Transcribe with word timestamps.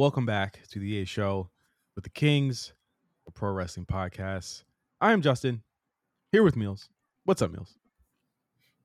welcome 0.00 0.24
back 0.24 0.58
to 0.66 0.78
the 0.78 1.02
A 1.02 1.04
Show 1.04 1.50
with 1.94 2.04
the 2.04 2.10
Kings, 2.10 2.72
a 3.28 3.30
pro 3.30 3.50
wrestling 3.50 3.84
podcast. 3.84 4.64
I 4.98 5.12
am 5.12 5.20
Justin, 5.20 5.60
here 6.32 6.42
with 6.42 6.54
Meelz. 6.54 6.88
What's 7.26 7.42
up, 7.42 7.52
Meelz? 7.52 7.74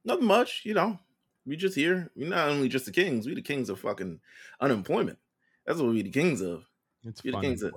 Nothing 0.04 0.26
much, 0.26 0.64
you 0.66 0.74
know. 0.74 1.00
We 1.46 1.56
just 1.56 1.74
here. 1.74 2.12
We're 2.18 2.28
not 2.28 2.50
only 2.50 2.68
just 2.68 2.86
the 2.86 2.92
kings, 2.92 3.26
we 3.26 3.34
the 3.34 3.42
kings 3.42 3.70
of 3.70 3.80
fucking 3.80 4.20
unemployment. 4.60 5.18
That's 5.66 5.80
what 5.80 5.88
we 5.94 6.02
the 6.02 6.10
kings 6.10 6.42
of. 6.42 6.66
It's 7.06 7.24
We 7.24 7.30
the 7.32 7.36
fun. 7.38 7.44
kings 7.44 7.64
of 7.64 7.74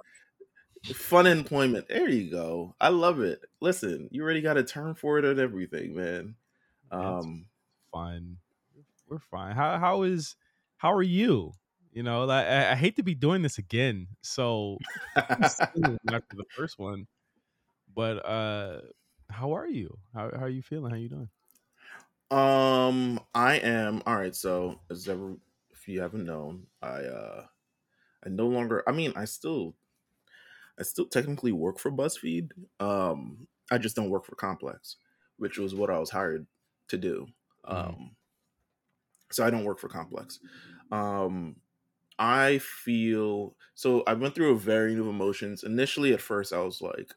fun 0.96 1.28
employment. 1.28 1.86
There 1.86 2.08
you 2.08 2.32
go. 2.32 2.74
I 2.80 2.88
love 2.88 3.20
it. 3.20 3.40
Listen, 3.60 4.08
you 4.10 4.24
already 4.24 4.40
got 4.40 4.56
a 4.56 4.64
term 4.64 4.96
for 4.96 5.16
it 5.20 5.24
and 5.24 5.38
everything, 5.38 5.94
man. 5.94 6.34
Um 6.90 7.46
fun. 7.92 8.38
We're 9.08 9.20
fine. 9.20 9.54
How 9.54 9.78
how 9.78 10.02
is 10.02 10.34
how 10.78 10.92
are 10.92 11.04
you? 11.04 11.52
You 11.92 12.02
know, 12.02 12.24
like, 12.24 12.46
I, 12.46 12.72
I 12.72 12.74
hate 12.74 12.96
to 12.96 13.02
be 13.02 13.14
doing 13.14 13.42
this 13.42 13.58
again. 13.58 14.08
So 14.22 14.82
after 15.16 16.36
the 16.36 16.44
first 16.54 16.78
one, 16.78 17.06
but 17.94 18.24
uh, 18.26 18.82
how 19.30 19.52
are 19.54 19.68
you? 19.68 19.98
How 20.14 20.30
how 20.32 20.44
are 20.44 20.48
you 20.50 20.62
feeling? 20.62 20.90
How 20.92 20.98
you 20.98 21.08
doing? 21.10 21.30
Um, 22.30 23.20
I 23.34 23.54
am 23.58 24.02
all 24.06 24.16
right. 24.16 24.34
So, 24.34 24.80
as 24.90 25.08
ever, 25.08 25.36
if 25.70 25.88
you 25.88 26.00
haven't 26.00 26.26
known, 26.26 26.66
I 26.82 27.04
uh, 27.04 27.46
I 28.24 28.28
no 28.30 28.48
longer. 28.48 28.84
I 28.88 28.92
mean, 28.92 29.12
I 29.16 29.26
still, 29.26 29.76
I 30.78 30.82
still 30.82 31.06
technically 31.06 31.52
work 31.52 31.78
for 31.78 31.90
BuzzFeed. 31.90 32.52
Um, 32.80 33.48
I 33.70 33.78
just 33.78 33.96
don't 33.96 34.10
work 34.10 34.24
for 34.24 34.34
Complex, 34.36 34.96
which 35.36 35.58
was 35.58 35.74
what 35.74 35.90
I 35.90 35.98
was 35.98 36.10
hired 36.10 36.46
to 36.88 36.96
do. 36.98 37.26
Um, 37.64 37.96
Mhm. 37.96 38.08
so 39.30 39.44
I 39.44 39.50
don't 39.50 39.64
work 39.64 39.78
for 39.78 39.88
Complex. 39.88 40.40
Um, 40.90 41.56
I 42.18 42.58
feel 42.58 43.56
so. 43.74 44.02
I 44.06 44.14
went 44.14 44.34
through 44.34 44.52
a 44.52 44.58
variety 44.58 44.98
of 45.00 45.06
emotions. 45.06 45.62
Initially, 45.64 46.12
at 46.12 46.20
first, 46.20 46.52
I 46.52 46.60
was 46.60 46.80
like, 46.82 47.14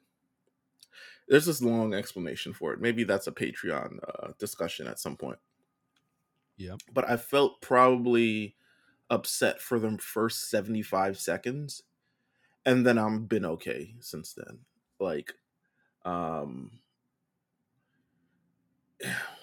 "There's 1.27 1.45
this 1.47 1.61
long 1.63 1.93
explanation 1.95 2.53
for 2.53 2.73
it. 2.73 2.80
Maybe 2.81 3.03
that's 3.03 3.25
a 3.27 3.31
Patreon 3.31 3.99
uh, 4.08 4.33
discussion 4.38 4.88
at 4.88 4.99
some 4.99 5.17
point." 5.17 5.39
Yeah. 6.58 6.75
but 6.93 7.09
I 7.09 7.17
felt 7.17 7.61
probably 7.61 8.55
upset 9.09 9.61
for 9.61 9.80
the 9.80 9.97
first 9.97 10.49
75 10.49 11.19
seconds 11.19 11.83
and 12.65 12.86
then 12.86 12.97
I've 12.97 13.30
been 13.30 13.45
okay 13.45 13.95
since 13.99 14.33
then. 14.33 14.61
Like 14.99 15.36
um 16.05 16.81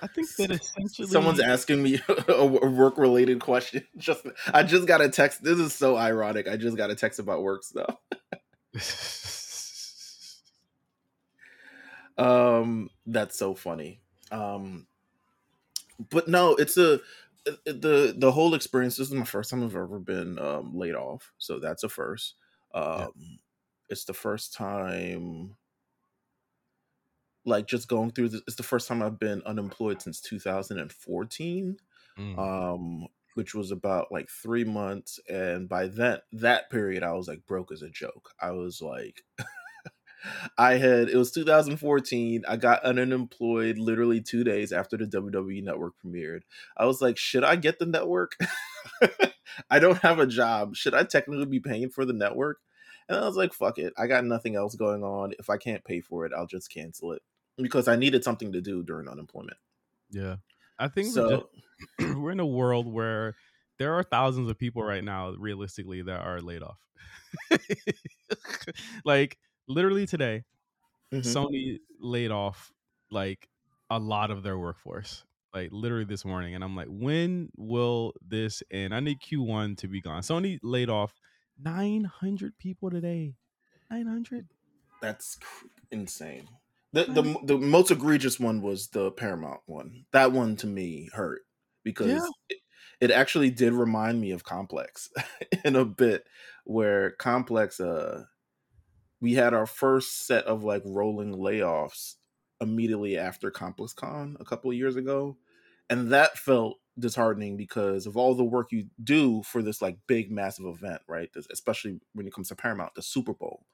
I 0.00 0.06
think 0.06 0.34
that 0.36 0.50
essentially 0.50 1.08
someone's 1.08 1.40
asking 1.40 1.82
me 1.82 2.00
a 2.28 2.46
work 2.46 2.98
related 2.98 3.40
question. 3.40 3.84
Just 3.96 4.26
I 4.52 4.62
just 4.62 4.86
got 4.86 5.00
a 5.00 5.08
text. 5.08 5.42
This 5.42 5.58
is 5.58 5.74
so 5.74 5.96
ironic. 5.96 6.48
I 6.48 6.56
just 6.56 6.76
got 6.76 6.90
a 6.90 6.94
text 6.94 7.18
about 7.18 7.42
work 7.42 7.64
stuff. 7.64 7.96
Um 12.16 12.90
that's 13.06 13.38
so 13.38 13.54
funny. 13.54 14.00
Um 14.32 14.88
but 16.10 16.28
no, 16.28 16.54
it's 16.56 16.76
a 16.76 17.00
the 17.64 18.14
the 18.16 18.32
whole 18.32 18.54
experience. 18.54 18.96
This 18.96 19.08
is 19.08 19.14
my 19.14 19.24
first 19.24 19.50
time 19.50 19.64
I've 19.64 19.74
ever 19.74 19.98
been 19.98 20.38
um, 20.38 20.76
laid 20.76 20.94
off, 20.94 21.32
so 21.38 21.58
that's 21.58 21.82
a 21.84 21.88
first. 21.88 22.34
Um, 22.74 23.38
It's 23.88 24.04
the 24.04 24.12
first 24.14 24.52
time, 24.52 25.56
like 27.44 27.66
just 27.66 27.88
going 27.88 28.10
through. 28.10 28.30
This, 28.30 28.42
it's 28.46 28.56
the 28.56 28.62
first 28.62 28.88
time 28.88 29.02
I've 29.02 29.18
been 29.18 29.42
unemployed 29.46 30.02
since 30.02 30.20
2014, 30.20 31.78
Mm. 32.18 32.38
um, 32.38 33.06
which 33.34 33.54
was 33.54 33.70
about 33.70 34.10
like 34.10 34.28
three 34.28 34.64
months. 34.64 35.20
And 35.28 35.68
by 35.68 35.86
that 35.88 36.24
that 36.32 36.68
period, 36.70 37.02
I 37.04 37.12
was 37.12 37.28
like 37.28 37.46
broke 37.46 37.70
as 37.72 37.82
a 37.82 37.90
joke. 37.90 38.30
I 38.40 38.50
was 38.52 38.80
like. 38.82 39.22
I 40.58 40.72
had 40.74 41.08
it 41.08 41.16
was 41.16 41.30
2014. 41.30 42.42
I 42.48 42.56
got 42.56 42.82
unemployed 42.82 43.78
literally 43.78 44.20
two 44.20 44.42
days 44.42 44.72
after 44.72 44.96
the 44.96 45.06
WWE 45.06 45.62
network 45.62 45.94
premiered. 46.04 46.40
I 46.76 46.86
was 46.86 47.00
like, 47.00 47.16
should 47.16 47.44
I 47.44 47.54
get 47.54 47.78
the 47.78 47.86
network? 47.86 48.36
I 49.70 49.78
don't 49.78 49.98
have 49.98 50.18
a 50.18 50.26
job. 50.26 50.74
Should 50.74 50.94
I 50.94 51.04
technically 51.04 51.46
be 51.46 51.60
paying 51.60 51.88
for 51.90 52.04
the 52.04 52.12
network? 52.12 52.58
And 53.08 53.18
I 53.18 53.24
was 53.24 53.36
like, 53.36 53.52
fuck 53.52 53.78
it. 53.78 53.92
I 53.96 54.06
got 54.06 54.24
nothing 54.24 54.54
else 54.54 54.74
going 54.74 55.02
on. 55.02 55.32
If 55.38 55.48
I 55.48 55.56
can't 55.56 55.84
pay 55.84 56.00
for 56.00 56.26
it, 56.26 56.32
I'll 56.36 56.46
just 56.46 56.72
cancel 56.72 57.12
it 57.12 57.22
because 57.56 57.88
I 57.88 57.96
needed 57.96 58.22
something 58.22 58.52
to 58.52 58.60
do 58.60 58.82
during 58.82 59.08
unemployment. 59.08 59.56
yeah, 60.10 60.36
I 60.78 60.88
think 60.88 61.14
we're, 61.16 61.40
just, 61.98 62.16
we're 62.18 62.32
in 62.32 62.40
a 62.40 62.46
world 62.46 62.86
where 62.92 63.34
there 63.78 63.94
are 63.94 64.02
thousands 64.02 64.50
of 64.50 64.58
people 64.58 64.82
right 64.82 65.02
now, 65.02 65.32
realistically, 65.38 66.02
that 66.02 66.20
are 66.20 66.40
laid 66.40 66.62
off. 66.62 66.78
like 69.04 69.38
literally 69.68 70.06
today, 70.06 70.44
mhm. 71.12 71.20
Sony 71.20 71.78
laid 72.00 72.30
off 72.30 72.72
like 73.10 73.48
a 73.90 73.98
lot 73.98 74.30
of 74.30 74.42
their 74.42 74.58
workforce. 74.58 75.24
Like 75.54 75.70
literally 75.72 76.04
this 76.04 76.24
morning, 76.26 76.54
and 76.54 76.62
I'm 76.62 76.76
like, 76.76 76.88
when 76.90 77.48
will 77.56 78.12
this 78.26 78.62
end? 78.70 78.94
I 78.94 79.00
need 79.00 79.18
Q1 79.20 79.78
to 79.78 79.88
be 79.88 80.02
gone. 80.02 80.20
Sony 80.20 80.58
laid 80.62 80.90
off 80.90 81.14
900 81.62 82.58
people 82.58 82.90
today. 82.90 83.34
900. 83.90 84.48
that's 85.00 85.36
cr- 85.36 85.66
insane. 85.90 86.48
The, 86.92 87.04
the 87.04 87.36
the 87.44 87.58
most 87.58 87.90
egregious 87.90 88.40
one 88.40 88.62
was 88.62 88.88
the 88.88 89.10
Paramount 89.12 89.60
one. 89.66 90.04
That 90.12 90.32
one 90.32 90.56
to 90.56 90.66
me 90.66 91.08
hurt 91.12 91.42
because 91.84 92.08
Yeah. 92.08 92.26
it, 92.48 92.58
it 93.00 93.10
actually 93.10 93.50
did 93.50 93.72
remind 93.74 94.20
me 94.20 94.30
of 94.32 94.42
Complex 94.44 95.10
in 95.64 95.76
a 95.76 95.84
bit 95.84 96.24
where 96.64 97.10
Complex 97.12 97.78
uh 97.80 98.24
we 99.20 99.34
had 99.34 99.52
our 99.54 99.66
first 99.66 100.26
set 100.26 100.44
of 100.44 100.64
like 100.64 100.82
rolling 100.84 101.34
layoffs 101.34 102.14
immediately 102.60 103.16
after 103.18 103.50
ComplexCon 103.50 104.36
a 104.40 104.44
couple 104.44 104.70
of 104.70 104.76
years 104.76 104.96
ago 104.96 105.36
and 105.90 106.10
that 106.10 106.36
felt 106.38 106.78
disheartening 106.98 107.56
because 107.56 108.06
of 108.06 108.16
all 108.16 108.34
the 108.34 108.44
work 108.44 108.72
you 108.72 108.86
do 109.02 109.42
for 109.42 109.62
this 109.62 109.82
like 109.82 109.98
big 110.06 110.30
massive 110.30 110.66
event, 110.66 111.02
right? 111.08 111.30
This- 111.32 111.46
especially 111.50 112.00
when 112.14 112.26
it 112.26 112.32
comes 112.34 112.48
to 112.48 112.56
Paramount, 112.56 112.94
the 112.94 113.02
Super 113.02 113.34
Bowl. 113.34 113.64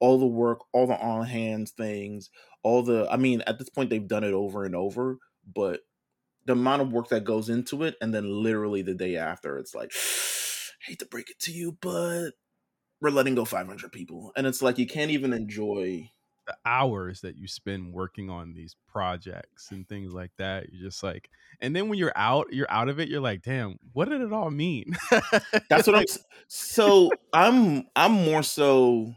All 0.00 0.18
the 0.18 0.26
work, 0.26 0.60
all 0.72 0.86
the 0.88 0.98
on 0.98 1.26
hands 1.26 1.70
things, 1.70 2.30
all 2.64 2.82
the 2.82 3.08
I 3.10 3.16
mean, 3.16 3.42
at 3.46 3.58
this 3.58 3.68
point 3.68 3.90
they've 3.90 4.06
done 4.06 4.24
it 4.24 4.32
over 4.32 4.64
and 4.64 4.74
over, 4.74 5.18
but 5.46 5.80
the 6.44 6.52
amount 6.54 6.82
of 6.82 6.92
work 6.92 7.08
that 7.08 7.24
goes 7.24 7.48
into 7.48 7.84
it, 7.84 7.96
and 8.00 8.12
then 8.14 8.28
literally 8.42 8.82
the 8.82 8.94
day 8.94 9.16
after, 9.16 9.58
it's 9.58 9.74
like, 9.74 9.92
hate 10.86 10.98
to 11.00 11.06
break 11.06 11.30
it 11.30 11.38
to 11.40 11.52
you, 11.52 11.76
but 11.80 12.30
we're 13.00 13.10
letting 13.10 13.34
go 13.34 13.44
500 13.44 13.92
people, 13.92 14.32
and 14.36 14.46
it's 14.46 14.62
like 14.62 14.78
you 14.78 14.86
can't 14.86 15.10
even 15.10 15.32
enjoy. 15.32 16.10
The 16.46 16.56
hours 16.66 17.20
that 17.20 17.36
you 17.36 17.46
spend 17.46 17.92
working 17.92 18.28
on 18.30 18.52
these 18.54 18.74
projects 18.88 19.70
and 19.70 19.88
things 19.88 20.12
like 20.12 20.32
that 20.38 20.72
you're 20.72 20.88
just 20.88 21.02
like 21.02 21.30
and 21.60 21.74
then 21.74 21.88
when 21.88 21.98
you're 21.98 22.12
out 22.16 22.46
you're 22.52 22.70
out 22.70 22.88
of 22.88 22.98
it 22.98 23.08
you're 23.08 23.20
like 23.20 23.42
damn 23.42 23.78
what 23.92 24.08
did 24.08 24.20
it 24.20 24.32
all 24.32 24.50
mean 24.50 24.92
That's 25.68 25.86
what 25.86 25.96
I'm. 25.96 26.04
So 26.48 27.10
I'm. 27.32 27.84
I'm 27.96 28.12
more 28.12 28.42
so. 28.42 29.14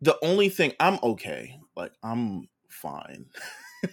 The 0.00 0.16
only 0.22 0.48
thing 0.48 0.72
I'm 0.80 0.98
okay. 1.02 1.58
Like 1.76 1.92
I'm 2.02 2.48
fine, 2.68 3.26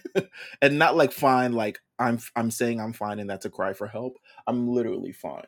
and 0.62 0.78
not 0.78 0.96
like 0.96 1.12
fine. 1.12 1.52
Like 1.52 1.80
I'm. 1.98 2.18
I'm 2.36 2.50
saying 2.50 2.80
I'm 2.80 2.92
fine, 2.92 3.18
and 3.18 3.28
that's 3.30 3.46
a 3.46 3.50
cry 3.50 3.72
for 3.72 3.86
help. 3.86 4.18
I'm 4.46 4.68
literally 4.68 5.12
fine. 5.12 5.46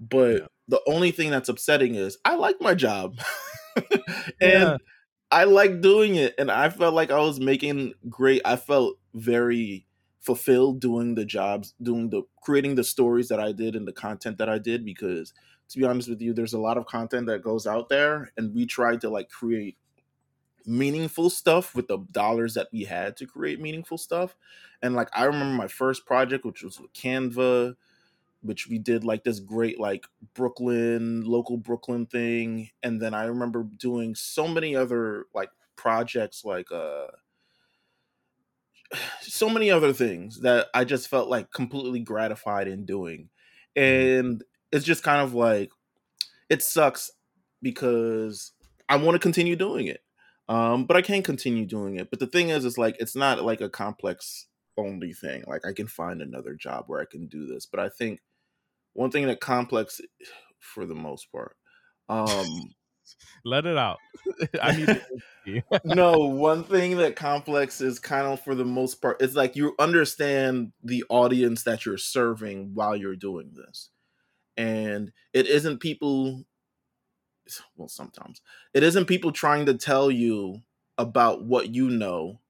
But 0.00 0.42
Yeah. 0.42 0.46
the 0.68 0.80
only 0.86 1.10
thing 1.10 1.30
that's 1.30 1.48
upsetting 1.48 1.94
is 1.94 2.18
I 2.24 2.36
like 2.36 2.60
my 2.60 2.74
job, 2.74 3.18
and 4.40 4.40
Yeah. 4.40 4.76
I 5.30 5.44
like 5.44 5.80
doing 5.80 6.16
it, 6.16 6.34
and 6.38 6.50
I 6.50 6.70
felt 6.70 6.94
like 6.94 7.10
I 7.10 7.18
was 7.18 7.38
making 7.40 7.94
great. 8.08 8.42
I 8.44 8.56
felt 8.56 8.98
very 9.14 9.86
fulfilled 10.20 10.80
doing 10.80 11.14
the 11.14 11.24
jobs, 11.24 11.74
doing 11.82 12.10
the 12.10 12.22
creating 12.42 12.74
the 12.74 12.84
stories 12.84 13.28
that 13.28 13.40
I 13.40 13.52
did 13.52 13.76
and 13.76 13.86
the 13.86 13.92
content 13.92 14.38
that 14.38 14.48
I 14.48 14.58
did. 14.58 14.84
Because 14.84 15.32
to 15.68 15.78
be 15.78 15.84
honest 15.84 16.08
with 16.08 16.20
you, 16.20 16.32
there's 16.32 16.52
a 16.54 16.58
lot 16.58 16.78
of 16.78 16.86
content 16.86 17.26
that 17.28 17.42
goes 17.42 17.66
out 17.66 17.88
there, 17.88 18.32
and 18.36 18.54
we 18.54 18.66
tried 18.66 19.00
to 19.02 19.10
like 19.10 19.28
create 19.28 19.76
meaningful 20.66 21.30
stuff 21.30 21.74
with 21.74 21.88
the 21.88 21.98
dollars 22.12 22.54
that 22.54 22.68
we 22.72 22.84
had 22.84 23.16
to 23.16 23.26
create 23.26 23.60
meaningful 23.60 23.98
stuff. 23.98 24.36
And 24.82 24.94
like 24.94 25.08
I 25.14 25.24
remember 25.24 25.56
my 25.56 25.68
first 25.68 26.06
project, 26.06 26.44
which 26.44 26.62
was 26.62 26.80
with 26.80 26.92
Canva, 26.92 27.76
which 28.42 28.68
we 28.68 28.78
did 28.78 29.04
like 29.04 29.24
this 29.24 29.40
great 29.40 29.78
like 29.78 30.06
Brooklyn 30.34 31.22
local 31.24 31.56
Brooklyn 31.56 32.06
thing, 32.06 32.70
and 32.82 33.00
then 33.00 33.14
I 33.14 33.24
remember 33.24 33.64
doing 33.64 34.14
so 34.14 34.48
many 34.48 34.74
other 34.76 35.26
like 35.34 35.50
projects 35.76 36.44
like 36.44 36.70
uh 36.72 37.06
so 39.20 39.48
many 39.48 39.70
other 39.70 39.92
things 39.92 40.40
that 40.40 40.68
I 40.74 40.84
just 40.84 41.08
felt 41.08 41.28
like 41.28 41.52
completely 41.52 42.00
gratified 42.00 42.68
in 42.68 42.84
doing. 42.84 43.28
And 43.76 44.42
it's 44.72 44.84
just 44.84 45.02
kind 45.02 45.22
of 45.22 45.34
like 45.34 45.70
it 46.48 46.62
sucks 46.62 47.10
because 47.62 48.52
I 48.88 48.96
want 48.96 49.14
to 49.14 49.20
continue 49.20 49.56
doing 49.56 49.86
it. 49.86 50.00
Um, 50.48 50.84
but 50.84 50.96
I 50.96 51.02
can't 51.02 51.24
continue 51.24 51.64
doing 51.64 51.96
it. 51.96 52.10
But 52.10 52.18
the 52.18 52.26
thing 52.26 52.48
is, 52.48 52.64
it's 52.64 52.78
like 52.78 52.96
it's 52.98 53.14
not 53.14 53.44
like 53.44 53.60
a 53.60 53.70
complex 53.70 54.48
only 54.76 55.12
thing. 55.12 55.44
Like 55.46 55.64
I 55.64 55.72
can 55.72 55.86
find 55.86 56.20
another 56.20 56.54
job 56.54 56.84
where 56.88 57.00
I 57.00 57.04
can 57.04 57.26
do 57.26 57.46
this. 57.46 57.66
But 57.66 57.80
I 57.80 57.88
think 57.88 58.20
one 58.92 59.10
thing 59.10 59.26
that 59.26 59.40
complex 59.40 60.00
for 60.58 60.86
the 60.86 60.94
most 60.94 61.30
part 61.32 61.56
um 62.08 62.46
let 63.44 63.66
it 63.66 63.76
out. 63.76 63.98
I 64.62 64.76
need 65.46 65.64
no 65.84 66.18
one 66.18 66.64
thing 66.64 66.98
that 66.98 67.16
complex 67.16 67.80
is 67.80 67.98
kind 67.98 68.26
of 68.26 68.40
for 68.40 68.54
the 68.54 68.64
most 68.64 69.00
part 69.00 69.20
it's 69.20 69.34
like 69.34 69.56
you 69.56 69.74
understand 69.78 70.72
the 70.82 71.04
audience 71.08 71.64
that 71.64 71.86
you're 71.86 71.98
serving 71.98 72.74
while 72.74 72.96
you're 72.96 73.16
doing 73.16 73.52
this. 73.54 73.90
And 74.56 75.12
it 75.32 75.46
isn't 75.46 75.78
people 75.78 76.44
well 77.76 77.88
sometimes 77.88 78.40
it 78.74 78.82
isn't 78.82 79.06
people 79.06 79.32
trying 79.32 79.66
to 79.66 79.74
tell 79.74 80.10
you 80.10 80.60
about 80.98 81.44
what 81.44 81.74
you 81.74 81.88
know 81.88 82.40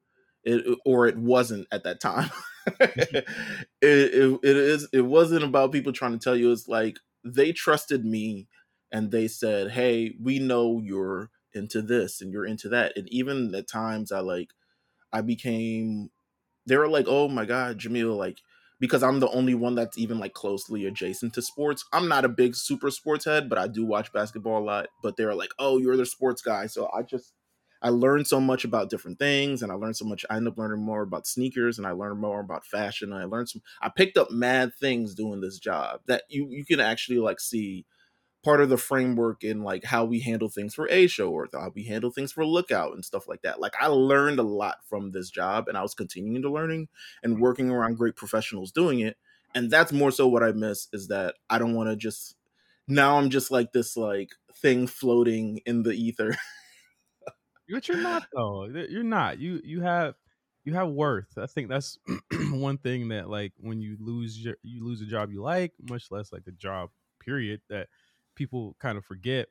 it, 0.42 0.78
or 0.84 1.06
it 1.06 1.16
wasn't 1.16 1.66
at 1.70 1.84
that 1.84 2.00
time 2.00 2.30
Mm-hmm. 2.68 3.16
it, 3.80 4.14
it, 4.14 4.40
it 4.42 4.56
is 4.56 4.88
it 4.92 5.02
wasn't 5.02 5.44
about 5.44 5.72
people 5.72 5.92
trying 5.92 6.12
to 6.12 6.18
tell 6.18 6.36
you 6.36 6.52
it's 6.52 6.68
like 6.68 6.98
they 7.24 7.52
trusted 7.52 8.04
me 8.04 8.48
and 8.92 9.10
they 9.10 9.28
said 9.28 9.70
hey 9.70 10.14
we 10.20 10.38
know 10.38 10.80
you're 10.82 11.30
into 11.54 11.82
this 11.82 12.20
and 12.20 12.32
you're 12.32 12.46
into 12.46 12.68
that. 12.68 12.92
And 12.96 13.08
even 13.12 13.54
at 13.54 13.68
times 13.68 14.12
i 14.12 14.20
like 14.20 14.50
i 15.12 15.20
became 15.20 16.10
they 16.66 16.76
were 16.76 16.88
like 16.88 17.06
oh 17.08 17.28
my 17.28 17.44
god 17.46 17.78
jamil 17.78 18.16
like 18.16 18.40
because 18.80 19.02
i'm 19.02 19.20
the 19.20 19.30
only 19.30 19.54
one 19.54 19.74
that's 19.74 19.98
even 19.98 20.18
like 20.18 20.34
closely 20.34 20.86
adjacent 20.86 21.34
to 21.34 21.42
sports. 21.42 21.84
I'm 21.92 22.08
not 22.08 22.24
a 22.24 22.28
big 22.30 22.56
super 22.56 22.90
sports 22.90 23.24
head 23.26 23.48
but 23.48 23.58
i 23.58 23.68
do 23.68 23.84
watch 23.86 24.12
basketball 24.12 24.62
a 24.62 24.64
lot 24.64 24.88
but 25.02 25.16
they're 25.16 25.34
like 25.34 25.50
oh 25.58 25.78
you're 25.78 25.96
the 25.96 26.06
sports 26.06 26.42
guy. 26.42 26.66
So 26.66 26.90
i 26.94 27.02
just 27.02 27.32
I 27.82 27.88
learned 27.88 28.26
so 28.26 28.40
much 28.40 28.64
about 28.64 28.90
different 28.90 29.18
things 29.18 29.62
and 29.62 29.72
I 29.72 29.74
learned 29.74 29.96
so 29.96 30.04
much. 30.04 30.24
I 30.28 30.36
ended 30.36 30.52
up 30.52 30.58
learning 30.58 30.84
more 30.84 31.02
about 31.02 31.26
sneakers 31.26 31.78
and 31.78 31.86
I 31.86 31.92
learned 31.92 32.20
more 32.20 32.40
about 32.40 32.66
fashion. 32.66 33.12
And 33.12 33.22
I 33.22 33.24
learned 33.24 33.48
some, 33.48 33.62
I 33.80 33.88
picked 33.88 34.18
up 34.18 34.30
mad 34.30 34.72
things 34.74 35.14
doing 35.14 35.40
this 35.40 35.58
job 35.58 36.00
that 36.06 36.24
you, 36.28 36.48
you 36.50 36.64
can 36.64 36.80
actually 36.80 37.18
like 37.18 37.40
see 37.40 37.86
part 38.44 38.60
of 38.60 38.68
the 38.68 38.76
framework 38.76 39.44
in 39.44 39.62
like 39.62 39.84
how 39.84 40.04
we 40.04 40.20
handle 40.20 40.48
things 40.48 40.74
for 40.74 40.88
a 40.90 41.06
show 41.06 41.30
or 41.30 41.48
how 41.52 41.70
we 41.74 41.84
handle 41.84 42.10
things 42.10 42.32
for 42.32 42.44
lookout 42.44 42.94
and 42.94 43.04
stuff 43.04 43.28
like 43.28 43.42
that. 43.42 43.60
Like 43.60 43.74
I 43.80 43.86
learned 43.86 44.38
a 44.38 44.44
lot 44.44 44.76
from 44.88 45.10
this 45.12 45.30
job 45.30 45.68
and 45.68 45.76
I 45.76 45.82
was 45.82 45.94
continuing 45.94 46.42
to 46.42 46.50
learning 46.50 46.88
and 47.22 47.40
working 47.40 47.70
around 47.70 47.96
great 47.96 48.16
professionals 48.16 48.72
doing 48.72 49.00
it. 49.00 49.16
And 49.54 49.70
that's 49.70 49.92
more 49.92 50.10
so 50.10 50.28
what 50.28 50.42
I 50.42 50.52
miss 50.52 50.88
is 50.92 51.08
that 51.08 51.34
I 51.48 51.58
don't 51.58 51.74
want 51.74 51.90
to 51.90 51.96
just 51.96 52.36
now 52.88 53.18
I'm 53.18 53.30
just 53.30 53.50
like 53.50 53.72
this 53.72 53.96
like 53.96 54.30
thing 54.56 54.86
floating 54.86 55.60
in 55.66 55.82
the 55.82 55.92
ether. 55.92 56.36
But 57.70 57.88
you're 57.88 57.98
not 57.98 58.26
though. 58.34 58.64
You're 58.66 59.02
not. 59.02 59.38
You 59.38 59.60
you 59.64 59.80
have 59.82 60.14
you 60.64 60.74
have 60.74 60.88
worth. 60.88 61.38
I 61.38 61.46
think 61.46 61.68
that's 61.68 61.98
one 62.50 62.78
thing 62.78 63.08
that 63.08 63.28
like 63.28 63.52
when 63.58 63.80
you 63.80 63.96
lose 64.00 64.42
your 64.42 64.56
you 64.62 64.84
lose 64.84 65.00
a 65.00 65.06
job 65.06 65.30
you 65.32 65.42
like, 65.42 65.72
much 65.88 66.10
less 66.10 66.32
like 66.32 66.42
a 66.46 66.52
job 66.52 66.90
period 67.20 67.60
that 67.68 67.88
people 68.34 68.76
kind 68.80 68.98
of 68.98 69.04
forget 69.04 69.48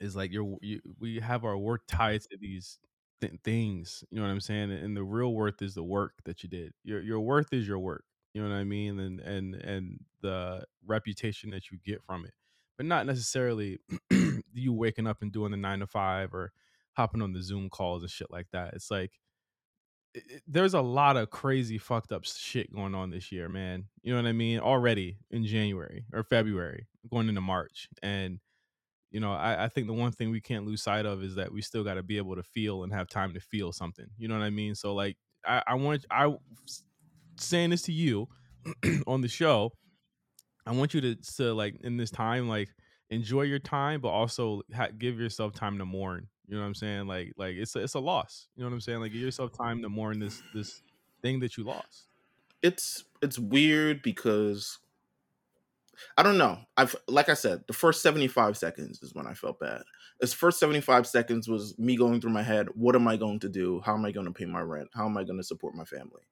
is 0.00 0.16
like 0.16 0.32
you're 0.32 0.56
you, 0.62 0.80
we 0.98 1.20
have 1.20 1.44
our 1.44 1.58
work 1.58 1.82
tied 1.86 2.22
to 2.22 2.36
these 2.40 2.78
th- 3.20 3.34
things. 3.44 4.04
You 4.10 4.18
know 4.20 4.26
what 4.26 4.32
I'm 4.32 4.40
saying? 4.40 4.70
And 4.70 4.96
the 4.96 5.04
real 5.04 5.34
worth 5.34 5.62
is 5.62 5.74
the 5.74 5.84
work 5.84 6.14
that 6.24 6.42
you 6.42 6.48
did. 6.48 6.72
Your 6.84 7.00
your 7.00 7.20
worth 7.20 7.52
is 7.52 7.66
your 7.66 7.78
work. 7.78 8.04
You 8.34 8.42
know 8.42 8.48
what 8.48 8.56
I 8.56 8.64
mean? 8.64 8.98
And 8.98 9.20
and 9.20 9.54
and 9.54 10.00
the 10.22 10.64
reputation 10.86 11.50
that 11.50 11.70
you 11.70 11.78
get 11.84 12.02
from 12.02 12.24
it, 12.24 12.32
but 12.76 12.86
not 12.86 13.06
necessarily 13.06 13.78
you 14.52 14.72
waking 14.72 15.06
up 15.06 15.22
and 15.22 15.32
doing 15.32 15.50
the 15.50 15.56
nine 15.56 15.80
to 15.80 15.86
five 15.86 16.32
or 16.34 16.52
hopping 16.94 17.22
on 17.22 17.32
the 17.32 17.42
Zoom 17.42 17.68
calls 17.70 18.02
and 18.02 18.10
shit 18.10 18.30
like 18.30 18.46
that. 18.52 18.74
It's 18.74 18.90
like 18.90 19.12
it, 20.14 20.42
there's 20.46 20.74
a 20.74 20.80
lot 20.80 21.16
of 21.16 21.30
crazy 21.30 21.78
fucked 21.78 22.12
up 22.12 22.24
shit 22.24 22.72
going 22.72 22.94
on 22.94 23.10
this 23.10 23.30
year, 23.30 23.48
man. 23.48 23.84
You 24.02 24.12
know 24.12 24.22
what 24.22 24.28
I 24.28 24.32
mean? 24.32 24.60
Already 24.60 25.18
in 25.30 25.44
January 25.44 26.04
or 26.12 26.22
February, 26.22 26.86
going 27.10 27.28
into 27.28 27.40
March. 27.40 27.88
And, 28.02 28.40
you 29.10 29.20
know, 29.20 29.32
I, 29.32 29.64
I 29.64 29.68
think 29.68 29.86
the 29.86 29.92
one 29.92 30.12
thing 30.12 30.30
we 30.30 30.40
can't 30.40 30.66
lose 30.66 30.82
sight 30.82 31.06
of 31.06 31.22
is 31.22 31.36
that 31.36 31.52
we 31.52 31.62
still 31.62 31.84
got 31.84 31.94
to 31.94 32.02
be 32.02 32.16
able 32.16 32.36
to 32.36 32.42
feel 32.42 32.82
and 32.82 32.92
have 32.92 33.08
time 33.08 33.34
to 33.34 33.40
feel 33.40 33.72
something. 33.72 34.06
You 34.18 34.28
know 34.28 34.38
what 34.38 34.44
I 34.44 34.50
mean? 34.50 34.74
So, 34.74 34.94
like, 34.94 35.16
I, 35.46 35.62
I 35.66 35.74
want, 35.74 36.04
I 36.10 36.34
saying 37.38 37.70
this 37.70 37.82
to 37.82 37.92
you 37.92 38.28
on 39.06 39.20
the 39.20 39.28
show, 39.28 39.72
I 40.66 40.72
want 40.72 40.94
you 40.94 41.00
to, 41.00 41.14
to 41.36 41.54
like, 41.54 41.76
in 41.82 41.96
this 41.96 42.10
time, 42.10 42.48
like, 42.48 42.68
enjoy 43.08 43.42
your 43.42 43.58
time, 43.58 44.00
but 44.00 44.08
also 44.08 44.62
ha- 44.74 44.88
give 44.96 45.18
yourself 45.18 45.52
time 45.52 45.78
to 45.78 45.84
mourn 45.84 46.28
you 46.50 46.56
know 46.56 46.62
what 46.62 46.66
I'm 46.66 46.74
saying? 46.74 47.06
Like 47.06 47.32
like 47.36 47.54
it's 47.54 47.76
a, 47.76 47.78
it's 47.78 47.94
a 47.94 48.00
loss. 48.00 48.48
You 48.56 48.64
know 48.64 48.70
what 48.70 48.74
I'm 48.74 48.80
saying? 48.80 48.98
Like 48.98 49.12
give 49.12 49.20
yourself 49.20 49.52
time 49.56 49.82
to 49.82 49.88
mourn 49.88 50.18
this 50.18 50.42
this 50.52 50.82
thing 51.22 51.38
that 51.40 51.56
you 51.56 51.62
lost. 51.62 52.08
It's 52.60 53.04
it's 53.22 53.38
weird 53.38 54.02
because 54.02 54.80
I 56.18 56.24
don't 56.24 56.38
know. 56.38 56.58
I've 56.76 56.96
like 57.06 57.28
I 57.28 57.34
said, 57.34 57.62
the 57.68 57.72
first 57.72 58.02
75 58.02 58.56
seconds 58.56 59.00
is 59.00 59.14
when 59.14 59.28
I 59.28 59.34
felt 59.34 59.60
bad. 59.60 59.82
This 60.20 60.32
first 60.32 60.58
75 60.58 61.06
seconds 61.06 61.48
was 61.48 61.78
me 61.78 61.96
going 61.96 62.20
through 62.20 62.32
my 62.32 62.42
head, 62.42 62.66
what 62.74 62.96
am 62.96 63.06
I 63.06 63.16
going 63.16 63.38
to 63.40 63.48
do? 63.48 63.80
How 63.84 63.94
am 63.94 64.04
I 64.04 64.10
going 64.10 64.26
to 64.26 64.32
pay 64.32 64.44
my 64.44 64.60
rent? 64.60 64.88
How 64.92 65.06
am 65.06 65.16
I 65.16 65.22
going 65.22 65.38
to 65.38 65.44
support 65.44 65.76
my 65.76 65.84
family? 65.84 66.22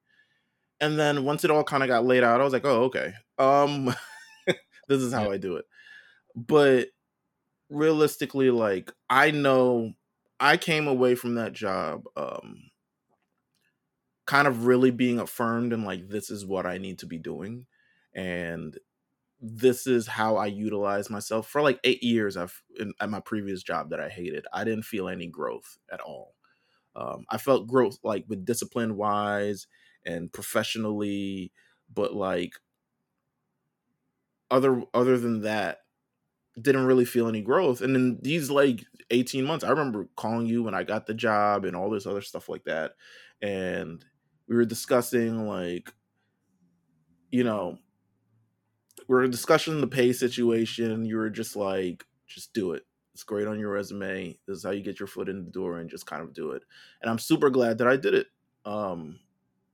And 0.80 0.98
then 0.98 1.24
once 1.24 1.44
it 1.44 1.50
all 1.52 1.62
kind 1.62 1.84
of 1.84 1.88
got 1.88 2.04
laid 2.04 2.24
out, 2.24 2.40
I 2.40 2.44
was 2.44 2.52
like, 2.52 2.66
oh, 2.66 2.84
okay. 2.84 3.12
Um 3.38 3.94
this 4.88 5.00
is 5.00 5.12
how. 5.12 5.30
I 5.30 5.36
do 5.36 5.56
it. 5.56 5.66
But 6.34 6.88
realistically, 7.70 8.50
like 8.50 8.92
I 9.08 9.30
know 9.30 9.94
I 10.40 10.56
came 10.56 10.87
away 10.88 11.14
from 11.14 11.35
that 11.35 11.52
job 11.52 12.05
um 12.17 12.70
kind 14.26 14.46
of 14.46 14.67
really 14.67 14.90
being 14.90 15.19
affirmed 15.19 15.73
and 15.73 15.85
like 15.85 16.08
this 16.08 16.31
is 16.31 16.44
what 16.44 16.67
I 16.67 16.79
need 16.79 16.99
to 17.00 17.06
be 17.06 17.19
doing 17.19 17.67
and 18.14 18.79
this 19.40 19.87
is 19.87 20.06
how 20.08 20.37
I 20.37 20.46
utilize 20.46 21.11
myself 21.11 21.49
for 21.49 21.62
like 21.62 21.81
8 21.85 22.02
years 22.02 22.37
I've 22.37 22.62
in, 22.78 22.95
at 23.00 23.11
my 23.11 23.21
previous 23.21 23.62
job 23.62 23.90
that 23.90 24.00
I 24.00 24.09
hated. 24.09 24.47
I 24.52 24.64
didn't 24.64 24.85
feel 24.85 25.09
any 25.09 25.28
growth 25.28 25.78
at 25.92 26.00
all. 26.00 26.37
Um, 26.97 27.26
I 27.30 27.38
felt 27.38 27.68
growth 27.68 27.99
like 28.04 28.26
with 28.28 28.45
discipline 28.47 28.97
wise 28.97 29.68
and 30.07 30.33
professionally, 30.33 31.52
but 31.92 32.14
like 32.14 32.54
other 34.50 34.83
other 34.95 35.18
than 35.18 35.42
that, 35.42 35.80
didn't 36.62 36.86
really 36.86 37.04
feel 37.04 37.28
any 37.28 37.40
growth. 37.40 37.80
And 37.80 37.94
then 37.94 38.18
these 38.22 38.50
like 38.50 38.84
18 39.10 39.44
months, 39.44 39.64
I 39.64 39.70
remember 39.70 40.08
calling 40.16 40.46
you 40.46 40.62
when 40.62 40.74
I 40.74 40.84
got 40.84 41.06
the 41.06 41.14
job 41.14 41.64
and 41.64 41.76
all 41.76 41.90
this 41.90 42.06
other 42.06 42.20
stuff 42.20 42.48
like 42.48 42.64
that. 42.64 42.92
And 43.42 44.04
we 44.48 44.56
were 44.56 44.64
discussing 44.64 45.46
like, 45.46 45.92
you 47.30 47.44
know, 47.44 47.78
we 49.08 49.14
were 49.14 49.28
discussing 49.28 49.80
the 49.80 49.86
pay 49.86 50.12
situation. 50.12 51.04
You 51.04 51.16
were 51.16 51.30
just 51.30 51.56
like, 51.56 52.04
just 52.26 52.52
do 52.52 52.72
it. 52.72 52.84
It's 53.14 53.24
great 53.24 53.48
on 53.48 53.58
your 53.58 53.70
resume. 53.70 54.38
This 54.46 54.58
is 54.58 54.64
how 54.64 54.70
you 54.70 54.82
get 54.82 55.00
your 55.00 55.06
foot 55.06 55.28
in 55.28 55.44
the 55.44 55.50
door 55.50 55.78
and 55.78 55.90
just 55.90 56.06
kind 56.06 56.22
of 56.22 56.32
do 56.32 56.52
it. 56.52 56.62
And 57.02 57.10
I'm 57.10 57.18
super 57.18 57.50
glad 57.50 57.78
that 57.78 57.88
I 57.88 57.96
did 57.96 58.14
it. 58.14 58.26
Um, 58.64 59.18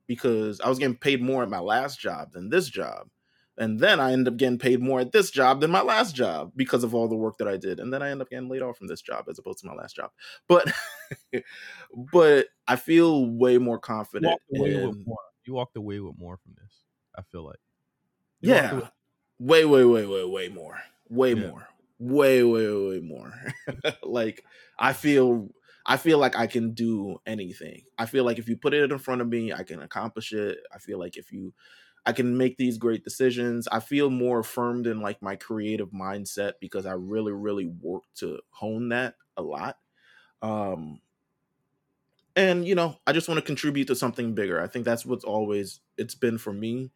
because 0.07 0.61
I 0.61 0.69
was 0.69 0.79
getting 0.79 0.97
paid 0.97 1.23
more 1.23 1.43
at 1.43 1.51
my 1.51 1.59
last 1.59 1.99
job 1.99 2.33
than 2.33 2.51
this 2.51 2.69
job 2.69 3.09
and 3.57 3.79
then 3.79 4.01
I 4.01 4.13
end 4.13 4.27
up 4.27 4.37
getting 4.37 4.59
paid 4.59 4.81
more 4.81 5.01
at 5.01 5.13
this 5.13 5.31
job 5.31 5.61
than 5.61 5.71
my 5.71 5.83
last 5.83 6.15
job 6.15 6.53
because 6.57 6.83
of 6.83 6.95
all 6.95 7.09
the 7.09 7.17
work 7.17 7.39
that 7.39 7.49
I 7.49 7.57
did. 7.57 7.79
And 7.79 7.93
then 7.93 8.03
I 8.03 8.11
end 8.11 8.21
up 8.21 8.31
getting 8.31 8.49
laid 8.49 8.63
off 8.63 8.79
from 8.79 8.89
this 8.89 9.01
job 9.01 9.27
as 9.29 9.39
opposed 9.39 9.61
to 9.61 9.67
my 9.67 9.75
last 9.75 9.95
job. 9.95 10.11
But 10.49 10.73
but 12.13 12.47
I 12.67 12.77
feel 12.77 13.27
way 13.27 13.59
more 13.59 13.79
confident. 13.79 14.41
You 14.51 14.61
walked, 14.61 14.73
in... 14.73 15.05
more. 15.07 15.19
you 15.47 15.55
walked 15.55 15.77
away 15.77 16.01
with 16.01 16.19
more 16.19 16.37
from 16.37 16.55
this. 16.61 16.83
I 17.17 17.23
feel 17.23 17.45
like. 17.45 17.61
You 18.41 18.51
yeah. 18.51 18.81
Way, 19.39 19.65
way, 19.65 19.85
way, 19.85 20.07
way, 20.07 20.25
way 20.25 20.49
more. 20.49 20.79
Way 21.09 21.35
yeah. 21.35 21.49
more. 21.49 21.69
Way, 21.99 22.43
way, 22.43 22.89
way 22.89 23.01
more. 23.01 23.33
like 24.03 24.45
I 24.79 24.93
feel 24.93 25.49
I 25.87 25.97
feel 25.97 26.19
like 26.19 26.37
I 26.37 26.49
can 26.49 26.73
do 26.73 27.19
anything. 27.27 27.83
I 27.99 28.07
feel 28.07 28.25
like 28.25 28.39
if 28.39 28.49
you 28.49 28.57
put 28.57 28.75
it 28.75 28.91
in 28.91 28.99
front 28.99 29.21
of 29.21 29.29
me, 29.29 29.53
I 29.53 29.63
can 29.63 29.81
accomplish 29.81 30.33
it. 30.33 30.59
I 30.75 30.79
feel 30.79 30.99
like 30.99 31.17
if 31.17 31.31
you 31.31 31.53
I 32.07 32.13
can 32.13 32.37
make 32.37 32.57
these 32.59 32.79
great 32.79 33.05
decisions. 33.05 33.67
I 33.69 33.81
feel 33.81 34.11
more 34.11 34.41
affirmed 34.41 34.87
in 34.87 35.01
like 35.01 35.23
my 35.23 35.37
creative 35.37 35.91
mindset 35.91 36.55
because 36.61 36.87
I 36.87 36.93
really, 36.93 37.33
really 37.33 37.67
work 37.67 38.05
to 38.17 38.41
hone 38.51 38.91
that 38.91 39.15
a 39.37 39.43
lot. 39.43 39.79
Um, 40.43 41.01
and 42.37 42.67
you 42.67 42.75
know, 42.75 42.97
I 43.07 43.13
just 43.13 43.29
want 43.29 43.39
to 43.39 43.47
contribute 43.47 43.87
to 43.89 43.97
something 43.97 44.35
bigger. 44.35 44.61
I 44.61 44.67
think 44.67 44.85
that's 44.85 45.07
what's 45.07 45.25
always 45.25 45.81
it's 45.97 46.15
been 46.15 46.39
for 46.39 46.53
me. 46.53 46.91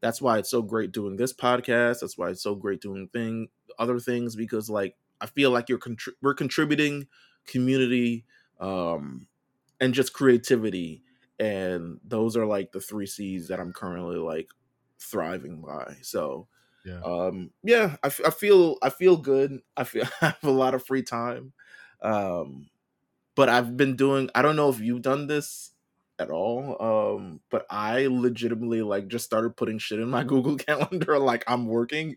That's 0.00 0.20
why 0.20 0.38
it's 0.38 0.50
so 0.50 0.62
great 0.62 0.92
doing 0.92 1.16
this 1.16 1.32
podcast. 1.32 2.00
That's 2.00 2.18
why 2.18 2.30
it's 2.30 2.42
so 2.42 2.54
great 2.54 2.80
doing 2.80 3.08
thing 3.08 3.48
other 3.78 3.98
things 3.98 4.36
because 4.36 4.70
like 4.70 4.96
I 5.20 5.26
feel 5.26 5.50
like 5.50 5.68
you're 5.68 5.78
contri- 5.78 6.14
we're 6.22 6.34
contributing 6.34 7.08
community 7.46 8.24
um 8.60 9.26
and 9.80 9.92
just 9.94 10.12
creativity 10.12 11.02
and 11.38 12.00
those 12.04 12.36
are 12.36 12.46
like 12.46 12.72
the 12.72 12.80
three 12.80 13.06
C's 13.06 13.48
that 13.48 13.60
I'm 13.60 13.72
currently 13.72 14.16
like 14.16 14.48
thriving 15.00 15.60
by. 15.60 15.96
So, 16.02 16.48
yeah, 16.84 17.00
um, 17.04 17.50
yeah, 17.62 17.96
I, 18.02 18.08
f- 18.08 18.20
I 18.26 18.30
feel 18.30 18.76
I 18.82 18.90
feel 18.90 19.16
good. 19.16 19.60
I 19.76 19.84
feel 19.84 20.04
I 20.22 20.26
have 20.26 20.44
a 20.44 20.50
lot 20.50 20.74
of 20.74 20.84
free 20.86 21.02
time, 21.02 21.52
um, 22.02 22.68
but 23.34 23.48
I've 23.48 23.76
been 23.76 23.96
doing. 23.96 24.30
I 24.34 24.42
don't 24.42 24.56
know 24.56 24.70
if 24.70 24.80
you've 24.80 25.02
done 25.02 25.26
this 25.26 25.72
at 26.18 26.30
all. 26.30 26.80
Um, 26.80 27.40
but 27.50 27.66
I 27.70 28.06
legitimately 28.06 28.82
like 28.82 29.08
just 29.08 29.24
started 29.24 29.56
putting 29.56 29.78
shit 29.78 30.00
in 30.00 30.08
my 30.08 30.24
Google 30.26 30.56
Calendar 30.58 31.18
like 31.18 31.44
I'm 31.46 31.66
working, 31.66 32.16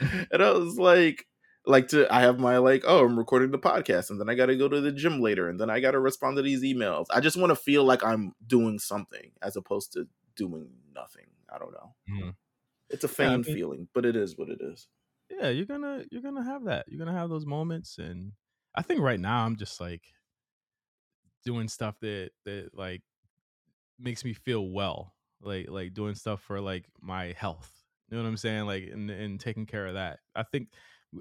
and 0.00 0.42
I 0.42 0.50
was 0.52 0.78
like, 0.78 1.26
like 1.68 1.88
to 1.88 2.12
I 2.12 2.22
have 2.22 2.40
my 2.40 2.58
like 2.58 2.84
oh 2.86 3.04
I'm 3.04 3.18
recording 3.18 3.50
the 3.50 3.58
podcast 3.58 4.10
and 4.10 4.20
then 4.20 4.28
I 4.28 4.34
got 4.34 4.46
to 4.46 4.56
go 4.56 4.68
to 4.68 4.80
the 4.80 4.90
gym 4.90 5.20
later 5.20 5.48
and 5.48 5.60
then 5.60 5.70
I 5.70 5.80
got 5.80 5.92
to 5.92 6.00
respond 6.00 6.36
to 6.36 6.42
these 6.42 6.62
emails. 6.62 7.06
I 7.10 7.20
just 7.20 7.36
want 7.36 7.50
to 7.50 7.56
feel 7.56 7.84
like 7.84 8.02
I'm 8.02 8.32
doing 8.46 8.78
something 8.78 9.32
as 9.42 9.56
opposed 9.56 9.92
to 9.92 10.08
doing 10.34 10.70
nothing. 10.94 11.26
I 11.54 11.58
don't 11.58 11.72
know. 11.72 11.94
Mm. 12.10 12.34
It's 12.90 13.04
a 13.04 13.08
feigned 13.08 13.44
yeah, 13.44 13.52
I 13.52 13.54
mean, 13.54 13.56
feeling, 13.56 13.88
but 13.92 14.06
it 14.06 14.16
is 14.16 14.38
what 14.38 14.48
it 14.48 14.60
is. 14.60 14.88
Yeah, 15.30 15.50
you're 15.50 15.66
gonna 15.66 16.04
you're 16.10 16.22
gonna 16.22 16.44
have 16.44 16.64
that. 16.64 16.86
You're 16.88 17.04
gonna 17.04 17.18
have 17.18 17.28
those 17.28 17.44
moments, 17.44 17.98
and 17.98 18.32
I 18.74 18.82
think 18.82 19.00
right 19.00 19.20
now 19.20 19.44
I'm 19.44 19.56
just 19.56 19.78
like 19.78 20.02
doing 21.44 21.68
stuff 21.68 21.96
that 22.00 22.30
that 22.46 22.70
like 22.72 23.02
makes 23.98 24.24
me 24.24 24.32
feel 24.32 24.66
well, 24.70 25.14
like 25.42 25.68
like 25.68 25.92
doing 25.92 26.14
stuff 26.14 26.40
for 26.40 26.60
like 26.60 26.86
my 27.00 27.34
health. 27.36 27.70
You 28.10 28.16
know 28.16 28.22
what 28.22 28.28
I'm 28.30 28.36
saying? 28.38 28.64
Like 28.64 28.84
and 28.90 29.10
and 29.10 29.38
taking 29.38 29.66
care 29.66 29.86
of 29.86 29.94
that. 29.94 30.20
I 30.34 30.44
think 30.44 30.68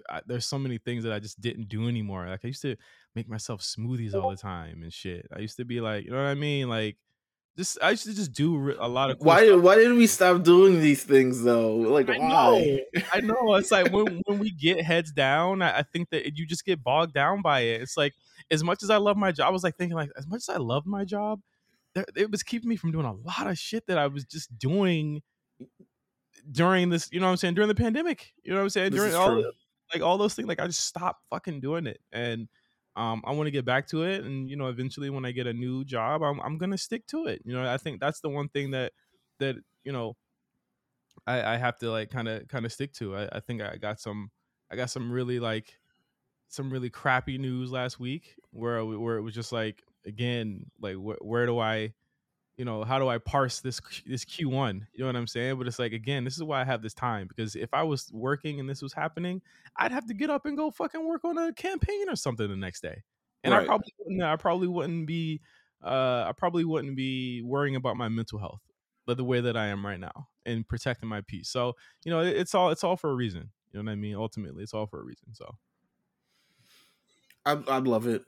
I, 0.10 0.22
there's 0.26 0.46
so 0.46 0.60
many 0.60 0.78
things 0.78 1.04
that 1.04 1.14
I 1.14 1.20
just 1.20 1.40
didn't 1.40 1.70
do 1.70 1.88
anymore. 1.88 2.28
Like 2.28 2.42
I 2.44 2.48
used 2.48 2.62
to 2.64 2.76
make 3.16 3.30
myself 3.30 3.62
smoothies 3.62 4.14
all 4.14 4.30
the 4.30 4.36
oh. 4.36 4.36
time 4.36 4.84
and 4.84 4.92
shit. 4.92 5.28
I 5.36 5.40
used 5.40 5.58
to 5.58 5.66
be 5.66 5.82
like, 5.82 6.06
you 6.06 6.12
know 6.12 6.18
what 6.18 6.28
I 6.28 6.36
mean? 6.36 6.70
Like 6.70 6.98
just 7.58 7.80
I 7.82 7.92
used 7.92 8.04
to 8.04 8.14
just 8.14 8.32
do 8.34 8.76
a 8.80 8.88
lot 8.88 9.10
of 9.10 9.18
cool 9.18 9.28
why 9.28 9.46
stuff. 9.48 9.62
why 9.62 9.76
did 9.76 9.94
we 9.94 10.06
stop 10.06 10.44
doing 10.44 10.80
these 10.80 11.04
things 11.04 11.42
though 11.42 11.76
like 11.76 12.08
I 12.08 12.20
why 12.20 12.28
know, 12.30 13.02
I 13.14 13.20
know 13.22 13.56
it's 13.56 13.72
like 13.72 13.92
when 13.92 14.22
when 14.26 14.38
we 14.40 14.52
get 14.52 14.82
heads 14.82 15.12
down 15.12 15.64
I, 15.64 15.80
I, 15.80 15.82
think 15.82 16.12
that 16.12 16.38
you 16.38 16.46
just 16.46 16.64
get 16.64 16.84
bogged 16.84 17.14
down 17.14 17.42
by 17.42 17.62
it 17.62 17.82
it's 17.82 17.98
like 17.98 18.14
as 18.52 18.64
much 18.64 18.84
as 18.84 18.92
I 18.92 18.98
love 18.98 19.18
my 19.18 19.32
job 19.32 19.48
I 19.48 19.50
was 19.50 19.64
like 19.64 19.76
thinking 19.76 19.98
like 19.98 20.12
as 20.16 20.28
much 20.28 20.42
as 20.48 20.50
I 20.50 20.58
love 20.58 20.86
my 20.86 21.04
job 21.04 21.42
it 22.16 22.30
was 22.30 22.44
keeping 22.44 22.70
me 22.70 22.76
from 22.76 22.92
doing 22.92 23.06
a 23.06 23.14
lot 23.14 23.48
of 23.48 23.58
shit 23.58 23.88
that 23.88 23.98
I 23.98 24.06
was 24.06 24.24
just 24.24 24.56
doing 24.60 25.24
during 26.52 26.90
this 26.90 27.10
you 27.12 27.20
know 27.20 27.26
what 27.26 27.32
I'm 27.32 27.38
saying 27.38 27.56
during 27.56 27.70
the 27.70 27.76
pandemic 27.76 28.34
you 28.44 28.52
know 28.52 28.58
what 28.58 28.64
I'm 28.64 28.70
saying 28.70 28.92
this 28.92 29.00
during 29.00 29.16
all 29.16 29.44
like 29.94 30.02
all 30.04 30.18
those 30.18 30.36
things 30.36 30.48
like 30.48 30.60
I 30.60 30.68
just 30.68 30.86
stopped 30.86 31.24
fucking 31.30 31.62
doing 31.62 31.88
it 31.88 32.00
and 32.12 32.48
um, 32.96 33.22
I 33.26 33.32
want 33.32 33.46
to 33.48 33.52
get 33.52 33.64
back 33.64 33.88
to 33.90 34.02
it, 34.06 34.24
and 34.24 34.50
you 34.50 34.56
know, 34.56 34.70
eventually 34.70 35.12
when 35.12 35.24
I 35.24 35.32
get 35.32 35.46
a 35.46 35.54
new 35.54 35.86
job, 35.86 36.24
I'm 36.24 36.40
I'm 36.42 36.58
gonna 36.58 36.80
stick 36.80 37.06
to 37.08 37.28
it. 37.28 37.44
You 37.46 37.54
know, 37.54 37.72
I 37.72 37.78
think 37.78 38.00
that's 38.00 38.22
the 38.22 38.30
one 38.30 38.50
thing 38.50 38.72
that 38.72 38.94
that 39.38 39.56
you 39.84 39.92
know 39.92 40.18
I, 41.26 41.54
I 41.54 41.58
have 41.58 41.78
to 41.80 41.92
like 41.92 42.10
kind 42.10 42.28
of 42.28 42.48
kind 42.48 42.66
of 42.66 42.72
stick 42.72 42.94
to. 42.94 43.16
I, 43.16 43.30
I 43.34 43.40
think 43.40 43.62
I 43.62 43.78
got 43.78 44.00
some 44.00 44.32
I 44.72 44.76
got 44.76 44.90
some 44.90 45.12
really 45.12 45.40
like 45.40 45.80
some 46.50 46.72
really 46.72 46.90
crappy 46.90 47.38
news 47.38 47.72
last 47.72 48.00
week 48.00 48.36
where 48.52 48.84
where 48.86 49.18
it 49.18 49.22
was 49.24 49.36
just 49.36 49.52
like 49.52 49.84
again 50.06 50.72
like 50.82 50.96
wh- 50.98 51.24
where 51.26 51.46
do 51.46 51.60
I 51.60 51.94
you 52.58 52.66
know, 52.66 52.84
how 52.84 53.00
do 53.00 53.08
I 53.08 53.20
parse 53.20 53.60
this 53.60 53.80
this 54.06 54.26
Q1? 54.26 54.82
You 54.94 55.00
know 55.00 55.06
what 55.06 55.16
I'm 55.16 55.28
saying? 55.28 55.58
But 55.58 55.68
it's 55.68 55.80
like 55.80 55.94
again, 55.94 56.24
this 56.24 56.36
is 56.36 56.44
why 56.44 56.62
I 56.62 56.66
have 56.66 56.82
this 56.82 56.94
time 56.94 57.28
because 57.28 57.56
if 57.56 57.74
I 57.74 57.84
was 57.84 58.10
working 58.12 58.60
and 58.60 58.70
this 58.70 58.82
was 58.82 58.94
happening, 58.94 59.42
I'd 59.76 59.92
have 59.92 60.08
to 60.08 60.14
get 60.14 60.30
up 60.30 60.46
and 60.46 60.58
go 60.58 60.72
fucking 60.72 61.08
work 61.08 61.24
on 61.24 61.38
a 61.38 61.54
campaign 61.54 62.10
or 62.10 62.16
something 62.16 62.48
the 62.48 62.56
next 62.56 62.82
day. 62.82 63.04
And 63.44 63.54
right. 63.54 63.64
I 63.64 63.66
probably 63.66 63.94
wouldn't, 64.00 64.24
I 64.24 64.36
probably 64.36 64.68
wouldn't 64.68 65.08
be 65.08 65.42
uh 65.84 66.26
I 66.28 66.34
probably 66.36 66.66
wouldn't 66.66 66.96
be 66.96 67.42
worrying 67.44 67.76
about 67.76 67.98
my 67.98 68.10
mental 68.10 68.40
health 68.40 68.62
but 69.08 69.18
the 69.18 69.24
way 69.24 69.42
that 69.42 69.58
I 69.58 69.68
am 69.68 69.84
right 69.84 70.00
now 70.00 70.28
and 70.46 70.68
protecting 70.68 71.10
my 71.10 71.22
peace. 71.22 71.50
So, 71.50 71.76
you 72.04 72.12
know, 72.12 72.20
it's 72.20 72.54
all 72.54 72.70
it's 72.70 72.84
all 72.84 72.98
for 72.98 73.10
a 73.10 73.16
reason. 73.16 73.50
You 73.72 73.82
know 73.82 73.90
what 73.90 73.94
I 73.94 73.96
mean? 73.96 74.16
Ultimately, 74.16 74.62
it's 74.62 74.74
all 74.74 74.86
for 74.86 75.00
a 75.00 75.04
reason. 75.04 75.34
So 75.34 75.56
I 77.46 77.58
I 77.68 77.78
love 77.80 78.06
it. 78.06 78.24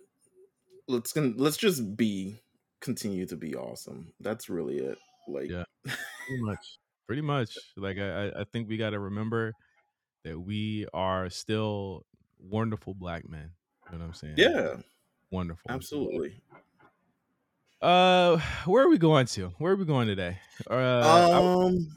Let's 0.88 1.16
let's 1.16 1.58
just 1.58 1.96
be 1.96 2.40
continue 2.82 3.26
to 3.26 3.36
be 3.36 3.56
awesome. 3.56 4.14
That's 4.20 4.50
really 4.50 4.78
it. 4.78 4.98
Like 5.28 5.50
yeah, 5.50 5.64
pretty 5.84 5.98
much, 6.42 6.80
pretty 7.08 7.22
much. 7.22 7.58
Like 7.78 7.98
I, 7.98 8.30
I 8.30 8.44
think 8.52 8.68
we 8.70 8.78
got 8.78 8.92
to 8.92 9.00
remember 9.00 9.54
that 10.24 10.40
we 10.40 10.88
are 10.94 11.30
still 11.30 12.06
wonderful 12.40 12.94
black 12.94 13.28
men. 13.30 13.52
You 13.92 13.98
know 13.98 14.06
what 14.06 14.08
I'm 14.08 14.14
saying? 14.14 14.36
Yeah, 14.38 14.76
wonderful. 15.32 15.70
Absolutely. 15.70 16.42
Uh, 17.82 18.38
where 18.66 18.84
are 18.84 18.90
we 18.90 18.98
going 18.98 19.26
to? 19.28 19.50
Where 19.58 19.74
are 19.74 19.78
we 19.78 19.86
going 19.86 20.08
today? 20.08 20.38
Uh, 20.70 21.66
um, 21.66 21.88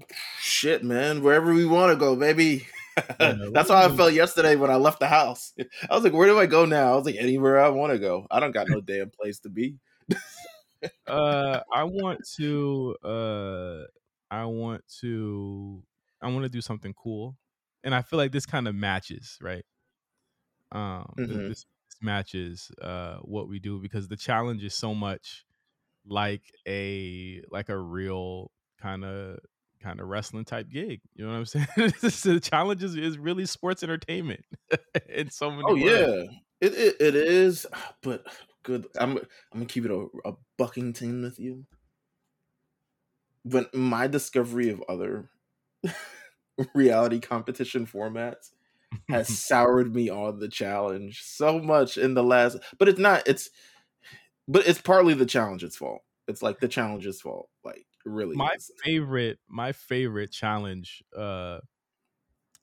I, 0.00 0.04
shit, 0.40 0.84
man, 0.84 1.22
wherever 1.22 1.52
we 1.52 1.64
want 1.64 1.92
to 1.92 1.96
go, 1.96 2.16
baby. 2.16 2.66
That's 3.18 3.70
how 3.70 3.76
I 3.76 3.88
felt 3.96 4.12
yesterday 4.12 4.54
when 4.54 4.70
I 4.70 4.76
left 4.76 5.00
the 5.00 5.08
house. 5.08 5.52
I 5.90 5.94
was 5.94 6.04
like, 6.04 6.12
"Where 6.12 6.28
do 6.28 6.38
I 6.38 6.46
go 6.46 6.64
now?" 6.64 6.92
I 6.92 6.96
was 6.96 7.04
like, 7.04 7.16
"Anywhere 7.18 7.60
I 7.60 7.68
want 7.68 7.92
to 7.92 7.98
go. 7.98 8.26
I 8.30 8.38
don't 8.38 8.52
got 8.52 8.68
no 8.68 8.80
damn 8.80 9.10
place 9.10 9.40
to 9.40 9.48
be." 9.48 9.76
uh, 11.06 11.60
I 11.72 11.84
want 11.84 12.20
to. 12.36 12.96
Uh, 13.04 13.84
I 14.30 14.44
want 14.46 14.82
to. 15.00 15.82
I 16.20 16.28
want 16.28 16.44
to 16.44 16.48
do 16.48 16.60
something 16.60 16.94
cool, 16.94 17.36
and 17.82 17.94
I 17.94 18.02
feel 18.02 18.18
like 18.18 18.32
this 18.32 18.46
kind 18.46 18.66
of 18.66 18.74
matches, 18.74 19.38
right? 19.40 19.64
Um, 20.72 21.12
mm-hmm. 21.18 21.48
this, 21.48 21.48
this 21.48 21.66
matches 22.02 22.70
uh 22.82 23.16
what 23.18 23.48
we 23.48 23.60
do 23.60 23.78
because 23.78 24.08
the 24.08 24.16
challenge 24.16 24.64
is 24.64 24.74
so 24.74 24.92
much 24.92 25.44
like 26.06 26.42
a 26.66 27.42
like 27.50 27.68
a 27.68 27.78
real 27.78 28.50
kind 28.80 29.04
of 29.04 29.38
kind 29.82 30.00
of 30.00 30.08
wrestling 30.08 30.44
type 30.44 30.68
gig. 30.70 31.00
You 31.14 31.26
know 31.26 31.32
what 31.32 31.38
I'm 31.38 31.44
saying? 31.46 32.34
the 32.34 32.40
challenge 32.42 32.82
is, 32.82 32.96
is 32.96 33.18
really 33.18 33.46
sports 33.46 33.82
entertainment 33.82 34.44
in 35.08 35.30
so 35.30 35.50
many. 35.50 35.64
Oh 35.66 35.74
yeah, 35.74 36.24
it, 36.60 36.74
it 36.74 36.96
it 37.00 37.14
is. 37.14 37.66
But 38.02 38.26
good. 38.64 38.86
I'm 38.98 39.16
I'm 39.18 39.26
gonna 39.52 39.66
keep 39.66 39.84
it 39.84 39.92
a, 39.92 40.06
a 40.24 40.34
Buckington 40.58 41.22
with 41.22 41.38
you. 41.38 41.66
But 43.44 43.74
my 43.74 44.06
discovery 44.06 44.70
of 44.70 44.82
other 44.88 45.30
reality 46.74 47.20
competition 47.20 47.86
formats 47.86 48.50
has 49.08 49.28
soured 49.38 49.94
me 49.94 50.08
on 50.08 50.38
the 50.38 50.48
challenge 50.48 51.22
so 51.22 51.58
much 51.58 51.96
in 51.96 52.14
the 52.14 52.22
last 52.22 52.56
but 52.78 52.88
it's 52.88 52.98
not 52.98 53.22
it's 53.26 53.50
but 54.46 54.66
it's 54.66 54.80
partly 54.80 55.14
the 55.14 55.26
challenge's 55.26 55.76
fault 55.76 56.02
it's 56.28 56.42
like 56.42 56.60
the 56.60 56.68
challenge's 56.68 57.20
fault 57.20 57.48
like 57.64 57.86
really 58.04 58.36
my 58.36 58.52
is. 58.56 58.70
favorite 58.82 59.38
my 59.48 59.72
favorite 59.72 60.30
challenge 60.30 61.02
uh 61.16 61.58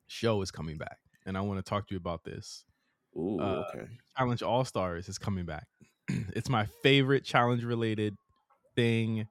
show 0.08 0.42
is 0.42 0.52
coming 0.52 0.78
back 0.78 0.98
and 1.26 1.38
i 1.38 1.42
want 1.42 1.64
to 1.64 1.70
talk 1.70 1.88
to 1.88 1.94
you 1.94 1.98
about 1.98 2.24
this 2.24 2.66
Ooh, 3.18 3.40
uh, 3.40 3.66
okay. 3.70 3.86
challenge 4.18 4.42
all 4.42 4.64
stars 4.64 5.10
is 5.10 5.18
coming 5.18 5.46
back 5.46 5.68
it's 6.36 6.50
my 6.50 6.68
favorite 6.84 7.24
challenge 7.24 7.64
related 7.64 8.16
thing. 8.76 9.28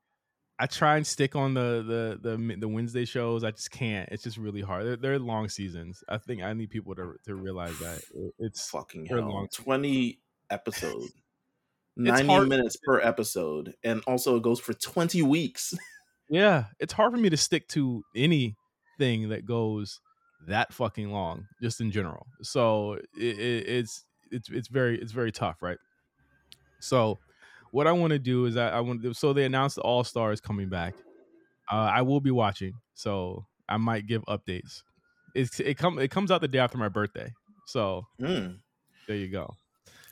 I 0.58 0.66
try 0.66 0.96
and 0.96 1.06
stick 1.06 1.36
on 1.36 1.54
the 1.54 2.18
the 2.22 2.36
the 2.36 2.56
the 2.56 2.68
Wednesday 2.68 3.06
shows. 3.06 3.44
I 3.44 3.50
just 3.50 3.70
can't. 3.70 4.08
It's 4.12 4.24
just 4.24 4.36
really 4.36 4.60
hard. 4.60 4.86
They're, 4.86 4.96
they're 4.96 5.18
long 5.18 5.48
seasons. 5.48 6.04
I 6.08 6.18
think 6.18 6.42
I 6.42 6.52
need 6.52 6.68
people 6.70 6.94
to 6.96 7.14
to 7.24 7.34
realize 7.34 7.78
that 7.78 8.02
it's 8.38 8.68
fucking 8.68 9.06
hell. 9.06 9.20
Long 9.20 9.48
Twenty 9.52 10.20
episodes, 10.50 11.12
ninety 11.96 12.46
minutes 12.46 12.76
per 12.76 13.00
episode, 13.00 13.74
and 13.82 14.02
also 14.06 14.36
it 14.36 14.42
goes 14.42 14.60
for 14.60 14.74
twenty 14.74 15.22
weeks. 15.22 15.74
yeah, 16.28 16.64
it's 16.78 16.92
hard 16.92 17.12
for 17.12 17.18
me 17.18 17.30
to 17.30 17.38
stick 17.38 17.66
to 17.68 18.02
anything 18.14 19.30
that 19.30 19.46
goes 19.46 19.98
that 20.46 20.74
fucking 20.74 21.10
long, 21.10 21.46
just 21.62 21.80
in 21.80 21.90
general. 21.90 22.26
So 22.42 22.98
it, 23.18 23.38
it, 23.38 23.68
it's 23.68 24.04
it's 24.30 24.50
it's 24.50 24.68
very 24.68 25.00
it's 25.00 25.12
very 25.12 25.32
tough, 25.32 25.62
right? 25.62 25.78
So, 26.80 27.18
what 27.70 27.86
I 27.86 27.92
want 27.92 28.12
to 28.12 28.18
do 28.18 28.46
is 28.46 28.56
I, 28.56 28.70
I 28.70 28.80
want 28.80 29.02
to, 29.02 29.14
so 29.14 29.32
they 29.32 29.44
announced 29.44 29.76
the 29.76 29.82
All 29.82 30.04
Stars 30.04 30.40
coming 30.40 30.68
back. 30.68 30.94
Uh, 31.70 31.76
I 31.76 32.02
will 32.02 32.20
be 32.20 32.30
watching, 32.30 32.74
so 32.94 33.46
I 33.68 33.76
might 33.76 34.06
give 34.06 34.24
updates. 34.24 34.82
It's 35.34 35.60
it 35.60 35.78
come 35.78 35.98
it 35.98 36.10
comes 36.10 36.30
out 36.30 36.40
the 36.40 36.48
day 36.48 36.58
after 36.58 36.78
my 36.78 36.88
birthday, 36.88 37.32
so 37.66 38.06
mm. 38.20 38.58
there 39.06 39.16
you 39.16 39.28
go. 39.28 39.54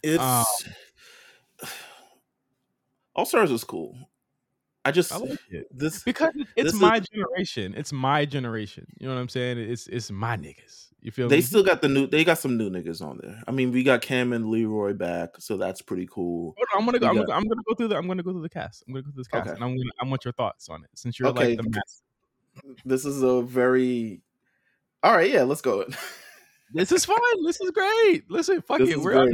It's 0.02 0.22
um, 0.22 0.44
All 3.16 3.26
Stars 3.26 3.50
is 3.50 3.64
cool. 3.64 3.96
I 4.88 4.90
just 4.90 5.12
I 5.12 5.18
like 5.18 5.38
this 5.70 6.02
because 6.02 6.32
it's 6.56 6.72
this 6.72 6.80
my 6.80 6.96
is, 6.96 7.08
generation. 7.08 7.74
It's 7.76 7.92
my 7.92 8.24
generation. 8.24 8.86
You 8.98 9.08
know 9.08 9.14
what 9.14 9.20
I'm 9.20 9.28
saying? 9.28 9.58
It's 9.58 9.86
it's 9.86 10.10
my 10.10 10.36
niggas. 10.36 10.86
You 11.02 11.12
feel 11.12 11.28
they 11.28 11.36
me? 11.36 11.42
still 11.42 11.62
got 11.62 11.82
the 11.82 11.88
new. 11.88 12.06
They 12.06 12.24
got 12.24 12.38
some 12.38 12.56
new 12.56 12.70
niggas 12.70 13.02
on 13.02 13.20
there. 13.22 13.40
I 13.46 13.52
mean, 13.52 13.70
we 13.70 13.82
got 13.82 14.00
Kam 14.00 14.32
and 14.32 14.48
Leroy 14.48 14.94
back, 14.94 15.34
so 15.38 15.58
that's 15.58 15.82
pretty 15.82 16.08
cool. 16.10 16.54
I'm 16.74 16.86
gonna 16.86 16.98
go. 16.98 17.06
I'm, 17.06 17.16
gonna, 17.16 17.32
I'm, 17.32 17.44
gonna, 17.44 17.62
go 17.68 17.74
through 17.74 17.88
the. 17.88 17.96
I'm 17.96 18.08
gonna 18.08 18.22
go 18.22 18.32
through 18.32 18.42
the 18.42 18.48
cast. 18.48 18.82
I'm 18.88 18.94
gonna 18.94 19.02
go 19.02 19.10
through 19.10 19.20
this 19.20 19.28
cast, 19.28 19.46
okay. 19.46 19.54
and 19.54 19.62
I'm 19.62 19.76
gonna. 19.76 19.90
I 20.00 20.06
want 20.06 20.24
your 20.24 20.32
thoughts 20.32 20.70
on 20.70 20.82
it 20.82 20.90
since 20.94 21.18
you're 21.18 21.28
okay. 21.28 21.50
like 21.50 21.58
the 21.58 21.64
master. 21.64 22.80
This 22.84 23.04
is 23.04 23.22
a 23.22 23.42
very. 23.42 24.22
All 25.02 25.14
right, 25.14 25.30
yeah, 25.30 25.42
let's 25.42 25.60
go. 25.60 25.84
this 26.72 26.90
is 26.90 27.04
fun. 27.04 27.18
This 27.44 27.60
is 27.60 27.70
great. 27.70 28.28
Listen, 28.30 28.62
fuck 28.62 28.78
this 28.78 28.90
it. 28.90 29.00
We're. 29.00 29.28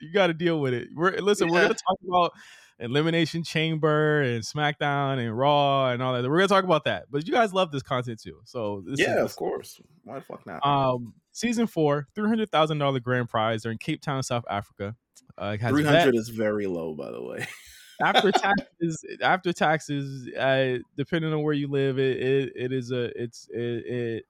You 0.00 0.12
got 0.12 0.28
to 0.28 0.34
deal 0.34 0.60
with 0.60 0.74
it. 0.74 0.88
We're 0.94 1.18
listen. 1.18 1.48
Yeah. 1.48 1.54
We're 1.54 1.62
gonna 1.62 1.74
talk 1.74 1.98
about 2.06 2.32
Elimination 2.80 3.44
Chamber 3.44 4.22
and 4.22 4.42
SmackDown 4.42 5.18
and 5.18 5.36
Raw 5.36 5.90
and 5.90 6.02
all 6.02 6.14
that. 6.14 6.28
We're 6.28 6.38
gonna 6.38 6.48
talk 6.48 6.64
about 6.64 6.84
that. 6.84 7.04
But 7.10 7.26
you 7.26 7.32
guys 7.32 7.52
love 7.52 7.70
this 7.70 7.82
content 7.82 8.20
too. 8.20 8.40
So 8.44 8.82
yeah, 8.94 9.18
is, 9.18 9.30
of 9.30 9.36
course. 9.36 9.80
Why 10.02 10.16
the 10.16 10.20
fuck 10.22 10.44
not? 10.46 10.64
Um, 10.66 11.14
season 11.32 11.66
four, 11.66 12.08
three 12.14 12.28
hundred 12.28 12.50
thousand 12.50 12.78
dollar 12.78 13.00
grand 13.00 13.28
prize. 13.28 13.62
They're 13.62 13.72
in 13.72 13.78
Cape 13.78 14.02
Town, 14.02 14.22
South 14.22 14.44
Africa. 14.50 14.96
Uh, 15.38 15.56
Three 15.56 15.84
hundred 15.84 16.16
is 16.16 16.28
very 16.28 16.66
low, 16.66 16.94
by 16.94 17.10
the 17.10 17.22
way. 17.22 17.46
after 18.02 18.32
taxes, 18.32 19.04
after 19.22 19.52
taxes, 19.52 20.28
uh, 20.36 20.78
depending 20.96 21.32
on 21.32 21.42
where 21.42 21.54
you 21.54 21.68
live, 21.68 21.98
it 21.98 22.18
it, 22.20 22.52
it 22.56 22.72
is 22.72 22.90
a 22.90 23.10
it's 23.20 23.48
it, 23.50 23.60
it 23.60 24.24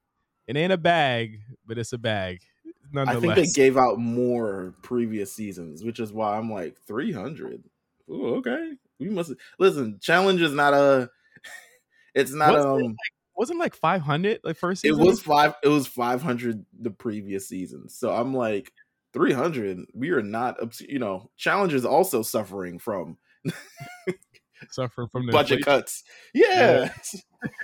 it 0.47 0.57
ain't 0.57 0.73
a 0.73 0.79
bag, 0.79 1.41
but 1.67 1.79
it's 1.79 1.93
a 1.93 1.99
bag. 1.99 2.41
I 2.97 3.19
think 3.19 3.35
they 3.35 3.47
gave 3.47 3.77
out 3.77 3.99
more 3.99 4.73
previous 4.83 5.33
seasons, 5.33 5.83
which 5.83 5.99
is 5.99 6.13
why 6.13 6.37
I'm 6.37 6.51
like 6.51 6.77
300. 6.87 7.65
Ooh, 8.11 8.37
okay. 8.37 8.73
We 8.99 9.09
must 9.09 9.33
listen. 9.59 9.99
Challenge 10.01 10.41
is 10.41 10.53
not 10.53 10.75
a. 10.75 11.11
It's 12.15 12.33
not 12.33 12.53
wasn't 12.53 12.73
um. 12.73 12.81
It 12.81 12.87
like, 12.87 13.13
wasn't 13.35 13.59
like 13.59 13.75
500 13.75 14.41
like 14.45 14.57
first 14.57 14.85
It 14.85 14.93
was 14.93 15.21
five. 15.21 15.55
It 15.65 15.69
was 15.69 15.89
500 15.89 16.65
the 16.81 16.93
previous 16.93 17.49
season. 17.49 17.89
So 17.89 18.13
I'm 18.13 18.33
like 18.33 18.73
300. 19.15 19.81
We 19.95 20.11
are 20.11 20.23
not. 20.23 20.57
You 20.81 21.01
know, 21.01 21.31
challenge 21.37 21.75
is 21.75 21.85
also 21.85 22.23
suffering 22.23 22.79
from 22.79 23.19
suffering 24.71 25.09
from 25.11 25.27
the 25.27 25.33
budget 25.33 25.59
inflation. 25.59 25.81
cuts. 25.81 26.05
Yeah, 26.33 26.93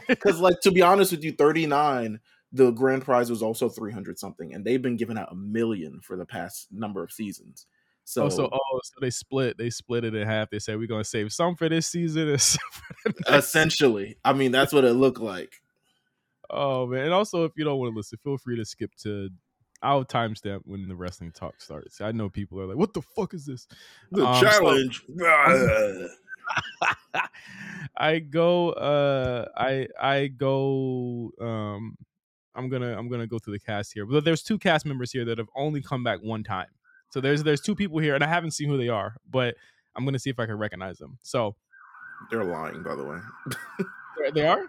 because 0.08 0.40
like 0.40 0.58
to 0.62 0.72
be 0.72 0.82
honest 0.82 1.12
with 1.12 1.22
you, 1.22 1.30
39 1.30 2.18
the 2.52 2.72
grand 2.72 3.04
prize 3.04 3.30
was 3.30 3.42
also 3.42 3.68
300 3.68 4.18
something 4.18 4.52
and 4.52 4.64
they've 4.64 4.82
been 4.82 4.96
giving 4.96 5.16
out 5.16 5.30
a 5.30 5.36
million 5.36 6.00
for 6.02 6.16
the 6.16 6.26
past 6.26 6.66
number 6.72 7.04
of 7.04 7.12
seasons 7.12 7.66
so 8.12 8.24
oh, 8.24 8.28
so 8.28 8.48
oh, 8.52 8.80
so 8.82 8.94
they 9.00 9.10
split. 9.10 9.56
They 9.58 9.70
split 9.70 10.04
it 10.04 10.14
in 10.14 10.26
half. 10.26 10.50
They 10.50 10.58
said 10.58 10.78
we're 10.78 10.86
gonna 10.86 11.04
save 11.04 11.32
some 11.32 11.54
for 11.56 11.68
this 11.68 11.86
season 11.86 12.28
and 12.28 12.40
some 12.40 12.60
for 12.72 13.12
the 13.12 13.36
essentially 13.36 14.16
i 14.24 14.32
mean 14.32 14.50
that's 14.52 14.72
what 14.72 14.84
it 14.84 14.92
looked 14.94 15.20
like 15.20 15.52
Oh 16.52 16.84
man! 16.88 17.04
And 17.04 17.12
also, 17.14 17.44
if 17.44 17.52
you 17.56 17.62
don't 17.62 17.78
want 17.78 17.92
to 17.92 17.96
listen, 17.96 18.18
feel 18.24 18.36
free 18.36 18.56
to 18.56 18.64
skip 18.64 18.90
to. 19.04 19.28
I'll 19.82 20.04
timestamp 20.04 20.62
when 20.64 20.88
the 20.88 20.96
wrestling 20.96 21.30
talk 21.30 21.60
starts. 21.60 22.00
I 22.00 22.10
know 22.10 22.28
people 22.28 22.60
are 22.60 22.66
like, 22.66 22.76
"What 22.76 22.92
the 22.92 23.02
fuck 23.02 23.34
is 23.34 23.46
this?" 23.46 23.68
the 24.10 24.26
Um, 24.26 24.34
so- 24.34 24.40
challenge 24.40 25.04
I 27.96 28.18
go. 28.18 28.70
Uh, 28.70 29.46
I 29.56 29.86
I 30.00 30.26
go. 30.26 31.30
Um, 31.40 31.96
I'm 32.56 32.68
gonna 32.68 32.98
I'm 32.98 33.08
gonna 33.08 33.28
go 33.28 33.38
through 33.38 33.52
the 33.54 33.60
cast 33.60 33.92
here. 33.92 34.04
But 34.06 34.24
there's 34.24 34.42
two 34.42 34.58
cast 34.58 34.84
members 34.86 35.12
here 35.12 35.24
that 35.26 35.38
have 35.38 35.48
only 35.54 35.80
come 35.82 36.02
back 36.02 36.18
one 36.20 36.42
time. 36.42 36.66
So 37.10 37.20
there's 37.20 37.42
there's 37.42 37.60
two 37.60 37.74
people 37.74 37.98
here, 37.98 38.14
and 38.14 38.24
I 38.24 38.28
haven't 38.28 38.52
seen 38.52 38.68
who 38.68 38.76
they 38.78 38.88
are, 38.88 39.14
but 39.28 39.54
I'm 39.96 40.04
gonna 40.04 40.18
see 40.18 40.30
if 40.30 40.38
I 40.38 40.46
can 40.46 40.56
recognize 40.58 40.98
them. 40.98 41.18
So 41.22 41.56
they're 42.30 42.44
lying 42.44 42.82
by 42.82 42.94
the 42.94 43.04
way 43.04 43.18
they 44.34 44.46
are. 44.46 44.66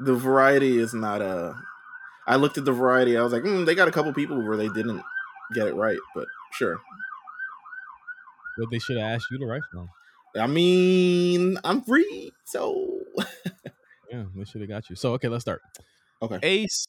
the 0.00 0.14
variety 0.14 0.78
is 0.78 0.94
not 0.94 1.20
a 1.20 1.54
i 2.26 2.34
looked 2.36 2.56
at 2.56 2.64
the 2.64 2.72
variety 2.72 3.14
i 3.16 3.20
was 3.22 3.30
like 3.30 3.42
mm, 3.42 3.66
they 3.66 3.74
got 3.74 3.88
a 3.88 3.90
couple 3.90 4.10
people 4.14 4.42
where 4.42 4.56
they 4.56 4.68
didn't 4.70 5.02
get 5.54 5.66
it 5.66 5.74
right 5.74 5.98
but 6.14 6.24
sure 6.54 6.78
But 8.56 8.70
they 8.70 8.78
should 8.78 8.96
have 8.96 9.06
asked 9.10 9.26
you 9.30 9.38
to 9.38 9.44
write 9.46 9.60
for 9.70 9.80
them. 9.80 9.88
i 10.42 10.46
mean 10.46 11.58
i'm 11.62 11.82
free 11.82 12.32
so 12.46 13.00
Yeah, 14.10 14.24
they 14.34 14.44
should 14.44 14.62
have 14.62 14.70
got 14.70 14.88
you. 14.88 14.96
So 14.96 15.12
okay, 15.14 15.28
let's 15.28 15.42
start. 15.44 15.60
okay 16.22 16.38
Ace 16.42 16.86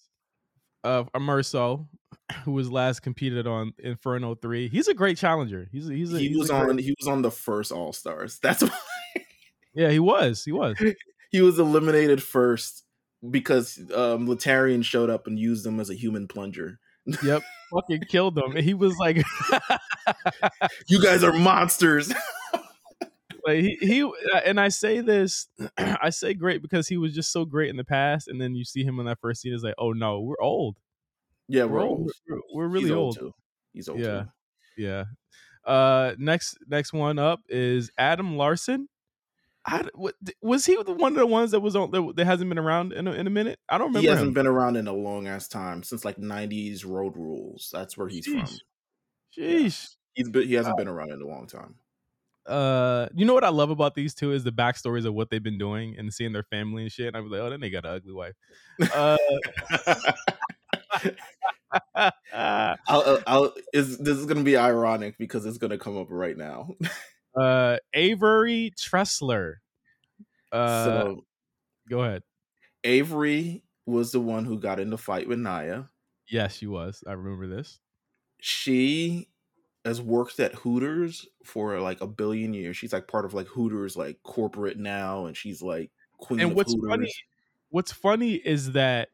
of 0.83 1.09
Amerson, 1.13 1.88
who 2.43 2.51
was 2.51 2.71
last 2.71 3.01
competed 3.01 3.48
on 3.48 3.74
Inferno 3.79 4.36
Three. 4.36 4.69
He's 4.69 4.88
a 4.88 4.93
great 4.93 5.17
challenger. 5.17 5.67
He's 5.71 5.89
a, 5.89 5.93
he's 5.93 6.13
a, 6.13 6.19
he 6.19 6.29
he's 6.29 6.38
was 6.38 6.49
on 6.49 6.65
great- 6.67 6.80
he 6.82 6.95
was 6.99 7.08
on 7.08 7.21
the 7.21 7.32
first 7.32 7.71
all 7.71 7.93
stars 7.93 8.39
that's 8.43 8.63
why 8.63 8.69
yeah, 9.73 9.89
he 9.89 9.99
was. 9.99 10.43
He 10.43 10.51
was. 10.51 10.77
he 11.32 11.41
was 11.41 11.60
eliminated 11.60 12.21
first 12.23 12.84
because 13.30 13.77
um 13.93 14.27
Laterrian 14.27 14.84
showed 14.84 15.10
up 15.10 15.27
and 15.27 15.38
used 15.38 15.65
him 15.65 15.80
as 15.80 15.89
a 15.89 15.95
human 15.95 16.27
plunger. 16.27 16.80
Yep, 17.23 17.41
fucking 17.73 18.01
killed 18.08 18.38
him. 18.38 18.56
And 18.56 18.63
he 18.63 18.75
was 18.75 18.95
like, 18.97 19.23
You 20.88 21.01
guys 21.01 21.23
are 21.23 21.34
monsters. 21.34 22.13
Like 23.53 23.63
he, 23.63 23.77
he 23.81 24.12
and 24.45 24.59
I 24.59 24.69
say 24.69 25.01
this, 25.01 25.47
I 25.77 26.09
say 26.09 26.33
great 26.33 26.62
because 26.62 26.88
he 26.88 26.97
was 26.97 27.13
just 27.13 27.31
so 27.31 27.45
great 27.45 27.69
in 27.69 27.77
the 27.77 27.83
past, 27.83 28.27
and 28.27 28.39
then 28.41 28.55
you 28.55 28.63
see 28.65 28.83
him 28.83 28.99
in 28.99 29.05
that 29.05 29.19
first 29.19 29.41
scene. 29.41 29.53
It's 29.53 29.63
like, 29.63 29.75
oh 29.77 29.91
no, 29.93 30.21
we're 30.21 30.41
old. 30.41 30.77
yeah, 31.47 31.63
We're 31.65 31.73
we're 31.79 31.81
old. 31.83 31.99
old. 31.99 32.12
We're, 32.27 32.39
we're 32.53 32.67
really 32.67 32.85
He's 32.85 32.91
old. 32.93 33.17
too. 33.19 33.33
He's 33.73 33.89
old 33.89 33.99
Yeah. 33.99 34.23
too. 34.23 34.29
Yeah. 34.77 35.03
Uh, 35.65 36.15
next 36.17 36.57
next 36.67 36.93
one 36.93 37.19
up 37.19 37.41
is 37.49 37.91
Adam 37.97 38.38
Larson. 38.38 38.88
I, 39.65 39.85
what, 39.93 40.15
was 40.41 40.65
he 40.65 40.81
the 40.81 40.93
one 40.93 41.12
of 41.12 41.19
the 41.19 41.27
ones 41.27 41.51
that 41.51 41.59
was 41.59 41.75
on 41.75 41.91
that, 41.91 42.13
that 42.15 42.25
hasn't 42.25 42.49
been 42.49 42.57
around 42.57 42.93
in 42.93 43.07
a, 43.07 43.12
in 43.12 43.27
a 43.27 43.29
minute? 43.29 43.59
I 43.67 43.77
don't 43.77 43.88
remember 43.88 43.99
He 43.99 44.07
hasn't 44.07 44.29
him. 44.29 44.33
been 44.33 44.47
around 44.47 44.77
in 44.77 44.88
a 44.88 44.93
long 44.93 45.27
ass 45.27 45.47
time 45.49 45.83
since 45.83 46.05
like 46.05 46.15
'90s 46.17 46.85
Road 46.85 47.17
Rules. 47.17 47.69
That's 47.73 47.97
where 47.97 48.07
he's 48.07 48.25
from. 48.25 48.39
Sheesh. 48.45 48.59
Sheesh. 49.38 49.95
He's 50.13 50.29
been, 50.29 50.47
he 50.47 50.53
hasn't 50.55 50.77
been 50.77 50.88
around 50.88 51.12
in 51.12 51.21
a 51.21 51.27
long 51.27 51.45
time. 51.45 51.75
Uh, 52.47 53.08
you 53.13 53.25
know 53.25 53.34
what 53.34 53.43
I 53.43 53.49
love 53.49 53.69
about 53.69 53.95
these 53.95 54.13
two 54.15 54.32
is 54.32 54.43
the 54.43 54.52
backstories 54.52 55.06
of 55.06 55.13
what 55.13 55.30
they've 55.30 55.43
been 55.43 55.58
doing 55.58 55.95
and 55.97 56.13
seeing 56.13 56.34
their 56.34 56.43
family 56.43 56.84
and 56.84 56.91
shit. 56.91 57.08
And 57.08 57.17
I'm 57.17 57.30
like, 57.30 57.41
oh, 57.41 57.49
then 57.49 57.60
they 57.60 57.69
got 57.69 57.86
an 57.86 57.91
ugly 57.91 58.13
wife. 58.13 58.34
Uh, 58.93 59.17
I'll, 61.95 62.13
I'll, 62.88 63.19
I'll, 63.28 63.54
is 63.73 63.97
this 63.97 64.17
is 64.17 64.25
gonna 64.25 64.43
be 64.43 64.58
ironic 64.58 65.17
because 65.17 65.45
it's 65.45 65.58
gonna 65.58 65.78
come 65.78 65.97
up 65.97 66.08
right 66.10 66.38
now. 66.38 66.75
uh, 67.36 67.78
Averey 67.95 68.73
Tressler. 68.75 69.56
Uh, 70.52 70.84
so 70.84 71.25
go 71.89 72.02
ahead. 72.02 72.23
Averey 72.84 73.62
was 73.86 74.12
the 74.12 74.19
one 74.19 74.45
who 74.45 74.60
got 74.60 74.80
in 74.80 74.89
the 74.89 74.97
fight 74.97 75.28
with 75.28 75.39
Naya. 75.39 75.84
Yes, 76.28 76.56
she 76.56 76.67
was. 76.67 77.04
I 77.08 77.13
remember 77.13 77.47
this. 77.47 77.80
she 78.39 79.28
has 79.86 80.02
worked 80.02 80.39
at 80.39 80.54
Hooters 80.56 81.28
for 81.44 81.80
like 81.80 82.02
a 82.02 82.08
billion 82.08 82.54
years. 82.54 82.78
She's 82.78 82.94
like 82.94 83.08
part 83.08 83.26
of 83.26 83.34
like 83.34 83.48
Hooters 83.48 83.96
like 83.98 84.22
corporate 84.24 84.78
now, 84.78 85.26
and 85.26 85.36
she's 85.38 85.62
like 85.62 85.92
queen 86.18 86.39
and 86.42 86.52
of 86.52 86.58
what's 86.58 86.74
Hooters. 86.74 86.89
funny 86.89 87.13
what's 87.70 87.92
funny 87.92 88.34
is 88.34 88.72
that 88.74 89.10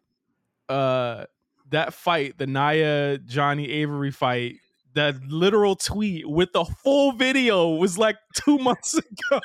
uh 0.69 1.25
that 1.69 1.93
fight 1.93 2.38
the 2.38 2.47
naya 2.47 3.17
johnny 3.19 3.69
avery 3.69 4.10
fight 4.12 4.56
that 4.93 5.15
literal 5.28 5.75
tweet 5.75 6.28
with 6.28 6.51
the 6.54 6.63
full 6.65 7.12
video 7.12 7.69
was 7.75 7.97
like 7.97 8.15
two 8.34 8.58
months 8.60 8.95
ago 8.97 9.41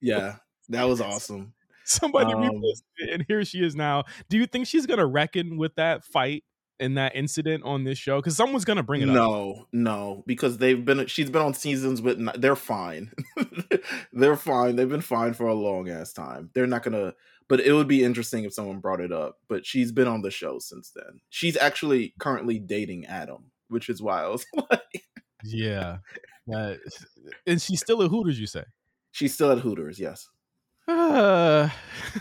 Yeah, 0.00 0.36
that 0.70 0.84
was 0.84 1.00
awesome. 1.02 1.52
somebody 1.84 2.32
Um, 2.32 2.42
reposted 2.42 2.82
it 2.98 3.10
and 3.10 3.24
here 3.28 3.44
she 3.44 3.62
is 3.62 3.74
now 3.74 4.04
do 4.30 4.38
you 4.38 4.46
think 4.46 4.66
she's 4.66 4.86
gonna 4.86 5.06
reckon 5.06 5.58
with 5.58 5.74
that 5.74 6.04
fight 6.04 6.44
and 6.84 6.96
that 6.98 7.16
incident 7.16 7.64
on 7.64 7.84
this 7.84 7.98
show 7.98 8.20
because 8.20 8.36
someone's 8.36 8.64
gonna 8.64 8.82
bring 8.82 9.02
it 9.02 9.08
up 9.08 9.14
No, 9.14 9.66
no, 9.72 10.24
because 10.26 10.58
they've 10.58 10.84
been 10.84 11.06
she's 11.06 11.30
been 11.30 11.42
on 11.42 11.54
seasons 11.54 12.00
with 12.00 12.18
they're 12.40 12.56
fine. 12.56 13.12
they're 14.12 14.36
fine. 14.36 14.76
They've 14.76 14.88
been 14.88 15.00
fine 15.00 15.34
for 15.34 15.46
a 15.46 15.54
long 15.54 15.88
ass 15.88 16.12
time. 16.12 16.50
They're 16.54 16.66
not 16.66 16.82
gonna. 16.82 17.14
But 17.46 17.60
it 17.60 17.72
would 17.72 17.88
be 17.88 18.02
interesting 18.04 18.44
if 18.44 18.54
someone 18.54 18.78
brought 18.78 19.00
it 19.00 19.12
up. 19.12 19.38
But 19.48 19.66
she's 19.66 19.92
been 19.92 20.08
on 20.08 20.22
the 20.22 20.30
show 20.30 20.58
since 20.58 20.92
then. 20.94 21.20
She's 21.28 21.56
actually 21.56 22.14
currently 22.18 22.58
dating 22.58 23.06
Adam, 23.06 23.50
which 23.68 23.88
is 23.88 24.00
why 24.00 24.22
I 24.22 24.28
was 24.28 24.46
like, 24.70 25.04
yeah 25.42 25.98
and 26.46 27.60
she's 27.60 27.80
still 27.80 28.02
at 28.02 28.10
hooters 28.10 28.38
you 28.38 28.46
say 28.46 28.64
she's 29.14 29.32
still 29.32 29.52
at 29.52 29.58
Hooters. 29.58 29.98
Yes. 29.98 30.28
Uh, 30.86 31.70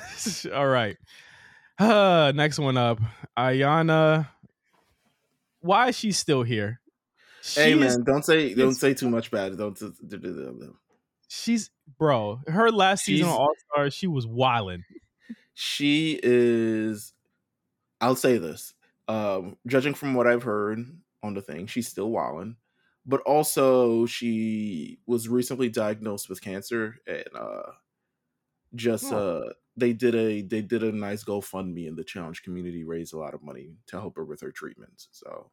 all 0.53 0.67
right. 0.67 0.95
Uh, 1.77 2.31
next 2.35 2.59
one 2.59 2.77
up. 2.77 2.99
Ayanna. 3.37 4.29
Why 5.63 5.87
is 5.89 5.97
she 5.97 6.11
still 6.11 6.43
here? 6.43 6.79
She 7.41 7.59
hey 7.59 7.73
is- 7.73 7.79
man, 7.97 8.03
don't 8.05 8.23
say 8.23 8.53
don't 8.53 8.75
say 8.75 8.93
too 8.93 9.09
much 9.09 9.31
bad. 9.31 9.57
Don't. 9.57 9.77
do- 9.77 9.93
do- 10.07 10.17
do- 10.17 10.33
do- 10.33 10.57
do. 10.59 10.77
she's 11.27 11.71
bro. 11.97 12.39
Her 12.47 12.69
last 12.71 13.05
season 13.05 13.27
on 13.27 13.33
All 13.35 13.53
Stars, 13.71 13.93
she 13.93 14.07
was 14.07 14.27
wilding. 14.27 14.83
she 15.55 16.19
is 16.23 17.13
i'll 18.01 18.15
say 18.15 18.37
this 18.39 18.73
um 19.07 19.55
judging 19.67 19.93
from 19.93 20.15
what 20.15 20.25
i've 20.25 20.41
heard 20.41 20.79
on 21.21 21.35
the 21.35 21.41
thing 21.43 21.67
she's 21.67 21.87
still 21.87 22.09
wilding 22.09 22.55
but 23.05 23.21
also 23.21 24.05
she 24.07 24.97
was 25.05 25.29
recently 25.29 25.69
diagnosed 25.69 26.27
with 26.27 26.41
cancer 26.41 26.95
and 27.05 27.23
uh 27.35 27.71
just 28.73 29.13
Oh. 29.13 29.17
uh 29.47 29.53
they 29.77 29.93
did 29.93 30.13
a 30.15 30.41
they 30.41 30.61
did 30.61 30.83
a 30.83 30.91
nice 30.91 31.23
gofundme 31.23 31.87
and 31.87 31.97
the 31.97 32.03
challenge 32.03 32.43
community 32.43 32.83
raised 32.83 33.13
a 33.13 33.17
lot 33.17 33.33
of 33.33 33.41
money 33.43 33.71
to 33.87 33.99
help 33.99 34.15
her 34.15 34.25
with 34.25 34.41
her 34.41 34.51
treatments 34.51 35.07
so 35.11 35.49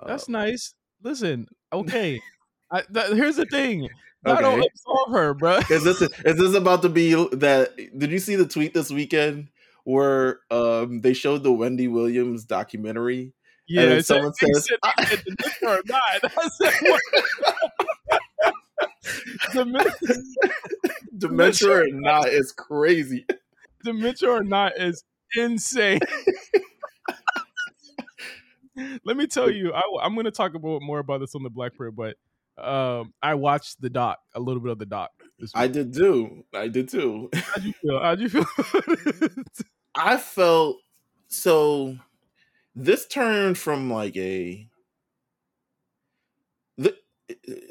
uh, 0.00 0.06
That's 0.06 0.28
nice. 0.28 0.74
Listen, 1.02 1.48
okay. 1.72 2.20
I, 2.70 2.80
th- 2.82 3.12
here's 3.12 3.36
the 3.36 3.44
thing. 3.44 3.88
I 4.24 4.40
don't 4.40 4.58
Okay. 4.60 4.68
absolve 4.72 5.10
her, 5.14 5.34
bro. 5.34 5.58
is 5.70 5.84
this 5.84 6.00
is 6.24 6.38
this 6.38 6.54
about 6.54 6.80
to 6.82 6.88
be 6.88 7.12
that 7.32 7.76
did 7.98 8.10
you 8.10 8.18
see 8.18 8.36
the 8.36 8.46
tweet 8.46 8.72
this 8.72 8.90
weekend 8.90 9.48
where 9.84 10.40
um 10.50 11.00
they 11.02 11.12
showed 11.12 11.42
the 11.42 11.52
wendy 11.52 11.88
williams 11.88 12.44
documentary 12.44 13.34
Yeah, 13.66 13.96
so 13.96 14.14
someone 14.14 14.32
says, 14.34 14.66
said 14.68 14.78
"I- 14.82 14.92
they 14.96 15.04
said 15.06 15.24
the 15.26 15.36
Mitchell 15.44 15.68
or 15.68 15.82
not. 15.86 16.22
I 16.38 16.48
said, 16.48 16.74
what? 16.82 17.00
Mi- 19.66 19.84
dementia 21.18 21.70
or 21.70 21.86
not 21.90 22.28
is 22.28 22.52
crazy 22.52 23.26
the 23.84 23.92
Mitchell 23.92 24.30
or 24.30 24.44
not 24.44 24.78
is 24.78 25.04
insane. 25.36 26.00
Let 29.04 29.16
me 29.16 29.26
tell 29.26 29.50
you, 29.50 29.72
I, 29.72 29.82
am 30.04 30.14
going 30.14 30.24
to 30.24 30.30
talk 30.30 30.54
about 30.54 30.80
more 30.82 30.98
about 30.98 31.20
this 31.20 31.34
on 31.34 31.42
the 31.42 31.50
Black 31.50 31.74
Prayer, 31.74 31.90
but 31.90 32.16
um, 32.56 33.12
I 33.22 33.34
watched 33.34 33.80
the 33.80 33.90
doc, 33.90 34.18
a 34.34 34.40
little 34.40 34.62
bit 34.62 34.72
of 34.72 34.78
the 34.78 34.86
doc, 34.86 35.10
I 35.54 35.66
did 35.66 35.92
too. 35.94 36.44
I 36.54 36.68
did 36.68 36.88
too. 36.88 37.30
How'd 37.34 37.64
you 37.64 37.72
feel? 37.72 38.00
How'd 38.00 38.20
you 38.20 38.28
feel? 38.28 38.46
I 39.94 40.16
felt 40.16 40.76
so. 41.28 41.98
This 42.74 43.06
turned 43.06 43.58
from 43.58 43.92
like 43.92 44.16
a 44.16 44.66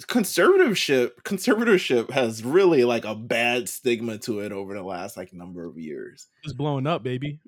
conservatorship 0.04 1.12
conservatorship 1.24 2.10
has 2.12 2.44
really 2.44 2.84
like 2.84 3.06
a 3.06 3.16
bad 3.16 3.68
stigma 3.70 4.18
to 4.20 4.40
it 4.40 4.52
over 4.52 4.74
the 4.74 4.84
last 4.84 5.18
like 5.18 5.34
number 5.34 5.66
of 5.66 5.78
years. 5.78 6.28
It's 6.44 6.54
blowing 6.54 6.88
up, 6.88 7.04
baby. 7.04 7.40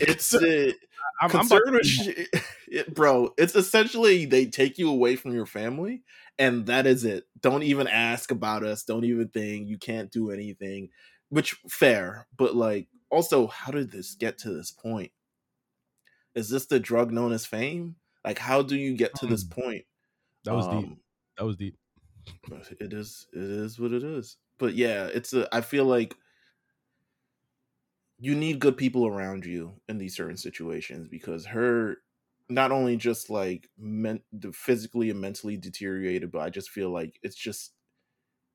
It's 0.00 0.34
uh, 0.34 0.72
I'm, 1.20 1.30
conservatorship, 1.30 2.26
I'm 2.34 2.42
it, 2.68 2.94
bro. 2.94 3.34
It's 3.38 3.54
essentially 3.54 4.24
they 4.24 4.46
take 4.46 4.78
you 4.78 4.90
away 4.90 5.16
from 5.16 5.34
your 5.34 5.46
family, 5.46 6.02
and 6.38 6.66
that 6.66 6.86
is 6.86 7.04
it. 7.04 7.24
Don't 7.40 7.62
even 7.62 7.86
ask 7.86 8.30
about 8.30 8.64
us. 8.64 8.84
Don't 8.84 9.04
even 9.04 9.28
think 9.28 9.68
you 9.68 9.78
can't 9.78 10.10
do 10.10 10.30
anything. 10.30 10.90
Which 11.28 11.56
fair, 11.68 12.26
but 12.36 12.54
like 12.54 12.88
also, 13.10 13.46
how 13.46 13.72
did 13.72 13.90
this 13.90 14.14
get 14.14 14.38
to 14.38 14.50
this 14.50 14.70
point? 14.70 15.12
Is 16.34 16.48
this 16.48 16.66
the 16.66 16.80
drug 16.80 17.12
known 17.12 17.32
as 17.32 17.44
fame? 17.44 17.96
Like, 18.24 18.38
how 18.38 18.62
do 18.62 18.76
you 18.76 18.96
get 18.96 19.14
to 19.16 19.26
this 19.26 19.44
mm. 19.44 19.50
point? 19.50 19.84
That 20.44 20.54
was 20.54 20.66
um, 20.66 20.80
deep. 20.80 20.98
That 21.38 21.44
was 21.44 21.56
deep. 21.56 21.76
It 22.80 22.92
is. 22.92 23.26
It 23.32 23.42
is 23.42 23.78
what 23.78 23.92
it 23.92 24.02
is. 24.02 24.36
But 24.58 24.74
yeah, 24.74 25.06
it's 25.06 25.32
a. 25.32 25.48
I 25.54 25.60
feel 25.60 25.84
like 25.84 26.14
you 28.18 28.34
need 28.34 28.60
good 28.60 28.76
people 28.76 29.06
around 29.06 29.44
you 29.44 29.72
in 29.88 29.98
these 29.98 30.16
certain 30.16 30.36
situations 30.36 31.08
because 31.08 31.46
her 31.46 31.96
not 32.48 32.70
only 32.70 32.96
just 32.96 33.30
like 33.30 33.68
meant 33.78 34.22
physically 34.52 35.10
and 35.10 35.20
mentally 35.20 35.56
deteriorated, 35.56 36.30
but 36.30 36.40
I 36.40 36.50
just 36.50 36.70
feel 36.70 36.90
like 36.90 37.18
it's 37.22 37.36
just 37.36 37.72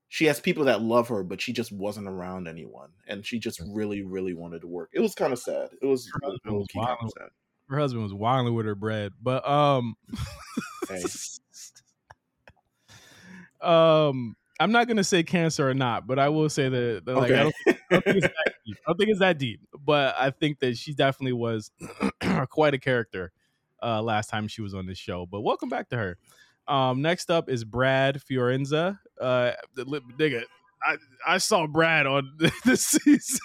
she 0.10 0.26
has 0.26 0.40
people 0.40 0.66
that 0.66 0.82
love 0.82 1.10
her, 1.10 1.24
but 1.24 1.42
she 1.42 1.52
just 1.52 1.72
wasn't 1.72 2.08
around 2.08 2.48
anyone, 2.48 2.92
and 3.08 3.26
she 3.26 3.40
just 3.40 3.62
really, 3.68 4.04
really 4.04 4.34
wanted 4.34 4.62
to 4.62 4.68
work. 4.68 4.90
It 4.94 5.02
was 5.02 5.14
kind 5.14 5.34
of 5.34 5.40
sad. 5.40 5.70
It 5.82 5.86
was, 5.86 6.10
her 6.14 6.20
husband 6.24 6.56
was, 6.56 6.68
was 6.74 7.14
sad. 7.18 7.30
Her 7.68 7.78
husband 7.78 8.04
was 8.04 8.14
wilding 8.14 8.54
with 8.54 8.66
her 8.66 8.76
bread, 8.76 9.12
but 9.22 9.48
um, 9.48 9.96
um, 13.62 14.36
I'm 14.60 14.72
not 14.72 14.88
gonna 14.88 15.04
say 15.04 15.24
cancer 15.24 15.70
or 15.70 15.74
not, 15.74 16.08
but 16.08 16.20
I 16.20 16.30
will 16.30 16.50
say 16.50 16.70
that, 16.70 17.06
that 17.06 17.16
like, 17.16 17.32
okay. 17.32 17.40
I, 17.40 17.44
don't, 17.44 17.56
I, 17.68 17.76
don't, 17.92 18.04
think 18.04 18.18
it's 18.18 18.28
that 18.28 18.54
deep. 18.66 18.78
I 18.78 18.90
don't 18.90 18.98
think 18.98 19.10
it's 19.10 19.20
that 19.20 19.38
deep, 19.38 19.62
but 19.86 20.16
I 20.18 20.32
think 20.32 20.60
that 20.60 20.78
she 20.78 20.94
definitely 20.94 21.34
was 21.34 21.72
quite 22.50 22.74
a 22.74 22.80
character 22.80 23.32
uh, 23.84 24.02
last 24.02 24.30
time 24.30 24.48
she 24.48 24.62
was 24.62 24.74
on 24.74 24.86
this 24.86 24.98
show. 24.98 25.26
But 25.26 25.42
welcome 25.42 25.70
back 25.70 25.90
to 25.90 25.98
her. 25.98 26.18
Um, 26.68 27.02
next 27.02 27.30
up 27.30 27.50
is 27.50 27.64
Brad 27.64 28.22
Fiorenza. 28.22 29.00
Uh, 29.20 29.52
the 29.76 29.86
nigga, 29.86 30.44
I 30.84 30.98
I 31.26 31.38
saw 31.38 31.68
Brad 31.68 32.08
on 32.08 32.38
this 32.66 32.84
season, 32.84 33.40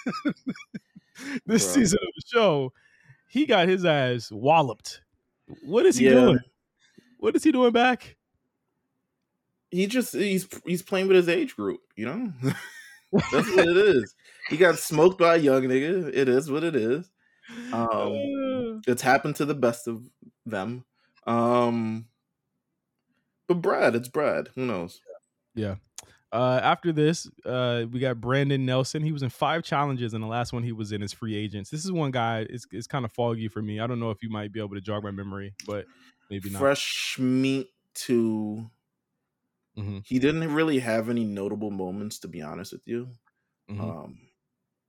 this 1.45 1.65
Bro. 1.65 1.73
season 1.73 1.99
of 2.01 2.13
the 2.15 2.23
show. 2.25 2.73
He 3.29 3.45
got 3.45 3.67
his 3.67 3.85
ass 3.85 4.31
walloped. 4.31 5.01
What 5.63 5.85
is 5.85 5.97
he 5.97 6.05
yeah. 6.05 6.11
doing? 6.11 6.39
What 7.19 7.35
is 7.35 7.43
he 7.43 7.51
doing 7.51 7.71
back? 7.71 8.17
He 9.73 9.87
just 9.87 10.13
he's 10.13 10.47
he's 10.65 10.83
playing 10.83 11.07
with 11.07 11.17
his 11.17 11.27
age 11.27 11.55
group, 11.55 11.81
you 11.95 12.05
know. 12.05 12.31
That's 13.11 13.55
what 13.55 13.67
it 13.67 13.77
is. 13.77 14.15
He 14.49 14.57
got 14.57 14.77
smoked 14.77 15.17
by 15.17 15.35
a 15.35 15.39
young 15.39 15.63
nigga. 15.63 16.11
It 16.13 16.29
is 16.29 16.51
what 16.51 16.63
it 16.63 16.75
is. 16.75 17.09
Um, 17.71 18.81
it's 18.87 19.01
happened 19.01 19.35
to 19.37 19.45
the 19.45 19.55
best 19.55 19.87
of 19.87 20.03
them. 20.45 20.85
Um, 21.25 22.05
but 23.47 23.61
Brad, 23.61 23.95
it's 23.95 24.09
Brad. 24.09 24.49
Who 24.55 24.65
knows? 24.65 25.01
Yeah. 25.55 25.75
Uh, 26.31 26.59
after 26.63 26.91
this, 26.91 27.27
uh, 27.45 27.85
we 27.91 27.99
got 27.99 28.21
Brandon 28.21 28.63
Nelson. 28.65 29.03
He 29.03 29.11
was 29.11 29.23
in 29.23 29.29
five 29.29 29.63
challenges, 29.63 30.13
and 30.13 30.23
the 30.23 30.27
last 30.27 30.53
one 30.53 30.63
he 30.63 30.71
was 30.71 30.91
in 30.91 31.01
is 31.01 31.13
free 31.13 31.35
agents. 31.35 31.69
This 31.71 31.83
is 31.83 31.91
one 31.91 32.11
guy. 32.11 32.45
It's, 32.49 32.65
it's 32.71 32.87
kind 32.87 33.05
of 33.05 33.11
foggy 33.11 33.47
for 33.47 33.61
me. 33.61 33.79
I 33.79 33.87
don't 33.87 33.99
know 33.99 34.11
if 34.11 34.21
you 34.21 34.29
might 34.29 34.51
be 34.51 34.59
able 34.59 34.75
to 34.75 34.81
jog 34.81 35.03
my 35.03 35.11
memory, 35.11 35.53
but 35.65 35.85
maybe 36.29 36.49
not. 36.51 36.59
Fresh 36.59 37.17
meat 37.19 37.69
to. 37.95 38.69
Mm-hmm. 39.77 39.99
He 40.05 40.19
didn't 40.19 40.53
really 40.53 40.79
have 40.79 41.09
any 41.09 41.23
notable 41.23 41.71
moments, 41.71 42.19
to 42.19 42.27
be 42.27 42.41
honest 42.41 42.73
with 42.73 42.81
you. 42.85 43.09
Mm-hmm. 43.69 43.81
Um, 43.81 44.17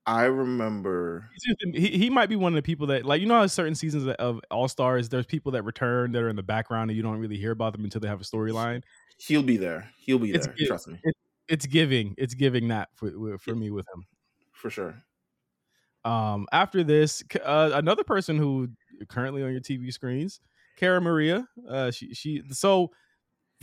I 0.06 0.24
remember 0.24 1.30
he, 1.72 1.88
he 1.88 2.10
might 2.10 2.28
be 2.28 2.36
one 2.36 2.52
of 2.52 2.56
the 2.56 2.62
people 2.62 2.88
that 2.88 3.06
like 3.06 3.22
you 3.22 3.26
know 3.26 3.36
how 3.36 3.46
certain 3.46 3.74
seasons 3.74 4.06
of 4.18 4.38
All 4.50 4.68
Stars 4.68 5.08
there's 5.08 5.24
people 5.24 5.52
that 5.52 5.62
return 5.62 6.12
that 6.12 6.22
are 6.22 6.28
in 6.28 6.36
the 6.36 6.42
background 6.42 6.90
and 6.90 6.96
you 6.96 7.02
don't 7.02 7.16
really 7.16 7.38
hear 7.38 7.52
about 7.52 7.72
them 7.72 7.84
until 7.84 8.02
they 8.02 8.08
have 8.08 8.20
a 8.20 8.24
storyline. 8.24 8.82
He'll 9.16 9.42
be 9.42 9.56
there. 9.56 9.88
He'll 9.98 10.18
be 10.18 10.32
it's, 10.32 10.46
there. 10.46 10.56
It, 10.58 10.66
trust 10.66 10.88
me. 10.88 11.00
It, 11.02 11.14
it's 11.48 11.64
giving. 11.64 12.14
It's 12.18 12.34
giving 12.34 12.68
that 12.68 12.90
for 12.96 13.38
for 13.38 13.54
me 13.54 13.70
with 13.70 13.86
him 13.94 14.04
for 14.52 14.70
sure. 14.70 15.02
Um, 16.04 16.46
after 16.52 16.82
this, 16.82 17.22
uh, 17.44 17.70
another 17.74 18.04
person 18.04 18.38
who 18.38 18.68
currently 19.08 19.42
on 19.42 19.52
your 19.52 19.60
TV 19.60 19.92
screens, 19.92 20.40
Cara 20.76 21.00
Maria. 21.00 21.46
Uh, 21.68 21.90
she 21.90 22.14
she 22.14 22.42
so 22.50 22.90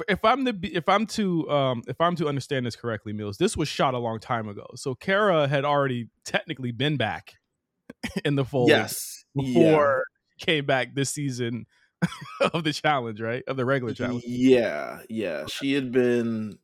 if 0.08 0.23
I'm 0.23 0.43
the 0.43 0.58
if 0.63 0.88
I'm 0.88 1.06
to 1.08 1.49
um 1.49 1.84
if 1.88 1.99
I'm 1.99 2.15
to 2.17 2.27
understand 2.27 2.65
this 2.65 2.75
correctly, 2.75 3.13
Meelz, 3.13 3.38
this 3.38 3.56
was 3.56 3.67
shot 3.67 3.93
a 3.93 3.99
long 3.99 4.19
time 4.19 4.47
ago. 4.47 4.65
So 4.75 4.95
Cara 4.95 5.47
had 5.47 5.65
already 5.65 6.10
technically 6.25 6.71
been 6.71 6.97
back 6.97 7.36
in 8.25 8.36
the 8.36 8.45
fold. 8.45 8.69
Yes. 8.69 9.25
Before 9.36 10.04
yeah. 10.38 10.45
came 10.45 10.65
back 10.65 10.95
this 10.95 11.10
season 11.10 11.65
of 12.54 12.63
the 12.63 12.73
challenge, 12.73 13.21
right? 13.21 13.43
Of 13.47 13.58
the 13.58 13.65
regular 13.65 13.93
challenge. 13.93 14.23
Yeah, 14.25 14.99
yeah. 15.10 15.45
She 15.47 15.73
had 15.73 15.91
been 15.91 16.58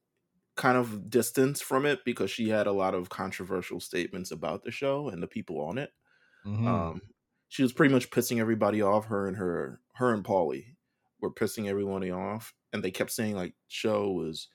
kind 0.55 0.77
of 0.77 1.09
distanced 1.09 1.63
from 1.63 1.85
it 1.85 2.03
because 2.03 2.31
she 2.31 2.49
had 2.49 2.67
a 2.67 2.71
lot 2.71 2.95
of 2.95 3.09
controversial 3.09 3.79
statements 3.79 4.31
about 4.31 4.63
the 4.63 4.71
show 4.71 5.07
and 5.07 5.21
the 5.21 5.27
people 5.27 5.61
on 5.61 5.77
it. 5.77 5.91
Mm-hmm. 6.45 6.67
Um, 6.67 7.01
she 7.47 7.61
was 7.61 7.71
pretty 7.71 7.93
much 7.93 8.09
pissing 8.09 8.39
everybody 8.39 8.81
off. 8.81 9.05
Her 9.05 9.27
and 9.27 9.37
her, 9.37 9.79
her 9.95 10.13
and 10.13 10.23
Paulie 10.23 10.75
were 11.21 11.31
pissing 11.31 11.67
everyone 11.69 12.09
off, 12.11 12.53
and 12.77 12.83
they 12.83 12.91
kept 12.91 13.11
saying 13.11 13.35
like 13.35 13.53
show 13.67 14.11
was, 14.11 14.47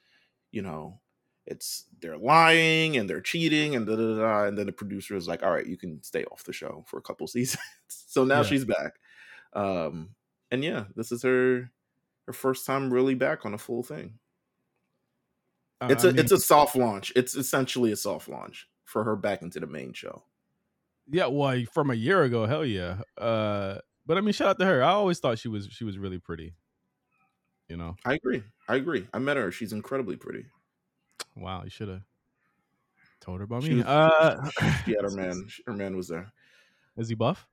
you 0.50 0.62
know, 0.62 1.00
it's 1.46 1.86
they're 2.00 2.18
lying 2.18 2.96
and 2.96 3.10
they're 3.10 3.20
cheating 3.20 3.74
and 3.74 3.86
da 3.86 3.96
da 3.96 4.16
da. 4.16 4.44
And 4.44 4.56
then 4.56 4.66
the 4.66 4.72
producer 4.72 5.16
is 5.16 5.28
like, 5.28 5.42
"All 5.42 5.50
right, 5.50 5.66
you 5.66 5.76
can 5.76 6.02
stay 6.02 6.24
off 6.24 6.44
the 6.44 6.52
show 6.52 6.84
for 6.86 6.98
a 6.98 7.02
couple 7.02 7.26
seasons." 7.28 7.62
so 7.88 8.24
now 8.24 8.38
yeah. 8.38 8.42
she's 8.42 8.64
back, 8.64 8.94
um, 9.52 10.10
and 10.50 10.64
yeah, 10.64 10.84
this 10.96 11.12
is 11.12 11.22
her 11.22 11.70
her 12.26 12.32
first 12.32 12.64
time 12.64 12.92
really 12.92 13.14
back 13.14 13.44
on 13.44 13.54
a 13.54 13.58
full 13.58 13.82
thing. 13.82 14.18
Uh, 15.80 15.88
it's 15.90 16.04
a 16.04 16.08
I 16.08 16.12
mean, 16.12 16.20
it's 16.20 16.32
a 16.32 16.38
soft 16.38 16.76
launch. 16.76 17.12
It's 17.16 17.34
essentially 17.34 17.90
a 17.90 17.96
soft 17.96 18.28
launch 18.28 18.68
for 18.84 19.04
her 19.04 19.16
back 19.16 19.42
into 19.42 19.58
the 19.58 19.66
main 19.66 19.92
show. 19.92 20.22
Yeah, 21.10 21.26
well, 21.26 21.60
from 21.72 21.90
a 21.90 21.94
year 21.94 22.22
ago, 22.22 22.46
hell 22.46 22.64
yeah. 22.64 22.98
Uh, 23.18 23.78
but 24.06 24.16
I 24.16 24.20
mean, 24.20 24.32
shout 24.32 24.48
out 24.48 24.58
to 24.60 24.64
her. 24.64 24.82
I 24.82 24.90
always 24.90 25.18
thought 25.18 25.38
she 25.40 25.48
was 25.48 25.66
she 25.66 25.84
was 25.84 25.98
really 25.98 26.18
pretty. 26.18 26.54
You 27.72 27.78
know, 27.78 27.96
I 28.04 28.12
agree. 28.12 28.42
I 28.68 28.74
agree. 28.74 29.08
I 29.14 29.18
met 29.18 29.38
her. 29.38 29.50
She's 29.50 29.72
incredibly 29.72 30.14
pretty. 30.14 30.44
Wow, 31.34 31.62
you 31.64 31.70
should 31.70 31.88
have 31.88 32.02
told 33.18 33.38
her 33.38 33.44
about 33.44 33.62
she 33.62 33.76
me. 33.76 33.82
Uh, 33.82 34.44
she 34.84 34.90
had 34.90 35.04
her 35.04 35.10
man. 35.16 35.46
Her 35.66 35.72
man 35.72 35.96
was 35.96 36.08
there. 36.08 36.30
Is 36.98 37.08
he 37.08 37.14
buff? 37.14 37.46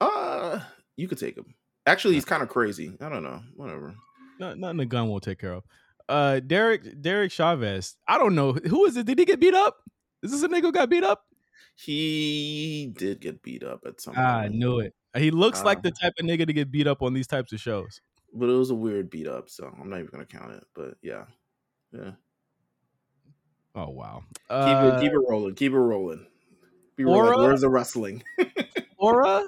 Uh, 0.00 0.60
you 0.96 1.08
could 1.08 1.18
take 1.18 1.36
him. 1.36 1.54
Actually, 1.84 2.14
he's 2.14 2.24
kind 2.24 2.42
of 2.42 2.48
crazy. 2.48 2.96
I 3.02 3.10
don't 3.10 3.22
know. 3.22 3.42
Whatever. 3.54 3.94
No, 4.40 4.54
nothing 4.54 4.78
the 4.78 4.86
gun 4.86 5.08
won't 5.08 5.22
take 5.22 5.38
care 5.38 5.52
of. 5.52 5.64
Uh, 6.08 6.40
Derek 6.40 7.02
Derek 7.02 7.32
Chavis. 7.32 7.96
I 8.08 8.16
don't 8.16 8.34
know 8.34 8.54
who 8.54 8.86
is 8.86 8.96
it. 8.96 9.04
Did 9.04 9.18
he 9.18 9.26
get 9.26 9.40
beat 9.40 9.52
up? 9.52 9.76
Is 10.22 10.30
this 10.30 10.42
a 10.42 10.48
nigga 10.48 10.62
who 10.62 10.72
got 10.72 10.88
beat 10.88 11.04
up? 11.04 11.26
He 11.76 12.90
did 12.96 13.20
get 13.20 13.42
beat 13.42 13.62
up 13.62 13.82
at 13.86 14.00
some. 14.00 14.16
I 14.16 14.48
knew 14.48 14.78
it. 14.78 14.94
He 15.14 15.30
looks 15.30 15.62
like 15.62 15.82
the 15.82 15.90
type 15.90 16.14
of 16.18 16.24
nigga 16.24 16.46
to 16.46 16.54
get 16.54 16.70
beat 16.70 16.86
up 16.86 17.02
on 17.02 17.12
these 17.12 17.26
types 17.26 17.52
of 17.52 17.60
shows. 17.60 18.00
But 18.34 18.48
it 18.48 18.54
was 18.56 18.70
a 18.70 18.74
weird 18.74 19.10
beat 19.10 19.28
up, 19.28 19.50
so 19.50 19.74
I'm 19.80 19.90
not 19.90 19.98
even 19.98 20.10
gonna 20.10 20.24
count 20.24 20.52
it. 20.52 20.64
But 20.74 20.94
yeah, 21.02 21.24
yeah. 21.92 22.12
Oh 23.74 23.90
wow! 23.90 24.24
Uh, 24.48 24.66
keep 24.66 24.94
it, 24.94 25.00
keep 25.02 25.12
it 25.12 25.24
rolling. 25.28 25.54
Keep 25.54 25.72
it 25.72 25.78
rolling. 25.78 26.26
Be 26.96 27.04
Aura? 27.04 27.38
Where's 27.38 27.62
the 27.62 27.68
wrestling? 27.68 28.22
Aura. 28.96 29.44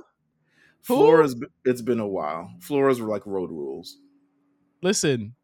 Flora's. 0.83 1.37
It's 1.64 1.83
been 1.83 2.01
a 2.01 2.07
while. 2.07 2.51
Flora's 2.61 3.01
were 3.01 3.09
like 3.09 3.27
road 3.27 3.51
rules. 3.51 3.99
Listen, 4.83 5.35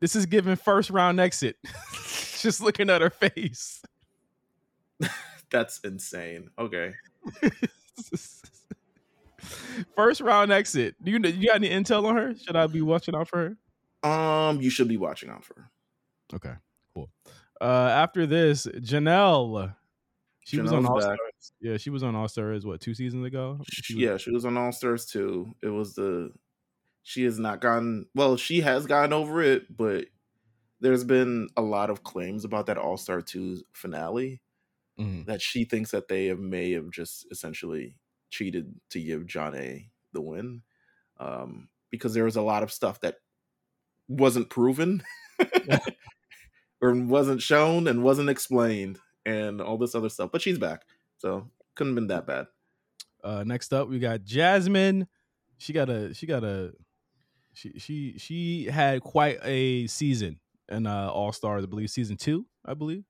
this 0.00 0.14
is 0.14 0.26
giving 0.26 0.56
first 0.56 0.90
round 0.90 1.20
exit. 1.20 1.56
Just 2.38 2.60
looking 2.60 2.88
at 2.88 3.02
her 3.02 3.10
face. 3.10 3.82
That's 5.50 5.80
insane. 5.80 6.50
Okay. 6.58 6.92
First 9.96 10.20
round 10.20 10.52
exit. 10.52 10.94
Do 11.02 11.10
you 11.10 11.18
you 11.18 11.46
got 11.48 11.56
any 11.56 11.70
intel 11.70 12.04
on 12.06 12.16
her? 12.16 12.34
Should 12.36 12.56
I 12.56 12.66
be 12.66 12.82
watching 12.82 13.14
out 13.14 13.28
for 13.28 13.56
her? 14.02 14.08
Um, 14.08 14.60
you 14.60 14.70
should 14.70 14.88
be 14.88 14.96
watching 14.96 15.30
out 15.30 15.44
for 15.44 15.54
her. 15.60 15.70
Okay, 16.34 16.54
cool. 16.94 17.10
Uh, 17.60 17.64
after 17.64 18.26
this, 18.26 18.66
Janelle. 18.66 19.74
She 20.46 20.56
Janelle's 20.56 20.62
was 20.64 20.72
on 20.72 20.86
All 20.86 21.00
Stars. 21.00 21.52
Yeah, 21.60 21.76
she 21.76 21.90
was 21.90 22.02
on 22.02 22.14
All 22.16 22.28
Stars. 22.28 22.64
What 22.64 22.80
two 22.80 22.94
seasons 22.94 23.26
ago? 23.26 23.60
She 23.70 23.94
was- 23.94 24.02
yeah, 24.02 24.16
she 24.16 24.30
was 24.30 24.44
on 24.44 24.56
All 24.56 24.72
Stars 24.72 25.06
too. 25.06 25.54
It 25.62 25.68
was 25.68 25.94
the. 25.94 26.30
She 27.02 27.24
has 27.24 27.38
not 27.38 27.60
gotten 27.60 28.06
well. 28.14 28.36
She 28.36 28.60
has 28.60 28.86
gotten 28.86 29.12
over 29.12 29.42
it, 29.42 29.74
but 29.76 30.06
there's 30.80 31.04
been 31.04 31.48
a 31.56 31.62
lot 31.62 31.90
of 31.90 32.02
claims 32.02 32.44
about 32.44 32.66
that 32.66 32.78
All 32.78 32.96
Star 32.96 33.20
2 33.20 33.62
finale 33.72 34.40
Mhm. 34.98 35.26
that 35.26 35.42
she 35.42 35.64
thinks 35.64 35.90
that 35.90 36.08
they 36.08 36.26
have, 36.26 36.38
may 36.38 36.72
have 36.72 36.90
just 36.90 37.26
essentially 37.30 37.96
cheated 38.30 38.74
to 38.90 39.00
give 39.00 39.22
Jonna 39.22 39.88
the 40.12 40.20
win 40.20 40.62
um, 41.18 41.68
because 41.90 42.14
there 42.14 42.24
was 42.24 42.36
a 42.36 42.42
lot 42.42 42.62
of 42.62 42.72
stuff 42.72 43.00
that 43.00 43.16
wasn't 44.08 44.50
proven 44.50 45.02
or 46.80 46.94
wasn't 46.94 47.42
shown 47.42 47.86
and 47.86 48.02
wasn't 48.02 48.30
explained 48.30 48.98
and 49.26 49.60
all 49.60 49.78
this 49.78 49.94
other 49.94 50.08
stuff. 50.08 50.30
But 50.32 50.42
she's 50.42 50.58
back, 50.58 50.82
so 51.18 51.50
couldn't 51.74 51.92
have 51.92 51.96
been 51.96 52.08
that 52.08 52.26
bad. 52.26 52.46
Uh, 53.22 53.44
next 53.44 53.72
up, 53.72 53.88
we 53.88 53.98
got 53.98 54.24
Jasmine. 54.24 55.06
She 55.58 55.72
got 55.72 55.90
a 55.90 56.14
she 56.14 56.26
got 56.26 56.42
a 56.42 56.72
she 57.52 57.78
she 57.78 58.14
she 58.18 58.64
had 58.64 59.02
quite 59.02 59.38
a 59.44 59.86
season 59.86 60.40
in 60.68 60.86
uh, 60.86 61.10
All 61.10 61.32
Stars. 61.32 61.64
I 61.64 61.66
believe 61.66 61.90
season 61.90 62.16
two. 62.16 62.46
I 62.64 62.74
believe. 62.74 63.04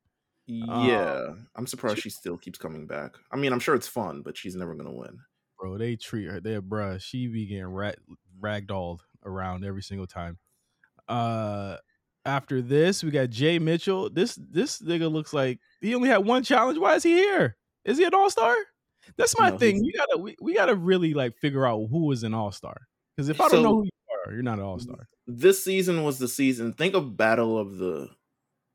Yeah, 0.54 1.34
I'm 1.56 1.66
surprised 1.66 1.98
she 2.00 2.10
still 2.10 2.36
keeps 2.36 2.58
coming 2.58 2.86
back. 2.86 3.12
I 3.32 3.36
mean, 3.36 3.52
I'm 3.52 3.60
sure 3.60 3.74
it's 3.74 3.88
fun, 3.88 4.22
but 4.22 4.36
she's 4.36 4.56
never 4.56 4.74
gonna 4.74 4.92
win. 4.92 5.18
Bro, 5.58 5.78
they 5.78 5.96
treat 5.96 6.26
her. 6.26 6.40
They're 6.40 6.62
bruh. 6.62 7.00
She 7.00 7.26
be 7.26 7.46
getting 7.46 7.66
rag, 7.66 7.96
ragdolled 8.40 9.00
around 9.24 9.64
every 9.64 9.82
single 9.82 10.06
time. 10.06 10.38
Uh, 11.08 11.76
after 12.24 12.62
this, 12.62 13.02
we 13.02 13.10
got 13.10 13.30
Jay 13.30 13.58
Mitchell. 13.58 14.10
This 14.10 14.38
this 14.50 14.80
nigga 14.80 15.10
looks 15.10 15.32
like 15.32 15.58
he 15.80 15.94
only 15.94 16.08
had 16.08 16.24
one 16.24 16.42
challenge. 16.42 16.78
Why 16.78 16.94
is 16.94 17.02
he 17.02 17.14
here? 17.14 17.56
Is 17.84 17.98
he 17.98 18.04
an 18.04 18.14
all 18.14 18.30
star? 18.30 18.54
That's 19.16 19.38
my 19.38 19.50
No, 19.50 19.58
thing. 19.58 19.80
We 19.82 19.92
gotta 19.92 20.18
we, 20.18 20.36
we 20.40 20.54
gotta 20.54 20.74
really 20.74 21.14
like 21.14 21.36
figure 21.38 21.66
out 21.66 21.86
who 21.90 22.12
is 22.12 22.22
an 22.22 22.34
all 22.34 22.52
star. 22.52 22.76
Because 23.16 23.28
if 23.28 23.40
I 23.40 23.44
don't 23.44 23.50
So- 23.52 23.62
know 23.62 23.76
who 23.76 23.84
you 23.84 23.90
are, 24.26 24.32
you're 24.32 24.42
not 24.42 24.58
an 24.58 24.64
all 24.64 24.78
star. 24.78 25.08
This 25.26 25.62
season 25.64 26.04
was 26.04 26.18
the 26.18 26.28
season. 26.28 26.72
Think 26.74 26.94
of 26.94 27.16
Battle 27.16 27.58
of 27.58 27.76
the 27.78 28.08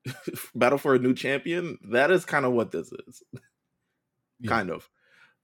Battle 0.55 0.77
for 0.77 0.95
a 0.95 0.99
New 0.99 1.13
Champion. 1.13 1.77
That 1.91 2.11
is 2.11 2.25
kind 2.25 2.45
of 2.45 2.53
what 2.53 2.71
this 2.71 2.91
is. 3.07 3.23
Yeah. 4.39 4.49
Kind 4.49 4.69
of. 4.69 4.89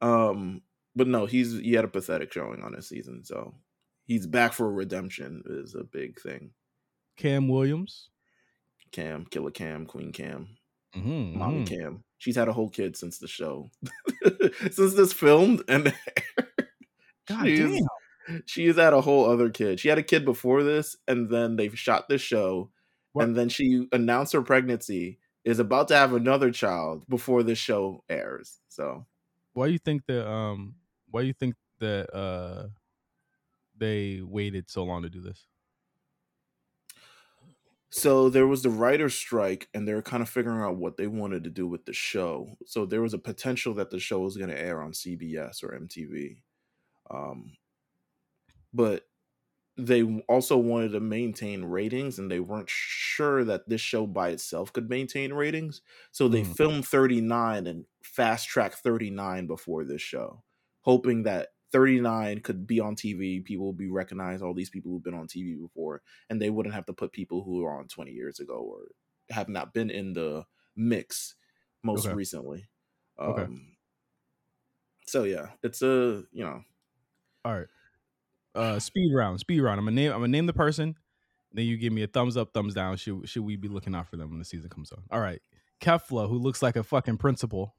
Um, 0.02 0.62
but 0.96 1.08
no, 1.08 1.26
he's 1.26 1.58
he 1.60 1.74
had 1.74 1.86
a 1.86 1.90
pathetic 1.90 2.34
showing 2.34 2.64
on 2.64 2.74
this 2.74 2.90
season, 2.90 3.24
so 3.24 3.54
he's 4.06 4.28
back 4.28 4.54
for 4.54 4.72
redemption 4.72 5.44
is 5.46 5.76
a 5.76 5.84
big 5.84 6.20
thing. 6.20 6.52
Kam 7.18 7.48
Williams. 7.48 8.10
Kam, 8.92 9.26
Killer 9.30 9.52
Kam, 9.52 9.86
Queen 9.86 10.12
Kam, 10.12 10.58
Mm-hmm, 10.96 11.38
Mommy 11.38 11.66
Kam. 11.66 12.04
She's 12.18 12.36
had 12.36 12.48
a 12.48 12.54
whole 12.54 12.70
kid 12.70 12.98
since 12.98 13.18
the 13.18 13.28
show. 13.28 13.70
since 14.72 14.94
this 14.94 15.14
filmed 15.14 15.64
and 15.68 15.86
God 17.28 17.46
she 17.46 17.56
damn. 17.58 18.44
she 18.46 18.68
has 18.68 18.76
had 18.76 18.94
a 18.94 19.02
whole 19.02 19.30
other 19.30 19.50
kid. 19.50 19.80
She 19.80 19.88
had 19.88 19.98
a 19.98 20.04
kid 20.04 20.26
before 20.26 20.64
this, 20.64 20.98
and 21.08 21.30
then 21.30 21.56
they 21.56 21.70
shot 21.70 22.10
this 22.10 22.22
show, 22.22 22.72
What? 23.14 23.28
and 23.28 23.36
then 23.38 23.50
she 23.50 23.88
announced 23.92 24.34
her 24.34 24.42
pregnancy, 24.42 25.20
is 25.44 25.60
about 25.60 25.88
to 25.90 25.96
have 25.96 26.14
another 26.14 26.52
child 26.52 27.08
before 27.10 27.44
the 27.44 27.56
show 27.56 28.04
airs. 28.10 28.62
So 28.70 29.08
Why 29.54 29.68
do 29.68 29.74
you 29.74 29.80
think 29.80 30.06
that 30.08 30.28
um 30.30 30.76
why 31.08 31.22
do 31.22 31.28
you 31.28 31.34
think 31.34 31.56
that 31.80 32.14
uh 32.14 32.70
they 33.76 34.22
waited 34.22 34.70
so 34.70 34.84
long 34.84 35.02
to 35.04 35.10
do 35.10 35.22
this? 35.22 35.48
So 37.90 38.30
there 38.30 38.48
was 38.48 38.64
the 38.64 38.70
writer's 38.70 39.14
strike, 39.14 39.70
and 39.74 39.88
they 39.88 39.94
were 39.94 40.02
kind 40.02 40.24
of 40.24 40.30
figuring 40.30 40.62
out 40.62 40.78
what 40.78 40.96
they 40.98 41.08
wanted 41.08 41.44
to 41.44 41.50
do 41.50 41.68
with 41.68 41.86
the 41.86 41.94
show. 41.94 42.56
So 42.66 42.86
there 42.86 43.02
was 43.02 43.14
a 43.14 43.20
potential 43.20 43.74
that 43.76 43.90
the 43.90 44.00
show 44.00 44.20
was 44.22 44.38
going 44.38 44.50
to 44.50 44.60
air 44.60 44.82
on 44.82 44.94
CBS 44.94 45.62
or 45.62 45.74
MTV, 45.76 46.42
um, 47.10 47.58
but 48.74 49.06
they 49.86 50.04
also 50.30 50.58
wanted 50.58 50.92
to 50.94 51.00
maintain 51.00 51.66
ratings, 51.66 52.20
and 52.20 52.32
they 52.32 52.40
weren't 52.40 52.70
sure 52.70 53.44
that 53.46 53.70
this 53.70 53.82
show 53.82 54.08
by 54.08 54.30
itself 54.30 54.74
could 54.74 54.90
maintain 54.90 55.34
ratings. 55.34 55.82
So 56.12 56.28
they 56.28 56.44
Mm. 56.44 56.56
filmed 56.58 56.86
39 56.88 57.68
and 57.68 57.86
fast 58.04 58.48
track 58.50 58.74
39 58.74 59.48
before 59.48 59.84
this 59.86 60.02
show, 60.02 60.44
hoping 60.82 61.24
that 61.24 61.50
39 61.72 62.42
could 62.42 62.68
be 62.68 62.80
on 62.80 62.96
TV. 62.96 63.42
People 63.42 63.68
would 63.68 63.78
be 63.78 63.90
recognized, 63.90 64.44
all 64.44 64.54
these 64.54 64.70
people 64.70 64.92
who've 64.92 65.04
been 65.04 65.14
on 65.14 65.28
TV 65.28 65.56
before, 65.56 66.02
and 66.30 66.42
they 66.42 66.50
wouldn't 66.50 66.76
have 66.76 66.86
to 66.86 66.94
put 66.94 67.12
people 67.14 67.44
who 67.44 67.58
were 67.62 67.74
on 67.78 67.88
20 67.88 68.12
years 68.12 68.40
ago 68.40 68.56
or 68.62 68.90
have 69.30 69.50
not 69.50 69.74
been 69.74 69.90
in 69.90 70.14
the 70.14 70.46
mix 70.76 71.36
most 71.84 72.10
Okay. 72.10 72.14
recently. 72.14 72.70
Um, 73.18 73.28
Okay. 73.28 73.48
So 75.08 75.24
yeah, 75.24 75.52
it's 75.64 75.82
a 75.82 76.24
you 76.32 76.44
know 76.44 76.64
All 77.46 77.54
right. 77.58 77.68
Uh 78.56 78.80
speed 78.80 79.14
round, 79.14 79.40
speed 79.40 79.62
round. 79.62 79.80
I'm 79.80 79.86
gonna 79.86 79.96
name 79.96 80.12
I'm 80.12 80.18
gonna 80.20 80.28
name 80.30 80.46
the 80.46 80.54
person. 80.54 80.96
Then 81.54 81.66
you 81.66 81.78
give 81.78 81.92
me 81.94 82.04
a 82.04 82.08
thumbs 82.08 82.38
up, 82.38 82.54
thumbs 82.54 82.74
down. 82.74 82.98
Should 82.98 83.28
should 83.30 83.44
we 83.44 83.56
be 83.56 83.68
looking 83.68 83.94
out 83.96 84.08
for 84.08 84.18
them 84.18 84.30
when 84.30 84.40
the 84.40 84.46
season 84.46 84.70
comes 84.70 84.92
on? 84.92 85.04
All 85.12 85.20
right. 85.20 85.42
Kefla, 85.82 86.30
who 86.30 86.38
looks 86.38 86.62
like 86.62 86.76
a 86.76 86.84
fucking 86.84 87.18
principal. 87.18 87.76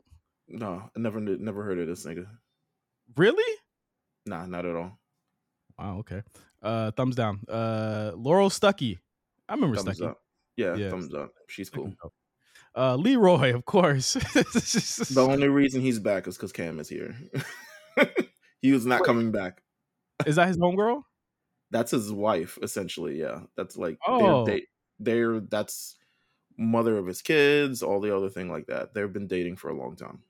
no, 0.48 0.90
I 0.96 0.98
never 0.98 1.20
never 1.20 1.62
heard 1.62 1.78
of 1.78 1.86
this 1.86 2.04
nigga. 2.06 2.26
Really? 3.16 3.58
Nah, 4.26 4.46
not 4.46 4.66
at 4.66 4.74
all. 4.76 4.98
Wow, 5.78 5.98
okay. 6.00 6.22
Uh 6.62 6.90
thumbs 6.92 7.16
down. 7.16 7.40
Uh 7.48 8.12
Laurel 8.14 8.50
Stucky. 8.50 8.98
I 9.48 9.54
remember 9.54 9.76
Thumbs 9.76 9.96
Stucky. 9.96 10.10
up. 10.10 10.18
Yeah, 10.56 10.74
Yeah. 10.76 10.90
thumbs 10.90 11.12
up. 11.14 11.30
She's 11.48 11.70
cool. 11.70 11.92
Uh 12.76 12.96
Leroy, 12.96 13.54
of 13.54 13.64
course. 13.64 14.14
The 15.14 15.26
only 15.28 15.48
reason 15.48 15.80
he's 15.80 15.98
back 15.98 16.26
is 16.26 16.36
because 16.36 16.52
Kam 16.52 16.78
is 16.80 16.88
here. 16.88 17.14
he 18.60 18.72
was 18.72 18.84
not 18.86 19.00
Wait. 19.00 19.06
coming 19.06 19.30
back. 19.32 19.61
Is 20.26 20.36
that 20.36 20.48
his 20.48 20.58
homegirl? 20.58 21.02
That's 21.70 21.90
his 21.90 22.12
wife, 22.12 22.58
essentially. 22.62 23.18
Yeah, 23.20 23.40
that's 23.56 23.76
like 23.76 23.98
Oh. 24.06 24.44
they're, 24.44 24.56
they, 24.56 24.66
they're 24.98 25.40
that's 25.40 25.96
mother 26.58 26.98
of 26.98 27.06
his 27.06 27.22
kids, 27.22 27.82
all 27.82 28.00
the 28.00 28.14
other 28.14 28.28
thing 28.28 28.50
like 28.50 28.66
that. 28.66 28.92
They've 28.94 29.12
been 29.12 29.26
dating 29.26 29.56
for 29.56 29.70
a 29.70 29.76
long 29.76 29.96
time. 29.96 30.22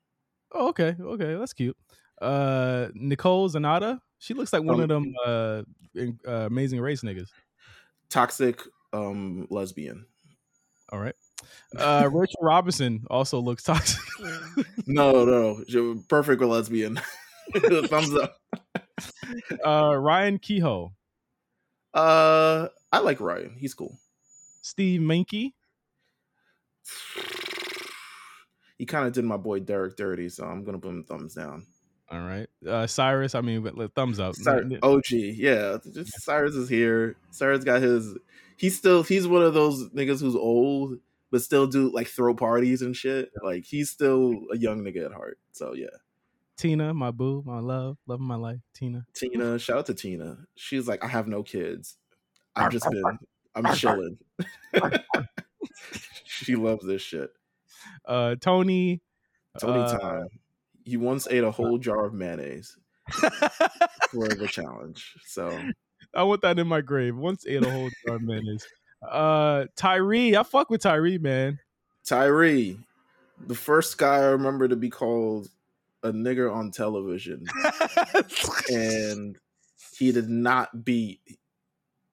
Oh, 0.52 0.68
okay, 0.68 0.94
okay, 1.00 1.34
that's 1.34 1.52
cute. 1.52 1.76
Uh, 2.20 2.88
Nicole 2.94 3.48
Zanatta, 3.50 3.98
she 4.18 4.34
looks 4.34 4.52
like 4.52 4.62
one 4.62 4.76
Um, 4.76 4.80
of 4.82 4.88
them 4.88 5.12
uh, 5.26 5.62
in- 5.94 6.20
uh, 6.26 6.46
Amazing 6.46 6.80
Race 6.80 7.02
niggas. 7.02 7.28
Toxic 8.08 8.60
um 8.92 9.46
lesbian. 9.50 10.06
All 10.90 11.00
right. 11.00 11.14
Uh, 11.76 12.08
Rachel 12.12 12.40
Robinson 12.42 13.04
also 13.10 13.40
looks 13.40 13.62
toxic. 13.64 13.98
No, 14.86 15.24
no, 15.24 16.02
perfect 16.08 16.42
lesbian. 16.42 17.00
Thumbs 17.56 18.14
up. 18.14 18.36
Uh, 19.64 19.94
Ryan 19.96 20.38
Kehoe, 20.38 20.92
Uh, 21.94 22.68
I 22.90 22.98
like 22.98 23.20
Ryan. 23.20 23.56
He's 23.58 23.74
cool. 23.74 23.98
Steve 24.62 25.00
Meinke. 25.00 25.52
He 28.78 28.86
kind 28.86 29.06
of 29.06 29.12
did 29.12 29.24
my 29.24 29.36
boy 29.36 29.60
Derek 29.60 29.96
dirty, 29.96 30.28
so 30.28 30.44
I'm 30.44 30.64
gonna 30.64 30.78
put 30.78 30.88
him 30.90 31.04
thumbs 31.04 31.34
down. 31.34 31.66
All 32.10 32.20
right. 32.20 32.48
Uh, 32.66 32.86
Syrus, 32.86 33.34
I 33.34 33.40
mean, 33.40 33.64
thumbs 33.94 34.20
up. 34.20 34.34
Cy- 34.34 34.62
OG, 34.82 35.10
yeah. 35.12 35.78
Just 35.92 36.20
Syrus 36.22 36.54
is 36.54 36.68
here. 36.68 37.16
Syrus 37.30 37.64
got 37.64 37.80
his. 37.80 38.16
He's 38.56 38.76
still. 38.76 39.02
He's 39.02 39.26
one 39.26 39.42
of 39.42 39.54
those 39.54 39.88
niggas 39.90 40.20
who's 40.20 40.36
old, 40.36 40.98
but 41.30 41.42
still 41.42 41.66
do 41.66 41.90
like 41.90 42.08
throw 42.08 42.34
parties 42.34 42.82
and 42.82 42.94
shit. 42.94 43.30
Like 43.42 43.64
he's 43.64 43.88
still 43.90 44.34
a 44.52 44.58
young 44.58 44.80
nigga 44.82 45.06
at 45.06 45.12
heart. 45.12 45.38
So 45.52 45.74
yeah. 45.74 45.86
Tina, 46.56 46.94
my 46.94 47.10
boo, 47.10 47.42
my 47.46 47.58
love, 47.58 47.96
love 48.06 48.20
of 48.20 48.26
my 48.26 48.36
life, 48.36 48.60
Tina. 48.74 49.04
Tina, 49.14 49.58
shout 49.58 49.78
out 49.78 49.86
to 49.86 49.94
Tina. 49.94 50.38
She's 50.54 50.86
like, 50.86 51.04
I 51.04 51.08
have 51.08 51.26
no 51.26 51.42
kids. 51.42 51.96
I've 52.54 52.70
just 52.70 52.88
been. 52.90 53.18
I'm 53.54 53.74
chilling. 53.74 54.18
she 56.24 56.56
loves 56.56 56.86
this 56.86 57.02
shit. 57.02 57.30
Uh, 58.06 58.36
Tony. 58.40 59.02
Tony 59.58 59.80
uh, 59.80 59.98
time. 59.98 60.26
He 60.84 60.96
once 60.96 61.28
ate 61.30 61.44
a 61.44 61.50
whole 61.50 61.78
jar 61.78 62.04
of 62.04 62.14
mayonnaise 62.14 62.76
for 64.10 64.28
the 64.28 64.48
challenge. 64.50 65.14
So 65.26 65.56
I 66.14 66.22
want 66.24 66.42
that 66.42 66.58
in 66.58 66.66
my 66.66 66.80
grave. 66.80 67.16
Once 67.16 67.46
ate 67.46 67.64
a 67.64 67.70
whole 67.70 67.90
jar 68.06 68.16
of 68.16 68.22
mayonnaise. 68.22 68.66
Uh, 69.08 69.66
Tyrie, 69.76 70.36
I 70.36 70.42
fuck 70.42 70.70
with 70.70 70.82
Tyrie, 70.82 71.18
man. 71.18 71.58
Tyrie, 72.04 72.78
the 73.46 73.54
first 73.54 73.98
guy 73.98 74.16
I 74.16 74.30
remember 74.30 74.68
to 74.68 74.76
be 74.76 74.90
called 74.90 75.48
a 76.02 76.12
nigger 76.12 76.52
on 76.52 76.70
television, 76.70 77.46
and 78.70 79.38
he 79.96 80.12
did 80.12 80.28
not 80.28 80.84
beat 80.84 81.20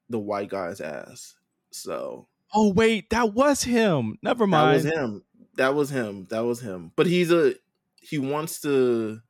the 0.09 0.19
white 0.19 0.49
guy's 0.49 0.81
ass. 0.81 1.35
So 1.71 2.27
oh 2.53 2.71
wait, 2.71 3.09
that 3.09 3.33
was 3.33 3.63
him. 3.63 4.17
Never 4.21 4.45
that 4.45 4.47
mind. 4.47 4.73
was 4.75 4.85
him. 4.85 5.23
That 5.55 5.75
was 5.75 5.89
him. 5.89 6.27
That 6.29 6.45
was 6.45 6.61
him. 6.61 6.91
But 6.95 7.07
he's 7.07 7.31
a 7.31 7.55
he 8.01 8.17
wants 8.17 8.61
to. 8.61 9.21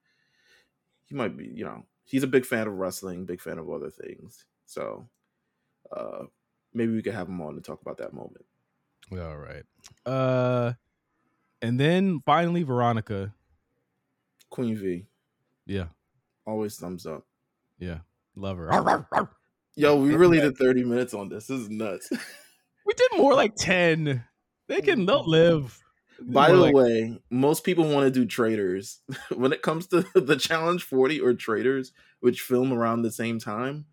He 1.06 1.16
might 1.16 1.36
be, 1.36 1.48
you 1.48 1.66
know, 1.66 1.86
he's 2.04 2.24
a 2.24 2.28
big 2.28 2.46
fan 2.46 2.68
of 2.68 2.74
wrestling, 2.74 3.26
big 3.26 3.42
fan 3.42 3.58
of 3.58 3.70
other 3.70 3.90
things. 3.90 4.46
So, 4.68 5.10
uh, 5.92 6.26
maybe 6.72 6.94
we 6.94 7.02
could 7.02 7.16
have 7.16 7.28
him 7.28 7.42
on 7.42 7.56
to 7.56 7.62
talk 7.62 7.82
about 7.82 7.98
that 7.98 8.14
moment. 8.14 8.46
All 9.12 9.38
right. 9.38 9.64
Uh, 10.06 10.74
and 11.64 11.80
then 11.80 12.22
finally 12.26 12.62
Veronica. 12.62 13.34
Queen 14.50 14.76
V, 14.78 15.06
Yeah, 15.66 15.88
always 16.46 16.78
thumbs 16.78 17.06
up. 17.06 17.26
yeah, 17.80 18.00
love 18.36 18.58
her. 18.58 19.30
Yo, 19.76 19.96
we 20.02 20.14
really 20.16 20.40
did 20.40 20.58
30 20.58 20.84
minutes 20.84 21.14
on 21.14 21.30
this. 21.30 21.48
This 21.48 21.60
is 21.62 21.70
nuts. 21.70 22.10
We 22.86 22.94
did 22.96 23.18
more 23.22 23.36
like 23.36 23.54
ten. 23.56 24.24
They 24.68 24.82
can. 24.82 25.06
They'll 25.06 25.30
live. 25.30 25.80
By 26.20 26.50
the 26.52 26.58
like, 26.58 26.74
way, 26.74 27.20
most 27.30 27.64
people 27.64 27.88
want 27.88 28.06
to 28.06 28.10
do 28.12 28.26
Traitors. 28.26 29.02
when 29.36 29.54
it 29.54 29.62
comes 29.62 29.86
to 29.88 30.08
the 30.16 30.36
challenge 30.36 30.82
40 30.86 31.20
or 31.22 31.36
Traitors, 31.36 31.92
which 32.20 32.42
film 32.42 32.74
around 32.74 33.04
the 33.04 33.12
same 33.12 33.38
time, 33.38 33.86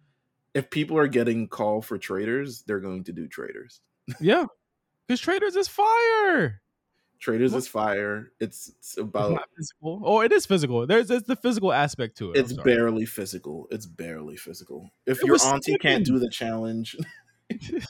if 0.54 0.70
people 0.70 0.96
are 0.96 1.08
getting 1.08 1.46
call 1.46 1.82
for 1.82 1.98
Traitors, 1.98 2.62
they're 2.66 2.80
going 2.80 3.04
to 3.04 3.12
do 3.12 3.28
Traitors. 3.28 3.82
yeah. 4.18 4.46
Because 5.06 5.20
Traitors 5.20 5.56
is 5.56 5.68
fire. 5.68 6.62
Traitors 7.18 7.52
what? 7.52 7.59
is 7.59 7.68
fire. 7.68 8.31
It's, 8.40 8.68
it's 8.68 8.98
about 8.98 9.33
it's 9.33 9.42
physical. 9.57 10.02
Oh, 10.05 10.20
it 10.20 10.33
is 10.33 10.46
physical. 10.46 10.87
There's, 10.87 11.09
there's 11.09 11.22
the 11.24 11.37
physical 11.37 11.72
aspect 11.72 12.18
to 12.18 12.33
it. 12.33 12.38
It's 12.38 12.52
barely 12.52 13.07
physical. 13.07 13.66
It's 13.70 13.87
barely 13.87 14.37
physical. 14.37 14.90
If 15.07 15.20
it 15.20 15.26
your 15.26 15.38
auntie 15.44 15.76
can't 15.79 16.05
do 16.05 16.18
the 16.18 16.29
challenge, 16.29 16.96
if 17.50 17.87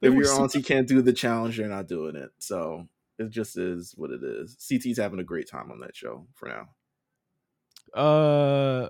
your 0.00 0.40
auntie 0.40 0.62
can't 0.62 0.86
do 0.86 1.02
the 1.02 1.12
challenge, 1.12 1.58
you're 1.58 1.68
not 1.68 1.88
doing 1.88 2.16
it. 2.16 2.30
So 2.38 2.88
it 3.18 3.30
just 3.30 3.58
is 3.58 3.94
what 3.96 4.10
it 4.10 4.22
is. 4.22 4.56
CT's 4.58 4.98
having 4.98 5.20
a 5.20 5.24
great 5.24 5.48
time 5.48 5.70
on 5.70 5.80
that 5.80 5.94
show 5.94 6.26
for 6.34 6.48
now. 6.48 6.68
Uh, 7.92 8.88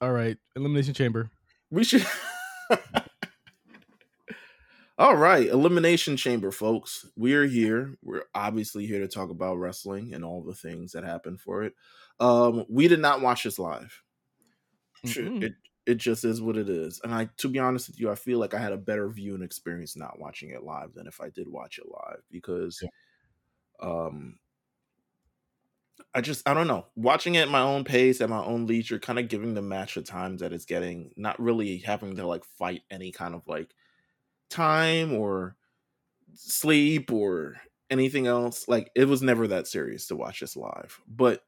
all 0.00 0.12
right, 0.12 0.36
elimination 0.54 0.94
chamber. 0.94 1.30
We 1.70 1.84
should. 1.84 2.06
all 4.98 5.16
right, 5.16 5.46
elimination 5.46 6.16
chamber, 6.16 6.50
folks. 6.50 7.06
We 7.16 7.34
are 7.34 7.46
here. 7.46 7.96
We're 8.02 8.24
obviously 8.34 8.86
here 8.86 9.00
to 9.00 9.08
talk 9.08 9.30
about 9.30 9.58
wrestling 9.58 10.14
and 10.14 10.24
all 10.24 10.42
the 10.42 10.54
things 10.54 10.92
that 10.92 11.04
happen 11.04 11.36
for 11.36 11.64
it. 11.64 11.74
Um, 12.18 12.64
we 12.68 12.88
did 12.88 13.00
not 13.00 13.20
watch 13.20 13.44
this 13.44 13.58
live. 13.58 14.02
Mm-hmm. 15.04 15.42
It 15.42 15.52
it 15.86 15.98
just 15.98 16.24
is 16.24 16.42
what 16.42 16.56
it 16.56 16.68
is. 16.68 17.00
And 17.04 17.14
I, 17.14 17.28
to 17.36 17.48
be 17.48 17.60
honest 17.60 17.88
with 17.88 18.00
you, 18.00 18.10
I 18.10 18.16
feel 18.16 18.40
like 18.40 18.54
I 18.54 18.58
had 18.58 18.72
a 18.72 18.78
better 18.78 19.08
viewing 19.08 19.42
experience 19.42 19.96
not 19.96 20.18
watching 20.18 20.50
it 20.50 20.64
live 20.64 20.94
than 20.94 21.06
if 21.06 21.20
I 21.20 21.30
did 21.30 21.48
watch 21.48 21.78
it 21.78 21.86
live 21.88 22.22
because, 22.30 22.82
yeah. 22.82 22.88
um, 23.88 24.38
I 26.12 26.22
just 26.22 26.48
I 26.48 26.54
don't 26.54 26.66
know. 26.66 26.86
Watching 26.96 27.36
it 27.36 27.42
at 27.42 27.50
my 27.50 27.60
own 27.60 27.84
pace, 27.84 28.20
at 28.20 28.30
my 28.30 28.44
own 28.44 28.66
leisure, 28.66 28.98
kind 28.98 29.18
of 29.18 29.28
giving 29.28 29.54
the 29.54 29.62
match 29.62 29.94
the 29.94 30.02
time 30.02 30.38
that 30.38 30.52
it's 30.52 30.64
getting, 30.64 31.12
not 31.16 31.38
really 31.38 31.78
having 31.78 32.16
to 32.16 32.26
like 32.26 32.44
fight 32.44 32.82
any 32.90 33.12
kind 33.12 33.34
of 33.34 33.46
like 33.46 33.74
time 34.50 35.12
or 35.14 35.56
sleep 36.34 37.12
or 37.12 37.56
anything 37.90 38.26
else. 38.26 38.68
Like 38.68 38.90
it 38.94 39.06
was 39.06 39.22
never 39.22 39.46
that 39.48 39.66
serious 39.66 40.06
to 40.08 40.16
watch 40.16 40.40
this 40.40 40.56
live. 40.56 41.00
But 41.08 41.42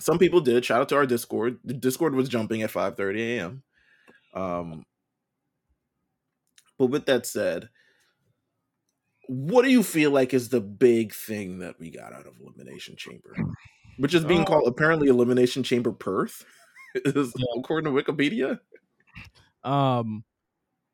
some 0.00 0.18
people 0.18 0.40
did. 0.40 0.64
Shout 0.64 0.80
out 0.80 0.88
to 0.90 0.96
our 0.96 1.06
Discord. 1.06 1.58
The 1.64 1.74
Discord 1.74 2.14
was 2.14 2.28
jumping 2.28 2.62
at 2.62 2.70
5:30 2.70 3.38
a.m. 3.38 3.62
Um, 4.34 4.84
but 6.78 6.86
with 6.86 7.06
that 7.06 7.26
said, 7.26 7.70
what 9.28 9.62
do 9.62 9.70
you 9.70 9.82
feel 9.82 10.10
like 10.10 10.34
is 10.34 10.50
the 10.50 10.60
big 10.60 11.12
thing 11.12 11.58
that 11.60 11.80
we 11.80 11.90
got 11.90 12.12
out 12.12 12.26
of 12.26 12.34
Elimination 12.40 12.96
Chamber, 12.96 13.34
which 13.96 14.14
is 14.14 14.24
being 14.24 14.42
uh, 14.42 14.44
called 14.44 14.68
apparently 14.68 15.08
Elimination 15.08 15.62
Chamber 15.62 15.92
Perth, 15.92 16.44
is 16.94 17.32
yeah. 17.36 17.44
according 17.58 17.92
to 17.92 18.02
Wikipedia. 18.02 18.60
Um, 19.64 20.24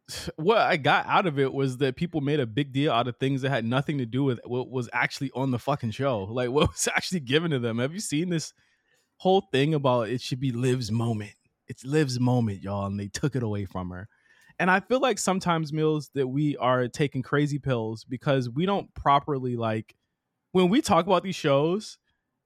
what 0.37 0.59
I 0.59 0.77
got 0.77 1.07
out 1.07 1.27
of 1.27 1.39
it 1.39 1.53
was 1.53 1.79
that 1.79 1.97
people 1.97 2.21
made 2.21 2.41
a 2.41 2.47
big 2.47 2.73
deal 2.73 2.93
out 2.93 3.09
of 3.09 3.17
things 3.17 3.43
that 3.43 3.51
had 3.51 3.65
nothing 3.65 3.99
to 3.99 4.07
do 4.07 4.25
with 4.25 4.41
what 4.45 4.71
was 4.71 4.89
actually 4.93 5.31
on 5.35 5.51
the 5.51 5.59
fucking 5.59 5.93
show, 5.93 6.25
like 6.31 6.51
what 6.51 6.71
was 6.71 6.89
actually 6.95 7.21
given 7.21 7.51
to 7.51 7.59
them. 7.59 7.79
Have 7.79 7.95
you 7.95 8.01
seen 8.01 8.29
this? 8.29 8.53
whole 9.23 9.47
thing 9.53 9.73
about 9.73 10.09
it 10.09 10.21
should 10.21 10.41
be 10.41 10.51
Liv's 10.51 10.91
moment. 10.91 11.31
It's 11.69 11.85
Liv's 11.85 12.19
moment, 12.19 12.61
y'all, 12.61 12.87
and 12.87 12.99
they 12.99 13.07
took 13.07 13.37
it 13.37 13.45
away 13.45 13.67
from 13.67 13.91
her. 13.91 14.09
And 14.59 14.69
I 14.69 14.81
feel 14.81 14.99
like 14.99 15.17
sometimes 15.17 15.71
Meelz 15.71 16.11
that 16.15 16.27
we 16.27 16.57
are 16.57 16.89
taking 16.89 17.23
crazy 17.23 17.61
pills 17.61 18.03
because 18.03 18.51
we 18.51 18.67
don't 18.67 18.93
properly 18.95 19.55
like 19.55 19.95
when 20.51 20.69
we 20.71 20.83
talk 20.83 21.07
about 21.07 21.23
these 21.23 21.37
shows. 21.37 21.99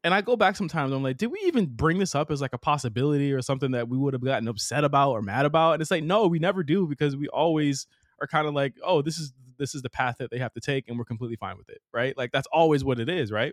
And 0.06 0.14
I 0.14 0.20
go 0.20 0.36
back 0.36 0.54
sometimes, 0.54 0.92
I'm 0.92 1.02
like, 1.02 1.16
did 1.16 1.32
we 1.32 1.40
even 1.46 1.66
bring 1.66 1.98
this 1.98 2.14
up 2.14 2.30
as 2.30 2.40
like 2.40 2.52
a 2.52 2.58
possibility 2.58 3.32
or 3.32 3.42
something 3.42 3.72
that 3.72 3.88
we 3.88 3.98
would 3.98 4.12
have 4.12 4.24
gotten 4.24 4.46
upset 4.46 4.84
about 4.84 5.10
or 5.10 5.20
mad 5.20 5.46
about? 5.46 5.72
And 5.72 5.82
it's 5.82 5.90
like, 5.90 6.04
no, 6.04 6.28
we 6.28 6.38
never 6.38 6.62
do 6.62 6.86
because 6.86 7.16
we 7.16 7.26
always 7.26 7.88
are 8.20 8.28
kind 8.28 8.46
of 8.46 8.54
like, 8.54 8.74
oh, 8.84 9.02
this 9.02 9.18
is 9.18 9.32
this 9.58 9.74
is 9.74 9.82
the 9.82 9.90
path 9.90 10.18
that 10.18 10.30
they 10.30 10.38
have 10.38 10.52
to 10.52 10.60
take, 10.60 10.86
and 10.86 10.96
we're 10.96 11.04
completely 11.04 11.34
fine 11.34 11.58
with 11.58 11.68
it, 11.70 11.80
right? 11.92 12.16
Like 12.16 12.30
that's 12.30 12.46
always 12.52 12.84
what 12.84 13.00
it 13.00 13.08
is, 13.08 13.32
right? 13.32 13.52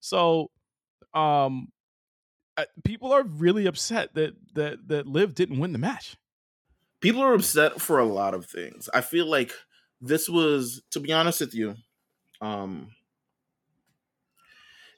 So, 0.00 0.50
um, 1.14 1.68
people 2.84 3.10
are 3.14 3.22
really 3.22 3.64
upset 3.64 4.12
that 4.16 4.34
that 4.52 4.88
that 4.88 5.06
Liv 5.06 5.34
didn't 5.34 5.60
win 5.60 5.72
the 5.72 5.78
match. 5.78 6.18
People 7.00 7.22
are 7.22 7.32
upset 7.32 7.80
for 7.80 7.98
a 7.98 8.04
lot 8.04 8.34
of 8.34 8.44
things. 8.44 8.90
I 8.92 9.00
feel 9.00 9.24
like 9.24 9.54
this 10.02 10.28
was, 10.28 10.82
to 10.90 11.00
be 11.00 11.10
honest 11.10 11.40
with 11.40 11.54
you, 11.54 11.76
um, 12.42 12.88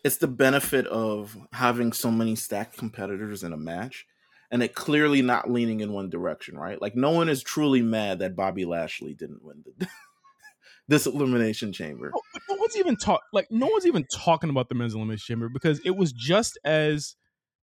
it's 0.08 0.16
the 0.16 0.26
benefit 0.26 0.86
of 0.86 1.36
having 1.52 1.92
so 1.92 2.10
many 2.10 2.34
stacked 2.34 2.78
competitors 2.78 3.42
in 3.42 3.52
a 3.52 3.58
match 3.58 4.06
and 4.50 4.62
it 4.62 4.74
clearly 4.74 5.20
not 5.20 5.50
leaning 5.50 5.80
in 5.80 5.92
one 5.92 6.08
direction, 6.08 6.56
right? 6.56 6.80
Like 6.80 6.96
no 6.96 7.10
one 7.10 7.28
is 7.28 7.42
truly 7.42 7.82
mad 7.82 8.20
that 8.20 8.34
Bobby 8.34 8.64
Lashley 8.64 9.12
didn't 9.12 9.44
win 9.44 9.62
the, 9.66 9.86
this 10.88 11.04
elimination 11.04 11.74
chamber. 11.74 12.10
Oh, 12.16 12.22
no, 12.34 12.54
no 12.54 12.58
one's 12.58 12.78
even 12.78 12.96
talk 12.96 13.20
like 13.34 13.48
no 13.50 13.66
one's 13.66 13.84
even 13.84 14.06
talking 14.10 14.48
about 14.48 14.70
the 14.70 14.74
men's 14.74 14.94
elimination 14.94 15.26
chamber 15.26 15.50
because 15.50 15.78
it 15.84 15.94
was 15.94 16.10
just 16.12 16.58
as 16.64 17.14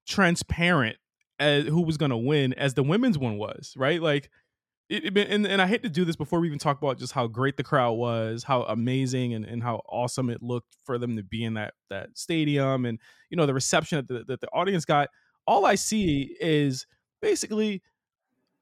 transparent 0.07 0.97
as 1.39 1.65
who 1.65 1.81
was 1.81 1.97
going 1.97 2.11
to 2.11 2.17
win 2.17 2.53
as 2.53 2.75
the 2.75 2.83
women's 2.83 3.17
one 3.17 3.39
was, 3.39 3.73
right? 3.75 4.03
Like, 4.03 4.29
it, 4.87 5.17
it, 5.17 5.27
and, 5.29 5.47
and 5.47 5.61
I 5.61 5.67
hate 5.67 5.81
to 5.83 5.89
do 5.89 6.05
this 6.05 6.15
before 6.15 6.39
we 6.39 6.47
even 6.47 6.59
talk 6.59 6.77
about 6.77 6.99
just 6.99 7.13
how 7.13 7.25
great 7.27 7.57
the 7.57 7.63
crowd 7.63 7.93
was, 7.93 8.43
how 8.43 8.63
amazing 8.63 9.33
and, 9.33 9.43
and 9.43 9.63
how 9.63 9.81
awesome 9.89 10.29
it 10.29 10.43
looked 10.43 10.77
for 10.83 10.97
them 10.97 11.15
to 11.15 11.23
be 11.23 11.43
in 11.43 11.55
that 11.55 11.73
that 11.89 12.09
stadium, 12.13 12.85
and 12.85 12.99
you 13.29 13.37
know 13.37 13.45
the 13.45 13.53
reception 13.53 13.97
that 13.97 14.07
the, 14.07 14.23
that 14.25 14.41
the 14.41 14.47
audience 14.53 14.85
got. 14.85 15.09
All 15.47 15.65
I 15.65 15.75
see 15.75 16.35
is 16.39 16.85
basically, 17.21 17.81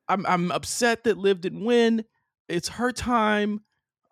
I'm 0.08 0.26
I'm 0.26 0.52
upset 0.52 1.04
that 1.04 1.18
Liv 1.18 1.42
didn't 1.42 1.64
win. 1.64 2.06
It's 2.48 2.70
her 2.70 2.92
time. 2.92 3.62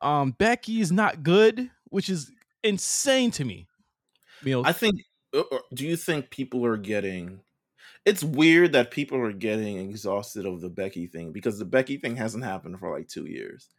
Um, 0.01 0.31
Becky 0.31 0.81
is 0.81 0.91
not 0.91 1.23
good, 1.23 1.69
which 1.85 2.09
is 2.09 2.31
insane 2.63 3.31
to 3.31 3.45
me. 3.45 3.67
You 4.43 4.61
know, 4.61 4.63
I 4.65 4.73
think 4.73 4.95
uh, 5.33 5.43
uh, 5.51 5.59
do 5.73 5.87
you 5.87 5.95
think 5.95 6.29
people 6.29 6.65
are 6.65 6.77
getting 6.77 7.41
it's 8.05 8.23
weird 8.23 8.73
that 8.73 8.91
people 8.91 9.17
are 9.19 9.31
getting 9.31 9.77
exhausted 9.77 10.45
of 10.45 10.61
the 10.61 10.69
Becky 10.69 11.07
thing 11.07 11.31
because 11.31 11.59
the 11.59 11.65
Becky 11.65 11.97
thing 11.97 12.15
hasn't 12.15 12.43
happened 12.43 12.79
for 12.79 12.95
like 12.97 13.07
2 13.07 13.25
years. 13.25 13.69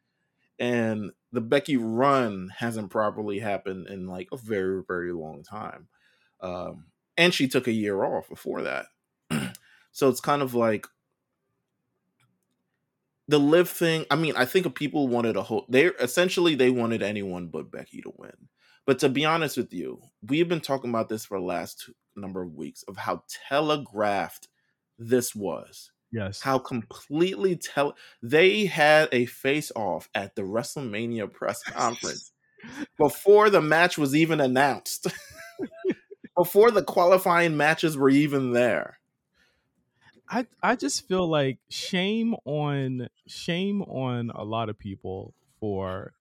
And 0.59 1.11
the 1.33 1.41
Becky 1.41 1.77
run 1.77 2.51
hasn't 2.57 2.91
properly 2.91 3.41
happened 3.41 3.89
in 3.89 4.07
like 4.07 4.29
a 4.33 4.37
very 4.37 4.83
very 4.87 5.13
long 5.13 5.43
time. 5.43 5.89
Um 6.41 6.87
and 7.17 7.35
she 7.35 7.49
took 7.49 7.67
a 7.67 7.73
year 7.73 8.05
off 8.05 8.29
before 8.29 8.63
that. 8.63 8.87
so 9.93 10.09
it's 10.09 10.21
kind 10.21 10.43
of 10.43 10.55
like 10.55 10.87
the 13.29 13.39
Liv 13.39 13.69
thing. 13.69 14.05
I 14.11 14.17
mean, 14.17 14.35
I 14.37 14.45
think 14.45 14.75
people 14.75 15.09
wanted 15.09 15.37
a 15.37 15.43
whole. 15.43 15.67
They 15.69 15.87
essentially 15.87 16.55
they 16.55 16.71
wanted 16.71 17.03
anyone 17.03 17.49
but 17.49 17.71
Becky 17.71 18.03
to 18.03 18.13
win. 18.17 18.49
But 18.85 18.99
to 19.01 19.09
be 19.09 19.25
honest 19.25 19.57
with 19.57 19.73
you, 19.73 20.03
we've 20.27 20.49
been 20.49 20.61
talking 20.61 20.91
about 20.91 21.09
this 21.09 21.25
for 21.25 21.39
the 21.39 21.45
last 21.45 21.89
number 22.17 22.43
of 22.43 22.55
weeks 22.55 22.83
of 22.85 22.97
how 22.97 23.23
telegraphed 23.49 24.49
this 24.99 25.35
was. 25.35 25.91
Yes. 26.13 26.43
How 26.43 26.59
completely 26.59 27.57
tell 27.57 27.97
they 28.23 28.67
had 28.67 29.09
a 29.13 29.27
face 29.27 29.73
off 29.75 30.09
at 30.15 30.35
the 30.35 30.43
WrestleMania 30.43 31.33
press 31.33 31.63
conference 31.67 32.33
before 32.99 33.51
the 33.51 33.63
match 33.63 33.97
was 33.97 34.15
even 34.15 34.41
announced. 34.41 35.07
before 36.37 36.71
the 36.71 36.83
qualifying 36.83 37.57
matches 37.57 37.97
were 37.97 38.11
even 38.11 38.53
there. 38.53 38.99
I 40.29 40.47
I 40.63 40.77
just 40.77 41.07
feel 41.07 41.29
like 41.29 41.59
shame 41.69 42.35
on 42.45 43.09
shame 43.27 43.83
on 43.83 44.31
a 44.35 44.45
lot 44.45 44.69
of 44.69 44.79
people 44.79 45.35
for 45.61 46.15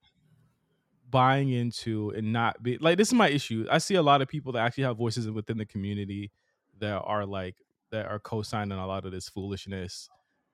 buying 1.11 1.49
into 1.49 2.11
and 2.11 2.33
not 2.33 2.63
be 2.63 2.77
like 2.77 2.97
this 2.97 3.09
is 3.09 3.13
my 3.13 3.29
issue. 3.29 3.65
I 3.69 3.77
see 3.77 3.95
a 3.95 4.01
lot 4.01 4.21
of 4.21 4.27
people 4.27 4.53
that 4.53 4.59
actually 4.59 4.85
have 4.85 4.97
voices 4.97 5.29
within 5.29 5.57
the 5.57 5.65
community 5.65 6.31
that 6.79 7.01
are 7.03 7.25
like 7.25 7.57
that 7.91 8.07
are 8.07 8.19
co-signing 8.19 8.77
a 8.77 8.87
lot 8.87 9.05
of 9.05 9.11
this 9.11 9.29
foolishness 9.29 10.09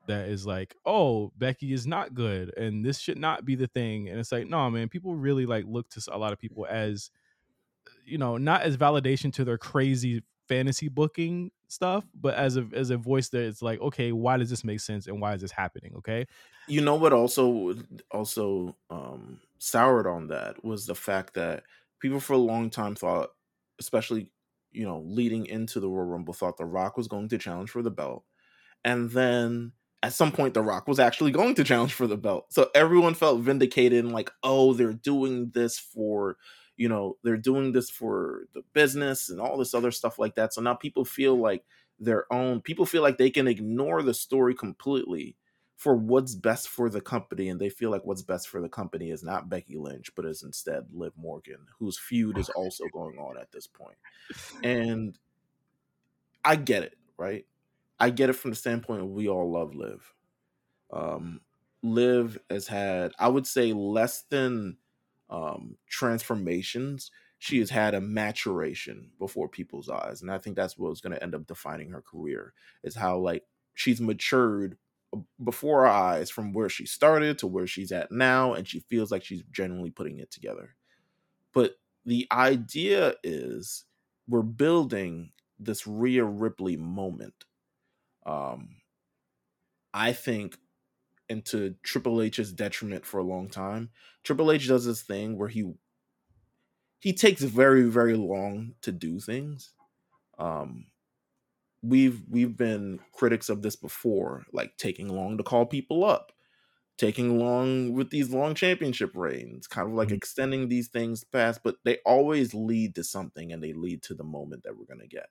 that 0.08 0.30
is 0.30 0.46
like, 0.46 0.76
oh, 0.86 1.32
Becky 1.38 1.74
is 1.74 1.86
not 1.86 2.14
good 2.14 2.54
and 2.58 2.84
this 2.84 3.00
should 3.00 3.20
not 3.20 3.46
be 3.46 3.56
the 3.56 3.68
thing. 3.68 4.10
And 4.10 4.20
it's 4.20 4.32
like, 4.32 4.48
no, 4.48 4.70
man, 4.70 4.90
people 4.90 5.16
really 5.16 5.46
like 5.46 5.66
look 5.68 5.90
to 5.90 6.02
a 6.12 6.18
lot 6.18 6.34
of 6.34 6.40
people 6.40 6.66
as 6.70 7.12
you 8.06 8.18
know, 8.18 8.38
not 8.38 8.62
as 8.62 8.78
validation 8.78 9.32
to 9.34 9.46
their 9.46 9.58
crazy 9.58 10.24
fantasy 10.48 10.88
booking 10.88 11.52
stuff, 11.68 12.06
but 12.14 12.36
as 12.36 12.58
a 12.58 12.68
as 12.74 12.90
a 12.90 12.98
voice 12.98 13.30
that 13.30 13.44
it's 13.44 13.62
like, 13.62 13.80
okay, 13.82 14.12
why 14.12 14.38
does 14.38 14.50
this 14.50 14.64
make 14.64 14.80
sense 14.80 15.08
and 15.08 15.22
why 15.22 15.34
is 15.34 15.42
this 15.42 15.52
happening? 15.52 15.94
Okay. 15.98 16.26
You 16.68 16.82
know 16.82 16.96
what 16.96 17.14
also 17.14 17.76
also 18.12 18.76
um 18.90 19.40
soured 19.60 20.08
on 20.08 20.28
that 20.28 20.64
was 20.64 20.86
the 20.86 20.96
fact 20.96 21.34
that 21.36 21.64
people 22.00 22.20
for 22.20 22.34
a 22.34 22.38
long 22.38 22.70
time 22.70 22.96
thought, 22.96 23.30
especially, 23.80 24.32
you 24.72 24.86
know, 24.86 25.04
leading 25.06 25.46
into 25.46 25.80
the 25.80 25.90
Royal 25.90 26.08
Rumble, 26.08 26.34
thought 26.34 26.58
The 26.58 26.66
Rock 26.66 26.98
was 26.98 27.08
going 27.08 27.30
to 27.30 27.38
challenge 27.38 27.70
for 27.70 27.82
the 27.82 27.92
belt. 27.92 28.24
And 28.84 29.10
then 29.12 29.74
at 30.04 30.14
some 30.14 30.32
point 30.32 30.54
The 30.54 30.62
Rock 30.62 30.88
was 30.88 31.00
actually 31.00 31.32
going 31.32 31.56
to 31.56 31.64
challenge 31.64 31.94
for 31.94 32.08
the 32.08 32.18
belt. 32.18 32.48
So 32.50 32.70
everyone 32.76 33.14
felt 33.14 33.42
vindicated 33.42 34.04
and 34.04 34.14
like, 34.14 34.32
oh, 34.44 34.74
they're 34.74 34.94
doing 34.94 35.52
this 35.54 35.80
for, 35.80 36.38
you 36.76 36.88
know, 36.90 37.18
they're 37.24 37.38
doing 37.38 37.72
this 37.72 37.90
for 37.90 38.44
the 38.54 38.62
business 38.74 39.30
and 39.30 39.42
all 39.42 39.58
this 39.58 39.74
other 39.74 39.92
stuff 39.92 40.20
like 40.20 40.36
that. 40.36 40.54
So 40.54 40.62
now 40.62 40.76
people 40.76 41.06
feel 41.06 41.36
like 41.36 41.64
their 42.00 42.32
own 42.32 42.62
people 42.62 42.86
feel 42.86 43.02
like 43.02 43.18
they 43.18 43.32
can 43.32 43.48
ignore 43.48 44.04
the 44.04 44.14
story 44.14 44.54
completely 44.54 45.36
for 45.78 45.96
what's 45.96 46.34
best 46.34 46.68
for 46.68 46.90
the 46.90 47.00
company 47.00 47.50
and 47.50 47.62
they 47.62 47.70
feel 47.70 47.92
like 47.92 48.04
what's 48.04 48.24
best 48.24 48.50
for 48.50 48.60
the 48.60 48.68
company 48.68 49.12
is 49.12 49.24
not 49.24 49.48
Becky 49.48 49.78
Lynch 49.78 50.14
but 50.16 50.26
is 50.26 50.44
instead 50.44 50.88
Liv 50.92 51.14
Morgan 51.16 51.68
whose 51.80 52.00
feud 52.00 52.38
is 52.38 52.50
also 52.50 52.86
going 52.92 53.18
on 53.18 53.38
at 53.38 53.52
this 53.52 53.68
point. 53.68 53.98
And 54.64 55.18
I 56.44 56.56
get 56.56 56.84
it, 56.84 56.98
right? 57.18 57.46
I 58.00 58.10
get 58.10 58.30
it 58.30 58.34
from 58.34 58.52
the 58.52 58.58
standpoint 58.58 59.06
we 59.06 59.30
all 59.30 59.52
love 59.52 59.76
Liv. 59.76 60.14
Um, 60.92 61.42
Liv 61.84 62.40
has 62.50 62.68
had, 62.68 63.12
I 63.20 63.28
would 63.28 63.46
say, 63.46 63.74
less 63.74 64.24
than 64.24 64.78
um, 65.30 65.78
transformations. 65.88 67.12
She 67.40 67.60
has 67.60 67.70
had 67.70 67.94
a 67.94 68.02
maturation 68.02 69.12
before 69.20 69.48
people's 69.48 69.90
eyes, 69.90 70.22
and 70.22 70.32
I 70.32 70.38
think 70.40 70.56
that's 70.56 70.78
what's 70.78 71.02
going 71.02 71.14
to 71.14 71.22
end 71.22 71.36
up 71.36 71.46
defining 71.46 71.92
her 71.92 72.02
career. 72.02 72.54
Is 72.84 72.96
how 72.96 73.18
like 73.18 73.44
she's 73.76 74.02
matured 74.02 74.78
before 75.44 75.88
our 75.88 76.14
eyes 76.14 76.30
from 76.30 76.54
where 76.54 76.70
she 76.70 76.86
started 76.86 77.40
to 77.40 77.48
where 77.48 77.68
she's 77.68 77.92
at 77.92 78.12
now, 78.12 78.54
and 78.54 78.68
she 78.68 78.80
feels 78.82 79.12
like 79.12 79.24
she's 79.24 79.44
genuinely 79.52 79.92
putting 79.92 80.20
it 80.20 80.32
together. 80.32 80.76
But 81.54 81.80
the 82.06 82.28
idea 82.32 83.16
is 83.24 83.86
we're 84.28 84.42
building 84.42 85.32
this 85.60 85.88
Rhea 85.88 86.24
Ripley 86.24 86.78
moment 86.78 87.46
um, 88.28 88.82
I 89.94 90.14
think, 90.14 90.58
into 91.30 91.76
Triple 91.84 92.22
H's 92.22 92.52
detriment 92.54 93.06
for 93.06 93.20
a 93.20 93.24
long 93.24 93.50
time. 93.50 93.90
Triple 94.24 94.52
H 94.52 94.68
does 94.68 94.86
this 94.86 95.02
thing 95.02 95.38
where 95.38 95.50
he 95.50 95.74
he 97.00 97.14
takes 97.14 97.42
very 97.42 97.84
very 97.84 98.16
long 98.16 98.76
to 98.82 98.92
do 98.92 99.20
things. 99.20 99.74
Um, 100.38 100.88
we've 101.82 102.22
we've 102.30 102.56
been 102.56 103.00
critics 103.14 103.50
of 103.50 103.62
this 103.62 103.76
before, 103.76 104.46
like 104.52 104.78
taking 104.78 105.10
long 105.10 105.38
to 105.38 105.44
call 105.44 105.66
people 105.66 106.04
up, 106.04 106.32
taking 106.98 107.40
long 107.40 107.94
with 107.94 108.10
these 108.10 108.32
long 108.32 108.56
championship 108.56 109.12
reigns, 109.16 109.68
kind 109.68 109.88
of 109.88 109.94
like 109.94 110.08
mm-hmm. 110.08 110.16
extending 110.16 110.68
these 110.68 110.88
things 110.88 111.24
past, 111.24 111.62
but 111.64 111.76
they 111.86 111.98
always 112.06 112.54
lead 112.54 112.96
to 112.96 113.04
something 113.04 113.52
and 113.52 113.64
they 113.64 113.74
lead 113.74 114.02
to 114.04 114.14
the 114.14 114.24
moment 114.24 114.64
that 114.64 114.78
we're 114.78 114.86
gonna 114.86 115.08
get. 115.08 115.28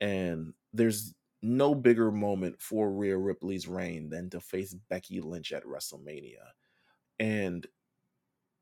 And 0.00 0.54
there's 0.72 1.14
no 1.42 1.74
bigger 1.74 2.10
moment 2.10 2.60
for 2.60 2.90
Rhea 2.90 3.16
Ripley's 3.16 3.68
reign 3.68 4.10
than 4.10 4.30
to 4.30 4.40
face 4.40 4.74
Becky 4.88 5.20
Lynch 5.20 5.52
at 5.52 5.64
WrestleMania. 5.64 6.52
And 7.18 7.66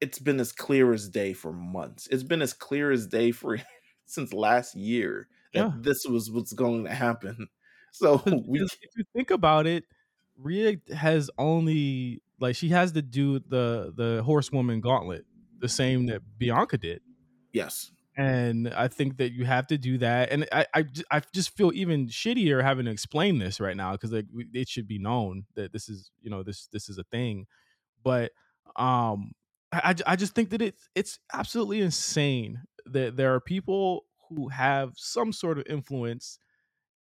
it's 0.01 0.18
been 0.18 0.40
as 0.40 0.53
clear 0.53 0.92
as 0.92 1.09
day 1.09 1.32
for 1.32 1.53
months. 1.53 2.07
It's 2.11 2.22
been 2.22 2.42
as 2.42 2.53
clear 2.53 2.90
as 2.90 3.07
day 3.07 3.32
for 3.32 3.59
since 4.07 4.32
last 4.32 4.74
year 4.74 5.28
that 5.55 5.61
yeah. 5.61 5.72
this 5.80 6.05
was 6.05 6.30
what's 6.30 6.53
going 6.53 6.84
to 6.84 6.94
happen. 6.94 7.49
So 7.92 8.20
we 8.47 8.61
if 8.61 8.90
you 8.94 9.05
think 9.14 9.30
about 9.30 9.66
it, 9.66 9.84
Rhea 10.36 10.76
has 10.94 11.30
only 11.38 12.20
like 12.38 12.55
she 12.55 12.68
has 12.68 12.92
to 12.92 13.01
do 13.01 13.38
the 13.38 13.90
the 13.97 14.22
horsewoman 14.22 14.82
gauntlet, 14.82 15.24
the 15.61 15.68
same 15.68 16.05
that 16.07 16.20
Bianca 16.36 16.76
did. 16.76 17.01
Yes 17.55 17.90
and 18.16 18.72
I 18.72 18.88
think 18.88 19.18
that 19.18 19.32
you 19.32 19.44
have 19.44 19.66
to 19.66 19.76
do 19.76 19.99
that. 19.99 20.32
And 20.32 20.49
I, 20.51 20.66
I, 20.74 20.84
I 21.11 21.20
just 21.34 21.55
feel 21.55 21.70
even 21.74 22.07
shittier 22.07 22.62
having 22.62 22.86
to 22.86 22.90
explain 22.90 23.38
this 23.38 23.61
right 23.61 23.76
now 23.76 23.92
because 23.92 24.11
like 24.11 24.26
it 24.55 24.68
should 24.68 24.88
be 24.88 24.99
known 24.99 25.44
that 25.55 25.72
this 25.72 25.88
is 25.88 26.11
you 26.22 26.30
know 26.30 26.42
this 26.42 26.66
this 26.72 26.88
is 26.88 26.97
a 26.97 27.05
thing. 27.05 27.47
But 28.03 28.32
um, 28.76 29.32
I, 29.70 29.94
I 30.07 30.16
just 30.16 30.34
think 30.34 30.51
that 30.51 30.62
it's 30.62 30.88
it's 30.94 31.18
absolutely 31.34 31.82
insane 31.82 32.62
that 32.86 33.16
there 33.16 33.34
are 33.34 33.40
people 33.40 34.06
who 34.29 34.49
have 34.49 34.93
some 34.97 35.33
sort 35.33 35.59
of 35.59 35.66
influence 35.68 36.39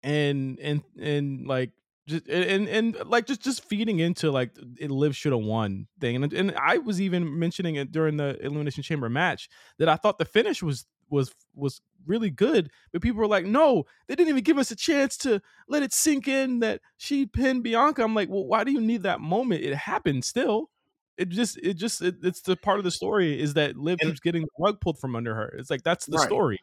and 0.02 0.58
and 0.60 0.82
and 1.00 1.46
like 1.46 1.70
just 2.06 2.28
and 2.28 2.68
and 2.68 2.96
like 3.06 3.26
just 3.26 3.42
just 3.42 3.64
feeding 3.64 4.00
into 4.00 4.30
like 4.30 4.50
it 4.78 4.90
Liv 4.90 5.16
should 5.16 5.32
have 5.32 5.42
won 5.42 5.86
thing 6.00 6.16
and 6.16 6.32
and 6.32 6.54
I 6.56 6.78
was 6.78 7.00
even 7.00 7.38
mentioning 7.38 7.76
it 7.76 7.92
during 7.92 8.16
the 8.16 8.36
elimination 8.44 8.82
chamber 8.82 9.08
match 9.08 9.48
that 9.78 9.88
I 9.88 9.96
thought 9.96 10.18
the 10.18 10.24
finish 10.24 10.62
was 10.62 10.84
was 11.10 11.32
was 11.54 11.80
really 12.04 12.30
good 12.30 12.70
but 12.92 13.02
people 13.02 13.20
were 13.20 13.28
like 13.28 13.44
no 13.44 13.84
they 14.08 14.16
didn't 14.16 14.30
even 14.30 14.42
give 14.42 14.58
us 14.58 14.72
a 14.72 14.76
chance 14.76 15.16
to 15.18 15.40
let 15.68 15.84
it 15.84 15.92
sink 15.92 16.26
in 16.26 16.58
that 16.60 16.80
she 16.96 17.26
pinned 17.26 17.62
bianca. 17.62 18.02
I'm 18.02 18.14
like 18.14 18.28
well 18.28 18.46
why 18.46 18.64
do 18.64 18.72
you 18.72 18.80
need 18.80 19.04
that 19.04 19.20
moment? 19.20 19.62
It 19.62 19.74
happened 19.74 20.24
still. 20.24 20.70
It 21.16 21.28
just 21.28 21.58
it 21.58 21.74
just 21.74 22.02
it, 22.02 22.16
it's 22.22 22.40
the 22.40 22.56
part 22.56 22.78
of 22.78 22.84
the 22.84 22.90
story 22.90 23.40
is 23.40 23.54
that 23.54 23.76
liv 23.76 23.98
and, 24.00 24.10
keeps 24.10 24.20
getting 24.20 24.42
the 24.42 24.48
rug 24.58 24.80
pulled 24.80 24.98
from 24.98 25.14
under 25.14 25.34
her. 25.36 25.54
It's 25.56 25.70
like 25.70 25.84
that's 25.84 26.06
the 26.06 26.16
right. 26.16 26.26
story 26.26 26.58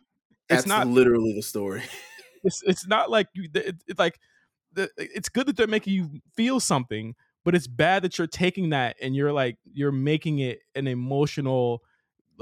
it's 0.50 0.64
that's 0.64 0.68
not 0.68 0.88
literally 0.88 1.34
the 1.34 1.42
story 1.42 1.84
it's 2.44 2.64
it's 2.66 2.88
not 2.88 3.10
like 3.10 3.28
you 3.34 3.48
it, 3.54 3.76
it's 3.88 4.00
like 4.00 4.20
the, 4.74 4.90
it's 4.98 5.30
good 5.30 5.48
that 5.48 5.58
they're 5.58 5.68
making 5.68 5.94
you 5.94 6.10
feel 6.36 6.60
something 6.60 7.16
but 7.44 7.56
it's 7.56 7.68
bad 7.68 8.04
that 8.04 8.18
you're 8.18 8.28
taking 8.28 8.70
that 8.70 8.96
and 9.02 9.16
you're 9.16 9.34
like 9.34 9.58
you're 9.72 9.92
making 9.92 10.40
it 10.40 10.60
an 10.76 10.88
emotional 10.88 11.82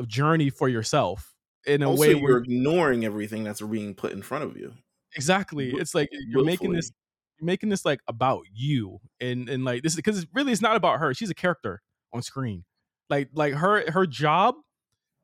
journey 0.05 0.49
for 0.49 0.67
yourself 0.67 1.33
in 1.65 1.83
a 1.83 1.89
also, 1.89 2.01
way 2.01 2.15
where 2.15 2.31
you're 2.31 2.43
ignoring 2.43 3.05
everything 3.05 3.43
that's 3.43 3.61
being 3.61 3.93
put 3.93 4.13
in 4.13 4.21
front 4.21 4.43
of 4.43 4.57
you. 4.57 4.73
Exactly. 5.15 5.71
It's 5.71 5.93
like 5.93 6.09
you're 6.11 6.43
making 6.43 6.73
this 6.73 6.91
you're 7.39 7.45
making 7.45 7.69
this 7.69 7.85
like 7.85 7.99
about 8.07 8.43
you 8.53 8.99
and 9.19 9.49
and 9.49 9.63
like 9.63 9.83
this 9.83 9.95
because 9.95 10.25
really 10.33 10.51
it's 10.51 10.61
not 10.61 10.75
about 10.75 10.99
her. 10.99 11.13
She's 11.13 11.29
a 11.29 11.35
character 11.35 11.81
on 12.13 12.21
screen. 12.21 12.63
Like 13.09 13.29
like 13.33 13.53
her 13.53 13.89
her 13.91 14.05
job 14.05 14.55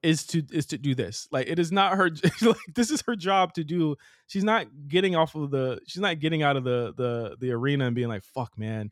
is 0.04 0.26
to 0.28 0.44
is 0.52 0.66
to 0.68 0.78
do 0.78 0.94
this. 0.94 1.28
Like 1.32 1.48
it 1.48 1.58
is 1.58 1.72
not 1.72 1.94
her 1.94 2.12
like 2.42 2.58
this 2.76 2.92
is 2.92 3.02
her 3.08 3.16
job 3.16 3.54
to 3.54 3.64
do. 3.64 3.96
She's 4.28 4.44
not 4.44 4.68
getting 4.88 5.16
off 5.16 5.34
of 5.34 5.50
the 5.50 5.80
she's 5.88 6.02
not 6.02 6.20
getting 6.20 6.44
out 6.44 6.58
of 6.58 6.66
the 6.66 6.94
the 6.96 7.38
the 7.40 7.52
arena 7.52 7.88
and 7.88 7.96
being 7.96 8.10
like 8.10 8.24
fuck 8.24 8.58
man. 8.58 8.92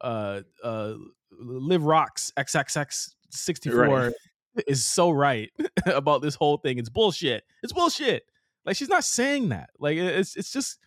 Uh 0.00 0.42
uh 0.62 0.94
live 1.40 1.84
rocks 1.84 2.32
xxx 2.36 3.10
64 3.30 3.86
right 3.86 4.12
is 4.68 4.86
so 4.86 5.10
right 5.10 5.50
about 5.86 6.22
this 6.22 6.36
whole 6.36 6.56
thing. 6.56 6.78
It's 6.78 6.88
bullshit. 6.88 7.42
It's 7.62 7.72
bullshit. 7.72 8.22
Like 8.64 8.76
she's 8.76 8.88
not 8.88 9.04
saying 9.04 9.48
that. 9.48 9.70
Like 9.78 9.98
it's 9.98 10.36
it's 10.36 10.52
just 10.52 10.78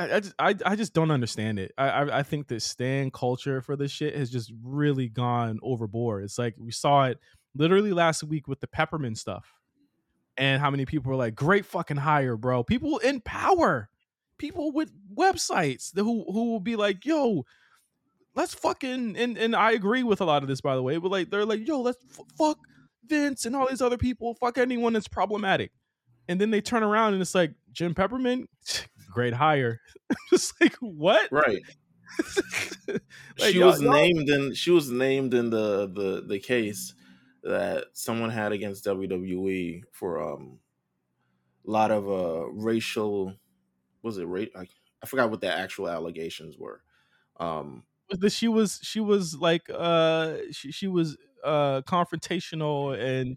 I, 0.00 0.16
I 0.16 0.20
just 0.20 0.34
I, 0.38 0.54
I 0.66 0.76
just 0.76 0.92
don't 0.92 1.12
understand 1.12 1.60
it. 1.60 1.72
I, 1.78 1.88
I 1.88 2.18
I 2.18 2.22
think 2.24 2.48
the 2.48 2.58
stan 2.58 3.12
culture 3.12 3.60
for 3.62 3.76
this 3.76 3.92
shit 3.92 4.16
has 4.16 4.30
just 4.30 4.52
really 4.64 5.08
gone 5.08 5.60
overboard. 5.62 6.24
It's 6.24 6.38
like 6.38 6.54
we 6.58 6.72
saw 6.72 7.04
it 7.04 7.18
literally 7.54 7.92
last 7.92 8.22
week 8.22 8.48
with 8.48 8.60
the 8.60 8.66
Pepperman 8.66 9.16
stuff, 9.16 9.54
and 10.36 10.60
how 10.60 10.70
many 10.70 10.86
people 10.86 11.10
were 11.10 11.16
like, 11.16 11.34
"Great 11.34 11.66
fucking 11.66 11.98
hire, 11.98 12.36
bro." 12.36 12.62
People 12.62 12.98
in 12.98 13.20
power, 13.20 13.88
people 14.38 14.72
with 14.72 14.92
websites 15.14 15.96
who 15.96 16.24
who 16.32 16.50
will 16.50 16.60
be 16.60 16.76
like, 16.76 17.04
"Yo, 17.04 17.44
let's 18.34 18.54
fucking," 18.54 19.16
and 19.16 19.36
and 19.36 19.54
I 19.54 19.72
agree 19.72 20.02
with 20.02 20.20
a 20.20 20.24
lot 20.24 20.42
of 20.42 20.48
this 20.48 20.60
by 20.60 20.74
the 20.74 20.82
way, 20.82 20.96
but 20.98 21.10
like 21.10 21.30
they're 21.30 21.44
like, 21.46 21.66
"Yo, 21.66 21.80
let's 21.80 22.04
f- 22.18 22.26
fuck." 22.36 22.58
Vince 23.08 23.46
and 23.46 23.56
all 23.56 23.66
these 23.68 23.80
other 23.80 23.96
people, 23.96 24.34
fuck 24.34 24.58
anyone 24.58 24.92
that's 24.92 25.08
problematic. 25.08 25.72
And 26.28 26.40
then 26.40 26.50
they 26.50 26.60
turn 26.60 26.82
around 26.82 27.14
and 27.14 27.22
it's 27.22 27.34
like 27.34 27.52
Jen 27.72 27.94
Pepperman, 27.94 28.46
great 29.12 29.34
hire. 29.34 29.80
Just 30.30 30.60
like 30.60 30.76
what? 30.80 31.30
Right. 31.32 31.62
like, 32.88 33.52
she 33.52 33.58
was 33.58 33.80
named 33.80 34.28
in 34.28 34.54
she 34.54 34.70
was 34.70 34.90
named 34.90 35.34
in 35.34 35.50
the 35.50 35.86
the 35.86 36.24
the 36.26 36.38
case 36.38 36.94
that 37.42 37.86
someone 37.92 38.30
had 38.30 38.52
against 38.52 38.84
WWE 38.84 39.84
for 39.92 40.20
um 40.20 40.60
a 41.66 41.70
lot 41.70 41.90
of 41.90 42.08
uh 42.08 42.48
racial 42.50 43.34
was 44.02 44.18
it 44.18 44.24
rate 44.26 44.52
I, 44.56 44.66
I 45.02 45.06
forgot 45.06 45.30
what 45.30 45.40
the 45.40 45.52
actual 45.54 45.88
allegations 45.88 46.56
were. 46.58 46.82
Um 47.38 47.84
that 48.10 48.32
she 48.32 48.48
was 48.48 48.80
she 48.82 49.00
was 49.00 49.36
like 49.36 49.70
uh 49.72 50.36
she, 50.50 50.72
she 50.72 50.88
was 50.88 51.16
uh 51.44 51.82
confrontational 51.82 52.98
and 52.98 53.36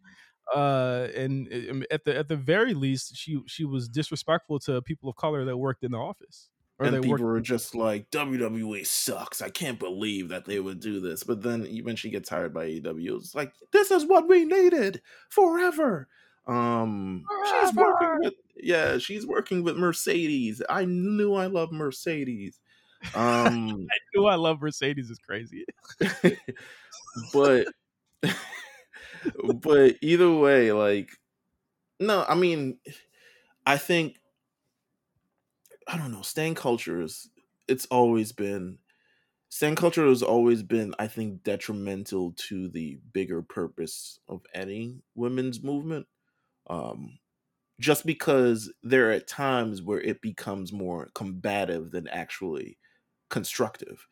uh 0.55 1.07
and 1.15 1.85
at 1.91 2.05
the 2.05 2.15
at 2.17 2.27
the 2.29 2.37
very 2.37 2.73
least 2.73 3.15
she 3.15 3.41
she 3.47 3.65
was 3.65 3.89
disrespectful 3.89 4.59
to 4.59 4.81
people 4.81 5.09
of 5.09 5.15
color 5.15 5.45
that 5.45 5.57
worked 5.57 5.83
in 5.83 5.91
the 5.91 5.97
office 5.97 6.49
or 6.81 6.87
and 6.87 7.03
people 7.03 7.25
were 7.25 7.41
just 7.41 7.75
like 7.75 8.09
WWE 8.09 8.85
sucks. 8.85 9.41
I 9.41 9.49
can't 9.49 9.77
believe 9.77 10.29
that 10.29 10.45
they 10.45 10.59
would 10.59 10.79
do 10.79 10.99
this. 10.99 11.23
But 11.23 11.43
then 11.43 11.67
even 11.67 11.95
she 11.95 12.09
gets 12.09 12.29
hired 12.29 12.53
by 12.53 12.65
AEW, 12.65 13.17
it's 13.17 13.35
like 13.35 13.53
this 13.71 13.91
is 13.91 14.05
what 14.05 14.27
we 14.27 14.45
needed 14.45 15.01
forever. 15.29 16.07
Um, 16.47 17.23
forever. 17.27 17.67
she's 17.67 17.75
working 17.75 18.19
with 18.21 18.33
yeah, 18.57 18.97
she's 18.97 19.27
working 19.27 19.63
with 19.63 19.77
Mercedes. 19.77 20.61
I 20.69 20.85
knew 20.85 21.35
I 21.35 21.45
love 21.45 21.71
Mercedes. 21.71 22.59
Um, 23.13 23.87
I 23.91 23.97
knew 24.15 24.25
I 24.25 24.35
love 24.35 24.59
Mercedes 24.59 25.11
is 25.11 25.19
crazy, 25.19 25.65
but 27.33 27.67
but 29.53 29.97
either 30.01 30.31
way, 30.31 30.71
like 30.71 31.11
no, 31.99 32.25
I 32.27 32.33
mean, 32.33 32.79
I 33.67 33.77
think 33.77 34.17
I 35.87 35.97
don't 35.97 36.11
know. 36.11 36.21
Staying 36.21 36.55
culture 36.55 37.01
is 37.01 37.29
it's 37.67 37.85
always 37.87 38.31
been 38.31 38.77
Stan 39.51 39.75
culture 39.75 40.07
has 40.07 40.23
always 40.23 40.63
been, 40.63 40.95
I 40.97 41.07
think, 41.07 41.43
detrimental 41.43 42.33
to 42.47 42.69
the 42.69 42.99
bigger 43.11 43.41
purpose 43.41 44.17
of 44.29 44.45
any 44.55 45.01
women's 45.13 45.61
movement. 45.61 46.07
Um, 46.67 47.19
just 47.77 48.05
because 48.05 48.71
there 48.81 49.11
are 49.11 49.19
times 49.19 49.81
where 49.81 49.99
it 49.99 50.21
becomes 50.21 50.71
more 50.71 51.09
combative 51.13 51.91
than 51.91 52.07
actually 52.07 52.77
constructive. 53.29 54.07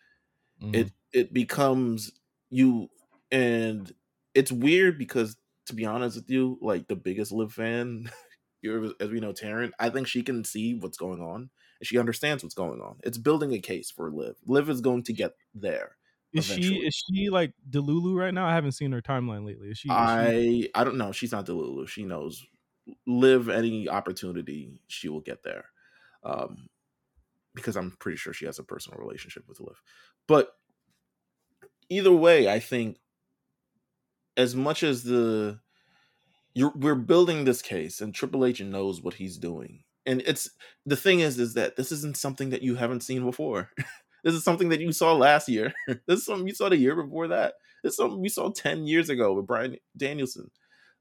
Mm-hmm. 0.61 0.75
It 0.75 0.91
it 1.13 1.33
becomes 1.33 2.11
you 2.49 2.89
and 3.31 3.89
it's 4.33 4.51
weird 4.51 4.97
because 4.97 5.37
to 5.67 5.73
be 5.73 5.85
honest 5.85 6.17
with 6.17 6.29
you, 6.29 6.57
like 6.61 6.89
the 6.89 6.97
biggest 6.97 7.31
Liv 7.31 7.53
fan, 7.53 8.11
as 8.99 9.09
we 9.09 9.21
know, 9.21 9.31
Taryn, 9.31 9.71
I 9.79 9.89
think 9.89 10.07
she 10.07 10.21
can 10.21 10.43
see 10.43 10.73
what's 10.73 10.97
going 10.97 11.21
on 11.21 11.49
and 11.79 11.87
she 11.87 11.97
understands 11.97 12.43
what's 12.43 12.55
going 12.55 12.81
on. 12.81 12.97
It's 13.03 13.17
building 13.17 13.53
a 13.53 13.59
case 13.59 13.91
for 13.91 14.11
Liv. 14.11 14.35
Liv 14.45 14.69
is 14.69 14.81
going 14.81 15.03
to 15.03 15.13
get 15.13 15.33
there. 15.53 15.95
Is 16.31 16.49
eventually. 16.49 16.79
she 16.81 16.85
is 16.85 16.95
she 16.95 17.29
like 17.29 17.53
Delulu 17.69 18.15
right 18.15 18.33
now? 18.33 18.47
I 18.47 18.53
haven't 18.53 18.73
seen 18.73 18.91
her 18.91 19.01
timeline 19.01 19.45
lately. 19.45 19.69
Is 19.69 19.79
she? 19.79 19.89
Is 19.89 19.95
I 19.95 20.31
she... 20.31 20.69
I 20.75 20.83
don't 20.83 20.97
know. 20.97 21.11
She's 21.11 21.31
not 21.31 21.45
Delulu. 21.45 21.87
She 21.87 22.03
knows. 22.03 22.45
Liv 23.05 23.49
any 23.49 23.87
opportunity, 23.87 24.81
she 24.87 25.09
will 25.09 25.21
get 25.21 25.43
there. 25.43 25.65
Um, 26.23 26.67
because 27.55 27.75
I'm 27.75 27.95
pretty 27.99 28.17
sure 28.17 28.33
she 28.33 28.45
has 28.45 28.59
a 28.59 28.63
personal 28.63 28.99
relationship 28.99 29.43
with 29.47 29.59
Liv. 29.59 29.81
But 30.27 30.55
either 31.89 32.11
way, 32.11 32.49
I 32.49 32.59
think 32.59 32.97
as 34.37 34.55
much 34.55 34.83
as 34.83 35.03
the 35.03 35.59
you're, 36.53 36.73
we're 36.75 36.95
building 36.95 37.45
this 37.45 37.61
case 37.61 38.01
and 38.01 38.13
Triple 38.13 38.45
H 38.45 38.61
knows 38.61 39.01
what 39.01 39.15
he's 39.15 39.37
doing. 39.37 39.83
And 40.05 40.21
it's 40.25 40.49
the 40.85 40.95
thing 40.95 41.19
is 41.19 41.39
is 41.39 41.53
that 41.55 41.75
this 41.75 41.91
isn't 41.91 42.17
something 42.17 42.49
that 42.49 42.61
you 42.61 42.75
haven't 42.75 43.03
seen 43.03 43.23
before. 43.23 43.69
this 44.23 44.33
is 44.33 44.43
something 44.43 44.69
that 44.69 44.79
you 44.81 44.91
saw 44.91 45.13
last 45.13 45.49
year. 45.49 45.73
this 45.87 46.19
is 46.19 46.25
something 46.25 46.47
you 46.47 46.53
saw 46.53 46.69
the 46.69 46.77
year 46.77 46.95
before 46.95 47.27
that. 47.29 47.53
This 47.83 47.91
is 47.91 47.97
something 47.97 48.19
we 48.19 48.29
saw 48.29 48.51
10 48.51 48.87
years 48.87 49.09
ago 49.09 49.33
with 49.33 49.47
Bryan 49.47 49.77
Danielson. 49.95 50.51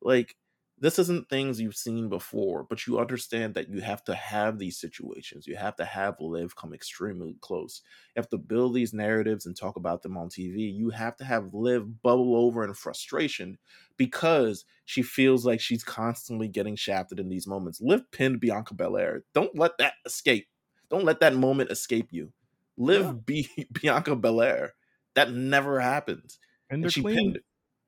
Like 0.01 0.37
this 0.81 0.99
isn't 0.99 1.29
things 1.29 1.61
you've 1.61 1.77
seen 1.77 2.09
before, 2.09 2.65
but 2.69 2.87
you 2.87 2.99
understand 2.99 3.55
that 3.55 3.69
you 3.69 3.81
have 3.81 4.05
to 4.05 4.15
have 4.15 4.59
these 4.59 4.79
situations. 4.79 5.47
You 5.47 5.57
have 5.57 5.77
to 5.77 5.85
have 5.85 6.21
Liv 6.21 6.55
come 6.55 6.73
extremely 6.73 7.37
close. 7.41 7.83
You 8.15 8.21
have 8.21 8.29
to 8.31 8.39
build 8.39 8.75
these 8.75 8.93
narratives 8.93 9.47
and 9.47 9.57
talk 9.57 9.77
about 9.77 10.03
them 10.03 10.17
on 10.17 10.29
TV. 10.29 10.73
You 10.73 10.91
have 10.91 11.17
to 11.17 11.25
have 11.25 11.53
Liv 11.53 12.03
bubble 12.03 12.37
over 12.37 12.65
in 12.65 12.75
frustration 12.75 13.59
because 13.97 14.65
she 14.85 15.03
feels 15.03 15.45
like 15.45 15.61
she's 15.61 15.83
constantly 15.83 16.49
getting 16.49 16.77
shafted 16.77 17.19
in 17.19 17.29
these 17.29 17.47
moments. 17.47 17.81
Liv 17.81 18.03
pinned 18.13 18.41
Bianca 18.41 18.75
Belair. 18.75 19.25
Don't 19.35 19.59
let 19.59 19.79
that 19.79 19.95
escape. 20.07 20.47
Don't 20.91 21.05
let 21.05 21.21
that 21.21 21.35
moment 21.35 21.71
escape 21.71 22.09
you. 22.13 22.33
Liv 22.77 23.05
yeah. 23.05 23.13
be 23.25 23.67
Bianca 23.73 24.15
Belair. 24.15 24.75
That 25.15 25.33
never 25.33 25.81
happens. 25.81 26.39
And, 26.71 26.85
and 26.85 26.93
she 26.93 27.03
clean. 27.03 27.17
pinned 27.17 27.39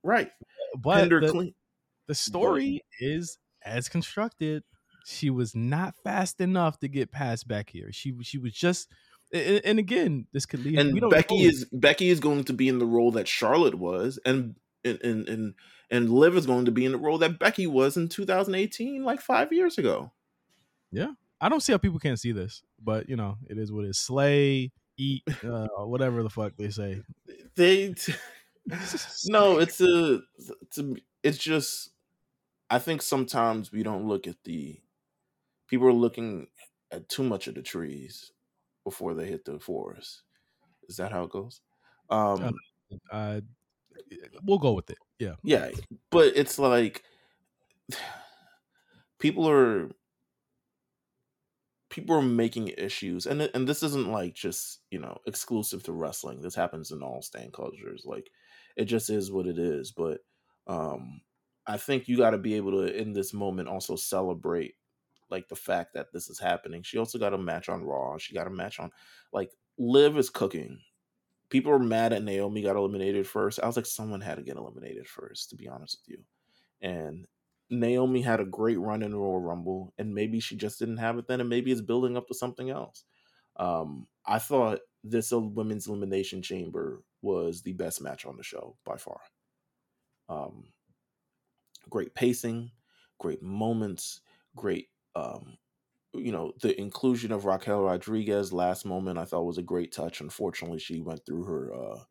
Right. 0.02 0.30
But 0.76 1.00
pinned 1.00 1.12
her 1.12 1.20
the, 1.20 1.28
clean 1.28 1.54
the 2.10 2.14
story 2.16 2.82
is 2.98 3.38
as 3.64 3.88
constructed. 3.88 4.64
She 5.06 5.30
was 5.30 5.54
not 5.54 5.94
fast 6.02 6.40
enough 6.40 6.80
to 6.80 6.88
get 6.88 7.12
past 7.12 7.46
back 7.46 7.70
here. 7.70 7.92
She 7.92 8.12
she 8.22 8.36
was 8.36 8.52
just 8.52 8.88
and, 9.32 9.60
and 9.64 9.78
again, 9.78 10.26
this 10.32 10.44
could 10.44 10.64
lead. 10.64 10.76
And 10.76 11.00
Becky 11.08 11.44
is 11.44 11.66
Becky 11.72 12.10
is 12.10 12.18
going 12.18 12.42
to 12.44 12.52
be 12.52 12.66
in 12.66 12.80
the 12.80 12.84
role 12.84 13.12
that 13.12 13.28
Charlotte 13.28 13.76
was, 13.76 14.18
and 14.24 14.56
and 14.84 15.00
and 15.04 15.28
and, 15.28 15.54
and 15.88 16.10
Liv 16.10 16.36
is 16.36 16.46
going 16.46 16.64
to 16.64 16.72
be 16.72 16.84
in 16.84 16.90
the 16.90 16.98
role 16.98 17.18
that 17.18 17.38
Becky 17.38 17.68
was 17.68 17.96
in 17.96 18.08
2018, 18.08 19.04
like 19.04 19.20
five 19.20 19.52
years 19.52 19.78
ago. 19.78 20.10
Yeah, 20.90 21.12
I 21.40 21.48
don't 21.48 21.62
see 21.62 21.70
how 21.70 21.78
people 21.78 22.00
can't 22.00 22.18
see 22.18 22.32
this, 22.32 22.64
but 22.82 23.08
you 23.08 23.14
know, 23.14 23.38
it 23.48 23.56
is 23.56 23.70
what 23.70 23.84
it 23.84 23.90
is. 23.90 24.00
Slay, 24.00 24.72
eat, 24.98 25.22
uh, 25.44 25.68
whatever 25.84 26.24
the 26.24 26.30
fuck 26.30 26.54
they 26.56 26.70
say. 26.70 27.02
They. 27.54 27.92
T- 27.94 28.14
no, 29.26 29.58
it's 29.58 29.80
a, 29.80 30.20
it's 30.60 30.78
a, 30.78 30.94
it's 31.22 31.38
just 31.38 31.90
I 32.70 32.78
think 32.78 33.02
sometimes 33.02 33.72
we 33.72 33.82
don't 33.82 34.06
look 34.06 34.26
at 34.26 34.36
the 34.44 34.80
people 35.66 35.86
are 35.88 35.92
looking 35.92 36.46
at 36.90 37.08
too 37.08 37.22
much 37.22 37.48
of 37.48 37.54
the 37.54 37.62
trees 37.62 38.32
before 38.84 39.14
they 39.14 39.26
hit 39.26 39.44
the 39.44 39.58
forest. 39.58 40.22
Is 40.88 40.96
that 40.96 41.12
how 41.12 41.24
it 41.24 41.30
goes? 41.30 41.60
Um, 42.08 42.54
uh, 43.10 43.40
we'll 44.44 44.58
go 44.58 44.72
with 44.72 44.90
it. 44.90 44.98
Yeah, 45.18 45.34
yeah, 45.42 45.70
but 46.10 46.32
it's 46.36 46.58
like 46.58 47.04
people 49.18 49.48
are 49.48 49.90
people 51.90 52.16
are 52.16 52.22
making 52.22 52.68
issues, 52.68 53.26
and 53.26 53.42
and 53.42 53.68
this 53.68 53.82
isn't 53.82 54.10
like 54.10 54.34
just 54.34 54.80
you 54.90 54.98
know 54.98 55.18
exclusive 55.26 55.82
to 55.84 55.92
wrestling. 55.92 56.40
This 56.40 56.54
happens 56.54 56.90
in 56.90 57.02
all 57.02 57.22
stan 57.22 57.50
cultures. 57.52 58.04
Like 58.06 58.30
it 58.76 58.84
just 58.86 59.10
is 59.10 59.30
what 59.30 59.46
it 59.46 59.58
is. 59.58 59.92
But 59.92 60.20
um 60.66 61.20
I 61.70 61.76
think 61.76 62.08
you 62.08 62.16
got 62.16 62.30
to 62.30 62.38
be 62.38 62.54
able 62.54 62.72
to 62.72 62.94
in 62.94 63.12
this 63.12 63.32
moment 63.32 63.68
also 63.68 63.94
celebrate 63.94 64.74
like 65.30 65.48
the 65.48 65.56
fact 65.56 65.94
that 65.94 66.12
this 66.12 66.28
is 66.28 66.40
happening. 66.40 66.82
She 66.82 66.98
also 66.98 67.16
got 67.16 67.32
a 67.32 67.38
match 67.38 67.68
on 67.68 67.84
Raw. 67.84 68.18
She 68.18 68.34
got 68.34 68.48
a 68.48 68.50
match 68.50 68.80
on 68.80 68.90
like 69.32 69.52
Liv 69.78 70.18
is 70.18 70.30
cooking. 70.30 70.80
People 71.48 71.70
are 71.72 71.78
mad 71.78 72.12
at 72.12 72.24
Naomi 72.24 72.62
got 72.62 72.74
eliminated 72.74 73.26
first. 73.26 73.60
I 73.62 73.66
was 73.66 73.76
like, 73.76 73.86
someone 73.86 74.20
had 74.20 74.36
to 74.36 74.42
get 74.42 74.56
eliminated 74.56 75.06
first, 75.06 75.50
to 75.50 75.56
be 75.56 75.68
honest 75.68 75.98
with 76.00 76.18
you. 76.18 76.24
And 76.80 77.26
Naomi 77.70 78.20
had 78.20 78.40
a 78.40 78.44
great 78.44 78.78
run 78.78 79.02
in 79.02 79.14
Royal 79.14 79.40
Rumble, 79.40 79.92
and 79.96 80.14
maybe 80.14 80.40
she 80.40 80.56
just 80.56 80.78
didn't 80.78 80.98
have 80.98 81.18
it 81.18 81.26
then, 81.28 81.40
and 81.40 81.48
maybe 81.48 81.72
it's 81.72 81.80
building 81.80 82.16
up 82.16 82.26
to 82.28 82.34
something 82.34 82.70
else. 82.70 83.04
Um, 83.56 84.06
I 84.26 84.38
thought 84.38 84.80
this 85.02 85.32
women's 85.32 85.88
elimination 85.88 86.42
chamber 86.42 87.02
was 87.22 87.62
the 87.62 87.72
best 87.72 88.00
match 88.00 88.26
on 88.26 88.36
the 88.36 88.42
show 88.44 88.76
by 88.84 88.96
far. 88.96 89.20
Um, 90.28 90.64
great 91.90 92.14
pacing, 92.14 92.72
great 93.18 93.42
moments, 93.42 94.20
great 94.56 94.90
um, 95.16 95.58
you 96.14 96.32
know, 96.32 96.52
the 96.62 96.78
inclusion 96.80 97.32
of 97.32 97.44
Raquel 97.44 97.82
Rodriguez 97.82 98.52
last 98.52 98.84
moment 98.86 99.18
I 99.18 99.24
thought 99.26 99.44
was 99.44 99.58
a 99.58 99.62
great 99.62 99.92
touch. 99.92 100.20
Unfortunately, 100.20 100.78
she 100.78 101.00
went 101.00 101.26
through 101.26 101.44
her 101.44 101.74
uh 101.74 102.04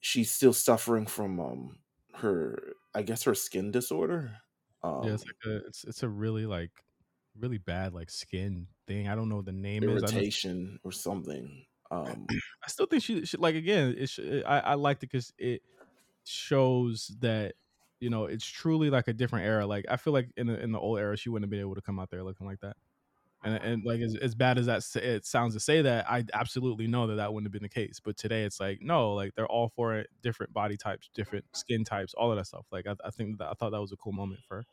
she's 0.00 0.30
still 0.30 0.52
suffering 0.52 1.06
from 1.06 1.40
um 1.40 1.78
her 2.14 2.74
I 2.94 3.02
guess 3.02 3.24
her 3.24 3.34
skin 3.34 3.70
disorder. 3.70 4.38
Um, 4.82 5.06
yeah, 5.06 5.14
it's 5.14 5.24
like 5.24 5.36
a 5.46 5.66
it's 5.66 5.84
it's 5.84 6.02
a 6.02 6.08
really 6.08 6.46
like 6.46 6.70
really 7.38 7.58
bad 7.58 7.92
like 7.92 8.10
skin 8.10 8.68
thing. 8.86 9.08
I 9.08 9.14
don't 9.14 9.28
know 9.28 9.36
what 9.36 9.46
the 9.46 9.52
name 9.52 9.88
irritation 9.88 10.74
is. 10.74 10.80
Or 10.84 10.92
something. 10.92 11.64
Um 11.90 12.26
I 12.64 12.68
still 12.68 12.86
think 12.86 13.02
she, 13.02 13.24
she 13.26 13.36
like 13.36 13.54
again, 13.54 13.94
it 13.96 14.10
I 14.46 14.60
I 14.60 14.74
liked 14.74 15.02
it 15.02 15.08
cuz 15.10 15.32
it 15.38 15.62
shows 16.24 17.12
that 17.20 17.54
you 18.00 18.10
know, 18.10 18.24
it's 18.24 18.46
truly 18.46 18.90
like 18.90 19.08
a 19.08 19.12
different 19.12 19.46
era. 19.46 19.66
Like 19.66 19.86
I 19.88 19.96
feel 19.96 20.12
like 20.12 20.30
in 20.36 20.46
the 20.46 20.60
in 20.60 20.72
the 20.72 20.78
old 20.78 20.98
era, 20.98 21.16
she 21.16 21.28
wouldn't 21.28 21.44
have 21.44 21.50
been 21.50 21.60
able 21.60 21.74
to 21.74 21.82
come 21.82 21.98
out 21.98 22.10
there 22.10 22.22
looking 22.22 22.46
like 22.46 22.60
that. 22.60 22.76
And 23.44 23.54
and 23.62 23.82
like 23.84 24.00
as, 24.00 24.16
as 24.16 24.34
bad 24.34 24.58
as 24.58 24.66
that 24.66 24.84
it 24.96 25.26
sounds 25.26 25.54
to 25.54 25.60
say 25.60 25.82
that, 25.82 26.10
I 26.10 26.24
absolutely 26.32 26.86
know 26.86 27.06
that 27.06 27.16
that 27.16 27.32
wouldn't 27.32 27.46
have 27.46 27.52
been 27.52 27.62
the 27.62 27.68
case. 27.68 28.00
But 28.02 28.16
today, 28.16 28.44
it's 28.44 28.58
like 28.58 28.78
no, 28.80 29.12
like 29.12 29.34
they're 29.34 29.46
all 29.46 29.68
for 29.68 29.94
it. 29.94 30.08
Different 30.22 30.52
body 30.52 30.76
types, 30.76 31.10
different 31.14 31.44
skin 31.52 31.84
types, 31.84 32.14
all 32.14 32.30
of 32.30 32.38
that 32.38 32.46
stuff. 32.46 32.66
Like 32.72 32.86
I, 32.86 32.94
I 33.04 33.10
think 33.10 33.38
that 33.38 33.48
I 33.48 33.52
thought 33.52 33.70
that 33.70 33.80
was 33.80 33.92
a 33.92 33.96
cool 33.96 34.12
moment 34.12 34.40
for 34.48 34.56
her. 34.56 34.64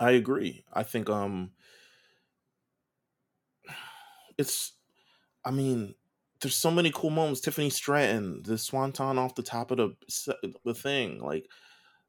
I 0.00 0.12
agree. 0.12 0.64
I 0.72 0.82
think 0.82 1.08
um, 1.08 1.52
it's. 4.38 4.72
I 5.44 5.50
mean, 5.50 5.94
there's 6.44 6.54
so 6.54 6.70
many 6.70 6.92
cool 6.94 7.10
moments. 7.10 7.40
Tiffany 7.40 7.70
Stratton, 7.70 8.42
the 8.44 8.58
swanton 8.58 9.18
off 9.18 9.34
the 9.34 9.42
top 9.42 9.70
of 9.70 9.78
the 9.78 9.96
the 10.64 10.74
thing, 10.74 11.20
like 11.20 11.48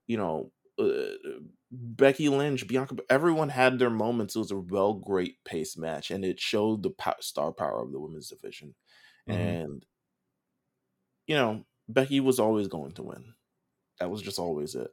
you 0.08 0.18
know, 0.18 0.52
uh, 0.78 1.38
Becky 1.72 2.28
Lynch, 2.28 2.68
Bianca, 2.68 2.98
everyone 3.10 3.50
had 3.50 3.80
their 3.80 3.90
moments. 3.90 4.36
It 4.36 4.40
was 4.40 4.52
a 4.52 4.58
well, 4.58 4.94
great 4.94 5.44
pace 5.46 5.78
match, 5.78 6.12
and 6.12 6.26
it 6.26 6.40
showed 6.40 6.84
the 6.84 6.90
po- 6.90 7.14
star 7.22 7.54
power 7.54 7.82
of 7.82 7.94
the 7.94 8.00
women's 8.00 8.28
division. 8.30 8.76
Mm-hmm. 9.30 9.42
And 9.42 9.86
you 11.28 11.36
know, 11.36 11.64
Becky 11.88 12.20
was 12.20 12.40
always 12.40 12.68
going 12.68 12.92
to 12.94 13.04
win. 13.04 13.34
That 14.02 14.12
was 14.12 14.22
just 14.22 14.38
always 14.38 14.76
it. 14.76 14.92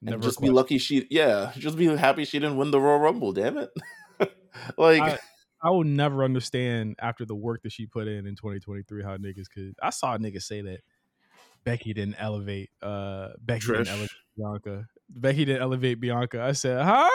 Never 0.00 0.14
and 0.14 0.22
just 0.22 0.40
be 0.40 0.50
lucky 0.50 0.78
she, 0.78 1.08
yeah, 1.10 1.52
just 1.58 1.76
be 1.76 1.86
happy 1.86 2.24
she 2.24 2.38
didn't 2.38 2.56
win 2.56 2.70
the 2.70 2.80
Royal 2.80 3.00
Rumble. 3.00 3.32
Damn 3.32 3.58
it! 3.58 3.70
like. 4.78 5.02
I, 5.02 5.18
I 5.66 5.70
will 5.70 5.82
never 5.82 6.22
understand 6.22 6.94
after 7.00 7.24
the 7.24 7.34
work 7.34 7.64
that 7.64 7.72
she 7.72 7.86
put 7.86 8.06
in 8.06 8.24
in 8.24 8.36
2023 8.36 9.02
how 9.02 9.16
niggas 9.16 9.50
could. 9.50 9.74
I 9.82 9.90
saw 9.90 10.16
niggas 10.16 10.44
say 10.44 10.60
that 10.60 10.78
Becky 11.64 11.92
didn't 11.92 12.14
elevate. 12.20 12.70
Uh, 12.80 13.30
Becky 13.40 13.66
Trish. 13.66 13.78
didn't 13.78 13.88
elevate 13.88 14.10
Bianca. 14.36 14.86
Becky 15.08 15.44
didn't 15.44 15.62
elevate 15.62 15.98
Bianca. 15.98 16.40
I 16.40 16.52
said, 16.52 16.84
huh? 16.84 17.10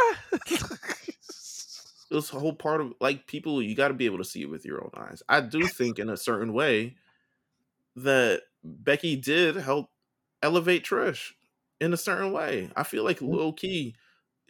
this 2.11 2.27
whole 2.27 2.51
part 2.51 2.81
of 2.81 2.93
like 2.99 3.25
people, 3.25 3.61
you 3.61 3.73
got 3.73 3.87
to 3.87 3.93
be 3.93 4.05
able 4.05 4.17
to 4.17 4.25
see 4.25 4.41
it 4.41 4.49
with 4.49 4.65
your 4.65 4.83
own 4.83 4.91
eyes. 4.97 5.23
I 5.29 5.39
do 5.39 5.65
think 5.65 5.97
in 5.97 6.09
a 6.09 6.17
certain 6.17 6.51
way 6.51 6.97
that 7.95 8.41
Becky 8.65 9.15
did 9.15 9.55
help 9.55 9.91
elevate 10.43 10.83
Trish 10.83 11.31
in 11.79 11.93
a 11.93 11.97
certain 11.97 12.33
way. 12.33 12.69
I 12.75 12.83
feel 12.83 13.05
like 13.05 13.21
low 13.21 13.53
key, 13.53 13.95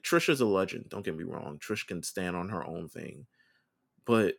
Trish 0.01 0.27
is 0.27 0.41
a 0.41 0.47
legend. 0.47 0.89
Don't 0.89 1.05
get 1.05 1.15
me 1.15 1.23
wrong. 1.23 1.59
Trish 1.59 1.85
can 1.85 2.01
stand 2.01 2.35
on 2.35 2.49
her 2.49 2.65
own 2.65 2.87
thing 2.87 3.27
but 4.05 4.35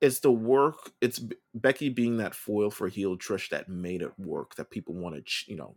it's 0.00 0.20
the 0.20 0.32
work. 0.32 0.92
It's 1.00 1.20
Becky 1.54 1.88
being 1.88 2.16
that 2.18 2.34
foil 2.34 2.70
for 2.70 2.88
heel 2.88 3.16
Trish 3.16 3.50
that 3.50 3.68
made 3.68 4.02
it 4.02 4.18
work. 4.18 4.54
That 4.56 4.70
people 4.70 4.94
wanted, 4.94 5.28
you 5.46 5.56
know, 5.56 5.76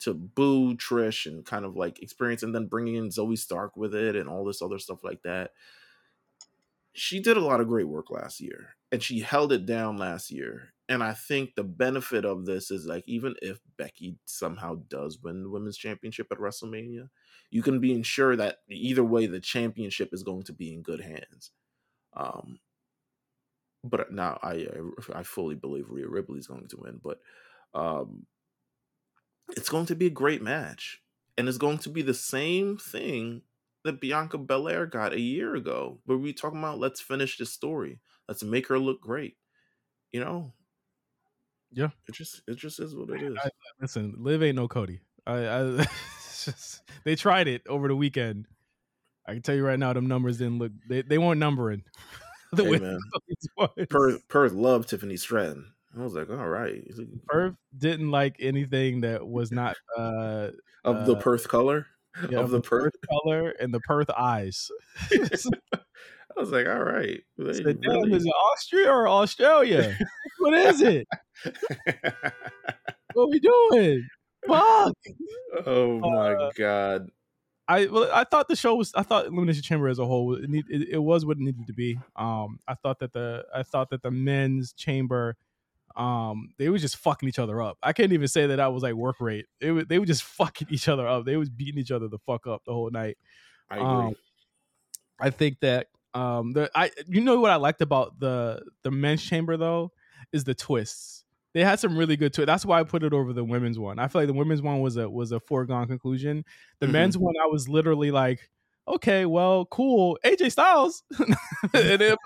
to 0.00 0.14
boo 0.14 0.76
Trish 0.76 1.26
and 1.26 1.44
kind 1.44 1.64
of 1.64 1.76
like 1.76 2.00
experience, 2.02 2.42
and 2.42 2.54
then 2.54 2.66
bringing 2.66 2.94
in 2.94 3.08
Zoey 3.08 3.38
Stark 3.38 3.76
with 3.76 3.94
it 3.94 4.16
and 4.16 4.28
all 4.28 4.44
this 4.44 4.62
other 4.62 4.78
stuff 4.78 5.02
like 5.02 5.22
that. 5.22 5.50
She 6.92 7.20
did 7.20 7.36
a 7.36 7.40
lot 7.40 7.60
of 7.60 7.68
great 7.68 7.88
work 7.88 8.10
last 8.10 8.40
year, 8.40 8.74
and 8.90 9.02
she 9.02 9.20
held 9.20 9.52
it 9.52 9.66
down 9.66 9.98
last 9.98 10.30
year. 10.30 10.72
And 10.88 11.02
I 11.02 11.12
think 11.12 11.54
the 11.54 11.64
benefit 11.64 12.24
of 12.24 12.46
this 12.46 12.70
is 12.70 12.86
like 12.86 13.04
even 13.06 13.34
if 13.42 13.58
Becky 13.76 14.16
somehow 14.24 14.76
does 14.88 15.18
win 15.22 15.42
the 15.42 15.50
women's 15.50 15.76
championship 15.76 16.28
at 16.32 16.38
WrestleMania, 16.38 17.08
you 17.50 17.62
can 17.62 17.78
be 17.78 17.92
ensured 17.92 18.38
that 18.38 18.58
either 18.68 19.04
way 19.04 19.26
the 19.26 19.40
championship 19.40 20.10
is 20.12 20.22
going 20.22 20.44
to 20.44 20.52
be 20.52 20.72
in 20.72 20.82
good 20.82 21.00
hands. 21.00 21.50
Um, 22.14 22.58
but 23.84 24.12
now 24.12 24.38
I 24.42 24.66
I 25.14 25.22
fully 25.22 25.54
believe 25.54 25.90
Rhea 25.90 26.08
Ripley 26.08 26.38
is 26.38 26.46
going 26.46 26.68
to 26.68 26.76
win, 26.78 27.00
but 27.02 27.20
um, 27.74 28.26
it's 29.56 29.68
going 29.68 29.86
to 29.86 29.94
be 29.94 30.06
a 30.06 30.10
great 30.10 30.42
match, 30.42 31.00
and 31.36 31.48
it's 31.48 31.58
going 31.58 31.78
to 31.78 31.88
be 31.88 32.02
the 32.02 32.14
same 32.14 32.76
thing 32.76 33.42
that 33.84 34.00
Bianca 34.00 34.38
Belair 34.38 34.86
got 34.86 35.12
a 35.12 35.20
year 35.20 35.54
ago, 35.54 36.00
where 36.04 36.18
we 36.18 36.32
talking 36.32 36.58
about 36.58 36.80
let's 36.80 37.00
finish 37.00 37.38
this 37.38 37.52
story, 37.52 38.00
let's 38.28 38.42
make 38.42 38.68
her 38.68 38.78
look 38.78 39.00
great. 39.00 39.36
You 40.12 40.20
know, 40.20 40.52
yeah, 41.72 41.90
it 42.08 42.14
just 42.14 42.42
it 42.48 42.56
just 42.56 42.80
is 42.80 42.94
what 42.94 43.10
it 43.10 43.22
is. 43.22 43.36
I, 43.42 43.50
listen, 43.80 44.14
Liv 44.18 44.42
ain't 44.42 44.56
no 44.56 44.68
Cody. 44.68 45.00
I, 45.26 45.48
I 45.48 45.86
just, 46.44 46.82
they 47.04 47.14
tried 47.14 47.48
it 47.48 47.62
over 47.68 47.88
the 47.88 47.96
weekend. 47.96 48.46
I 49.28 49.34
can 49.34 49.42
tell 49.42 49.54
you 49.54 49.64
right 49.64 49.78
now, 49.78 49.92
them 49.92 50.06
numbers 50.06 50.38
didn't 50.38 50.58
look. 50.58 50.72
They 50.88 51.02
they 51.02 51.18
weren't 51.18 51.38
numbering. 51.38 51.82
the 52.52 52.64
hey, 52.64 52.78
man. 52.78 53.86
Perth, 53.90 54.26
Perth 54.28 54.52
loved 54.52 54.88
Tiffany 54.88 55.18
Stratton. 55.18 55.70
I 55.96 56.02
was 56.02 56.14
like, 56.14 56.30
all 56.30 56.48
right. 56.48 56.82
Perth 57.26 57.54
didn't 57.76 58.10
like 58.10 58.36
anything 58.40 59.02
that 59.02 59.26
was 59.26 59.52
not 59.52 59.76
uh 59.96 60.48
of 60.84 60.96
uh, 60.96 61.04
the 61.04 61.16
Perth 61.16 61.48
color. 61.48 61.86
Yeah, 62.30 62.40
of 62.40 62.50
the, 62.50 62.56
the 62.56 62.62
Perth. 62.62 62.94
Perth 62.94 63.22
color 63.22 63.50
and 63.60 63.72
the 63.72 63.78
Perth 63.80 64.10
eyes. 64.10 64.72
I 65.12 65.20
was 66.36 66.50
like, 66.50 66.66
all 66.66 66.82
right. 66.82 67.20
Said, 67.52 67.78
really... 67.84 68.12
Is 68.12 68.26
it 68.26 68.30
Austria 68.30 68.90
or 68.90 69.06
Australia? 69.06 69.96
what 70.40 70.52
is 70.54 70.80
it? 70.82 71.06
what 73.12 73.24
are 73.24 73.28
we 73.28 73.38
doing? 73.38 74.08
Fuck. 74.48 74.96
Oh 75.64 76.00
my 76.00 76.32
uh, 76.32 76.50
god. 76.56 77.08
I 77.68 77.86
well, 77.86 78.10
I 78.12 78.24
thought 78.24 78.48
the 78.48 78.56
show 78.56 78.74
was. 78.74 78.92
I 78.94 79.02
thought 79.02 79.26
Elimination 79.26 79.62
Chamber 79.62 79.88
as 79.88 79.98
a 79.98 80.06
whole 80.06 80.34
it, 80.34 80.48
it, 80.70 80.88
it, 80.92 80.98
was 80.98 81.26
what 81.26 81.36
it 81.36 81.40
needed 81.40 81.66
to 81.66 81.74
be. 81.74 81.98
Um, 82.16 82.58
I 82.66 82.74
thought 82.74 82.98
that 83.00 83.12
the 83.12 83.44
I 83.54 83.62
thought 83.62 83.90
that 83.90 84.02
the 84.02 84.10
men's 84.10 84.72
chamber, 84.72 85.36
um, 85.94 86.48
they 86.58 86.70
was 86.70 86.80
just 86.80 86.96
fucking 86.96 87.28
each 87.28 87.38
other 87.38 87.60
up. 87.60 87.76
I 87.82 87.92
can't 87.92 88.12
even 88.12 88.26
say 88.26 88.46
that 88.46 88.58
I 88.58 88.68
was 88.68 88.82
like 88.82 88.94
work 88.94 89.16
rate. 89.20 89.44
It 89.60 89.72
was, 89.72 89.84
they 89.86 89.98
were 89.98 90.06
just 90.06 90.22
fucking 90.38 90.68
each 90.70 90.88
other 90.88 91.06
up. 91.06 91.26
They 91.26 91.36
was 91.36 91.50
beating 91.50 91.78
each 91.78 91.90
other 91.90 92.08
the 92.08 92.18
fuck 92.18 92.46
up 92.46 92.62
the 92.64 92.72
whole 92.72 92.90
night. 92.90 93.18
I 93.70 93.76
agree. 93.76 93.86
Um, 93.86 94.16
I 95.20 95.30
think 95.30 95.60
that 95.60 95.88
um 96.14 96.52
the 96.52 96.70
I 96.74 96.90
you 97.06 97.20
know 97.20 97.38
what 97.38 97.50
I 97.50 97.56
liked 97.56 97.82
about 97.82 98.18
the 98.18 98.62
the 98.82 98.90
men's 98.90 99.22
chamber 99.22 99.58
though 99.58 99.92
is 100.32 100.44
the 100.44 100.54
twists 100.54 101.24
they 101.54 101.64
had 101.64 101.80
some 101.80 101.96
really 101.96 102.16
good 102.16 102.32
to 102.34 102.42
it. 102.42 102.46
That's 102.46 102.66
why 102.66 102.80
I 102.80 102.84
put 102.84 103.02
it 103.02 103.12
over 103.12 103.32
the 103.32 103.44
women's 103.44 103.78
one. 103.78 103.98
I 103.98 104.08
feel 104.08 104.22
like 104.22 104.28
the 104.28 104.34
women's 104.34 104.62
one 104.62 104.80
was 104.80 104.96
a 104.96 105.08
was 105.08 105.32
a 105.32 105.40
foregone 105.40 105.86
conclusion. 105.88 106.44
The 106.80 106.86
mm-hmm. 106.86 106.92
men's 106.92 107.18
one, 107.18 107.34
I 107.42 107.46
was 107.46 107.68
literally 107.68 108.10
like, 108.10 108.50
okay, 108.86 109.26
well, 109.26 109.66
cool. 109.66 110.18
AJ 110.24 110.52
Styles. 110.52 111.02
and 111.18 111.36
it, 111.74 112.18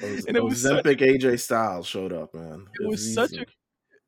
and 0.00 0.36
it 0.36 0.44
was 0.44 0.64
Ozempic 0.64 1.00
AJ 1.00 1.40
Styles 1.40 1.86
showed 1.86 2.12
up, 2.12 2.34
man. 2.34 2.66
It, 2.80 2.84
it 2.84 2.88
was, 2.88 3.00
was 3.00 3.14
such 3.14 3.32
a 3.32 3.46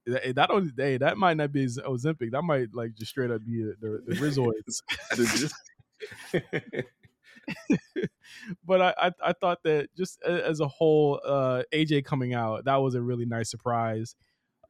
that 0.08 0.50
only 0.50 0.70
day 0.70 0.96
that 0.96 1.18
might 1.18 1.36
not 1.36 1.52
be 1.52 1.66
Ozempic. 1.66 2.30
That 2.30 2.42
might 2.42 2.68
like 2.72 2.94
just 2.94 3.10
straight 3.10 3.30
up 3.30 3.44
be 3.44 3.62
the, 3.80 4.02
the 4.06 4.14
Rizzoids. 4.14 4.82
but 8.64 8.80
I, 8.80 8.94
I, 8.98 9.12
I 9.22 9.32
thought 9.32 9.62
that 9.64 9.88
just 9.96 10.22
as 10.22 10.60
a 10.60 10.68
whole, 10.68 11.20
uh, 11.24 11.62
AJ 11.72 12.04
coming 12.04 12.34
out 12.34 12.64
that 12.64 12.76
was 12.76 12.94
a 12.94 13.02
really 13.02 13.26
nice 13.26 13.50
surprise. 13.50 14.14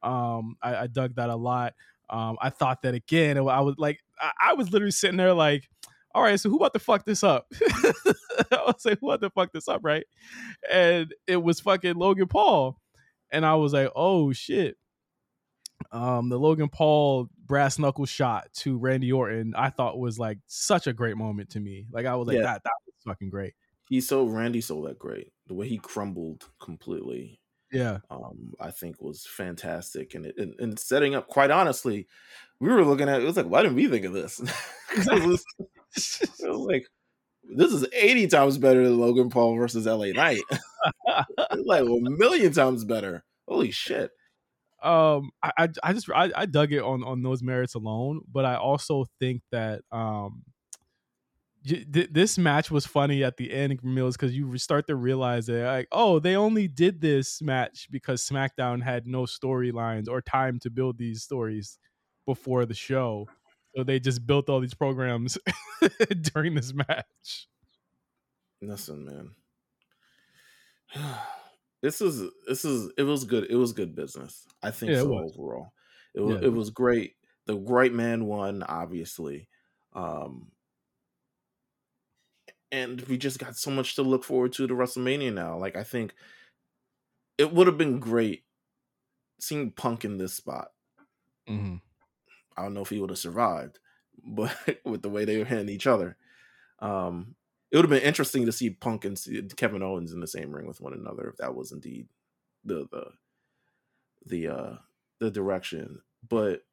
Um, 0.01 0.55
I, 0.61 0.75
I 0.75 0.87
dug 0.87 1.15
that 1.15 1.29
a 1.29 1.35
lot. 1.35 1.73
Um, 2.09 2.37
I 2.41 2.49
thought 2.49 2.81
that 2.83 2.95
again. 2.95 3.37
I 3.37 3.61
was 3.61 3.75
like, 3.77 3.99
I, 4.19 4.31
I, 4.49 4.53
was 4.53 4.71
literally 4.71 4.91
sitting 4.91 5.17
there 5.17 5.33
like, 5.33 5.69
all 6.15 6.23
right, 6.23 6.39
so 6.39 6.49
who 6.49 6.57
about 6.57 6.73
to 6.73 6.79
fuck 6.79 7.05
this 7.05 7.23
up? 7.23 7.45
I 7.61 8.63
was 8.65 8.83
like, 8.83 8.99
who 8.99 9.11
about 9.11 9.21
to 9.21 9.29
fuck 9.29 9.51
this 9.53 9.67
up, 9.67 9.81
right? 9.83 10.05
And 10.71 11.13
it 11.27 11.37
was 11.37 11.59
fucking 11.59 11.95
Logan 11.95 12.27
Paul, 12.27 12.79
and 13.31 13.45
I 13.45 13.55
was 13.55 13.73
like, 13.73 13.91
oh 13.95 14.31
shit. 14.31 14.77
Um, 15.91 16.29
the 16.29 16.39
Logan 16.39 16.69
Paul 16.69 17.29
brass 17.45 17.79
knuckle 17.79 18.05
shot 18.05 18.47
to 18.53 18.77
Randy 18.77 19.11
Orton, 19.11 19.53
I 19.57 19.69
thought 19.69 19.99
was 19.99 20.19
like 20.19 20.39
such 20.47 20.87
a 20.87 20.93
great 20.93 21.17
moment 21.17 21.51
to 21.51 21.59
me. 21.59 21.87
Like 21.91 22.05
I 22.05 22.15
was 22.15 22.27
like, 22.27 22.37
yeah. 22.37 22.43
that 22.43 22.63
that 22.63 22.71
was 22.85 22.95
fucking 23.05 23.29
great. 23.29 23.53
He 23.89 24.01
sold 24.01 24.33
Randy 24.33 24.61
sold 24.61 24.87
that 24.87 24.99
great. 24.99 25.33
The 25.47 25.55
way 25.55 25.67
he 25.67 25.77
crumbled 25.77 26.45
completely. 26.61 27.41
Yeah. 27.71 27.99
Um, 28.09 28.53
I 28.59 28.71
think 28.71 29.01
was 29.01 29.25
fantastic. 29.25 30.13
And 30.15 30.27
it 30.27 30.35
and, 30.37 30.53
and, 30.59 30.79
setting 30.79 31.15
up, 31.15 31.27
quite 31.27 31.51
honestly, 31.51 32.07
we 32.59 32.69
were 32.69 32.83
looking 32.83 33.09
at 33.09 33.19
it, 33.19 33.23
it 33.23 33.27
was 33.27 33.37
like, 33.37 33.47
why 33.47 33.61
didn't 33.61 33.75
we 33.75 33.87
think 33.87 34.05
of 34.05 34.13
this? 34.13 34.39
it, 34.95 35.23
was, 35.27 35.43
it 35.95 36.47
was 36.47 36.67
like 36.67 36.87
this 37.43 37.73
is 37.73 37.85
80 37.93 38.27
times 38.27 38.57
better 38.57 38.83
than 38.83 38.99
Logan 38.99 39.29
Paul 39.29 39.55
versus 39.55 39.85
LA 39.85 40.07
Knight. 40.07 40.41
like 41.65 41.81
a 41.81 41.85
million 41.85 42.53
times 42.53 42.85
better. 42.85 43.23
Holy 43.47 43.71
shit 43.71 44.11
um 44.83 45.31
I, 45.43 45.69
I 45.83 45.93
just 45.93 46.09
I, 46.09 46.31
I 46.35 46.45
dug 46.45 46.71
it 46.71 46.81
on 46.81 47.03
on 47.03 47.21
those 47.21 47.43
merits 47.43 47.75
alone 47.75 48.21
but 48.31 48.45
i 48.45 48.55
also 48.55 49.05
think 49.19 49.41
that 49.51 49.81
um 49.91 50.43
this 51.63 52.37
match 52.37 52.71
was 52.71 52.85
funny 52.85 53.23
at 53.23 53.37
the 53.37 53.51
end 53.51 53.81
Meelz 53.81 54.13
because 54.13 54.35
you 54.35 54.57
start 54.57 54.87
to 54.87 54.95
realize 54.95 55.47
that 55.47 55.65
like 55.65 55.87
oh 55.91 56.19
they 56.19 56.35
only 56.35 56.67
did 56.67 57.01
this 57.01 57.41
match 57.41 57.87
because 57.91 58.25
smackdown 58.25 58.81
had 58.81 59.05
no 59.05 59.23
storylines 59.23 60.07
or 60.07 60.21
time 60.21 60.59
to 60.59 60.69
build 60.69 60.97
these 60.97 61.21
stories 61.21 61.77
before 62.25 62.65
the 62.65 62.73
show. 62.73 63.27
So 63.75 63.83
they 63.83 63.99
just 63.99 64.25
built 64.25 64.49
all 64.49 64.61
these 64.61 64.73
programs 64.73 65.37
during 66.33 66.55
this 66.55 66.73
match. 66.73 67.47
Listen 68.61 69.05
man 70.95 71.15
this 71.81 72.01
is 72.01 72.21
this 72.47 72.65
is 72.65 72.91
it 72.97 73.03
was 73.03 73.23
good. 73.23 73.47
It 73.49 73.55
was 73.55 73.73
good 73.73 73.95
business. 73.95 74.45
I 74.61 74.71
think 74.71 74.91
yeah, 74.91 75.01
so 75.01 75.17
it 75.17 75.33
overall. 75.35 75.73
It 76.13 76.21
was 76.21 76.41
yeah. 76.41 76.47
it 76.47 76.53
was 76.53 76.69
great. 76.69 77.13
The 77.45 77.55
great 77.55 77.93
man 77.93 78.25
won, 78.25 78.63
obviously. 78.63 79.47
Um 79.93 80.51
and 82.71 83.01
we 83.01 83.17
just 83.17 83.39
got 83.39 83.55
so 83.55 83.71
much 83.71 83.95
to 83.95 84.03
look 84.03 84.23
forward 84.23 84.53
to 84.53 84.67
to 84.67 84.73
WrestleMania 84.73 85.33
now. 85.33 85.57
Like 85.57 85.75
I 85.75 85.83
think 85.83 86.13
it 87.37 87.53
would 87.53 87.67
have 87.67 87.77
been 87.77 87.99
great 87.99 88.43
seeing 89.39 89.71
Punk 89.71 90.03
in 90.03 90.17
this 90.17 90.33
spot. 90.33 90.67
Mm-hmm. 91.49 91.75
I 92.57 92.63
don't 92.63 92.73
know 92.73 92.81
if 92.81 92.89
he 92.89 92.99
would 92.99 93.09
have 93.09 93.19
survived, 93.19 93.79
but 94.23 94.55
with 94.83 95.01
the 95.01 95.09
way 95.09 95.25
they 95.25 95.37
were 95.37 95.45
hitting 95.45 95.69
each 95.69 95.87
other. 95.87 96.17
Um, 96.79 97.35
it 97.71 97.75
would 97.75 97.85
have 97.85 97.89
been 97.89 98.07
interesting 98.07 98.45
to 98.45 98.51
see 98.51 98.69
Punk 98.69 99.05
and 99.05 99.19
Kevin 99.55 99.83
Owens 99.83 100.11
in 100.11 100.19
the 100.19 100.27
same 100.27 100.53
ring 100.55 100.67
with 100.67 100.81
one 100.81 100.93
another 100.93 101.29
if 101.29 101.37
that 101.37 101.55
was 101.55 101.71
indeed 101.71 102.07
the 102.63 102.87
the 102.91 103.05
the 104.25 104.47
uh 104.47 104.75
the 105.19 105.31
direction. 105.31 106.01
But 106.27 106.63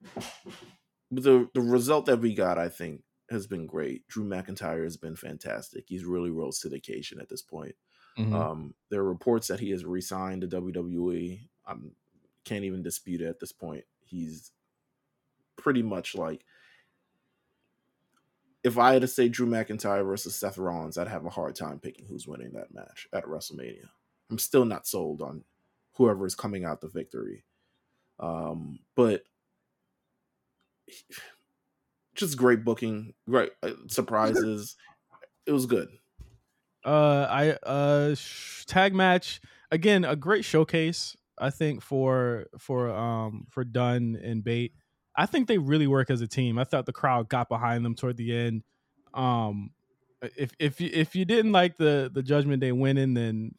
the 1.10 1.48
the 1.54 1.60
result 1.60 2.06
that 2.06 2.20
we 2.20 2.34
got, 2.34 2.58
I 2.58 2.68
think, 2.68 3.02
has 3.30 3.46
been 3.46 3.66
great. 3.66 4.06
Drew 4.08 4.24
McIntyre 4.24 4.84
has 4.84 4.96
been 4.96 5.16
fantastic. 5.16 5.84
He's 5.86 6.04
really 6.04 6.30
rose 6.30 6.60
to 6.60 6.68
the 6.68 6.76
occasion 6.76 7.20
at 7.20 7.28
this 7.28 7.42
point. 7.42 7.74
Mm-hmm. 8.18 8.34
Um, 8.34 8.74
there 8.90 9.00
are 9.00 9.08
reports 9.08 9.48
that 9.48 9.60
he 9.60 9.70
has 9.70 9.84
re-signed 9.84 10.40
to 10.40 10.48
WWE. 10.48 11.40
I 11.66 11.74
can't 12.44 12.64
even 12.64 12.82
dispute 12.82 13.20
it 13.20 13.26
at 13.26 13.40
this 13.40 13.52
point. 13.52 13.84
He's 14.04 14.52
pretty 15.56 15.82
much 15.82 16.14
like 16.14 16.44
if 18.66 18.78
I 18.78 18.94
had 18.94 19.02
to 19.02 19.08
say 19.08 19.28
Drew 19.28 19.46
McIntyre 19.46 20.04
versus 20.04 20.34
Seth 20.34 20.58
Rollins, 20.58 20.98
I'd 20.98 21.06
have 21.06 21.24
a 21.24 21.30
hard 21.30 21.54
time 21.54 21.78
picking 21.78 22.04
who's 22.04 22.26
winning 22.26 22.50
that 22.54 22.74
match 22.74 23.06
at 23.12 23.24
WrestleMania. 23.24 23.86
I'm 24.28 24.40
still 24.40 24.64
not 24.64 24.88
sold 24.88 25.22
on 25.22 25.44
whoever 25.92 26.26
is 26.26 26.34
coming 26.34 26.64
out 26.64 26.80
the 26.80 26.88
victory. 26.88 27.44
Um, 28.18 28.80
but 28.96 29.22
just 32.16 32.36
great 32.36 32.64
booking, 32.64 33.14
great 33.30 33.52
uh, 33.62 33.70
surprises. 33.86 34.76
it 35.46 35.52
was 35.52 35.66
good. 35.66 35.88
Uh, 36.84 37.26
I 37.30 37.50
uh 37.64 38.16
tag 38.66 38.94
match 38.94 39.40
again, 39.70 40.04
a 40.04 40.16
great 40.16 40.44
showcase. 40.44 41.16
I 41.38 41.50
think 41.50 41.82
for 41.82 42.46
for 42.58 42.90
um 42.90 43.46
for 43.48 43.62
Dunne 43.62 44.18
and 44.20 44.42
Bate. 44.42 44.72
I 45.16 45.26
think 45.26 45.48
they 45.48 45.58
really 45.58 45.86
work 45.86 46.10
as 46.10 46.20
a 46.20 46.26
team. 46.26 46.58
I 46.58 46.64
thought 46.64 46.86
the 46.86 46.92
crowd 46.92 47.28
got 47.28 47.48
behind 47.48 47.84
them 47.84 47.94
toward 47.94 48.16
the 48.16 48.36
end. 48.36 48.62
Um, 49.14 49.70
if 50.36 50.52
if 50.58 50.80
you, 50.80 50.90
if 50.92 51.14
you 51.14 51.24
didn't 51.24 51.52
like 51.52 51.76
the 51.76 52.10
the 52.12 52.22
Judgment 52.22 52.60
Day 52.60 52.72
winning, 52.72 53.14
then 53.14 53.54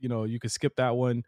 you 0.00 0.08
know 0.08 0.24
you 0.24 0.38
could 0.38 0.52
skip 0.52 0.76
that 0.76 0.96
one. 0.96 1.24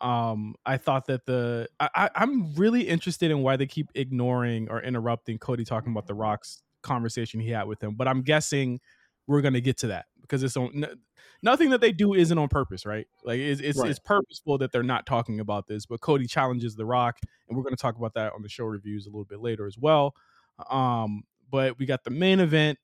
Um, 0.00 0.54
I 0.64 0.78
thought 0.78 1.06
that 1.06 1.26
the 1.26 1.68
I, 1.78 2.08
I'm 2.14 2.54
really 2.54 2.88
interested 2.88 3.30
in 3.30 3.42
why 3.42 3.56
they 3.56 3.66
keep 3.66 3.90
ignoring 3.94 4.70
or 4.70 4.80
interrupting 4.82 5.38
Cody 5.38 5.64
talking 5.64 5.92
about 5.92 6.06
the 6.06 6.14
Rock's 6.14 6.62
conversation 6.82 7.40
he 7.40 7.50
had 7.50 7.64
with 7.64 7.82
him, 7.82 7.94
but 7.94 8.08
I'm 8.08 8.22
guessing 8.22 8.80
we're 9.26 9.40
gonna 9.42 9.60
get 9.60 9.78
to 9.78 9.88
that 9.88 10.06
because 10.20 10.42
it's 10.42 10.56
on 10.56 10.70
n- 10.84 11.00
nothing 11.42 11.70
that 11.70 11.80
they 11.80 11.92
do 11.92 12.14
isn't 12.14 12.36
on 12.38 12.48
purpose, 12.48 12.84
right? 12.86 13.06
Like 13.24 13.38
it's 13.38 13.60
it's, 13.60 13.78
Right. 13.78 13.90
it's 13.90 13.98
purposeful 13.98 14.58
that 14.58 14.72
they're 14.72 14.82
not 14.82 15.06
talking 15.06 15.40
about 15.40 15.66
this. 15.66 15.86
But 15.86 16.00
Cody 16.00 16.26
challenges 16.26 16.74
The 16.76 16.84
Rock, 16.86 17.18
and 17.48 17.56
we're 17.56 17.64
gonna 17.64 17.76
talk 17.76 17.96
about 17.96 18.14
that 18.14 18.32
on 18.32 18.42
the 18.42 18.48
show 18.48 18.64
reviews 18.64 19.06
a 19.06 19.10
little 19.10 19.24
bit 19.24 19.40
later 19.40 19.66
as 19.66 19.78
well. 19.78 20.14
Um, 20.70 21.22
but 21.50 21.78
we 21.78 21.86
got 21.86 22.04
the 22.04 22.10
main 22.10 22.40
event. 22.40 22.78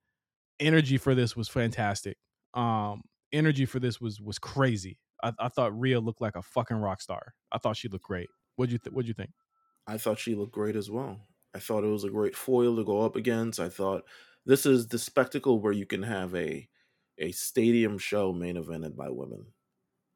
Energy 0.61 0.99
for 0.99 1.15
this 1.15 1.37
was 1.37 1.49
fantastic. 1.49 2.17
Um, 2.55 3.03
energy 3.33 3.65
for 3.65 3.79
this 3.79 4.01
was 4.01 4.21
was 4.21 4.39
crazy. 4.41 4.99
I, 5.23 5.33
I 5.39 5.49
thought 5.49 5.79
Rhea 5.79 6.01
looked 6.01 6.21
like 6.21 6.35
a 6.37 6.43
fucking 6.43 6.77
rock 6.79 7.01
star. 7.01 7.35
I 7.53 7.59
thought 7.59 7.77
she 7.77 7.89
looked 7.89 8.05
great. 8.05 8.29
What'd 8.57 8.73
you 8.73 8.79
th- 8.79 8.93
What'd 8.93 9.07
you 9.09 9.15
think? 9.15 9.31
I 9.87 9.99
thought 9.99 10.19
she 10.19 10.35
looked 10.35 10.53
great 10.53 10.75
as 10.77 10.91
well. 10.91 11.21
I 11.55 11.61
thought 11.61 11.85
it 11.85 11.89
was 11.89 12.03
a 12.05 12.11
great 12.11 12.35
foil 12.37 12.75
to 12.77 12.85
go 12.85 13.03
up 13.03 13.15
against. 13.17 13.61
I 13.61 13.69
thought 13.69 14.03
this 14.49 14.67
is 14.67 14.89
the 14.89 14.99
spectacle 14.99 15.61
where 15.61 15.75
you 15.75 15.87
can 15.87 16.05
have 16.05 16.35
a 16.37 16.69
a 17.19 17.33
stadium 17.33 17.99
show 17.99 18.33
main 18.35 18.57
evented 18.57 18.97
by 18.97 19.11
women. 19.11 19.55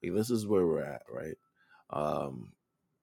Like, 0.03 0.14
this 0.14 0.30
is 0.30 0.47
where 0.47 0.66
we're 0.66 0.83
at, 0.85 1.05
right? 1.11 1.37
Um, 1.91 2.53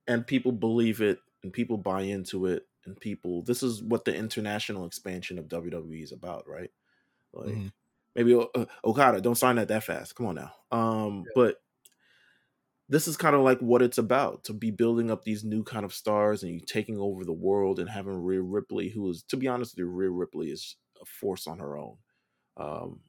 and 0.07 0.27
people 0.27 0.51
believe 0.53 1.01
it, 1.01 1.19
and 1.43 1.53
people 1.53 1.77
buy 1.77 2.03
into 2.03 2.45
it, 2.47 2.67
and 2.85 2.99
people. 2.99 3.43
This 3.43 3.63
is 3.63 3.83
what 3.83 4.05
the 4.05 4.15
international 4.15 4.85
expansion 4.85 5.39
of 5.39 5.49
WWE 5.49 6.03
is 6.03 6.11
about, 6.13 6.47
right? 6.47 6.71
Like 7.33 7.59
Mhm. 7.59 7.71
maybe 8.15 8.35
uh, 8.35 8.65
Okada, 8.85 9.21
don't 9.21 9.35
sign 9.37 9.57
that 9.57 9.69
that 9.69 9.83
fast. 9.85 10.15
Come 10.15 10.27
on 10.27 10.35
now. 10.35 10.53
Um, 10.71 11.29
but 11.35 11.57
this 12.87 13.07
is 13.07 13.17
kind 13.17 13.35
of 13.35 13.41
like 13.41 13.59
what 13.59 13.81
it's 13.81 13.99
about 13.99 14.43
to 14.45 14.53
be 14.53 14.71
building 14.71 15.11
up 15.11 15.23
these 15.23 15.43
new 15.43 15.63
kind 15.63 15.85
of 15.85 15.93
stars 15.93 16.41
and 16.41 16.51
you 16.53 16.59
taking 16.59 16.97
over 16.97 17.23
the 17.23 17.33
world 17.33 17.79
and 17.79 17.89
having 17.89 18.13
Rhea 18.23 18.41
Ripley, 18.41 18.89
who 18.89 19.07
is, 19.09 19.21
to 19.23 19.37
be 19.37 19.47
honest 19.47 19.73
with 19.73 19.79
you, 19.79 19.87
Rhea 19.87 20.09
Ripley 20.09 20.49
is 20.49 20.75
a 21.01 21.05
force 21.05 21.47
on 21.47 21.59
her 21.59 21.77
own. 21.77 21.97
Um, 22.57 23.01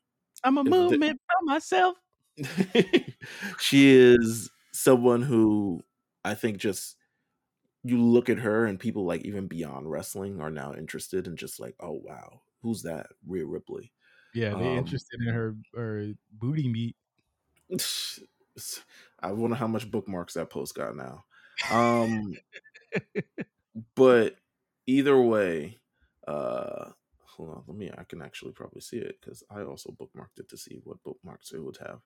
I'm 0.44 0.58
a 0.58 0.60
If 0.60 0.64
the- 0.64 0.70
movement 0.70 1.20
by 1.28 1.52
myself. 1.54 1.96
she 3.60 3.90
is 3.90 4.50
someone 4.72 5.22
who 5.22 5.82
I 6.24 6.34
think 6.34 6.58
just 6.58 6.96
you 7.82 7.98
look 8.00 8.28
at 8.28 8.38
her 8.38 8.66
and 8.66 8.78
people 8.78 9.04
like 9.04 9.22
even 9.24 9.46
beyond 9.46 9.90
wrestling 9.90 10.40
are 10.40 10.50
now 10.50 10.74
interested 10.74 11.26
in 11.26 11.36
just 11.36 11.60
like, 11.60 11.74
oh 11.80 12.00
wow, 12.04 12.42
who's 12.62 12.82
that? 12.82 13.08
Rhea 13.26 13.46
Ripley. 13.46 13.92
Yeah, 14.34 14.50
they 14.50 14.68
Um, 14.72 14.78
interested 14.78 15.20
in 15.26 15.32
her 15.34 15.56
her 15.74 16.12
booty 16.32 16.68
meat. 16.68 16.96
I 19.20 19.32
wonder 19.32 19.56
how 19.56 19.66
much 19.66 19.90
bookmarks 19.90 20.34
that 20.34 20.50
post 20.50 20.74
got 20.74 20.96
now. 20.96 21.24
Um, 21.70 22.34
but 23.94 24.36
either 24.86 25.20
way, 25.20 25.78
uh, 26.26 26.90
hold 27.40 27.56
on, 27.56 27.62
let 27.66 27.76
me. 27.76 27.90
I 27.96 28.04
can 28.04 28.20
actually 28.22 28.52
probably 28.52 28.80
see 28.82 28.98
it 28.98 29.18
because 29.20 29.42
I 29.50 29.62
also 29.62 29.90
bookmarked 29.90 30.38
it 30.38 30.48
to 30.50 30.56
see 30.56 30.80
what 30.84 31.02
bookmarks 31.02 31.52
it 31.52 31.62
would 31.62 31.78
have. 31.78 32.00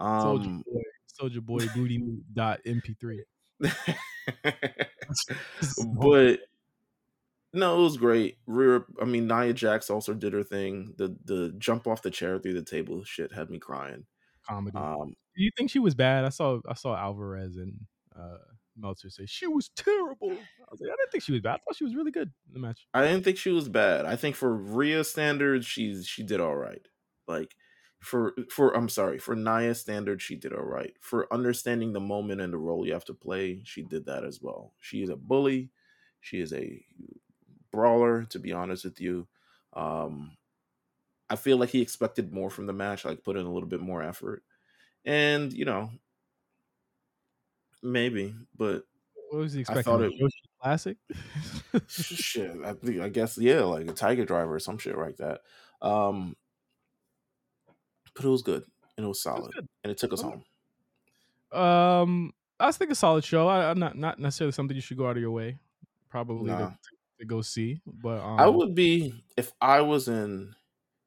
Soldier 0.00 0.48
Um, 0.48 0.62
boy, 0.66 0.80
Soldier 1.06 1.40
boy 1.40 1.66
booty 1.74 1.98
meat 1.98 2.24
dot 2.34 2.60
mp3. 2.66 3.20
but 6.00 6.40
no, 7.52 7.78
it 7.78 7.82
was 7.82 7.96
great. 7.96 8.38
Rhea, 8.46 8.82
I 9.00 9.04
mean, 9.04 9.26
Nia 9.28 9.52
Jax 9.52 9.90
also 9.90 10.14
did 10.14 10.32
her 10.32 10.42
thing. 10.42 10.94
The 10.96 11.16
the 11.24 11.54
jump 11.58 11.86
off 11.86 12.02
the 12.02 12.10
chair 12.10 12.38
through 12.38 12.54
the 12.54 12.62
table 12.64 13.04
shit 13.04 13.32
had 13.32 13.50
me 13.50 13.58
crying. 13.58 14.06
comedy. 14.48 14.76
Um, 14.76 15.14
Do 15.36 15.42
you 15.44 15.50
think 15.56 15.70
she 15.70 15.78
was 15.78 15.94
bad? 15.94 16.24
I 16.24 16.30
saw 16.30 16.60
I 16.68 16.74
saw 16.74 16.96
Alvarez 16.96 17.56
and 17.56 17.78
uh 18.18 18.38
Meltzer 18.76 19.10
say 19.10 19.26
she 19.26 19.46
was 19.46 19.70
terrible. 19.76 20.32
I 20.32 20.70
was 20.70 20.80
like, 20.80 20.90
I 20.90 20.96
didn't 20.96 21.12
think 21.12 21.24
she 21.24 21.32
was 21.32 21.40
bad. 21.40 21.54
I 21.54 21.58
thought 21.58 21.76
she 21.76 21.84
was 21.84 21.94
really 21.94 22.10
good 22.10 22.30
in 22.48 22.54
the 22.54 22.58
match. 22.60 22.86
I 22.94 23.02
didn't 23.02 23.24
think 23.24 23.36
she 23.36 23.50
was 23.50 23.68
bad. 23.68 24.04
I 24.06 24.16
think 24.16 24.36
for 24.36 24.54
Rhea 24.54 25.04
standards, 25.04 25.66
she's 25.66 26.06
she 26.06 26.22
did 26.22 26.40
all 26.40 26.56
right. 26.56 26.86
Like 27.26 27.54
for 28.00 28.34
for 28.50 28.76
I'm 28.76 28.88
sorry 28.88 29.18
for 29.18 29.36
Nia 29.36 29.74
standards, 29.74 30.22
she 30.22 30.36
did 30.36 30.52
all 30.52 30.64
right. 30.64 30.94
For 31.00 31.32
understanding 31.32 31.92
the 31.92 32.00
moment 32.00 32.40
and 32.40 32.52
the 32.52 32.58
role 32.58 32.86
you 32.86 32.92
have 32.92 33.04
to 33.06 33.14
play, 33.14 33.62
she 33.64 33.82
did 33.82 34.06
that 34.06 34.24
as 34.24 34.40
well. 34.42 34.72
She 34.80 35.02
is 35.02 35.08
a 35.08 35.16
bully. 35.16 35.70
She 36.20 36.40
is 36.40 36.52
a 36.52 36.84
brawler. 37.70 38.24
To 38.24 38.38
be 38.38 38.52
honest 38.52 38.84
with 38.84 39.00
you, 39.00 39.28
um, 39.74 40.36
I 41.30 41.36
feel 41.36 41.56
like 41.56 41.70
he 41.70 41.80
expected 41.80 42.32
more 42.32 42.50
from 42.50 42.66
the 42.66 42.72
match. 42.72 43.04
Like 43.04 43.22
put 43.22 43.36
in 43.36 43.46
a 43.46 43.52
little 43.52 43.68
bit 43.68 43.80
more 43.80 44.02
effort, 44.02 44.42
and 45.04 45.52
you 45.52 45.64
know, 45.64 45.90
maybe, 47.82 48.34
but 48.56 48.84
What 49.30 49.38
was 49.40 49.52
he 49.52 49.60
I 49.60 49.62
expecting? 49.62 49.84
thought 49.84 50.02
a 50.02 50.06
it- 50.06 50.14
Yoshi 50.16 50.42
Classic. 50.62 50.96
shit, 51.88 52.56
I 52.64 52.72
think 52.74 53.00
I 53.00 53.08
guess 53.08 53.36
yeah, 53.38 53.60
like 53.62 53.88
a 53.88 53.92
Tiger 53.92 54.24
Driver 54.24 54.54
or 54.54 54.58
some 54.60 54.78
shit 54.78 54.96
like 54.96 55.16
that. 55.16 55.40
Um, 55.80 56.36
but 58.14 58.24
it 58.24 58.28
was 58.28 58.42
good 58.42 58.64
and 58.96 59.04
it 59.04 59.08
was 59.08 59.22
solid, 59.22 59.52
good. 59.54 59.66
and 59.82 59.90
it 59.90 59.98
took 59.98 60.12
us 60.12 60.22
home. 60.22 60.44
um, 61.58 62.32
I 62.60 62.70
think 62.72 62.90
a 62.90 62.94
solid 62.94 63.24
show. 63.24 63.48
I, 63.48 63.70
I'm 63.70 63.78
not 63.78 63.96
not 63.96 64.18
necessarily 64.18 64.52
something 64.52 64.74
you 64.74 64.80
should 64.80 64.96
go 64.98 65.06
out 65.08 65.16
of 65.16 65.22
your 65.22 65.30
way, 65.32 65.58
probably 66.08 66.50
Nah. 66.52 66.68
to, 66.68 66.76
to 67.20 67.24
go 67.26 67.40
see. 67.42 67.80
But 67.86 68.20
um, 68.20 68.38
I 68.38 68.46
would 68.46 68.74
be 68.74 69.24
if 69.36 69.52
I 69.60 69.80
was 69.80 70.08
in. 70.08 70.54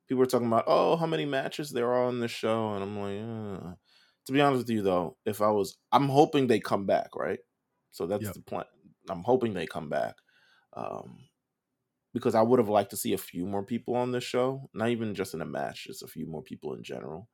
People 0.08 0.20
were 0.20 0.26
talking 0.28 0.48
about 0.48 0.66
oh 0.68 0.98
how 0.98 1.06
many 1.08 1.26
matches 1.26 1.72
there 1.72 1.88
are 1.88 2.06
on 2.06 2.20
the 2.20 2.28
show, 2.28 2.74
and 2.74 2.84
I'm 2.84 3.00
like, 3.00 3.70
uh. 3.72 3.76
To 4.26 4.34
be 4.34 4.42
honest 4.42 4.60
with 4.64 4.70
you 4.70 4.82
though, 4.82 5.18
if 5.26 5.42
I 5.42 5.52
was, 5.52 5.78
I'm 5.92 6.10
hoping 6.10 6.48
they 6.48 6.60
come 6.60 6.86
back, 6.86 7.16
right? 7.16 7.40
So 7.92 8.08
that's 8.08 8.26
Yep. 8.26 8.34
the 8.34 8.42
plan. 8.42 8.66
I'm 9.10 9.24
hoping 9.24 9.54
they 9.54 9.68
come 9.68 9.90
back. 9.90 10.16
Um, 10.74 11.20
because 12.14 12.36
I 12.36 12.42
would 12.42 12.60
have 12.60 12.70
liked 12.70 12.92
to 12.92 12.98
see 12.98 13.14
a 13.14 13.18
few 13.18 13.46
more 13.46 13.64
people 13.64 13.96
on 13.96 14.12
this 14.12 14.24
show, 14.24 14.70
not 14.74 14.90
even 14.90 15.16
just 15.16 15.34
in 15.34 15.42
a 15.42 15.46
match, 15.46 15.86
just 15.86 16.02
a 16.04 16.08
few 16.08 16.26
more 16.26 16.42
people 16.42 16.74
in 16.74 16.84
general. 16.84 17.28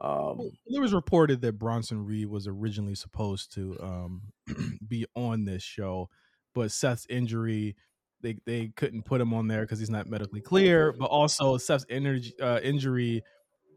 Um, 0.00 0.36
Well, 0.38 0.52
it 0.66 0.80
was 0.80 0.94
reported 0.94 1.40
that 1.42 1.58
Bronson 1.58 2.04
Reed 2.04 2.26
was 2.28 2.46
originally 2.46 2.94
supposed 2.94 3.52
to 3.54 3.78
um, 3.80 4.32
be 4.88 5.04
on 5.14 5.44
this 5.44 5.62
show, 5.62 6.08
but 6.54 6.70
Seth's 6.70 7.06
injury, 7.10 7.76
they 8.20 8.36
they 8.46 8.68
couldn't 8.68 9.02
put 9.04 9.20
him 9.20 9.34
on 9.34 9.48
there 9.48 9.62
because 9.62 9.78
he's 9.78 9.90
not 9.90 10.06
medically 10.06 10.40
clear. 10.40 10.92
But 10.92 11.06
also 11.06 11.56
Seth's 11.58 11.86
energy, 11.90 12.32
uh, 12.40 12.60
injury, 12.62 13.22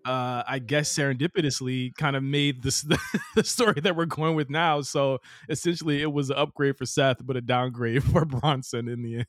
uh, 0.05 0.43
I 0.47 0.59
guess 0.59 0.93
serendipitously, 0.93 1.95
kind 1.95 2.15
of 2.15 2.23
made 2.23 2.61
this 2.61 2.81
the 3.35 3.43
story 3.43 3.79
that 3.81 3.95
we're 3.95 4.05
going 4.05 4.35
with 4.35 4.49
now. 4.49 4.81
So 4.81 5.19
essentially, 5.49 6.01
it 6.01 6.11
was 6.11 6.29
an 6.29 6.37
upgrade 6.37 6.77
for 6.77 6.85
Seth, 6.85 7.25
but 7.25 7.37
a 7.37 7.41
downgrade 7.41 8.03
for 8.11 8.25
Bronson 8.25 8.87
in 8.87 9.01
the 9.01 9.15
end. 9.17 9.27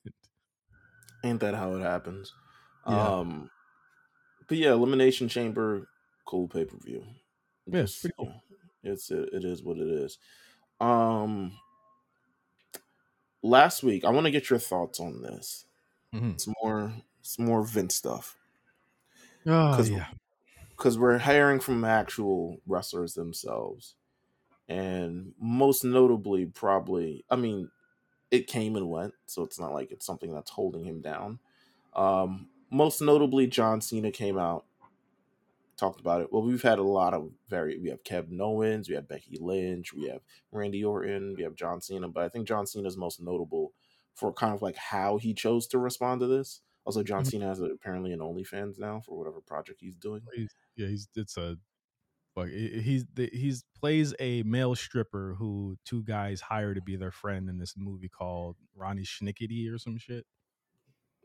ain't 1.23 1.41
that 1.41 1.55
how 1.55 1.75
it 1.75 1.81
happens? 1.81 2.33
Yeah. 2.89 3.07
Um, 3.07 3.51
but 4.49 4.59
yeah, 4.59 4.73
Elimination 4.73 5.29
Chamber, 5.29 5.89
cool 6.27 6.49
pay 6.49 6.65
per 6.65 6.77
view. 6.79 7.05
Yeah, 7.67 7.83
it's 7.83 8.01
pretty 8.01 8.15
cool. 8.19 8.43
It's 8.83 9.11
it, 9.11 9.31
it 9.33 9.45
is 9.45 9.63
what 9.63 9.79
it 9.79 9.89
is. 9.89 10.19
Um, 10.81 11.53
last 13.43 13.83
week, 13.83 14.05
I 14.05 14.11
want 14.11 14.27
to 14.27 14.31
get 14.31 14.51
your 14.51 14.59
thoughts 14.59 15.01
on 15.01 15.23
this. 15.23 15.67
Mhm. 16.15 16.35
It's 16.35 16.49
more 16.63 16.93
it's 17.21 17.39
more 17.39 17.65
Vince 17.65 17.95
stuff 17.95 18.37
Oh 19.47 19.83
yeah, 19.83 20.07
because 20.77 20.99
we're 20.99 21.19
hearing 21.19 21.61
from 21.61 21.85
actual 21.85 22.61
wrestlers 22.67 23.15
themselves, 23.15 23.95
and 24.69 25.33
most 25.41 25.85
notably, 25.85 26.47
probably, 26.47 27.25
I 27.31 27.37
mean, 27.37 27.71
it 28.31 28.47
came 28.47 28.77
and 28.77 28.91
went, 28.91 29.15
so 29.27 29.43
it's 29.43 29.61
not 29.61 29.73
like 29.73 29.91
it's 29.93 30.07
something 30.07 30.33
that's 30.33 30.51
holding 30.51 30.85
him 30.85 31.01
down. 31.01 31.39
Um, 31.95 32.49
most 32.71 33.01
notably, 33.01 33.47
John 33.47 33.81
Cena 33.81 34.11
came 34.11 34.39
out, 34.39 34.65
talked 35.77 36.01
about 36.01 36.23
it. 36.23 36.33
Well, 36.33 36.43
we've 36.43 36.63
had 36.63 36.79
a 36.79 36.83
lot 36.83 37.15
of 37.15 37.31
very. 37.49 37.79
We 37.79 37.91
have 37.91 38.03
Kevin 38.05 38.41
Owens, 38.41 38.89
we 38.89 38.95
have 38.95 39.09
Becky 39.09 39.39
Lynch, 39.41 39.93
we 39.93 40.09
have 40.09 40.21
Randy 40.51 40.85
Orton, 40.85 41.35
we 41.37 41.45
have 41.45 41.55
John 41.55 41.81
Cena, 41.81 42.09
but 42.09 42.25
I 42.25 42.29
think 42.29 42.49
John 42.49 42.67
Cena 42.67 42.89
is 42.89 42.97
most 42.97 43.21
notable 43.21 43.73
for 44.15 44.33
kind 44.33 44.55
of 44.55 44.63
like 44.63 44.77
how 44.77 45.19
he 45.19 45.35
chose 45.35 45.67
to 45.69 45.79
respond 45.79 46.21
to 46.21 46.27
this. 46.27 46.61
Also, 46.85 47.03
John 47.03 47.23
Mhm. 47.25 47.31
Cena 47.31 47.47
has 47.47 47.61
apparently 47.61 48.13
an 48.13 48.21
OnlyFans 48.21 48.79
now 48.79 49.01
for 49.01 49.17
whatever 49.19 49.41
project 49.41 49.81
he's 49.81 49.97
doing. 49.97 50.23
he's, 50.35 50.55
yeah, 50.77 50.87
he's 50.89 51.09
it's 51.17 51.37
a 51.37 51.57
like 52.37 52.51
he- 52.51 52.81
he's 52.83 53.05
he's 53.17 53.65
plays 53.79 54.13
a 54.19 54.43
male 54.43 54.75
stripper 54.75 55.35
who 55.39 55.79
two 55.85 56.03
guys 56.03 56.41
hire 56.41 56.75
to 56.75 56.83
be 56.83 56.97
their 56.97 57.13
friend 57.13 57.49
in 57.49 57.59
this 57.59 57.75
movie 57.77 58.09
called 58.09 58.57
Ronnie 58.75 59.03
Schnickety 59.05 59.73
or 59.73 59.79
some 59.79 59.97
shit. 59.99 60.27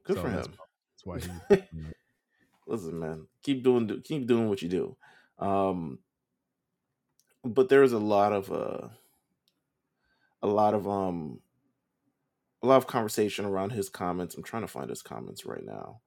Good 0.03 0.15
So 0.17 0.21
for 0.21 0.29
that's 0.29 0.47
him. 0.47 0.53
That's 0.93 1.05
why 1.05 1.19
he. 1.19 1.27
you 1.77 1.83
know, 1.83 1.89
Listen, 2.67 2.99
man, 2.99 3.27
keep 3.41 3.63
doing 3.63 4.01
keep 4.03 4.27
doing 4.27 4.47
what 4.49 4.61
you 4.61 4.69
do. 4.69 4.97
Um, 5.39 5.99
but 7.43 7.67
there's 7.69 7.93
a 7.93 7.99
lot 7.99 8.31
of 8.31 8.51
uh, 8.51 8.89
a 10.41 10.47
lot 10.47 10.73
of 10.75 10.87
um, 10.87 11.41
a 12.61 12.67
lot 12.67 12.77
of 12.77 12.87
conversation 12.87 13.45
around 13.45 13.71
his 13.71 13.89
comments. 13.89 14.35
I'm 14.35 14.43
trying 14.43 14.63
to 14.63 14.67
find 14.67 14.89
his 14.89 15.01
comments 15.01 15.45
right 15.45 15.65
now. 15.65 16.01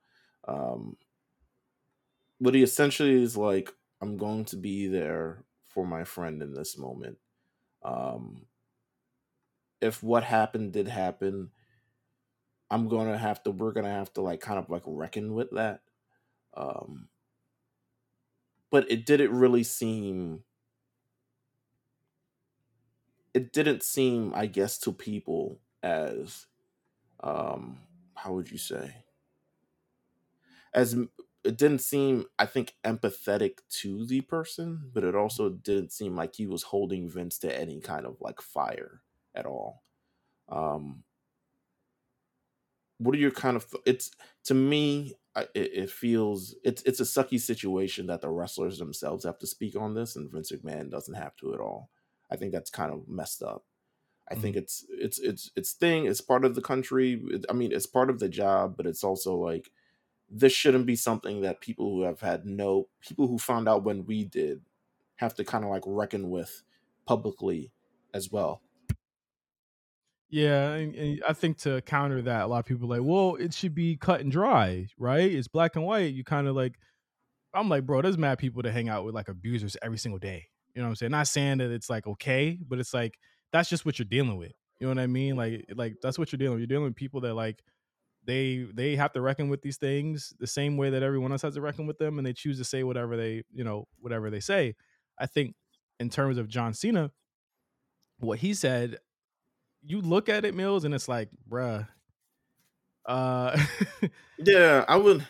Um, 0.46 0.96
but 2.40 2.54
he 2.54 2.62
essentially 2.62 3.22
is 3.22 3.36
like, 3.36 3.72
"I'm 4.00 4.16
going 4.16 4.44
to 4.46 4.56
be 4.56 4.86
there 4.86 5.44
for 5.68 5.86
my 5.86 6.04
friend 6.04 6.42
in 6.42 6.54
this 6.54 6.76
moment," 6.76 7.18
Um, 7.82 8.46
if 9.80 10.02
what 10.02 10.24
happened 10.24 10.72
did 10.72 10.88
happen, 10.88 11.50
I'm 12.70 12.88
gonna 12.88 13.18
have 13.18 13.42
to. 13.44 13.50
We're 13.50 13.72
gonna 13.72 13.90
have 13.90 14.12
to 14.14 14.22
like 14.22 14.40
kind 14.40 14.58
of 14.58 14.70
like 14.70 14.82
reckon 14.86 15.34
with 15.34 15.50
that. 15.50 15.82
Um, 16.54 17.08
but 18.70 18.90
it 18.90 19.06
didn't 19.06 19.30
really 19.32 19.62
seem. 19.62 20.44
It 23.34 23.52
didn't 23.52 23.82
seem, 23.82 24.32
I 24.34 24.46
guess, 24.46 24.78
to 24.78 24.92
people 24.92 25.60
as, 25.82 26.46
um, 27.20 27.78
how 28.14 28.32
would 28.32 28.50
you 28.50 28.58
say, 28.58 29.04
as 30.74 30.96
it 31.44 31.56
didn't 31.56 31.80
seem, 31.80 32.26
I 32.38 32.46
think, 32.46 32.74
empathetic 32.84 33.58
to 33.80 34.06
the 34.06 34.20
person, 34.20 34.90
but 34.92 35.04
it 35.04 35.14
also 35.14 35.50
didn't 35.50 35.92
seem 35.92 36.16
like 36.16 36.34
he 36.34 36.46
was 36.46 36.62
holding 36.62 37.10
Vince 37.10 37.38
to 37.38 37.60
any 37.60 37.80
kind 37.80 38.06
of 38.06 38.16
like 38.20 38.40
fire 38.40 39.02
at 39.34 39.46
all. 39.46 39.82
Um, 40.48 41.02
what 42.98 43.14
are 43.14 43.18
your 43.18 43.32
kind 43.32 43.56
of 43.56 43.68
th- 43.68 43.82
it's 43.84 44.10
to 44.44 44.54
me 44.54 45.14
it, 45.36 45.50
it, 45.54 45.90
feels 45.90 46.54
it's 46.62 46.82
it's 46.82 47.00
a 47.00 47.04
sucky 47.04 47.40
situation 47.40 48.06
that 48.06 48.20
the 48.20 48.28
wrestlers 48.28 48.78
themselves 48.78 49.24
have 49.24 49.38
to 49.38 49.46
speak 49.46 49.74
on 49.76 49.94
this 49.94 50.14
and 50.14 50.30
Vince 50.30 50.52
McMahon 50.52 50.90
doesn't 50.90 51.14
have 51.14 51.34
to 51.36 51.54
at 51.54 51.60
all. 51.60 51.90
I 52.30 52.36
think 52.36 52.52
that's 52.52 52.70
kind 52.70 52.92
of 52.92 53.08
messed 53.08 53.42
up. 53.42 53.64
I 54.32 54.34
mm-hmm. 54.34 54.42
think 54.42 54.56
it's 54.56 54.86
it's 54.88 55.18
it's 55.18 55.50
it's 55.54 55.72
thing. 55.72 56.06
It's 56.06 56.22
part 56.22 56.46
of 56.46 56.54
the 56.54 56.62
country. 56.62 57.22
It, 57.28 57.44
I 57.50 57.52
mean, 57.52 57.70
it's 57.70 57.86
part 57.86 58.08
of 58.08 58.18
the 58.18 58.30
job, 58.30 58.78
but 58.78 58.86
it's 58.86 59.04
also 59.04 59.36
like 59.36 59.70
this 60.30 60.54
shouldn't 60.54 60.86
be 60.86 60.96
something 60.96 61.42
that 61.42 61.60
people 61.60 61.90
who 61.90 62.02
have 62.02 62.20
had 62.20 62.46
no 62.46 62.88
people 63.00 63.28
who 63.28 63.36
found 63.36 63.68
out 63.68 63.84
when 63.84 64.06
we 64.06 64.24
did 64.24 64.62
have 65.16 65.34
to 65.34 65.44
kind 65.44 65.64
of 65.64 65.70
like 65.70 65.82
reckon 65.84 66.30
with 66.30 66.62
publicly 67.06 67.72
as 68.14 68.32
well. 68.32 68.62
Yeah, 70.30 70.72
and, 70.72 70.94
and, 70.94 71.22
I 71.28 71.34
think 71.34 71.58
to 71.58 71.82
counter 71.82 72.22
that, 72.22 72.44
a 72.44 72.46
lot 72.46 72.60
of 72.60 72.64
people 72.64 72.90
are 72.90 72.98
like, 72.98 73.06
well, 73.06 73.34
it 73.34 73.52
should 73.52 73.74
be 73.74 73.98
cut 73.98 74.20
and 74.20 74.32
dry, 74.32 74.86
right? 74.96 75.30
It's 75.30 75.46
black 75.46 75.76
and 75.76 75.84
white. 75.84 76.14
You 76.14 76.24
kind 76.24 76.48
of 76.48 76.56
like, 76.56 76.76
I'm 77.52 77.68
like, 77.68 77.84
bro, 77.84 78.00
there's 78.00 78.16
mad 78.16 78.38
people 78.38 78.62
to 78.62 78.72
hang 78.72 78.88
out 78.88 79.04
with 79.04 79.14
like 79.14 79.28
abusers 79.28 79.76
every 79.82 79.98
single 79.98 80.18
day. 80.18 80.46
You 80.74 80.80
know 80.80 80.88
what 80.88 80.92
I'm 80.92 80.96
saying? 80.96 81.12
Not 81.12 81.28
saying 81.28 81.58
that 81.58 81.70
it's 81.70 81.90
like 81.90 82.06
okay, 82.06 82.58
but 82.66 82.78
it's 82.78 82.94
like 82.94 83.18
that's 83.52 83.68
just 83.68 83.84
what 83.86 83.98
you're 83.98 84.06
dealing 84.06 84.36
with. 84.36 84.52
You 84.80 84.86
know 84.86 84.94
what 84.94 85.02
I 85.02 85.06
mean? 85.06 85.36
Like, 85.36 85.66
like 85.74 85.96
that's 86.02 86.18
what 86.18 86.32
you're 86.32 86.38
dealing 86.38 86.54
with. 86.54 86.60
You're 86.60 86.66
dealing 86.78 86.84
with 86.84 86.96
people 86.96 87.20
that 87.20 87.34
like 87.34 87.62
they 88.24 88.66
they 88.72 88.96
have 88.96 89.12
to 89.12 89.20
reckon 89.20 89.48
with 89.48 89.62
these 89.62 89.76
things 89.76 90.32
the 90.38 90.46
same 90.46 90.76
way 90.76 90.90
that 90.90 91.02
everyone 91.02 91.32
else 91.32 91.42
has 91.42 91.54
to 91.54 91.60
reckon 91.60 91.86
with 91.86 91.98
them, 91.98 92.18
and 92.18 92.26
they 92.26 92.32
choose 92.32 92.58
to 92.58 92.64
say 92.64 92.82
whatever 92.82 93.16
they 93.16 93.42
you 93.52 93.64
know 93.64 93.86
whatever 94.00 94.30
they 94.30 94.40
say. 94.40 94.74
I 95.18 95.26
think 95.26 95.54
in 96.00 96.08
terms 96.08 96.38
of 96.38 96.48
John 96.48 96.74
Cena, 96.74 97.10
what 98.18 98.38
he 98.38 98.54
said 98.54 98.98
you 99.84 100.00
look 100.00 100.28
at 100.28 100.44
it, 100.44 100.54
Meelz, 100.54 100.84
and 100.84 100.94
it's 100.94 101.08
like, 101.08 101.28
bruh. 101.48 101.86
Uh, 103.04 103.58
yeah, 104.38 104.84
I 104.86 104.96
would. 104.96 105.26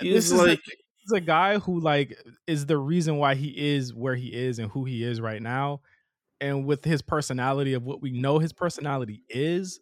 This 0.00 0.30
is 0.30 0.32
like 0.32 0.60
is 1.04 1.12
a 1.12 1.20
guy 1.20 1.58
who 1.58 1.80
like 1.80 2.18
is 2.46 2.66
the 2.66 2.78
reason 2.78 3.16
why 3.16 3.34
he 3.34 3.48
is 3.48 3.92
where 3.92 4.14
he 4.14 4.28
is 4.28 4.58
and 4.58 4.70
who 4.70 4.84
he 4.84 5.02
is 5.02 5.20
right 5.20 5.42
now, 5.42 5.80
and 6.40 6.64
with 6.64 6.84
his 6.84 7.02
personality 7.02 7.74
of 7.74 7.84
what 7.84 8.00
we 8.00 8.12
know 8.12 8.38
his 8.38 8.52
personality 8.52 9.22
is, 9.28 9.80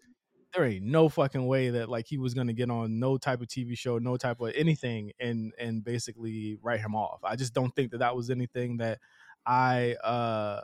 there 0.55 0.65
ain't 0.65 0.85
no 0.85 1.09
fucking 1.09 1.47
way 1.47 1.71
that 1.71 1.89
like 1.89 2.07
he 2.07 2.19
was 2.19 2.35
gonna 2.35 2.53
get 2.53 2.71
on 2.71 2.99
no 2.99 3.19
type 3.19 3.41
of 3.41 3.49
TV 3.49 3.77
show, 3.77 3.99
no 3.99 4.17
type 4.17 4.41
of 4.41 4.53
anything, 4.55 5.13
and 5.21 5.53
and 5.59 5.85
basically 5.85 6.57
write 6.63 6.81
him 6.81 6.95
off. 6.95 7.21
I 7.23 7.37
just 7.37 7.55
don't 7.55 7.75
think 7.75 7.93
that 7.93 7.99
that 7.99 8.17
was 8.17 8.31
anything 8.31 8.79
that 8.79 8.99
I 9.47 9.95
uh 10.05 10.63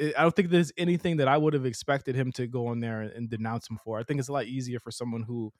I 0.00 0.22
don't 0.22 0.34
think 0.34 0.50
there's 0.50 0.72
anything 0.78 1.16
that 1.16 1.28
I 1.28 1.36
would 1.36 1.54
have 1.54 1.66
expected 1.66 2.14
him 2.14 2.30
to 2.32 2.46
go 2.46 2.68
on 2.68 2.78
there 2.78 3.00
and, 3.00 3.12
and, 3.12 3.28
denounce 3.28 3.68
him 3.68 3.80
for. 3.82 3.98
I 3.98 4.04
think 4.04 4.20
it's 4.20 4.28
a 4.28 4.32
lot 4.32 4.46
easier 4.46 4.78
for 4.78 4.92
someone 4.92 5.24
who 5.24 5.52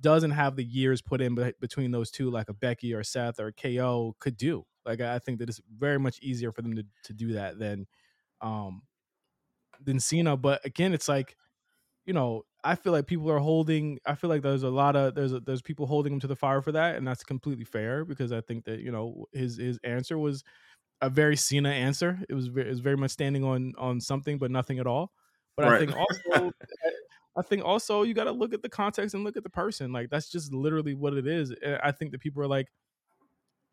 doesn't 0.00 0.30
have 0.30 0.56
the 0.56 0.64
years 0.64 1.02
put 1.02 1.20
in 1.20 1.34
be- 1.34 1.52
between 1.60 1.90
those 1.90 2.10
two, 2.10 2.30
like 2.30 2.48
a 2.48 2.54
Becky 2.54 2.94
or 2.94 3.02
Seth 3.02 3.38
or 3.38 3.52
KO, 3.52 4.16
could 4.20 4.38
do. 4.38 4.64
Like 4.86 5.02
I 5.02 5.18
think 5.18 5.38
that 5.38 5.50
it's 5.50 5.60
very 5.78 5.98
much 5.98 6.18
easier 6.20 6.50
for 6.50 6.62
them 6.62 6.74
to 6.76 6.84
to 7.04 7.12
do 7.12 7.32
that 7.32 7.58
than 7.58 7.86
um 8.40 8.82
than 9.82 10.00
Cena. 10.00 10.36
But 10.36 10.64
again, 10.64 10.92
it's 10.92 11.08
like 11.08 11.36
you 12.06 12.12
know, 12.12 12.44
I 12.62 12.74
feel 12.74 12.92
like 12.92 13.06
people 13.06 13.30
are 13.30 13.38
holding. 13.38 13.98
I 14.06 14.14
feel 14.14 14.30
like 14.30 14.42
there's 14.42 14.62
a 14.62 14.70
lot 14.70 14.96
of 14.96 15.14
there's 15.14 15.32
a, 15.32 15.40
there's 15.40 15.62
people 15.62 15.86
holding 15.86 16.12
him 16.12 16.20
to 16.20 16.26
the 16.26 16.36
fire 16.36 16.62
for 16.62 16.72
that, 16.72 16.96
and 16.96 17.06
that's 17.06 17.24
completely 17.24 17.64
fair 17.64 18.04
because 18.04 18.32
I 18.32 18.40
think 18.40 18.64
that 18.64 18.80
you 18.80 18.92
know 18.92 19.26
his 19.32 19.56
his 19.56 19.78
answer 19.84 20.18
was 20.18 20.44
a 21.00 21.08
very 21.08 21.36
Cena 21.36 21.70
answer. 21.70 22.18
It 22.28 22.34
was 22.34 22.48
very, 22.48 22.66
it 22.66 22.70
was 22.70 22.80
very 22.80 22.96
much 22.96 23.10
standing 23.10 23.44
on 23.44 23.72
on 23.78 24.00
something, 24.00 24.38
but 24.38 24.50
nothing 24.50 24.78
at 24.78 24.86
all. 24.86 25.12
But 25.56 25.66
right. 25.66 25.74
I 25.74 25.78
think 25.78 25.96
also, 25.96 26.52
I 27.36 27.42
think 27.42 27.64
also 27.64 28.02
you 28.02 28.14
got 28.14 28.24
to 28.24 28.32
look 28.32 28.52
at 28.52 28.62
the 28.62 28.68
context 28.68 29.14
and 29.14 29.24
look 29.24 29.36
at 29.36 29.44
the 29.44 29.50
person. 29.50 29.92
Like 29.92 30.10
that's 30.10 30.30
just 30.30 30.52
literally 30.52 30.94
what 30.94 31.14
it 31.14 31.26
is. 31.26 31.54
I 31.82 31.92
think 31.92 32.12
that 32.12 32.20
people 32.20 32.42
are 32.42 32.48
like, 32.48 32.68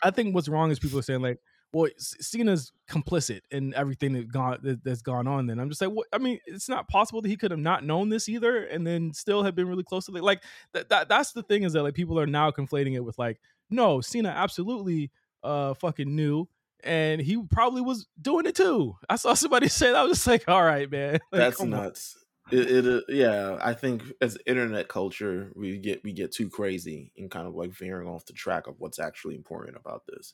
I 0.04 0.12
think 0.12 0.36
what's 0.36 0.50
wrong 0.50 0.72
is 0.72 0.80
people 0.80 1.00
are 1.00 1.04
saying 1.04 1.22
like, 1.22 1.40
well, 1.74 1.90
Cena's 1.98 2.72
complicit 2.90 3.42
in 3.52 3.74
everything 3.76 4.14
that 4.14 4.32
gone 4.32 4.60
that, 4.64 4.80
has 4.86 5.02
gone 5.02 5.28
on. 5.28 5.48
Then 5.48 5.60
I'm 5.60 5.70
just 5.70 5.82
like, 5.82 5.92
what? 5.92 6.08
I 6.12 6.18
mean, 6.18 6.40
it's 6.46 6.70
not 6.70 6.88
possible 6.88 7.22
that 7.22 7.30
he 7.30 7.38
could 7.38 7.52
have 7.52 7.60
not 7.60 7.84
known 7.84 8.10
this 8.10 8.28
either, 8.28 8.66
and 8.66 8.86
then 8.86 9.14
still 9.14 9.44
have 9.44 9.56
been 9.56 9.68
really 9.68 9.84
close 9.84 10.06
to 10.06 10.16
it. 10.16 10.24
Like 10.24 10.44
that, 10.74 10.90
that. 10.90 11.10
That's 11.10 11.32
the 11.32 11.44
thing 11.44 11.64
is 11.64 11.74
that 11.74 11.84
like 11.84 11.94
people 11.94 12.20
are 12.20 12.28
now 12.28 12.52
conflating 12.52 12.96
it 12.96 13.02
with 13.02 13.18
like, 13.18 13.40
no, 13.70 14.02
Cena 14.02 14.30
absolutely 14.30 15.12
uh 15.44 15.74
fucking 15.74 16.16
knew 16.16 16.48
and 16.84 17.22
he 17.22 17.42
probably 17.52 17.82
was 17.82 18.08
doing 18.22 18.46
it 18.46 18.56
too. 18.56 18.96
I 19.10 19.16
saw 19.16 19.34
somebody 19.34 19.68
say 19.70 19.88
that. 19.88 19.96
I 19.96 20.04
was 20.04 20.18
just 20.18 20.28
like, 20.28 20.44
all 20.48 20.64
right, 20.64 20.90
man. 20.90 21.20
Like, 21.32 21.40
That's 21.40 21.62
nuts. 21.62 22.18
It, 22.52 22.70
it 22.70 22.86
uh, 22.86 23.02
yeah, 23.08 23.58
I 23.62 23.74
think 23.74 24.04
as 24.20 24.38
internet 24.46 24.90
culture, 24.90 25.52
we 25.56 25.78
get 25.78 26.04
we 26.04 26.12
get 26.12 26.34
too 26.34 26.50
crazy 26.50 27.14
and 27.18 27.32
kind 27.32 27.48
of 27.48 27.56
like 27.56 27.72
veering 27.72 28.08
off 28.08 28.26
the 28.26 28.34
track 28.34 28.68
of 28.68 28.76
what's 28.80 29.00
actually 29.00 29.36
important 29.36 29.78
about 29.78 30.04
this. 30.08 30.34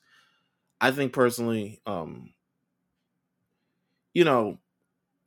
I 0.80 0.92
think 0.92 1.14
personally, 1.14 1.82
um, 1.86 2.34
you 4.14 4.24
know, 4.24 4.60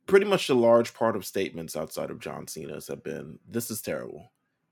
pretty 0.07 0.25
much 0.25 0.47
the 0.47 0.55
large 0.55 0.93
part 0.93 1.15
of 1.15 1.25
statements 1.25 1.75
outside 1.77 2.11
of 2.11 2.19
John 2.19 2.47
Cena's 2.47 2.87
have 2.87 3.03
been, 3.03 3.39
"This 3.47 3.71
is 3.71 3.81
terrible, 3.81 4.31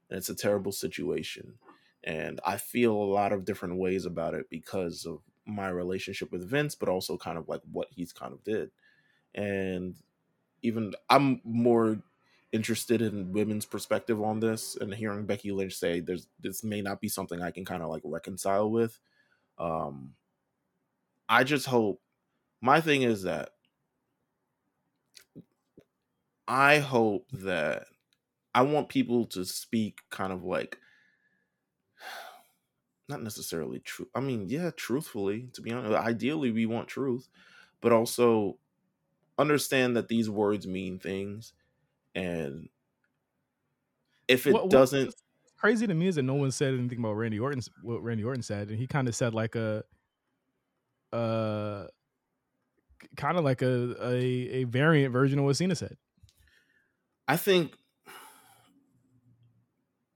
and 0.10 0.18
it's 0.18 0.30
a 0.30 0.36
terrible 0.36 0.72
situation." 0.72 1.60
And 2.04 2.40
I 2.46 2.58
feel 2.58 2.94
a 2.94 3.14
lot 3.14 3.34
of 3.34 3.46
different 3.46 3.78
ways 3.78 4.06
about 4.06 4.34
it 4.36 4.50
because 4.50 5.06
of 5.06 5.22
my 5.46 5.70
relationship 5.70 6.32
with 6.32 6.50
Vince, 6.50 6.76
but 6.76 6.90
also 6.90 7.18
kind 7.18 7.38
of 7.38 7.50
like 7.50 7.62
what 7.72 7.90
he's 7.92 8.14
kind 8.14 8.34
of 8.34 8.44
did. 8.44 8.72
And 9.36 9.96
even 10.62 10.96
I'm 11.10 11.42
more 11.44 12.02
interested 12.52 13.02
in 13.02 13.34
women's 13.34 13.66
perspective 13.66 14.22
on 14.24 14.40
this 14.40 14.76
and 14.76 14.94
hearing 14.94 15.26
Becky 15.26 15.52
Lynch 15.52 15.76
say 15.76 16.00
there's 16.02 16.28
this 16.40 16.64
may 16.64 16.82
not 16.82 17.02
be 17.02 17.10
something 17.10 17.42
I 17.42 17.52
can 17.52 17.66
kind 17.66 17.84
of 17.84 17.90
like 17.90 18.04
reconcile 18.06 18.72
with. 18.72 19.00
Um 19.60 20.16
I 21.30 21.44
just 21.44 21.68
hope 21.68 22.02
my 22.62 22.82
thing 22.82 23.04
is 23.04 23.24
that 23.24 23.52
I 26.48 26.80
hope 26.80 27.28
that 27.32 27.86
I 28.56 28.64
want 28.64 28.90
people 28.90 29.26
to 29.28 29.46
speak 29.46 30.00
kind 30.10 30.34
of 30.34 30.44
like 30.44 30.80
not 33.08 33.22
necessarily 33.22 33.80
true. 33.80 34.08
I 34.16 34.20
mean, 34.20 34.50
yeah, 34.50 34.72
truthfully, 34.76 35.50
to 35.54 35.62
be 35.62 35.72
honest, 35.72 35.94
ideally 35.94 36.52
we 36.52 36.66
want 36.66 36.88
truth, 36.88 37.30
but 37.82 37.92
also 37.92 38.58
understand 39.38 39.96
that 39.96 40.10
these 40.10 40.30
words 40.30 40.68
mean 40.68 41.00
things 41.00 41.54
and 42.14 42.68
if 44.28 44.46
it 44.46 44.54
what, 44.54 44.70
doesn't 44.70 45.16
crazy 45.58 45.88
to 45.88 45.94
me 45.94 46.08
is 46.08 46.16
that 46.16 46.24
no 46.24 46.34
one 46.34 46.52
said 46.52 46.74
anything 46.74 47.00
about 47.00 47.14
Randy 47.14 47.40
Orton 47.40 47.62
what 47.82 48.04
Randy 48.04 48.24
Orton 48.24 48.42
said 48.42 48.68
and 48.68 48.78
he 48.78 48.86
kind 48.86 49.08
of 49.08 49.16
said 49.16 49.34
like 49.34 49.56
a 49.56 49.84
uh 51.14 51.86
kind 53.16 53.38
of 53.38 53.44
like 53.44 53.62
a, 53.62 53.96
a 54.02 54.16
a 54.16 54.64
variant 54.66 55.14
version 55.14 55.40
of 55.40 55.46
what 55.46 55.56
Cena 55.56 55.76
said. 55.76 55.98
I 57.28 57.38
think 57.38 57.76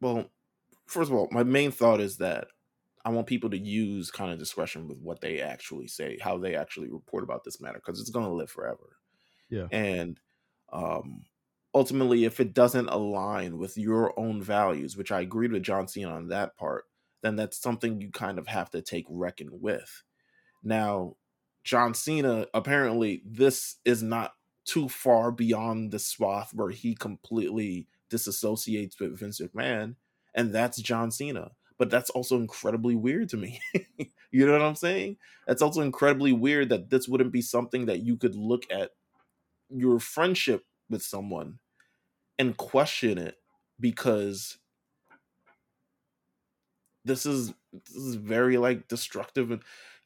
well, 0.01 0.25
first 0.85 1.09
of 1.09 1.17
all, 1.17 1.27
my 1.31 1.43
main 1.43 1.71
thought 1.71 2.01
is 2.01 2.17
that 2.17 2.47
I 3.05 3.09
want 3.09 3.27
people 3.27 3.49
to 3.49 3.57
use 3.57 4.11
kind 4.11 4.31
of 4.31 4.39
discretion 4.39 4.87
with 4.87 4.99
what 4.99 5.21
they 5.21 5.41
actually 5.41 5.87
say, 5.87 6.17
how 6.21 6.37
they 6.37 6.55
actually 6.55 6.89
report 6.89 7.23
about 7.23 7.43
this 7.43 7.59
matter, 7.61 7.81
because 7.83 7.99
it's 7.99 8.09
going 8.09 8.25
to 8.25 8.33
live 8.33 8.49
forever. 8.49 8.97
Yeah. 9.49 9.67
And 9.71 10.19
um, 10.71 11.23
ultimately, 11.73 12.25
if 12.25 12.39
it 12.39 12.53
doesn't 12.53 12.87
align 12.89 13.57
with 13.57 13.77
your 13.77 14.17
own 14.19 14.41
values, 14.41 14.95
which 14.95 15.11
I 15.11 15.21
agreed 15.21 15.51
with 15.51 15.63
John 15.63 15.87
Cena 15.87 16.09
on 16.09 16.27
that 16.29 16.57
part, 16.57 16.85
then 17.21 17.35
that's 17.35 17.59
something 17.59 18.01
you 18.01 18.11
kind 18.11 18.37
of 18.37 18.47
have 18.47 18.69
to 18.71 18.81
take 18.81 19.05
reckon 19.09 19.49
with. 19.51 20.03
Now, 20.64 21.16
John 21.64 21.93
Cena, 21.93 22.47
apparently, 22.53 23.22
this 23.26 23.78
is 23.86 24.01
not 24.01 24.34
too 24.66 24.88
far 24.89 25.32
beyond 25.32 25.91
the 25.91 25.99
swath 25.99 26.53
where 26.53 26.70
he 26.70 26.95
completely 26.95 27.88
disassociates 28.11 28.99
with 28.99 29.20
Vince 29.20 29.41
McMahon, 29.41 29.95
and 30.34 30.53
that's 30.53 30.82
John 30.82 31.11
Cena 31.11 31.51
but 31.78 31.89
that's 31.89 32.09
also 32.11 32.38
incredibly 32.38 32.95
weird 32.95 33.30
to 33.30 33.38
me. 33.38 33.59
you 34.32 34.45
know 34.45 34.53
what 34.53 34.61
I'm 34.61 34.76
saying? 34.76 35.18
That's 35.47 35.61
also 35.61 35.82
incredibly 35.82 36.32
weird 36.32 36.70
that 36.70 36.89
this 36.89 37.07
wouldn't 37.07 37.34
be 37.34 37.41
something 37.41 37.88
that 37.88 38.03
you 38.03 38.16
could 38.16 38.36
look 38.36 38.64
at 38.72 38.91
your 39.70 39.99
friendship 39.99 40.64
with 40.89 41.03
someone 41.03 41.59
and 42.38 42.55
question 42.55 43.18
it 43.18 43.36
because 43.80 44.59
this 47.05 47.26
is 47.26 47.53
this 47.74 47.95
is 47.95 48.16
very 48.16 48.57
like 48.57 48.88
destructive 48.88 49.51
and 49.51 49.61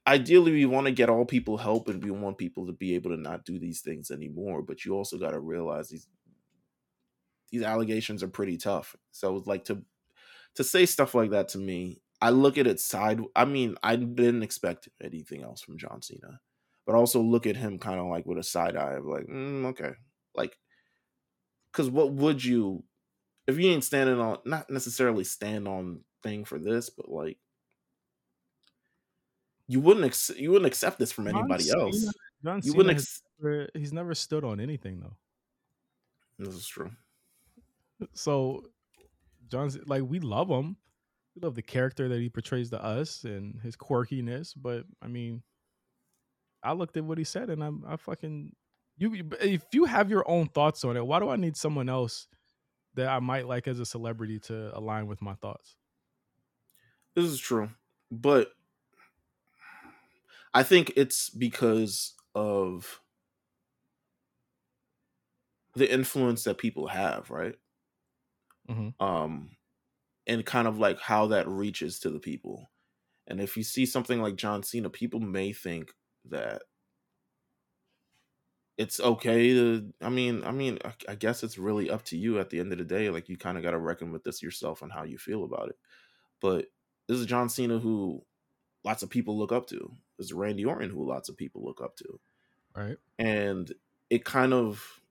ideally 0.08 0.52
we 0.54 0.66
want 0.66 0.88
to 0.88 0.92
get 0.92 1.10
all 1.10 1.26
people 1.26 1.58
help 1.58 1.90
and 1.90 2.04
we 2.04 2.12
want 2.12 2.38
people 2.38 2.66
to 2.66 2.74
be 2.74 2.96
able 2.96 3.12
to 3.12 3.18
not 3.18 3.46
do 3.46 3.60
these 3.60 3.82
things 3.82 4.10
anymore 4.10 4.62
but 4.62 4.86
you 4.86 4.94
also 4.96 5.18
got 5.18 5.32
to 5.32 5.40
realize 5.40 5.90
these 5.90 6.08
these 7.50 7.64
allegations 7.64 8.24
are 8.24 8.28
pretty 8.28 8.58
tough. 8.58 8.96
So 9.12 9.42
like 9.46 9.66
to 9.66 9.84
to 10.58 10.64
say 10.64 10.86
stuff 10.88 11.14
like 11.14 11.30
that 11.30 11.50
to 11.50 11.60
me 11.60 12.02
i 12.20 12.32
look 12.32 12.58
at 12.58 12.66
it 12.66 12.80
side 12.80 13.22
i 13.36 13.46
mean 13.46 13.78
i 13.84 13.96
didn't 13.96 14.42
expect 14.42 14.90
anything 15.02 15.44
else 15.44 15.62
from 15.62 15.78
john 15.78 16.02
cena 16.02 16.40
but 16.86 16.96
also 16.96 17.22
look 17.22 17.46
at 17.46 17.56
him 17.56 17.78
kind 17.78 18.00
of 18.00 18.08
like 18.08 18.26
with 18.26 18.40
a 18.40 18.44
side 18.44 18.76
eye 18.76 18.94
of 18.94 19.06
like 19.06 19.28
mm, 19.28 19.66
okay. 19.66 19.92
Like 20.34 20.58
because 21.72 21.90
what 21.92 22.12
would 22.12 22.44
you 22.44 22.84
if 23.46 23.60
you 23.60 23.70
ain't 23.70 23.84
standing 23.84 24.20
on 24.20 24.40
not 24.46 24.70
necessarily 24.70 25.24
stand 25.24 25.68
on 25.68 26.02
thing 26.24 26.44
for 26.44 26.58
this 26.58 26.90
but 26.90 27.08
like 27.08 27.38
you 29.68 29.80
wouldn't 29.80 30.06
ex- 30.06 30.32
you 30.38 30.52
wouldn't 30.52 30.68
accept 30.68 30.98
this 31.00 31.12
from 31.12 31.26
John 31.26 31.38
anybody 31.40 31.64
Cena- 31.64 31.82
else 31.84 32.14
John 32.44 32.58
you 32.58 32.62
Cena 32.72 32.78
wouldn't 32.78 32.98
ex- 32.98 33.22
never, 33.40 33.70
he's 33.74 33.94
never 33.94 34.16
stood 34.16 34.44
on 34.44 34.60
anything 34.60 35.00
though. 35.00 35.16
this 36.40 36.54
is 36.56 36.68
true 36.68 36.92
So 38.14 38.64
John's 39.50 39.78
like 39.88 40.04
we 40.04 40.20
love 40.20 40.50
him. 40.50 40.76
We 41.36 41.42
love 41.42 41.56
the 41.56 41.62
character 41.62 42.08
that 42.10 42.20
he 42.20 42.30
portrays 42.30 42.70
to 42.72 42.84
us 42.84 43.24
and 43.24 43.60
his 43.62 43.76
quirkiness, 43.76 44.54
but 44.56 44.86
I 45.02 45.08
mean 45.08 45.42
I 46.64 46.74
looked 46.74 46.98
at 46.98 47.04
what 47.04 47.18
he 47.18 47.24
said 47.24 47.50
and 47.50 47.64
I'm 47.64 47.84
I 47.88 47.96
fucking 47.98 48.54
you 48.98 49.14
you- 49.14 49.30
if 49.42 49.64
you 49.74 49.86
have 49.86 50.10
your 50.10 50.30
own 50.30 50.48
thoughts 50.48 50.84
on 50.84 50.96
it, 50.98 51.06
why 51.06 51.20
do 51.20 51.30
I 51.30 51.36
need 51.36 51.56
someone 51.58 51.90
else 51.90 52.28
that 52.96 53.08
I 53.10 53.20
might 53.20 53.48
like 53.48 53.68
as 53.68 53.80
a 53.80 53.86
celebrity 53.86 54.40
to 54.42 54.76
align 54.78 55.08
with 55.08 55.22
my 55.22 55.36
thoughts? 55.36 55.76
This 57.16 57.26
is 57.26 57.40
true, 57.40 57.70
but 58.12 58.52
I 60.58 60.64
think 60.64 60.94
it's 60.98 61.30
because 61.30 62.16
of 62.36 63.02
the 65.76 65.92
influence 65.92 66.44
that 66.44 66.58
people 66.58 66.88
have, 66.88 67.30
right? 67.30 67.56
Mhm. 68.70 68.94
Um, 69.00 69.52
and 70.28 70.46
kind 70.46 70.68
of 70.68 70.80
like 70.80 71.00
how 71.00 71.28
that 71.28 71.48
reaches 71.48 72.00
to 72.02 72.12
the 72.12 72.20
people. 72.20 72.72
And 73.28 73.42
if 73.42 73.58
you 73.58 73.64
see 73.64 73.86
something 73.86 74.22
like 74.22 74.38
John 74.38 74.64
Cena, 74.64 74.90
people 74.90 75.20
may 75.22 75.54
think 75.54 75.94
that 76.26 76.64
it's 78.78 79.00
okay 79.00 79.54
to. 79.54 79.92
I 80.02 80.10
mean, 80.10 80.44
I 80.44 80.52
mean, 80.52 80.78
I, 80.86 80.94
I 81.10 81.16
guess 81.16 81.44
it's 81.44 81.58
really 81.58 81.90
up 81.90 82.04
to 82.06 82.18
you 82.18 82.40
at 82.40 82.50
the 82.50 82.60
end 82.60 82.72
of 82.72 82.78
the 82.78 82.84
day. 82.86 83.10
Like 83.10 83.30
you 83.30 83.38
kind 83.38 83.58
of 83.58 83.64
got 83.64 83.72
to 83.72 83.80
reckon 83.80 84.12
with 84.12 84.24
this 84.24 84.42
yourself 84.44 84.82
and 84.82 84.92
how 84.92 85.04
you 85.04 85.18
feel 85.18 85.44
about 85.44 85.70
it. 85.70 85.78
But 86.42 86.68
this 87.08 87.20
is 87.20 87.28
John 87.28 87.50
Cena 87.50 87.80
who 87.80 88.24
lots 88.88 89.04
of 89.04 89.10
people 89.10 89.38
look 89.38 89.52
up 89.52 89.68
to. 89.68 89.92
This 90.18 90.28
is 90.28 90.34
Randy 90.34 90.64
Orton 90.64 90.90
who 90.90 91.06
lots 91.06 91.28
of 91.28 91.36
people 91.36 91.62
look 91.62 91.82
up 91.84 91.98
to. 91.98 92.20
Right? 92.74 92.96
And 93.20 93.70
it 94.10 94.24
kind 94.24 94.54
of 94.54 95.02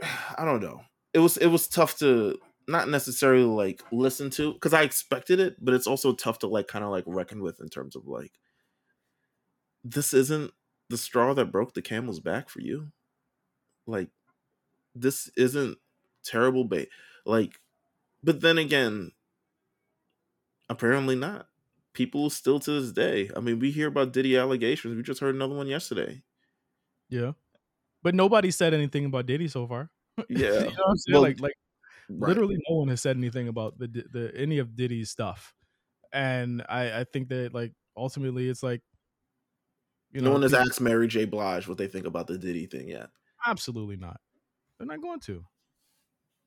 I 0.38 0.44
don't 0.44 0.62
know. 0.62 0.82
It 1.12 1.18
was 1.18 1.36
it 1.36 1.48
was 1.48 1.66
tough 1.66 1.98
to 1.98 2.38
not 2.68 2.88
necessarily 2.88 3.44
like 3.44 3.82
listen 3.90 4.30
to 4.30 4.52
because 4.52 4.72
I 4.72 4.82
expected 4.82 5.40
it, 5.40 5.56
but 5.60 5.74
it's 5.74 5.88
also 5.88 6.12
tough 6.12 6.38
to 6.40 6.46
like 6.46 6.68
kind 6.68 6.84
of 6.84 6.92
like 6.92 7.04
reckon 7.06 7.42
with 7.42 7.60
in 7.60 7.68
terms 7.68 7.96
of 7.96 8.06
like 8.06 8.32
this 9.82 10.14
isn't 10.14 10.52
the 10.88 10.96
straw 10.96 11.34
that 11.34 11.50
broke 11.50 11.74
the 11.74 11.82
camel's 11.82 12.20
back 12.20 12.48
for 12.48 12.60
you. 12.60 12.92
Like 13.88 14.10
this 14.94 15.30
isn't 15.36 15.78
terrible 16.22 16.64
bait. 16.64 16.90
Like, 17.26 17.60
but 18.24 18.40
then 18.40 18.58
again, 18.58 19.12
apparently 20.68 21.16
not. 21.16 21.46
People 21.92 22.28
still 22.30 22.58
to 22.60 22.80
this 22.80 22.92
day. 22.92 23.30
I 23.36 23.40
mean, 23.40 23.58
we 23.60 23.70
hear 23.70 23.86
about 23.88 24.12
Diddy 24.12 24.36
allegations. 24.36 24.96
We 24.96 25.02
just 25.02 25.20
heard 25.20 25.34
another 25.34 25.54
one 25.54 25.68
yesterday. 25.68 26.22
Yeah. 27.08 27.32
But 28.02 28.14
nobody 28.14 28.50
said 28.50 28.74
anything 28.74 29.04
about 29.06 29.26
Diddy 29.26 29.48
so 29.48 29.66
far. 29.66 29.90
Yeah. 30.28 30.46
you 30.46 30.52
know 30.52 30.66
what 30.66 30.90
I'm 30.90 30.96
saying? 30.96 31.12
Well, 31.12 31.22
like 31.22 31.40
like 31.40 31.54
Right. 32.10 32.28
literally 32.28 32.56
no 32.68 32.76
one 32.76 32.88
has 32.88 33.00
said 33.00 33.16
anything 33.16 33.48
about 33.48 33.78
the 33.78 33.86
the 33.88 34.30
any 34.36 34.58
of 34.58 34.76
Diddy's 34.76 35.08
stuff, 35.10 35.54
and 36.12 36.62
I 36.68 37.00
I 37.00 37.04
think 37.04 37.30
that 37.30 37.54
like 37.54 37.72
ultimately 37.96 38.46
it's 38.50 38.62
like 38.62 38.82
you 40.12 40.20
know 40.20 40.26
no 40.26 40.32
one 40.34 40.42
has 40.42 40.52
people- 40.52 40.66
asked 40.68 40.80
Mary 40.82 41.08
J. 41.08 41.24
Blige 41.24 41.66
what 41.66 41.78
they 41.78 41.86
think 41.88 42.04
about 42.06 42.26
the 42.26 42.36
Diddy 42.36 42.66
thing 42.66 42.88
yet. 42.88 43.08
absolutely 43.46 43.96
not. 43.96 44.20
They're 44.78 44.86
not 44.86 45.00
going 45.00 45.20
to. 45.20 45.46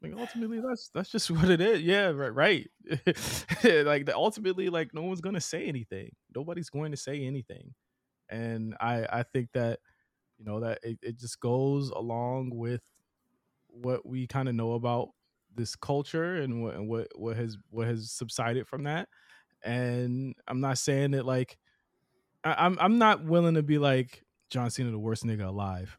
Like 0.01 0.13
ultimately, 0.17 0.59
that's 0.59 0.89
that's 0.93 1.09
just 1.09 1.31
what 1.31 1.49
it 1.49 1.61
is. 1.61 1.81
Yeah, 1.81 2.07
right, 2.09 2.33
right. 2.33 2.69
like 3.63 4.05
the, 4.05 4.13
ultimately, 4.15 4.69
like 4.69 4.93
no 4.93 5.03
one's 5.03 5.21
gonna 5.21 5.41
say 5.41 5.65
anything. 5.65 6.11
Nobody's 6.35 6.69
going 6.69 6.91
to 6.91 6.97
say 6.97 7.23
anything, 7.23 7.73
and 8.29 8.75
I 8.79 9.05
I 9.11 9.23
think 9.23 9.49
that 9.53 9.79
you 10.37 10.45
know 10.45 10.59
that 10.59 10.79
it, 10.83 10.99
it 11.01 11.19
just 11.19 11.39
goes 11.39 11.89
along 11.89 12.51
with 12.53 12.81
what 13.67 14.05
we 14.05 14.27
kind 14.27 14.49
of 14.49 14.55
know 14.55 14.73
about 14.73 15.09
this 15.55 15.75
culture 15.75 16.35
and 16.35 16.63
what 16.63 16.75
and 16.75 16.87
what 16.87 17.07
what 17.15 17.35
has 17.35 17.57
what 17.69 17.87
has 17.87 18.11
subsided 18.11 18.67
from 18.67 18.83
that. 18.83 19.09
And 19.63 20.35
I'm 20.47 20.61
not 20.61 20.77
saying 20.77 21.11
that 21.11 21.25
like 21.25 21.57
I, 22.43 22.53
I'm 22.65 22.77
I'm 22.79 22.97
not 22.99 23.25
willing 23.25 23.55
to 23.55 23.63
be 23.63 23.79
like 23.79 24.23
John 24.49 24.69
Cena 24.69 24.91
the 24.91 24.99
worst 24.99 25.25
nigga 25.25 25.47
alive. 25.47 25.97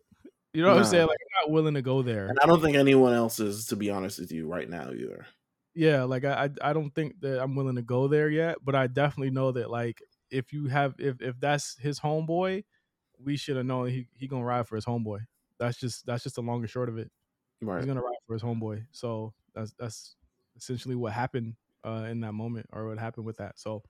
You 0.55 0.63
know 0.63 0.69
what 0.69 0.79
I'm 0.79 0.85
saying? 0.85 1.07
Like 1.07 1.19
I'm 1.21 1.49
not 1.49 1.53
willing 1.55 1.75
to 1.75 1.83
go 1.83 2.03
there. 2.03 2.27
And 2.27 2.39
I 2.43 2.47
don't 2.47 2.61
think 2.61 2.77
anyone 2.77 3.13
else 3.13 3.39
is, 3.39 3.67
to 3.67 3.77
be 3.77 3.91
honest 3.91 4.19
with 4.19 4.33
you, 4.33 4.49
right 4.49 4.69
now 4.69 4.91
either. 4.91 5.27
yeah 5.75 6.03
like 6.05 6.25
I, 6.25 6.45
I 6.63 6.71
i 6.71 6.73
don't 6.73 6.91
think 6.95 7.21
that 7.21 7.41
i'm 7.43 7.55
willing 7.55 7.77
to 7.77 7.83
go 7.83 8.09
there 8.09 8.29
yet 8.31 8.57
but 8.65 8.75
i 8.75 8.87
definitely 8.87 9.31
know 9.31 9.53
that 9.53 9.71
like 9.71 10.03
if 10.31 10.53
you 10.53 10.67
have 10.67 10.95
if 10.99 11.21
if 11.21 11.39
that's 11.39 11.77
his 11.79 12.01
homeboy 12.01 12.65
we 13.23 13.37
should 13.37 13.57
have 13.57 13.67
known 13.67 13.89
he, 13.89 14.09
he 14.17 14.27
gonna 14.27 14.45
ride 14.45 14.67
for 14.67 14.75
his 14.77 14.85
homeboy 14.87 15.21
that's 15.59 15.79
just 15.79 16.07
that's 16.07 16.23
just 16.25 16.37
the 16.37 16.43
long 16.43 16.61
and 16.61 16.71
short 16.71 16.89
of 16.89 16.99
it 16.99 17.11
Right. 17.61 17.79
he's 17.79 17.87
gonna 17.87 18.01
ride 18.03 18.17
for 18.27 18.33
his 18.33 18.43
homeboy 18.43 18.87
so 18.91 19.35
that's 19.55 19.75
that's 19.79 20.17
essentially 20.57 20.97
what 20.97 21.13
happened 21.13 21.55
uh 21.85 22.07
in 22.11 22.21
that 22.21 22.33
moment 22.33 22.67
or 22.73 22.89
what 22.89 22.99
happened 22.99 23.27
with 23.27 23.37
that 23.37 23.59
so 23.59 23.83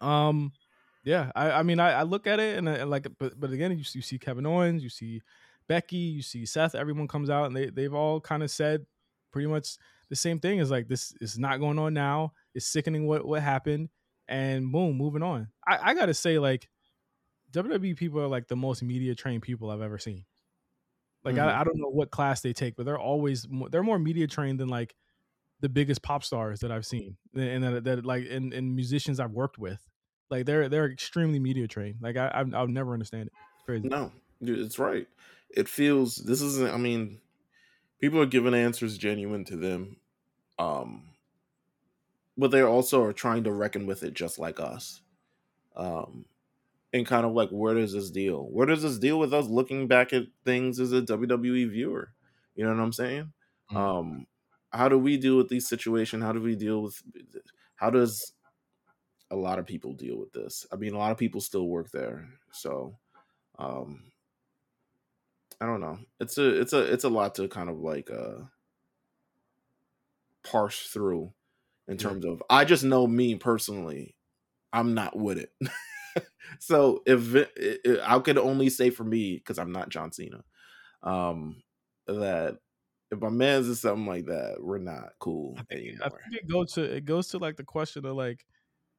um 0.00 0.52
yeah 1.04 1.30
i 1.34 1.50
i 1.52 1.62
mean 1.62 1.78
i, 1.80 1.92
I 1.92 2.02
look 2.02 2.26
at 2.26 2.40
it 2.40 2.58
and, 2.58 2.68
I, 2.68 2.74
and 2.74 2.90
like 2.90 3.06
but 3.18 3.38
but 3.38 3.50
again 3.52 3.70
you, 3.72 3.84
you 3.92 4.02
see 4.02 4.18
kevin 4.18 4.46
owens 4.46 4.82
you 4.82 4.88
see 4.88 5.22
becky 5.68 5.96
you 5.96 6.22
see 6.22 6.44
seth 6.44 6.74
everyone 6.74 7.08
comes 7.08 7.30
out 7.30 7.46
and 7.46 7.56
they 7.56 7.70
they've 7.70 7.94
all 7.94 8.20
kind 8.20 8.42
of 8.42 8.50
said 8.50 8.84
pretty 9.32 9.48
much 9.48 9.76
the 10.10 10.16
same 10.16 10.38
thing 10.38 10.58
is 10.58 10.70
like 10.70 10.86
this 10.88 11.14
is 11.20 11.38
not 11.38 11.58
going 11.60 11.78
on 11.78 11.94
now. 11.94 12.32
It's 12.54 12.66
sickening 12.66 13.06
what 13.06 13.26
what 13.26 13.42
happened. 13.42 13.88
And 14.28 14.70
boom 14.70 14.96
moving 14.96 15.22
on. 15.22 15.48
I 15.66 15.90
i 15.90 15.94
gotta 15.94 16.14
say 16.14 16.38
like 16.38 16.68
wwe 17.52 17.96
people 17.96 18.20
are 18.20 18.26
like 18.28 18.48
the 18.48 18.56
most 18.56 18.82
media 18.82 19.14
trained 19.14 19.42
people 19.42 19.70
i've 19.70 19.80
ever 19.80 19.98
seen. 19.98 20.24
Like 21.24 21.36
Mhm. 21.36 21.42
I, 21.46 21.60
I 21.60 21.64
don't 21.64 21.78
know 21.78 21.88
what 21.88 22.10
class 22.10 22.40
they 22.42 22.52
take 22.52 22.76
but 22.76 22.86
they're 22.86 22.98
always 22.98 23.48
mo- 23.48 23.68
they're 23.68 23.82
more 23.82 23.98
media 23.98 24.26
trained 24.26 24.60
than 24.60 24.68
like 24.68 24.94
the 25.60 25.68
biggest 25.68 26.02
pop 26.02 26.22
stars 26.22 26.60
that 26.60 26.70
i've 26.70 26.86
seen 26.86 27.16
and 27.34 27.64
that, 27.64 27.84
that 27.84 28.04
like 28.04 28.26
and, 28.30 28.52
and 28.52 28.74
musicians 28.74 29.18
i've 29.20 29.32
worked 29.32 29.58
with. 29.58 29.80
Like 30.30 30.46
they're 30.46 30.68
they're 30.68 30.90
extremely 30.90 31.38
media 31.38 31.66
trained. 31.68 31.96
Like 32.00 32.16
i 32.16 32.30
I've, 32.32 32.54
i'll 32.54 32.66
never 32.66 32.92
understand 32.92 33.26
it. 33.28 33.32
It's 33.56 33.64
crazy. 33.64 33.88
No, 33.88 34.10
it's 34.40 34.78
right. 34.78 35.06
It 35.54 35.68
feels 35.70 36.16
this 36.16 36.42
isn't. 36.42 36.70
I 36.74 36.76
mean, 36.76 37.20
people 38.00 38.20
are 38.20 38.26
giving 38.26 38.54
answers 38.54 38.98
genuine 38.98 39.44
to 39.46 39.56
them, 39.56 39.98
um, 40.58 41.10
but 42.36 42.50
they 42.50 42.62
also 42.62 43.02
are 43.02 43.12
trying 43.12 43.44
to 43.44 43.52
reckon 43.52 43.86
with 43.86 44.02
it 44.02 44.14
just 44.14 44.38
like 44.38 44.58
us, 44.58 45.02
um, 45.76 46.26
and 46.92 47.06
kind 47.06 47.26
of 47.26 47.32
like 47.32 47.50
where 47.50 47.74
does 47.74 47.92
this 47.92 48.10
deal? 48.10 48.44
Where 48.50 48.66
does 48.66 48.82
this 48.82 48.98
deal 48.98 49.18
with 49.18 49.34
us 49.34 49.46
looking 49.48 49.88
back 49.88 50.12
at 50.12 50.24
things 50.44 50.80
as 50.80 50.92
a 50.92 51.02
WWE 51.02 51.66
viewer? 51.66 52.14
You 52.56 52.64
know 52.64 52.74
what 52.74 52.82
I'm 52.82 52.92
saying? 52.94 53.32
Mhm. 53.70 53.76
Um, 53.76 54.26
how 54.72 54.88
do 54.88 54.98
we 54.98 55.16
deal 55.18 55.36
with 55.36 55.48
these 55.48 55.68
situations? 55.68 56.22
How 56.24 56.32
do 56.32 56.40
we 56.42 56.56
deal 56.56 56.82
with? 56.82 57.02
How 57.76 57.90
does 57.90 58.32
a 59.30 59.36
lot 59.36 59.58
of 59.58 59.66
people 59.66 59.92
deal 59.94 60.18
with 60.18 60.32
this? 60.32 60.66
I 60.72 60.76
mean, 60.76 60.94
a 60.94 60.98
lot 60.98 61.12
of 61.12 61.18
people 61.18 61.40
still 61.40 61.68
work 61.68 61.90
there, 61.92 62.28
so 62.52 62.98
um 63.58 64.12
i 65.64 65.66
don't 65.66 65.80
know. 65.80 65.98
It's 66.20 66.36
a 66.36 66.60
it's 66.60 66.74
a 66.74 66.92
it's 66.92 67.04
a 67.04 67.08
lot 67.08 67.36
to 67.36 67.48
kind 67.48 67.70
of 67.70 67.78
like 67.78 68.10
uh 68.10 68.44
parse 70.44 70.88
through 70.88 71.32
in 71.88 71.96
terms 71.96 72.26
of 72.26 72.42
i 72.50 72.66
just 72.66 72.84
know 72.84 73.06
me 73.06 73.34
personally 73.34 74.14
i'm 74.74 74.92
not 74.92 75.16
with 75.16 75.38
it. 75.38 75.50
So 76.60 77.02
if 77.06 77.34
it, 77.34 77.50
it, 77.56 78.00
i 78.04 78.18
could 78.18 78.38
only 78.38 78.68
say 78.68 78.90
for 78.90 79.02
me 79.02 79.36
because 79.36 79.58
i'm 79.58 79.72
not 79.72 79.88
john 79.88 80.12
cena 80.12 80.44
um 81.02 81.62
that 82.06 82.58
if 83.10 83.18
my 83.18 83.30
man's 83.30 83.66
is 83.66 83.80
something 83.80 84.06
like 84.06 84.26
that 84.26 84.58
we're 84.60 84.78
not 84.78 85.12
cool 85.18 85.56
I 85.58 85.74
anymore. 85.74 86.10
think 86.10 86.42
it 86.42 86.48
goes 86.48 86.72
to 86.74 86.82
it 86.82 87.06
goes 87.06 87.28
to 87.28 87.38
like 87.38 87.56
the 87.56 87.64
question 87.64 88.04
of 88.04 88.14
like 88.14 88.44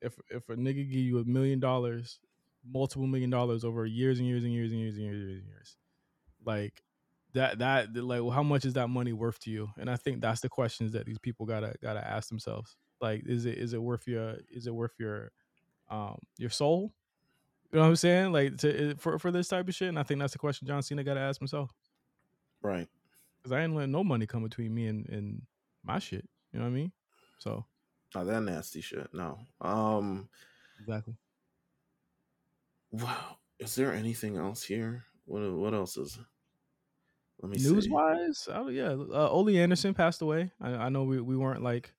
if 0.01 0.13
if 0.29 0.49
a 0.49 0.55
nigga 0.55 0.89
give 0.89 1.01
you 1.01 1.19
a 1.19 1.25
million 1.25 1.59
dollars, 1.59 2.19
multiple 2.67 3.07
million 3.07 3.29
dollars 3.29 3.63
over 3.63 3.85
years 3.85 4.19
and 4.19 4.27
years 4.27 4.43
and 4.43 4.53
years 4.53 4.71
and 4.71 4.79
years 4.79 4.95
and 4.95 5.03
years 5.03 5.15
and 5.15 5.29
years 5.29 5.39
and 5.41 5.47
years. 5.47 5.77
Like 6.45 6.81
that 7.33 7.59
that 7.59 7.93
like 7.95 8.21
how 8.33 8.43
much 8.43 8.65
is 8.65 8.73
that 8.73 8.87
money 8.87 9.13
worth 9.13 9.39
to 9.41 9.51
you? 9.51 9.69
And 9.77 9.89
I 9.89 9.97
think 9.97 10.21
that's 10.21 10.41
the 10.41 10.49
questions 10.49 10.93
that 10.93 11.05
these 11.05 11.19
people 11.19 11.45
gotta 11.45 11.75
gotta 11.81 12.05
ask 12.05 12.29
themselves. 12.29 12.77
Like, 13.01 13.23
is 13.25 13.45
it 13.45 13.57
is 13.57 13.73
it 13.73 13.81
worth 13.81 14.07
your 14.07 14.37
is 14.49 14.67
it 14.67 14.73
worth 14.73 14.93
your 14.97 15.31
um 15.89 16.17
your 16.37 16.49
soul? 16.49 16.93
You 17.71 17.79
know 17.79 17.83
what 17.83 17.89
I'm 17.89 17.95
saying? 17.97 18.31
Like 18.31 18.57
to 18.59 18.95
for 18.97 19.19
for 19.19 19.31
this 19.31 19.49
type 19.49 19.67
of 19.67 19.75
shit. 19.75 19.89
And 19.89 19.99
I 19.99 20.03
think 20.03 20.19
that's 20.19 20.33
the 20.33 20.39
question 20.39 20.65
John 20.65 20.81
Cena 20.81 21.03
gotta 21.03 21.19
ask 21.19 21.39
himself. 21.39 21.71
Right. 22.61 22.87
Because 23.37 23.51
I 23.51 23.61
ain't 23.61 23.75
letting 23.75 23.91
no 23.91 24.03
money 24.03 24.25
come 24.25 24.43
between 24.43 24.73
me 24.73 24.87
and, 24.87 25.07
and 25.09 25.41
my 25.83 25.99
shit. 25.99 26.27
You 26.51 26.59
know 26.59 26.65
what 26.65 26.71
I 26.71 26.75
mean? 26.75 26.91
So 27.37 27.65
not 28.15 28.27
that 28.27 28.41
nasty 28.43 28.79
shit. 28.79 29.09
No. 29.13 29.39
Um 29.59 30.29
Exactly. 30.79 31.15
Wow. 32.91 33.37
Is 33.59 33.75
there 33.75 33.93
anything 33.93 34.37
else 34.37 34.63
here? 34.63 35.03
What 35.25 35.41
what 35.51 35.73
else 35.73 35.97
is? 35.97 36.17
Let 37.41 37.51
me 37.51 37.57
news 37.57 37.85
see. 37.85 37.89
wise. 37.89 38.47
Oh 38.51 38.69
yeah, 38.69 38.91
uh, 38.91 39.29
Ole 39.29 39.57
Anderson 39.57 39.93
passed 39.93 40.21
away. 40.21 40.51
I, 40.61 40.69
I 40.71 40.89
know 40.89 41.03
we, 41.03 41.19
we 41.19 41.37
weren't 41.37 41.63
like. 41.63 41.93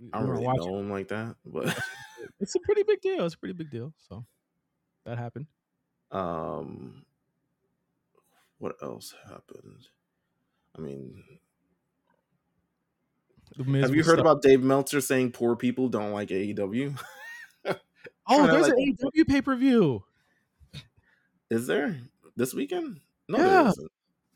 We 0.00 0.10
I 0.12 0.20
don't 0.20 0.30
really 0.30 0.44
watching. 0.44 0.72
know 0.72 0.78
him 0.78 0.90
like 0.90 1.08
that, 1.08 1.36
but 1.46 1.76
it's 2.40 2.54
a 2.54 2.60
pretty 2.60 2.82
big 2.82 3.00
deal. 3.00 3.24
It's 3.24 3.34
a 3.34 3.38
pretty 3.38 3.54
big 3.54 3.70
deal. 3.70 3.92
So 4.08 4.24
that 5.04 5.18
happened. 5.18 5.46
Um, 6.10 7.04
what 8.58 8.76
else 8.82 9.14
happened? 9.28 9.86
I 10.76 10.80
mean, 10.80 11.22
have 13.58 13.66
you 13.94 14.02
heard 14.02 14.14
stuff. 14.14 14.18
about 14.18 14.42
Dave 14.42 14.62
Meltzer 14.62 15.00
saying 15.00 15.32
poor 15.32 15.56
people 15.56 15.88
don't 15.88 16.12
like 16.12 16.28
AEW? 16.28 16.98
oh, 17.66 18.46
there's 18.46 18.68
like, 18.68 18.72
an 18.72 18.96
AEW 18.96 19.28
pay 19.28 19.42
per 19.42 19.54
view. 19.56 20.04
Is 21.50 21.66
there 21.66 21.98
this 22.36 22.54
weekend? 22.54 23.00
No, 23.28 23.38
yeah. 23.38 23.72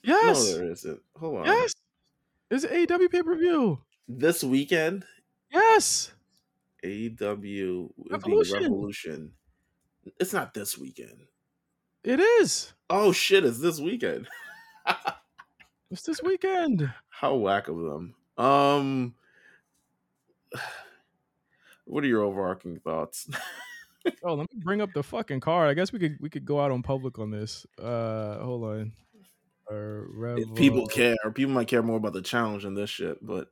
Yes. 0.06 0.44
No, 0.44 0.56
there 0.56 0.70
isn't. 0.70 1.00
Hold 1.18 1.38
on. 1.38 1.46
Yes. 1.46 1.74
An 2.50 2.58
AEW 2.60 3.10
pay 3.10 3.22
per 3.22 3.36
view 3.36 3.80
this 4.08 4.44
weekend. 4.44 5.04
Yes. 5.52 6.12
AEW 6.84 7.90
Revolution. 8.10 8.62
Revolution. 8.62 9.32
It's 10.20 10.32
not 10.32 10.54
this 10.54 10.78
weekend. 10.78 11.26
It 12.04 12.20
is. 12.20 12.72
Oh 12.88 13.10
shit! 13.10 13.44
It's 13.44 13.58
this 13.58 13.80
weekend. 13.80 14.28
it's 15.90 16.02
this 16.02 16.22
weekend. 16.22 16.88
How 17.08 17.34
whack 17.34 17.66
of 17.66 17.78
them. 17.78 18.14
Um, 18.38 19.14
what 21.84 22.04
are 22.04 22.06
your 22.06 22.22
overarching 22.22 22.78
thoughts? 22.78 23.28
oh, 24.22 24.34
let 24.34 24.52
me 24.52 24.60
bring 24.62 24.80
up 24.80 24.90
the 24.94 25.02
fucking 25.02 25.40
card. 25.40 25.68
I 25.68 25.74
guess 25.74 25.92
we 25.92 25.98
could 25.98 26.16
we 26.20 26.30
could 26.30 26.44
go 26.44 26.60
out 26.60 26.70
on 26.70 26.84
public 26.84 27.18
on 27.18 27.32
this. 27.32 27.66
Uh, 27.76 28.38
hold 28.38 28.62
on. 28.62 28.92
If 29.70 30.54
people 30.54 30.86
care, 30.86 31.16
people 31.34 31.54
might 31.54 31.68
care 31.68 31.82
more 31.82 31.96
about 31.96 32.12
the 32.12 32.22
challenge 32.22 32.62
than 32.62 32.74
this 32.74 32.90
shit, 32.90 33.24
but 33.24 33.48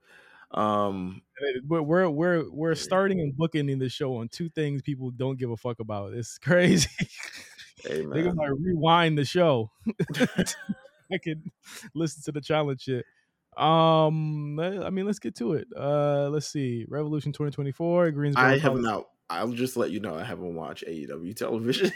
um 0.52 1.20
we're 1.68 2.08
we're 2.08 2.48
we're 2.50 2.74
starting 2.76 3.20
and 3.20 3.34
bookending 3.34 3.80
the 3.80 3.88
show 3.88 4.16
on 4.16 4.28
two 4.28 4.48
things 4.50 4.82
people 4.82 5.10
don't 5.10 5.38
give 5.38 5.50
a 5.50 5.56
fuck 5.56 5.80
about. 5.80 6.14
It's 6.14 6.38
crazy. 6.42 6.88
Hey, 7.82 8.04
they 8.06 8.22
can 8.22 8.36
like 8.36 8.50
rewind 8.58 9.18
the 9.18 9.24
show. 9.24 9.70
I 11.12 11.18
could 11.18 11.42
listen 11.94 12.22
to 12.24 12.32
the 12.32 12.40
challenge 12.40 12.82
shit. 12.82 13.04
Um, 13.56 14.58
I 14.58 14.90
mean, 14.90 15.06
let's 15.06 15.18
get 15.18 15.36
to 15.36 15.52
it. 15.52 15.68
Uh, 15.76 16.28
let's 16.30 16.46
see. 16.46 16.86
Revolution 16.88 17.32
2024. 17.32 18.10
Greensboro. 18.10 18.44
I 18.44 18.58
have 18.58 18.76
not. 18.76 19.04
I'll 19.30 19.48
just 19.48 19.76
let 19.76 19.90
you 19.90 20.00
know 20.00 20.16
I 20.16 20.24
haven't 20.24 20.54
watched 20.54 20.84
AEW 20.86 21.34
television. 21.36 21.92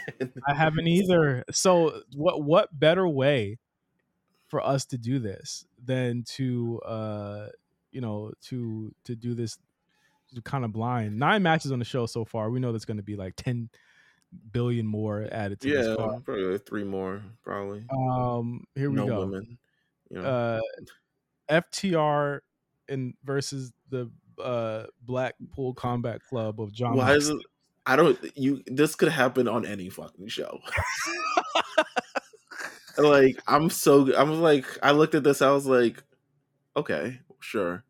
I 0.47 0.53
haven't 0.53 0.87
either. 0.87 1.43
So, 1.51 2.01
what 2.15 2.43
what 2.43 2.77
better 2.77 3.07
way 3.07 3.57
for 4.49 4.65
us 4.65 4.85
to 4.85 4.97
do 4.97 5.19
this 5.19 5.65
than 5.83 6.23
to 6.23 6.81
uh, 6.81 7.47
you 7.91 8.01
know 8.01 8.31
to 8.47 8.93
to 9.05 9.15
do 9.15 9.33
this 9.33 9.57
kind 10.43 10.65
of 10.65 10.73
blind. 10.73 11.17
Nine 11.17 11.43
matches 11.43 11.71
on 11.71 11.79
the 11.79 11.85
show 11.85 12.05
so 12.05 12.25
far. 12.25 12.49
We 12.49 12.59
know 12.59 12.71
there's 12.71 12.85
going 12.85 12.97
to 12.97 13.03
be 13.03 13.15
like 13.15 13.35
ten 13.35 13.69
billion 14.51 14.85
more 14.85 15.27
added 15.31 15.59
to 15.61 15.69
yeah, 15.69 15.95
probably 16.23 16.57
three 16.59 16.83
more, 16.83 17.23
probably. 17.43 17.85
Um, 17.91 18.65
here 18.75 18.89
we 18.89 18.95
no 18.95 19.07
go. 19.07 19.19
Women, 19.21 19.57
you 20.09 20.21
know. 20.21 20.27
Uh, 20.27 20.59
FTR 21.49 22.41
and 22.87 23.13
versus 23.23 23.71
the 23.89 24.09
uh 24.41 24.85
Blackpool 25.01 25.73
Combat 25.73 26.21
Club 26.23 26.61
of 26.61 26.71
John. 26.71 26.95
Why 26.95 27.13
is 27.13 27.29
it? 27.29 27.37
I 27.85 27.95
don't. 27.95 28.17
You. 28.35 28.61
This 28.67 28.95
could 28.95 29.09
happen 29.09 29.47
on 29.47 29.65
any 29.65 29.89
fucking 29.89 30.27
show. 30.27 30.59
like 32.99 33.41
I'm 33.47 33.69
so. 33.69 34.15
I'm 34.15 34.41
like. 34.41 34.65
I 34.83 34.91
looked 34.91 35.15
at 35.15 35.23
this. 35.23 35.41
I 35.41 35.51
was 35.51 35.65
like, 35.65 36.03
okay, 36.75 37.19
sure. 37.39 37.83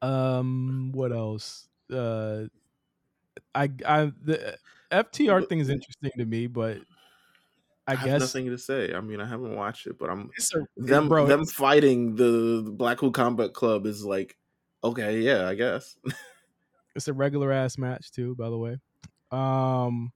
Um. 0.00 0.90
What 0.92 1.12
else? 1.12 1.68
Uh. 1.92 2.44
I. 3.54 3.70
I. 3.86 4.12
The 4.22 4.58
FTR 4.90 5.48
thing 5.48 5.58
is 5.58 5.68
interesting 5.68 6.10
to 6.18 6.26
me, 6.26 6.46
but 6.46 6.78
I, 7.86 7.94
I 7.94 7.96
guess 7.96 8.20
nothing 8.20 8.46
to 8.46 8.58
say. 8.58 8.92
I 8.94 9.00
mean, 9.00 9.20
I 9.20 9.26
haven't 9.26 9.56
watched 9.56 9.86
it, 9.86 9.98
but 9.98 10.08
I'm 10.08 10.30
a, 10.54 10.58
them 10.76 11.08
bro, 11.08 11.26
them 11.26 11.44
fighting 11.46 12.14
the, 12.14 12.62
the 12.64 12.70
Blackpool 12.70 13.10
Combat 13.10 13.52
Club 13.52 13.86
is 13.86 14.04
like 14.04 14.36
okay, 14.84 15.20
yeah, 15.20 15.48
I 15.48 15.54
guess. 15.54 15.96
it's 16.96 17.08
a 17.08 17.12
regular 17.12 17.50
ass 17.50 17.78
match 17.78 18.12
too, 18.12 18.34
by 18.36 18.50
the 18.50 18.58
way. 18.58 18.78
Um 19.30 20.12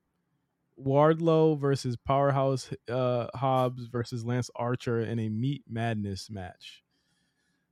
Wardlow 0.83 1.59
versus 1.59 1.97
Powerhouse 1.97 2.71
uh 2.89 3.29
Hobbs 3.35 3.87
versus 3.87 4.25
Lance 4.25 4.51
Archer 4.57 5.01
in 5.01 5.19
a 5.19 5.29
Meat 5.29 5.65
Madness 5.69 6.31
match. 6.31 6.83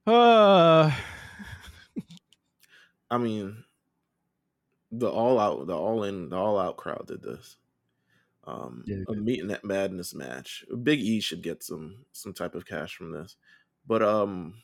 Uh 0.07 0.91
I 3.11 3.19
mean 3.19 3.65
the 4.91 5.09
all 5.09 5.39
out 5.39 5.67
the 5.67 5.77
all 5.77 6.05
in 6.05 6.29
the 6.29 6.37
all 6.37 6.59
out 6.59 6.77
crowd 6.77 7.07
did 7.07 7.23
this 7.23 7.57
um, 8.47 8.85
yeah, 8.87 8.99
a 9.09 9.15
meeting 9.15 9.49
that 9.49 9.65
madness 9.65 10.15
match. 10.15 10.65
Big 10.83 11.01
E 11.01 11.21
should 11.21 11.43
get 11.43 11.63
some 11.63 12.05
some 12.13 12.33
type 12.33 12.55
of 12.55 12.67
cash 12.67 12.95
from 12.95 13.11
this, 13.11 13.37
but 13.87 14.03
um, 14.03 14.55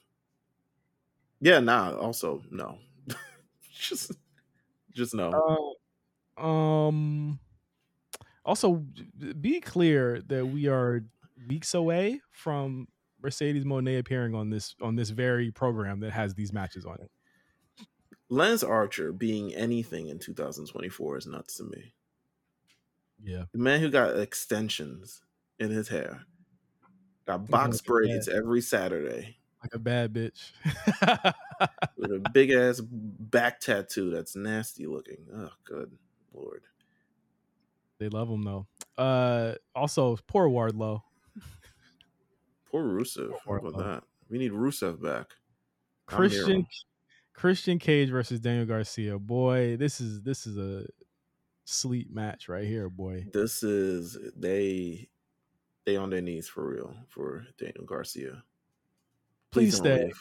yeah, 1.40 1.60
nah. 1.60 1.96
Also, 1.96 2.42
no, 2.50 2.78
just 3.72 4.12
just 4.92 5.14
no. 5.14 5.76
Uh, 6.36 6.42
um. 6.46 7.38
Also, 8.50 8.84
be 9.40 9.60
clear 9.60 10.20
that 10.26 10.44
we 10.44 10.66
are 10.66 11.04
weeks 11.46 11.72
away 11.72 12.20
from 12.32 12.88
Mercedes 13.22 13.64
Moné 13.64 14.00
appearing 14.00 14.34
on 14.34 14.50
this 14.50 14.74
on 14.82 14.96
this 14.96 15.10
very 15.10 15.52
program 15.52 16.00
that 16.00 16.10
has 16.10 16.34
these 16.34 16.52
matches 16.52 16.84
on 16.84 16.96
it. 17.00 17.86
Lance 18.28 18.64
Archer 18.64 19.12
being 19.12 19.54
anything 19.54 20.08
in 20.08 20.18
2024 20.18 21.18
is 21.18 21.26
nuts 21.28 21.58
to 21.58 21.62
me. 21.62 21.94
Yeah. 23.22 23.44
The 23.52 23.60
man 23.60 23.78
who 23.78 23.88
got 23.88 24.18
extensions 24.18 25.20
in 25.60 25.70
his 25.70 25.86
hair, 25.86 26.22
got 27.28 27.48
box 27.48 27.76
like 27.76 27.84
braids 27.84 28.26
every 28.26 28.62
Saturday. 28.62 29.36
Like 29.62 29.74
a 29.74 29.78
bad 29.78 30.12
bitch. 30.12 30.50
with 31.96 32.10
a 32.10 32.30
big 32.32 32.50
ass 32.50 32.80
back 32.80 33.60
tattoo 33.60 34.10
that's 34.10 34.34
nasty 34.34 34.88
looking. 34.88 35.28
Oh, 35.32 35.50
good 35.64 35.92
lord. 36.34 36.64
They 38.00 38.08
love 38.08 38.28
him 38.28 38.42
though. 38.42 38.66
Uh, 38.98 39.54
also, 39.74 40.18
poor 40.26 40.48
Wardlow. 40.48 41.02
Poor 42.70 42.84
Rusev. 42.84 43.32
Poor 43.44 43.60
How 43.60 43.68
about 43.68 43.84
that? 43.84 44.04
We 44.28 44.38
need 44.38 44.52
Rusev 44.52 45.02
back. 45.02 45.26
Christian 46.06 46.66
Christian 47.34 47.78
Cage 47.78 48.10
versus 48.10 48.40
Daniel 48.40 48.66
Garcia. 48.66 49.18
Boy, 49.18 49.76
this 49.76 50.00
is 50.00 50.22
this 50.22 50.46
is 50.46 50.56
a 50.56 50.86
sleep 51.64 52.12
match 52.12 52.48
right 52.48 52.66
here, 52.66 52.88
boy. 52.88 53.26
This 53.32 53.62
is 53.62 54.16
they 54.34 55.08
they 55.84 55.96
on 55.96 56.10
their 56.10 56.22
knees 56.22 56.48
for 56.48 56.66
real 56.66 56.94
for 57.08 57.44
Daniel 57.58 57.84
Garcia. 57.84 58.42
Please, 59.52 59.78
Please 59.78 60.16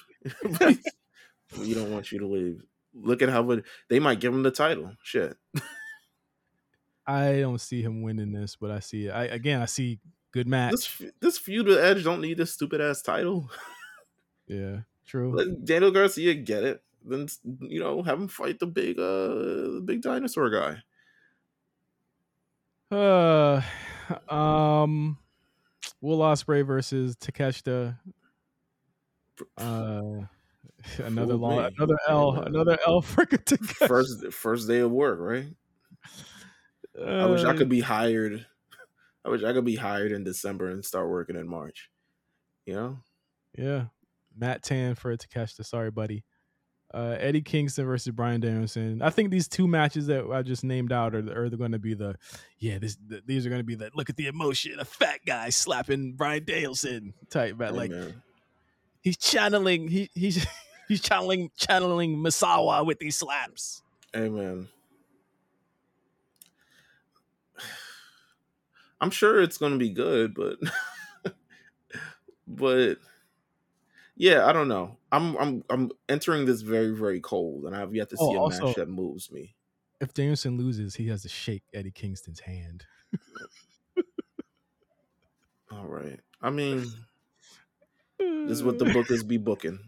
stay. 0.51 0.77
We 1.57 1.73
don't 1.73 1.91
want 1.91 2.11
you 2.11 2.19
to 2.19 2.27
leave. 2.27 2.61
Look 2.93 3.23
at 3.23 3.30
how 3.30 3.61
they 3.89 3.99
might 3.99 4.19
give 4.19 4.34
him 4.34 4.43
the 4.43 4.51
title. 4.51 4.93
Shit. 5.01 5.35
I 7.10 7.40
don't 7.40 7.60
see 7.60 7.81
him 7.81 8.03
winning 8.03 8.31
this, 8.31 8.56
but 8.56 8.69
I 8.69 8.80
see 8.80 9.10
I 9.10 9.26
again 9.26 9.61
I 9.61 9.65
see 9.65 9.99
good 10.31 10.48
match. 10.48 10.72
This, 10.72 11.11
this 11.19 11.38
feud 11.40 11.65
with 11.65 11.80
Edge 11.80 12.03
don't 12.03 12.22
need 12.22 12.38
this 12.38 12.53
stupid 12.53 12.81
ass 12.81 13.02
title. 13.02 13.49
yeah, 14.48 14.81
true. 15.07 15.36
Let 15.36 15.65
Daniel 15.65 15.90
Garcia 15.90 16.36
get 16.36 16.64
it. 16.64 16.84
Then 17.03 17.27
you 17.61 17.80
know 17.80 18.03
have 18.03 18.19
him 18.19 18.27
fight 18.27 18.60
the 18.60 18.68
big 18.68 18.99
uh 18.99 19.80
big 19.84 20.02
dinosaur 20.02 20.52
guy. 20.52 20.84
Uh, 22.91 23.61
um, 24.30 25.18
Will 26.02 26.19
Ospreay 26.19 26.65
versus 26.65 27.15
Takeshita. 27.15 27.98
Uh, 29.57 30.26
another 31.03 31.36
long, 31.36 31.72
another 31.76 31.98
L, 32.07 32.36
another 32.36 32.77
L 32.86 33.02
for 33.02 33.26
Takeshita. 33.26 33.88
First, 33.88 34.31
first 34.31 34.68
day 34.68 34.80
of 34.80 34.91
work, 34.91 35.19
right? 35.19 35.48
I 37.05 37.26
wish 37.26 37.43
I 37.43 37.51
Uh, 37.51 37.57
could 37.57 37.69
be 37.69 37.81
hired. 37.81 38.45
I 39.26 39.30
wish 39.30 39.43
I 39.43 39.53
could 39.53 39.65
be 39.65 39.76
hired 39.76 40.11
in 40.11 40.23
December 40.23 40.69
and 40.69 40.84
start 40.84 41.09
working 41.09 41.35
in 41.35 41.47
March. 41.47 41.89
You 42.65 42.73
know? 42.73 42.97
Yeah. 43.57 43.85
Matt 44.38 44.63
Tan 44.63 44.95
for 44.95 45.11
it 45.11 45.19
to 45.21 45.27
catch 45.27 45.55
the 45.55 45.63
sorry 45.63 45.91
buddy. 45.91 46.23
Uh, 46.91 47.15
Eddie 47.19 47.41
Kingston 47.41 47.85
versus 47.85 48.11
Bryan 48.13 48.41
Danielson. 48.41 49.01
I 49.03 49.11
think 49.11 49.30
these 49.30 49.47
two 49.47 49.67
matches 49.67 50.07
that 50.07 50.26
I 50.31 50.41
just 50.41 50.63
named 50.63 50.91
out 50.91 51.13
are, 51.13 51.19
are 51.45 51.49
going 51.49 51.73
to 51.73 51.77
be 51.80 51.93
the, 51.93 52.15
yeah, 52.57 52.80
this 52.80 52.97
th- 53.09 53.21
these 53.27 53.45
are 53.45 53.49
going 53.49 53.59
to 53.59 53.65
be 53.65 53.76
the 53.76 53.91
look 53.93 54.09
at 54.09 54.17
the 54.17 54.26
emotion, 54.26 54.80
a 54.80 54.85
fat 54.85 55.19
guy 55.23 55.49
slapping 55.49 56.13
Bryan 56.13 56.45
Danielson 56.45 57.13
type, 57.30 57.55
but 57.59 57.76
like 57.76 57.91
man. 57.91 58.23
he's 59.01 59.17
channeling, 59.17 59.88
he 59.88 60.09
he's 60.15 60.43
he's 60.88 61.01
channeling 61.01 61.51
channeling 61.57 62.17
Misawa 62.17 62.84
with 62.84 62.97
these 62.97 63.17
slaps. 63.17 63.84
Amen. 64.15 64.67
I'm 69.01 69.11
sure 69.11 69.41
it's 69.41 69.57
going 69.57 69.71
to 69.73 69.77
be 69.80 69.89
good, 69.91 70.34
but 70.34 70.57
but 72.47 72.95
yeah, 74.15 74.45
I 74.45 74.53
don't 74.53 74.67
know. 74.67 74.97
I'm 75.11 75.35
I'm 75.38 75.63
I'm 75.69 75.91
entering 76.09 76.45
this 76.45 76.61
very 76.61 76.91
very 76.95 77.19
cold, 77.21 77.65
and 77.65 77.76
I've 77.76 77.95
yet 77.95 78.09
to 78.09 78.17
see 78.17 78.23
Oh, 78.26 78.35
a 78.35 78.39
also- 78.39 78.67
match 78.67 78.76
that 78.76 78.89
moves 78.89 79.31
me. 79.31 79.55
If 80.01 80.13
Danielson 80.13 80.57
loses, 80.57 80.95
he 80.95 81.07
has 81.09 81.23
to 81.23 81.30
shake 81.30 81.63
Eddie 81.73 81.91
Kingston's 81.91 82.39
hand. 82.39 82.85
All 85.71 85.85
right. 85.88 86.19
I 86.41 86.49
mean, 86.49 86.85
this 88.17 88.51
is 88.51 88.63
what 88.63 88.80
the 88.80 88.85
bookers 88.93 89.27
be 89.27 89.38
booking. 89.38 89.80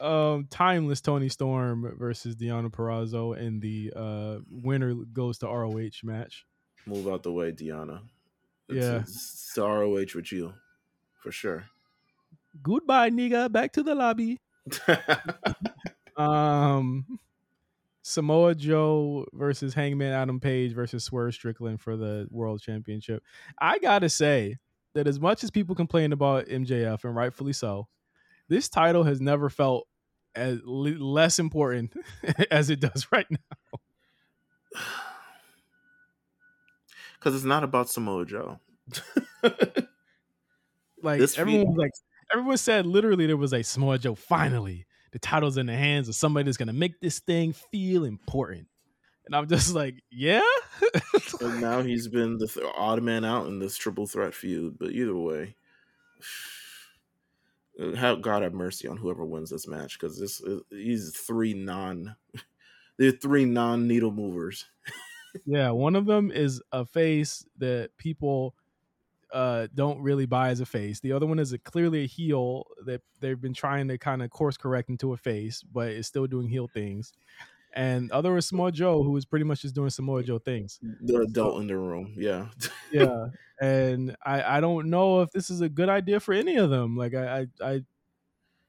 um 0.00 0.46
timeless 0.48 1.00
Toni 1.02 1.28
Storm 1.28 1.94
versus 1.98 2.34
Deonna 2.36 2.70
Purrazzo 2.70 3.36
and 3.38 3.60
the 3.60 3.92
uh 3.94 4.38
winner 4.48 4.94
goes 5.12 5.38
to 5.38 5.46
ROH 5.46 5.90
match. 6.04 6.46
Move 6.86 7.08
out 7.08 7.22
the 7.22 7.32
way, 7.32 7.52
Deanna. 7.52 8.00
It's, 8.68 8.84
Yeah. 8.84 9.00
it's, 9.00 9.10
it's 9.48 9.58
ROH 9.58 10.14
with 10.14 10.32
you, 10.32 10.52
for 11.22 11.30
sure. 11.32 11.64
Goodbye, 12.62 13.10
nigga. 13.10 13.50
Back 13.50 13.72
to 13.74 13.82
the 13.82 13.94
lobby. 13.94 14.38
Um 16.16 17.18
Samoa 18.02 18.54
Joe 18.54 19.26
versus 19.32 19.74
Hangman 19.74 20.12
Adam 20.12 20.40
Page 20.40 20.72
versus 20.72 21.04
Swerve 21.04 21.34
Strickland 21.34 21.80
for 21.80 21.96
the 21.96 22.26
World 22.30 22.60
Championship. 22.60 23.22
I 23.60 23.78
gotta 23.78 24.08
say 24.08 24.56
that 24.94 25.06
as 25.06 25.20
much 25.20 25.44
as 25.44 25.50
people 25.50 25.74
complain 25.74 26.12
about 26.12 26.46
MJF 26.46 27.04
and 27.04 27.14
rightfully 27.14 27.52
so, 27.52 27.86
this 28.48 28.68
title 28.68 29.04
has 29.04 29.20
never 29.20 29.48
felt 29.48 29.86
as 30.34 30.58
less 30.64 31.38
important 31.38 31.94
as 32.50 32.70
it 32.70 32.80
does 32.80 33.06
right 33.12 33.26
now. 33.30 34.78
Because 37.20 37.36
it's 37.36 37.44
not 37.44 37.62
about 37.62 37.88
Samoa 37.88 38.24
Joe. 38.26 38.58
Like 41.02 41.20
This 41.20 41.38
everyone 41.38 41.62
feud- 41.62 41.68
was 41.68 41.76
like 41.78 41.92
everyone 42.32 42.56
said 42.58 42.86
literally 42.86 43.26
there 43.26 43.36
was 43.36 43.52
a 43.52 43.62
Samoa 43.62 43.98
Joe 43.98 44.14
finally 44.14 44.86
the 45.12 45.18
title's 45.18 45.56
in 45.56 45.66
the 45.66 45.74
hands 45.74 46.08
of 46.08 46.14
somebody 46.14 46.44
that's 46.44 46.56
gonna 46.56 46.72
make 46.72 47.00
this 47.00 47.20
thing 47.20 47.52
feel 47.52 48.04
important. 48.04 48.66
And 49.26 49.34
I'm 49.36 49.48
just 49.48 49.74
like, 49.74 50.02
yeah. 50.10 50.42
and 51.40 51.60
now 51.60 51.82
he's 51.84 52.08
been 52.08 52.36
the 52.38 52.48
th- 52.48 52.66
odd 52.76 53.02
man 53.02 53.24
out 53.24 53.46
in 53.46 53.58
this 53.58 53.76
triple 53.76 54.06
threat 54.06 54.34
feud. 54.34 54.76
But 54.78 54.90
either 54.90 55.14
way, 55.14 55.54
uh, 57.80 57.92
have 57.94 58.22
God 58.22 58.42
have 58.42 58.54
mercy 58.54 58.88
on 58.88 58.96
whoever 58.96 59.24
wins 59.24 59.50
this 59.50 59.68
match 59.68 59.98
because 59.98 60.18
this 60.18 60.42
uh, 60.44 60.56
is, 60.56 60.62
he's 60.70 61.16
three 61.16 61.54
non. 61.54 62.16
They're 62.98 63.12
three 63.12 63.44
non 63.46 63.86
needle 63.86 64.12
movers. 64.12 64.66
Yeah, 65.46 65.70
one 65.70 65.96
of 65.96 66.06
them 66.06 66.30
is 66.30 66.62
a 66.72 66.84
face 66.84 67.44
that 67.58 67.90
people 67.96 68.54
uh 69.32 69.68
don't 69.74 70.00
really 70.00 70.26
buy 70.26 70.48
as 70.48 70.60
a 70.60 70.66
face. 70.66 71.00
The 71.00 71.12
other 71.12 71.26
one 71.26 71.38
is 71.38 71.52
a 71.52 71.58
clearly 71.58 72.04
a 72.04 72.06
heel 72.06 72.66
that 72.86 73.02
they've 73.20 73.40
been 73.40 73.54
trying 73.54 73.88
to 73.88 73.98
kind 73.98 74.22
of 74.22 74.30
course 74.30 74.56
correct 74.56 74.88
into 74.90 75.12
a 75.12 75.16
face, 75.16 75.62
but 75.62 75.88
is 75.90 76.06
still 76.06 76.26
doing 76.26 76.48
heel 76.48 76.68
things. 76.72 77.12
And 77.72 78.10
other 78.10 78.36
is 78.36 78.46
Samoa 78.46 78.72
Joe, 78.72 79.04
who 79.04 79.16
is 79.16 79.24
pretty 79.24 79.44
much 79.44 79.62
just 79.62 79.76
doing 79.76 79.90
Samoa 79.90 80.24
Joe 80.24 80.38
things. 80.38 80.80
The 81.02 81.18
adult 81.20 81.60
in 81.60 81.68
the 81.68 81.76
room, 81.76 82.14
yeah. 82.16 82.46
Yeah. 82.92 83.26
and 83.60 84.16
I, 84.26 84.56
I 84.56 84.60
don't 84.60 84.90
know 84.90 85.20
if 85.20 85.30
this 85.30 85.48
is 85.50 85.60
a 85.60 85.68
good 85.68 85.88
idea 85.88 86.18
for 86.18 86.34
any 86.34 86.56
of 86.56 86.70
them. 86.70 86.96
Like 86.96 87.14
I 87.14 87.46
I 87.62 87.64
I, 87.64 87.80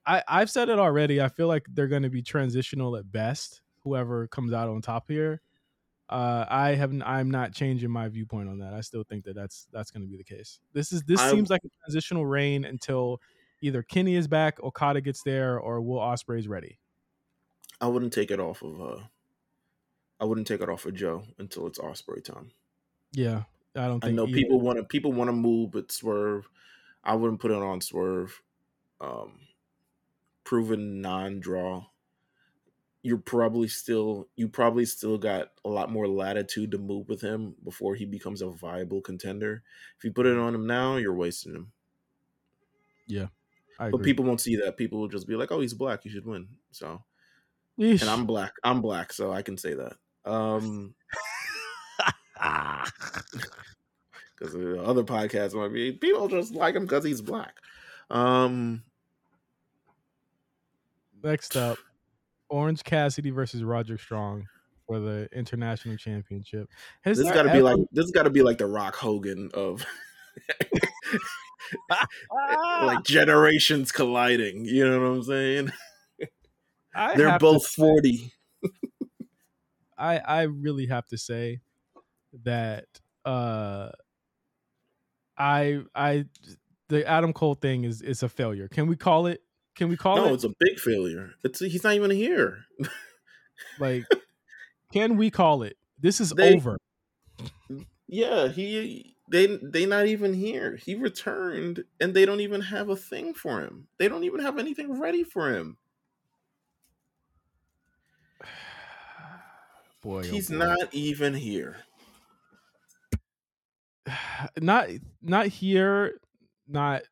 I 0.06 0.24
I've 0.28 0.52
said 0.52 0.70
it 0.70 0.78
already. 0.78 1.20
I 1.20 1.30
feel 1.30 1.48
like 1.48 1.66
they're 1.74 1.88
gonna 1.88 2.12
be 2.12 2.22
transitional 2.22 2.96
at 2.96 3.12
best, 3.12 3.62
whoever 3.84 4.28
comes 4.28 4.54
out 4.54 4.70
on 4.70 4.82
top 4.82 5.06
here 5.08 5.42
uh, 6.12 6.46
I 6.50 6.76
haven't. 6.76 7.02
I'm 7.04 7.32
not 7.32 7.54
changing 7.54 7.90
my 7.90 8.08
viewpoint 8.10 8.50
on 8.50 8.60
that. 8.60 8.74
I 8.74 8.82
still 8.82 9.04
think 9.04 9.24
that 9.26 9.36
that's 9.36 9.68
that's 9.72 9.92
going 9.92 10.02
to 10.04 10.08
be 10.08 10.18
the 10.18 10.24
case. 10.24 10.60
This 10.74 10.92
is 10.92 11.04
this 11.04 11.20
I- 11.22 11.32
seems 11.32 11.50
like 11.50 11.62
a 11.64 11.70
transitional 11.86 12.26
reign 12.26 12.66
until 12.66 13.22
either 13.62 13.82
Kenny 13.84 14.16
is 14.16 14.28
back, 14.28 14.62
Okada 14.62 15.02
gets 15.02 15.24
there, 15.24 15.58
or 15.60 15.82
Will 15.82 16.00
Ospreay's 16.00 16.48
ready. 16.48 16.78
I 17.80 17.88
wouldn't 17.88 18.14
take 18.14 18.30
it 18.32 18.40
off 18.40 18.62
of. 18.62 18.82
uh 18.82 19.00
I 20.20 20.26
wouldn't 20.26 20.46
take 20.46 20.62
it 20.62 20.70
off 20.70 20.86
of 20.86 20.94
Joe 20.94 21.24
until 21.40 21.66
it's 21.66 21.80
Ospreay 21.80 22.24
time. 22.24 22.52
Yeah, 23.12 23.44
I 23.76 23.88
don't 23.88 24.06
I 24.06 24.12
know 24.12 24.28
either- 24.28 24.36
people 24.36 24.60
want 24.60 24.78
to 24.78 24.84
people 24.84 25.12
want 25.14 25.30
to 25.30 25.34
move, 25.34 25.72
but 25.72 25.92
Swerve. 25.92 26.48
I 27.04 27.16
wouldn't 27.16 27.40
put 27.40 27.50
it 27.52 27.58
on 27.58 27.82
Swerve. 27.82 28.42
Um, 29.00 29.40
proven 30.44 31.02
non-draw. 31.02 31.86
You're 33.04 33.18
probably 33.18 33.68
still 33.68 34.30
you 34.36 34.48
probably 34.48 34.86
still 34.86 35.18
got 35.18 35.54
a 35.66 35.70
lot 35.70 35.92
more 35.92 36.08
latitude 36.08 36.72
to 36.72 36.78
move 36.78 37.10
with 37.10 37.22
him 37.22 37.56
before 37.64 37.96
he 37.96 38.06
becomes 38.06 38.42
a 38.42 38.50
viable 38.50 39.02
contender. 39.02 39.64
If 39.98 40.04
you 40.04 40.12
put 40.12 40.28
it 40.28 40.38
on 40.38 40.54
him 40.56 40.68
now, 40.68 40.98
you're 40.98 41.16
wasting 41.16 41.56
him. 41.56 41.72
I 43.80 43.90
But 43.90 43.98
agree. 43.98 44.06
people 44.06 44.26
won't 44.26 44.42
see 44.42 44.56
that. 44.58 44.78
People 44.78 45.00
will 45.00 45.08
just 45.08 45.28
be 45.28 45.36
like, 45.36 45.52
"Oh, 45.52 45.60
he's 45.60 45.74
black. 45.74 46.04
He 46.04 46.10
should 46.10 46.26
win." 46.26 46.48
So, 46.72 47.04
Yeesh. 47.80 48.02
and 48.02 48.10
I'm 48.10 48.26
black. 48.26 48.54
I'm 48.64 48.82
black, 48.82 49.14
so 49.14 49.32
I 49.32 49.42
can 49.42 49.58
say 49.58 49.74
that. 49.76 49.98
Um, 50.26 50.96
because 54.36 54.56
other 54.56 55.04
podcasts 55.04 55.54
might 55.54 55.74
be 55.74 55.92
people 55.92 56.28
just 56.28 56.54
like 56.54 56.76
him 56.76 56.84
because 56.84 57.04
he's 57.04 57.22
black. 57.22 57.58
Um, 58.10 58.84
Next 61.24 61.56
up, 61.56 61.78
Orange 62.52 62.84
Cassidy 62.84 63.32
versus 63.32 63.64
Roderick 63.64 64.02
Strong 64.02 64.46
for 64.86 65.00
the 65.00 65.30
international 65.32 65.96
championship. 65.96 66.70
Has 67.02 67.18
this 67.18 67.32
got 67.32 67.44
to 67.44 67.50
be 67.50 67.60
ever- 67.60 67.64
like 67.64 67.80
this 67.92 68.12
got 68.12 68.24
to 68.24 68.30
be 68.30 68.44
like 68.44 68.58
the 68.58 68.68
Rock 68.68 68.96
Hogan 68.96 69.50
of 69.54 69.86
like 72.84 73.04
generations 73.06 73.92
colliding. 73.92 74.66
You 74.66 74.88
know 74.88 75.00
what 75.00 75.08
I'm 75.08 75.24
saying? 75.24 75.72
I 76.94 77.16
They're 77.16 77.40
both 77.40 77.66
forty. 77.66 78.34
I 79.98 80.18
I 80.20 80.42
really 80.44 80.88
have 80.88 81.08
to 81.08 81.18
say 81.18 81.62
that 82.44 82.86
uh 83.24 83.92
I 85.38 85.82
I 85.96 86.26
the 86.90 87.08
Adam 87.08 87.32
Cole 87.32 87.56
thing 87.56 87.86
is 87.86 88.02
is 88.02 88.24
a 88.24 88.30
failure. 88.30 88.68
Can 88.68 88.88
we 88.88 88.98
call 88.98 89.28
it? 89.28 89.42
Can 89.76 89.90
we 89.90 89.98
call 89.98 90.18
No, 90.18 90.24
it 90.26 90.28
No, 90.28 90.34
it's 90.34 90.44
a 90.44 90.54
big 90.60 90.80
failure. 90.80 91.32
It's 91.44 91.60
he's 91.60 91.84
not 91.84 91.94
even 91.96 92.12
here. 92.12 92.66
like? 93.80 94.06
Can 94.94 95.16
we 95.18 95.32
call 95.32 95.64
it? 95.64 95.78
This 96.00 96.20
is 96.20 96.32
They- 96.32 96.56
over. 96.56 96.78
Yeah, 98.08 98.50
he 98.50 99.16
they 99.30 99.58
they 99.64 99.86
not 99.86 100.06
even 100.08 100.34
here. 100.34 100.76
He 100.76 100.96
returned 100.96 101.86
and 102.02 102.14
they 102.14 102.26
don't 102.26 102.42
even 102.42 102.60
have 102.62 102.90
a 102.90 102.96
thing 102.98 103.34
for 103.34 103.62
him. 103.62 103.88
They 103.98 104.10
don't 104.10 104.26
even 104.26 104.42
have 104.42 104.60
anything 104.60 105.00
ready 105.00 105.24
for 105.24 105.50
him. 105.54 105.78
Boy, 110.02 110.20
oh 110.20 110.24
He's 110.24 110.50
boy. 110.50 110.56
not 110.58 110.94
even 110.94 111.34
here. 111.34 111.78
not 114.60 114.90
not 115.22 115.48
here, 115.48 116.20
not 116.68 117.04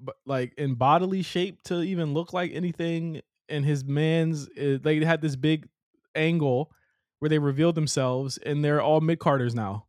but 0.00 0.16
like 0.26 0.54
in 0.56 0.74
bodily 0.74 1.22
shape 1.22 1.62
to 1.64 1.80
even 1.82 2.14
look 2.14 2.32
like 2.32 2.52
anything. 2.52 3.22
And 3.48 3.64
his 3.64 3.84
man's 3.84 4.48
uh, 4.50 4.78
they 4.80 5.04
had 5.04 5.22
this 5.22 5.36
big 5.36 5.68
angle 6.14 6.70
where 7.18 7.28
they 7.28 7.38
revealed 7.38 7.74
themselves, 7.74 8.38
and 8.38 8.64
they're 8.64 8.80
all 8.80 9.00
mid 9.00 9.18
carders 9.18 9.54
now. 9.54 9.86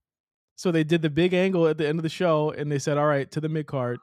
So 0.56 0.72
they 0.72 0.84
did 0.84 1.02
the 1.02 1.10
big 1.10 1.34
angle 1.34 1.68
at 1.68 1.78
the 1.78 1.88
end 1.88 1.99
of 1.99 2.03
the 2.03 2.10
show, 2.10 2.52
and 2.52 2.72
they 2.72 2.80
said, 2.80 2.98
"All 2.98 3.06
right, 3.06 3.30
to 3.32 3.40
the 3.40 3.49
mid 3.49 3.68
card." 3.68 3.99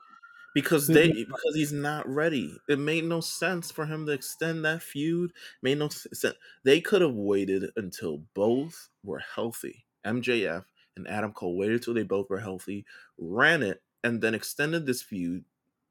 because 0.55 0.87
they 0.87 1.13
because 1.13 1.55
he's 1.55 1.73
not 1.73 2.09
ready. 2.09 2.57
It 2.69 2.79
made 2.79 3.05
no 3.05 3.21
sense 3.21 3.71
for 3.71 3.87
him 3.87 4.07
to 4.07 4.13
extend 4.13 4.65
that 4.65 4.83
feud. 4.83 5.33
Made 5.63 5.79
no 5.79 5.89
sense. 5.89 6.37
They 6.65 6.81
could 6.81 7.03
have 7.03 7.15
waited 7.15 7.71
until 7.77 8.25
both 8.35 8.89
were 9.05 9.23
healthy. 9.35 9.87
MJF 10.05 10.65
and 10.97 11.07
Adam 11.09 11.33
Cole 11.33 11.57
waited 11.57 11.83
till 11.83 11.95
they 11.95 12.03
both 12.03 12.29
were 12.29 12.41
healthy, 12.41 12.85
ran 13.19 13.63
it, 13.63 13.83
and 14.03 14.21
then 14.21 14.35
extended 14.35 14.87
this 14.87 15.03
feud 15.03 15.45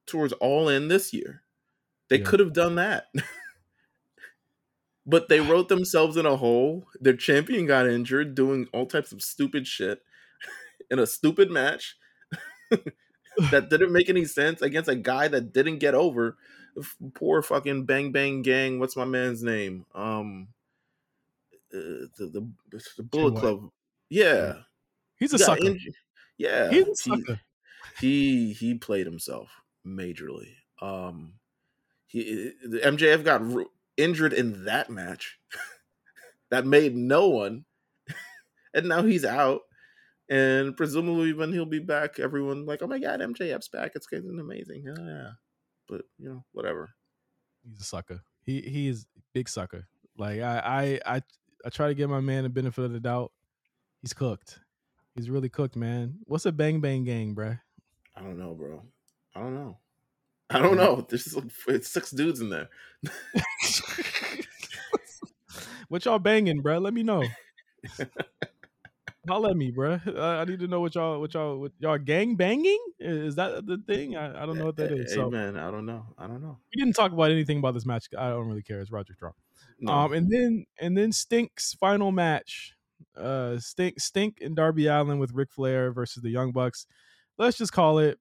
towards 0.08 0.34
All 0.34 0.70
In 0.70 0.88
this 0.88 1.14
year. 1.14 1.44
They 2.10 2.18
Yeah. 2.20 2.26
could 2.26 2.40
have 2.40 2.54
done 2.54 2.76
that. 2.76 3.08
but 5.06 5.30
they 5.30 5.40
wrote 5.42 5.70
themselves 5.70 6.18
in 6.18 6.26
a 6.26 6.38
hole. 6.38 6.88
Their 7.00 7.16
champion 7.16 7.66
got 7.66 7.88
injured 7.88 8.36
doing 8.36 8.68
all 8.74 8.86
types 8.86 9.12
of 9.12 9.22
stupid 9.22 9.68
shit 9.68 10.02
in 10.92 11.00
a 11.00 11.08
stupid 11.08 11.52
match 11.52 11.98
that 13.52 13.70
didn't 13.70 13.92
make 13.94 14.10
any 14.10 14.26
sense 14.26 14.62
against 14.62 14.90
a 14.90 14.96
guy 14.96 15.28
that 15.28 15.54
didn't 15.54 15.80
get 15.80 15.96
over. 15.96 16.38
Poor 17.16 17.42
fucking 17.42 17.86
Bang 17.86 18.12
Bang 18.12 18.42
Gang. 18.42 18.80
What's 18.80 18.96
my 18.96 19.06
man's 19.06 19.42
name? 19.42 19.86
Um, 19.96 20.50
uh, 21.74 22.06
the, 22.18 22.48
the 22.72 22.82
the 22.98 23.04
Bullet 23.04 23.40
Club. 23.40 23.72
Yeah, 24.10 24.60
he's 25.18 25.34
a 25.34 25.38
he 25.38 25.44
sucker. 25.44 25.76
Yeah, 26.38 26.70
he's 26.70 26.88
a 26.88 26.96
sucker. 26.96 27.42
He, 28.00 28.54
he 28.54 28.54
he 28.54 28.76
played 28.76 29.08
himself 29.08 29.50
majorly. 29.88 30.55
Um, 30.81 31.34
he 32.05 32.51
the 32.64 32.80
MJF 32.80 33.23
got 33.23 33.41
injured 33.95 34.34
in 34.34 34.65
that 34.65 34.89
match 34.89 35.39
that 36.49 36.65
made 36.65 36.95
no 36.95 37.27
one, 37.27 37.65
and 38.73 38.88
now 38.88 39.03
he's 39.03 39.26
out. 39.26 39.61
And 40.30 40.76
presumably, 40.76 41.31
when 41.34 41.53
he'll 41.53 41.65
be 41.65 41.80
back, 41.80 42.19
everyone 42.19 42.65
like, 42.65 42.81
oh 42.81 42.88
my 42.88 42.99
god, 42.99 43.22
MJF's 43.22 43.69
back! 43.69 43.91
It's 43.95 44.07
getting 44.07 44.39
amazing. 44.39 44.84
Yeah, 44.85 45.31
but 45.88 46.01
you 46.18 46.30
know, 46.30 46.43
whatever. 46.51 46.89
He's 47.64 47.80
a 47.80 47.84
sucker. 47.84 48.22
He 48.43 48.61
he 48.61 48.88
is 48.88 49.05
big 49.34 49.49
sucker. 49.49 49.88
Like 50.18 50.41
I 50.41 50.99
I 51.05 51.15
I 51.15 51.22
I 51.65 51.69
try 51.69 51.88
to 51.88 51.95
give 51.95 52.09
my 52.09 52.19
man 52.19 52.43
the 52.43 52.49
benefit 52.49 52.84
of 52.84 52.91
the 52.91 52.99
doubt. 52.99 53.31
He's 54.01 54.14
cooked. 54.14 54.59
He's 55.15 55.30
really 55.30 55.49
cooked, 55.49 55.76
man. 55.76 56.19
What's 56.26 56.45
a 56.45 56.51
bang 56.51 56.80
bang 56.80 57.03
gang, 57.03 57.34
bro? 57.34 57.55
I 58.15 58.22
don't 58.22 58.38
know, 58.38 58.53
bro. 58.53 58.84
I 59.38 59.39
don't 59.39 59.53
know. 59.53 59.77
I 60.49 60.59
don't 60.59 60.77
know. 60.77 61.05
There's 61.07 61.35
like, 61.35 61.84
six 61.84 62.11
dudes 62.11 62.39
in 62.39 62.49
there. 62.49 62.69
what 65.89 66.05
y'all 66.05 66.19
banging, 66.19 66.61
bro? 66.61 66.80
Let 66.80 66.93
me 66.93 67.03
know. 67.03 67.23
Holla 69.27 69.49
at 69.51 69.57
me, 69.57 69.72
bro. 69.72 69.99
I 70.18 70.45
need 70.45 70.61
to 70.61 70.68
know 70.68 70.80
what 70.80 70.95
y'all, 70.95 71.19
what 71.19 71.34
y'all, 71.34 71.59
what 71.59 71.73
y'all 71.80 71.97
gang 71.97 72.35
banging. 72.35 72.80
Is 72.97 73.35
that 73.35 73.65
the 73.68 73.77
thing? 73.85 74.15
I, 74.15 74.43
I 74.43 74.45
don't 74.45 74.57
know 74.57 74.65
what 74.65 74.77
that 74.77 74.91
is. 74.91 75.11
Hey, 75.11 75.18
so, 75.18 75.30
man, 75.30 75.57
I 75.57 75.69
don't 75.69 75.85
know. 75.85 76.05
I 76.18 76.27
don't 76.27 76.41
know. 76.41 76.57
We 76.73 76.81
didn't 76.81 76.95
talk 76.95 77.11
about 77.11 77.30
anything 77.30 77.59
about 77.59 77.73
this 77.73 77.85
match. 77.85 78.07
I 78.18 78.30
don't 78.30 78.47
really 78.47 78.64
care. 78.64 78.80
It's 78.80 78.89
Roderick 78.89 79.18
Strong. 79.18 79.34
No. 79.81 79.91
Um, 79.91 80.14
and 80.14 80.31
then 80.31 80.65
and 80.80 80.97
then 80.97 81.11
Sting's 81.11 81.76
final 81.77 82.11
match. 82.14 82.73
Uh, 83.18 83.59
Sting, 83.59 83.93
Sting, 83.97 84.34
and 84.41 84.55
Darby 84.55 84.88
Allin 84.88 85.19
with 85.19 85.34
Ric 85.34 85.51
Flair 85.51 85.91
versus 85.91 86.23
the 86.23 86.30
Young 86.30 86.53
Bucks. 86.53 86.88
Let's 87.38 87.57
just 87.57 87.73
call 87.73 87.99
it 87.99 88.18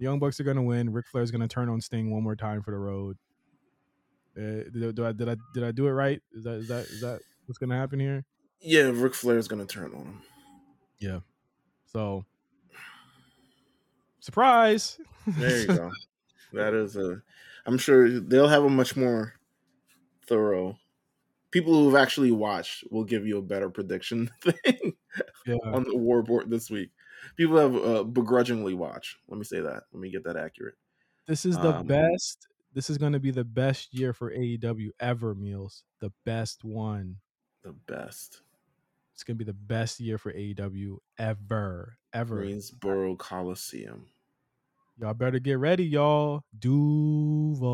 the 0.00 0.04
Young 0.04 0.18
Bucks 0.18 0.40
are 0.40 0.44
going 0.44 0.56
to 0.56 0.62
win. 0.62 0.92
Ric 0.92 1.06
Flair 1.06 1.22
is 1.22 1.30
going 1.30 1.42
to 1.42 1.48
turn 1.48 1.68
on 1.68 1.80
Sting 1.80 2.10
one 2.10 2.22
more 2.22 2.34
time 2.34 2.62
for 2.62 2.70
the 2.70 2.78
road. 2.78 3.18
Uh, 4.36 4.64
did, 4.72 4.94
do 4.94 5.04
I 5.06 5.12
did 5.12 5.28
I 5.28 5.36
did 5.52 5.62
I 5.62 5.72
do 5.72 5.86
it 5.86 5.90
right? 5.90 6.22
Is 6.32 6.44
that 6.44 6.54
is 6.54 6.68
that 6.68 6.86
is 6.86 7.00
that 7.02 7.20
what's 7.44 7.58
going 7.58 7.68
to 7.68 7.76
happen 7.76 8.00
here? 8.00 8.24
Yeah, 8.60 8.90
Ric 8.94 9.14
Flair 9.14 9.36
is 9.36 9.46
going 9.46 9.64
to 9.64 9.72
turn 9.72 9.92
on 9.92 10.00
him. 10.00 10.22
Yeah. 10.98 11.20
So 11.84 12.24
surprise. 14.20 14.98
There 15.26 15.60
you 15.60 15.66
go. 15.66 15.90
that 16.54 16.72
is 16.72 16.96
a. 16.96 17.20
I'm 17.66 17.76
sure 17.76 18.20
they'll 18.20 18.48
have 18.48 18.64
a 18.64 18.70
much 18.70 18.96
more 18.96 19.34
thorough. 20.26 20.78
People 21.50 21.74
who've 21.74 21.96
actually 21.96 22.32
watched 22.32 22.84
will 22.90 23.04
give 23.04 23.26
you 23.26 23.36
a 23.36 23.42
better 23.42 23.68
prediction 23.68 24.30
thing 24.40 24.94
yeah. 25.44 25.56
on 25.64 25.84
the 25.84 25.96
war 25.96 26.22
board 26.22 26.48
this 26.48 26.70
week 26.70 26.90
people 27.36 27.56
have 27.56 27.76
uh, 27.76 28.02
begrudgingly 28.04 28.74
watched. 28.74 29.16
Let 29.28 29.38
me 29.38 29.44
say 29.44 29.60
that. 29.60 29.84
Let 29.92 30.00
me 30.00 30.10
get 30.10 30.24
that 30.24 30.36
accurate. 30.36 30.74
This 31.26 31.44
is 31.44 31.56
the 31.58 31.76
um, 31.76 31.86
best. 31.86 32.48
This 32.72 32.90
is 32.90 32.98
going 32.98 33.12
to 33.12 33.20
be 33.20 33.30
the 33.30 33.44
best 33.44 33.94
year 33.94 34.12
for 34.12 34.32
AEW 34.32 34.90
ever. 35.00 35.34
Meelz, 35.34 35.82
the 36.00 36.12
best 36.24 36.64
one. 36.64 37.16
The 37.62 37.72
best. 37.72 38.42
It's 39.14 39.24
going 39.24 39.36
to 39.36 39.44
be 39.44 39.50
the 39.50 39.52
best 39.52 40.00
year 40.00 40.18
for 40.18 40.32
AEW 40.32 40.96
ever, 41.18 41.98
ever. 42.12 42.36
Greensboro 42.36 43.16
Coliseum. 43.16 44.06
Y'all 44.98 45.14
better 45.14 45.38
get 45.38 45.58
ready, 45.58 45.84
y'all. 45.84 46.42
Duval. 46.58 47.66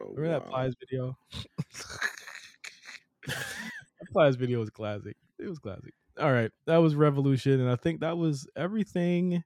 Oh, 0.00 0.12
Remember 0.14 0.28
wow. 0.28 0.38
that 0.38 0.48
Plies 0.48 0.74
video? 0.80 1.16
that 3.26 4.12
Plies 4.12 4.36
video 4.36 4.60
was 4.60 4.70
classic. 4.70 5.16
It 5.38 5.48
was 5.48 5.58
classic 5.58 5.94
all 6.20 6.32
right, 6.32 6.50
that 6.66 6.78
was 6.78 6.94
Revolution, 6.94 7.60
and 7.60 7.70
I 7.70 7.76
think 7.76 8.00
that 8.00 8.16
was 8.16 8.46
everything 8.56 9.44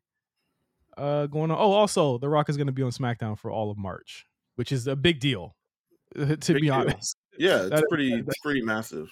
uh, 0.96 1.26
going 1.26 1.50
on. 1.50 1.58
Oh, 1.58 1.72
also, 1.72 2.18
The 2.18 2.28
Rock 2.28 2.48
is 2.48 2.56
going 2.56 2.66
to 2.66 2.72
be 2.72 2.82
on 2.82 2.90
SmackDown 2.90 3.38
for 3.38 3.50
all 3.50 3.70
of 3.70 3.78
March, 3.78 4.26
which 4.56 4.72
is 4.72 4.86
a 4.86 4.96
big 4.96 5.20
deal. 5.20 5.56
to 6.16 6.24
big 6.26 6.54
be 6.54 6.60
deal. 6.62 6.74
honest, 6.74 7.16
yeah, 7.38 7.56
it's 7.62 7.70
that, 7.70 7.84
pretty, 7.88 8.10
that, 8.10 8.28
it's 8.28 8.40
pretty 8.40 8.62
massive. 8.62 9.08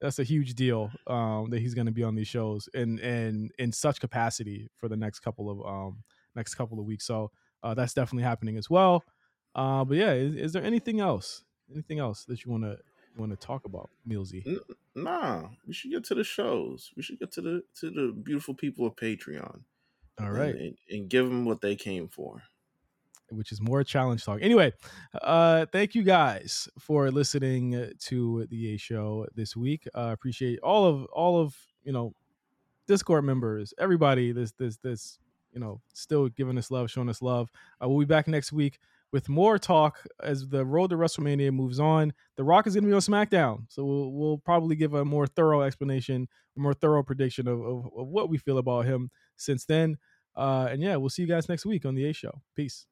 That's 0.00 0.18
a 0.18 0.24
huge 0.24 0.54
deal 0.54 0.90
um, 1.06 1.50
that 1.50 1.60
he's 1.60 1.74
going 1.74 1.86
to 1.86 1.92
be 1.92 2.02
on 2.02 2.16
these 2.16 2.26
shows 2.26 2.68
and 2.74 2.98
and 2.98 3.52
in 3.58 3.70
such 3.70 4.00
capacity 4.00 4.68
for 4.76 4.88
the 4.88 4.96
next 4.96 5.20
couple 5.20 5.48
of 5.48 5.64
um, 5.64 6.02
next 6.34 6.56
couple 6.56 6.80
of 6.80 6.84
weeks. 6.84 7.06
So 7.06 7.30
uh, 7.62 7.74
that's 7.74 7.94
definitely 7.94 8.24
happening 8.24 8.56
as 8.56 8.68
well. 8.68 9.04
Uh, 9.54 9.84
but 9.84 9.96
yeah, 9.96 10.12
is, 10.12 10.34
is 10.34 10.52
there 10.52 10.64
anything 10.64 10.98
else? 10.98 11.44
Anything 11.72 12.00
else 12.00 12.24
that 12.24 12.44
you 12.44 12.50
want 12.50 12.64
to 12.64 12.78
want 13.16 13.32
to 13.32 13.36
talk 13.36 13.64
about, 13.64 13.90
Millsy? 14.08 14.58
Nah, 14.94 15.48
we 15.66 15.74
should 15.74 15.90
get 15.90 16.04
to 16.04 16.14
the 16.14 16.24
shows. 16.24 16.92
We 16.96 17.02
should 17.02 17.18
get 17.18 17.32
to 17.32 17.40
the 17.40 17.62
to 17.80 17.90
the 17.90 18.12
beautiful 18.12 18.54
people 18.54 18.86
of 18.86 18.96
Patreon. 18.96 19.60
All 20.20 20.30
right, 20.30 20.54
and, 20.54 20.76
and 20.90 21.08
give 21.08 21.26
them 21.26 21.44
what 21.44 21.60
they 21.60 21.74
came 21.74 22.08
for 22.08 22.42
which 23.32 23.52
is 23.52 23.60
more 23.60 23.82
challenge 23.82 24.24
talk. 24.24 24.40
Anyway, 24.42 24.72
uh, 25.20 25.66
thank 25.72 25.94
you 25.94 26.02
guys 26.02 26.68
for 26.78 27.10
listening 27.10 27.92
to 27.98 28.46
the 28.50 28.74
A 28.74 28.76
show 28.76 29.26
this 29.34 29.56
week. 29.56 29.88
Uh, 29.94 30.10
appreciate 30.12 30.58
all 30.60 30.84
of 30.84 31.04
all 31.06 31.40
of 31.40 31.56
you 31.84 31.92
know 31.92 32.14
Discord 32.86 33.24
members, 33.24 33.74
everybody. 33.78 34.32
This 34.32 34.52
this 34.52 34.76
this 34.78 35.18
you 35.52 35.60
know 35.60 35.80
still 35.94 36.28
giving 36.28 36.58
us 36.58 36.70
love, 36.70 36.90
showing 36.90 37.08
us 37.08 37.22
love. 37.22 37.50
Uh, 37.82 37.88
we'll 37.88 38.00
be 38.00 38.04
back 38.04 38.28
next 38.28 38.52
week 38.52 38.78
with 39.12 39.28
more 39.28 39.58
talk 39.58 40.06
as 40.22 40.48
the 40.48 40.64
road 40.64 40.90
to 40.90 40.96
WrestleMania 40.96 41.52
moves 41.52 41.78
on. 41.78 42.12
The 42.36 42.44
Rock 42.44 42.66
is 42.66 42.74
going 42.74 42.84
to 42.84 42.88
be 42.88 42.94
on 42.94 43.00
SmackDown, 43.00 43.66
so 43.68 43.84
we'll, 43.84 44.12
we'll, 44.12 44.38
probably 44.38 44.74
give 44.74 44.94
a 44.94 45.04
more 45.04 45.26
thorough 45.26 45.62
explanation, 45.62 46.28
a 46.56 46.60
more 46.60 46.74
thorough 46.74 47.02
prediction 47.02 47.46
of, 47.46 47.60
of, 47.60 47.86
of 47.96 48.08
what 48.08 48.28
we 48.30 48.38
feel 48.38 48.58
about 48.58 48.86
him 48.86 49.10
since 49.36 49.64
then. 49.64 49.98
Uh, 50.34 50.68
and 50.70 50.82
yeah, 50.82 50.96
we'll 50.96 51.10
see 51.10 51.22
you 51.22 51.28
guys 51.28 51.48
next 51.48 51.66
week 51.66 51.84
on 51.84 51.94
the 51.94 52.08
A 52.08 52.12
Show. 52.12 52.40
Peace. 52.56 52.86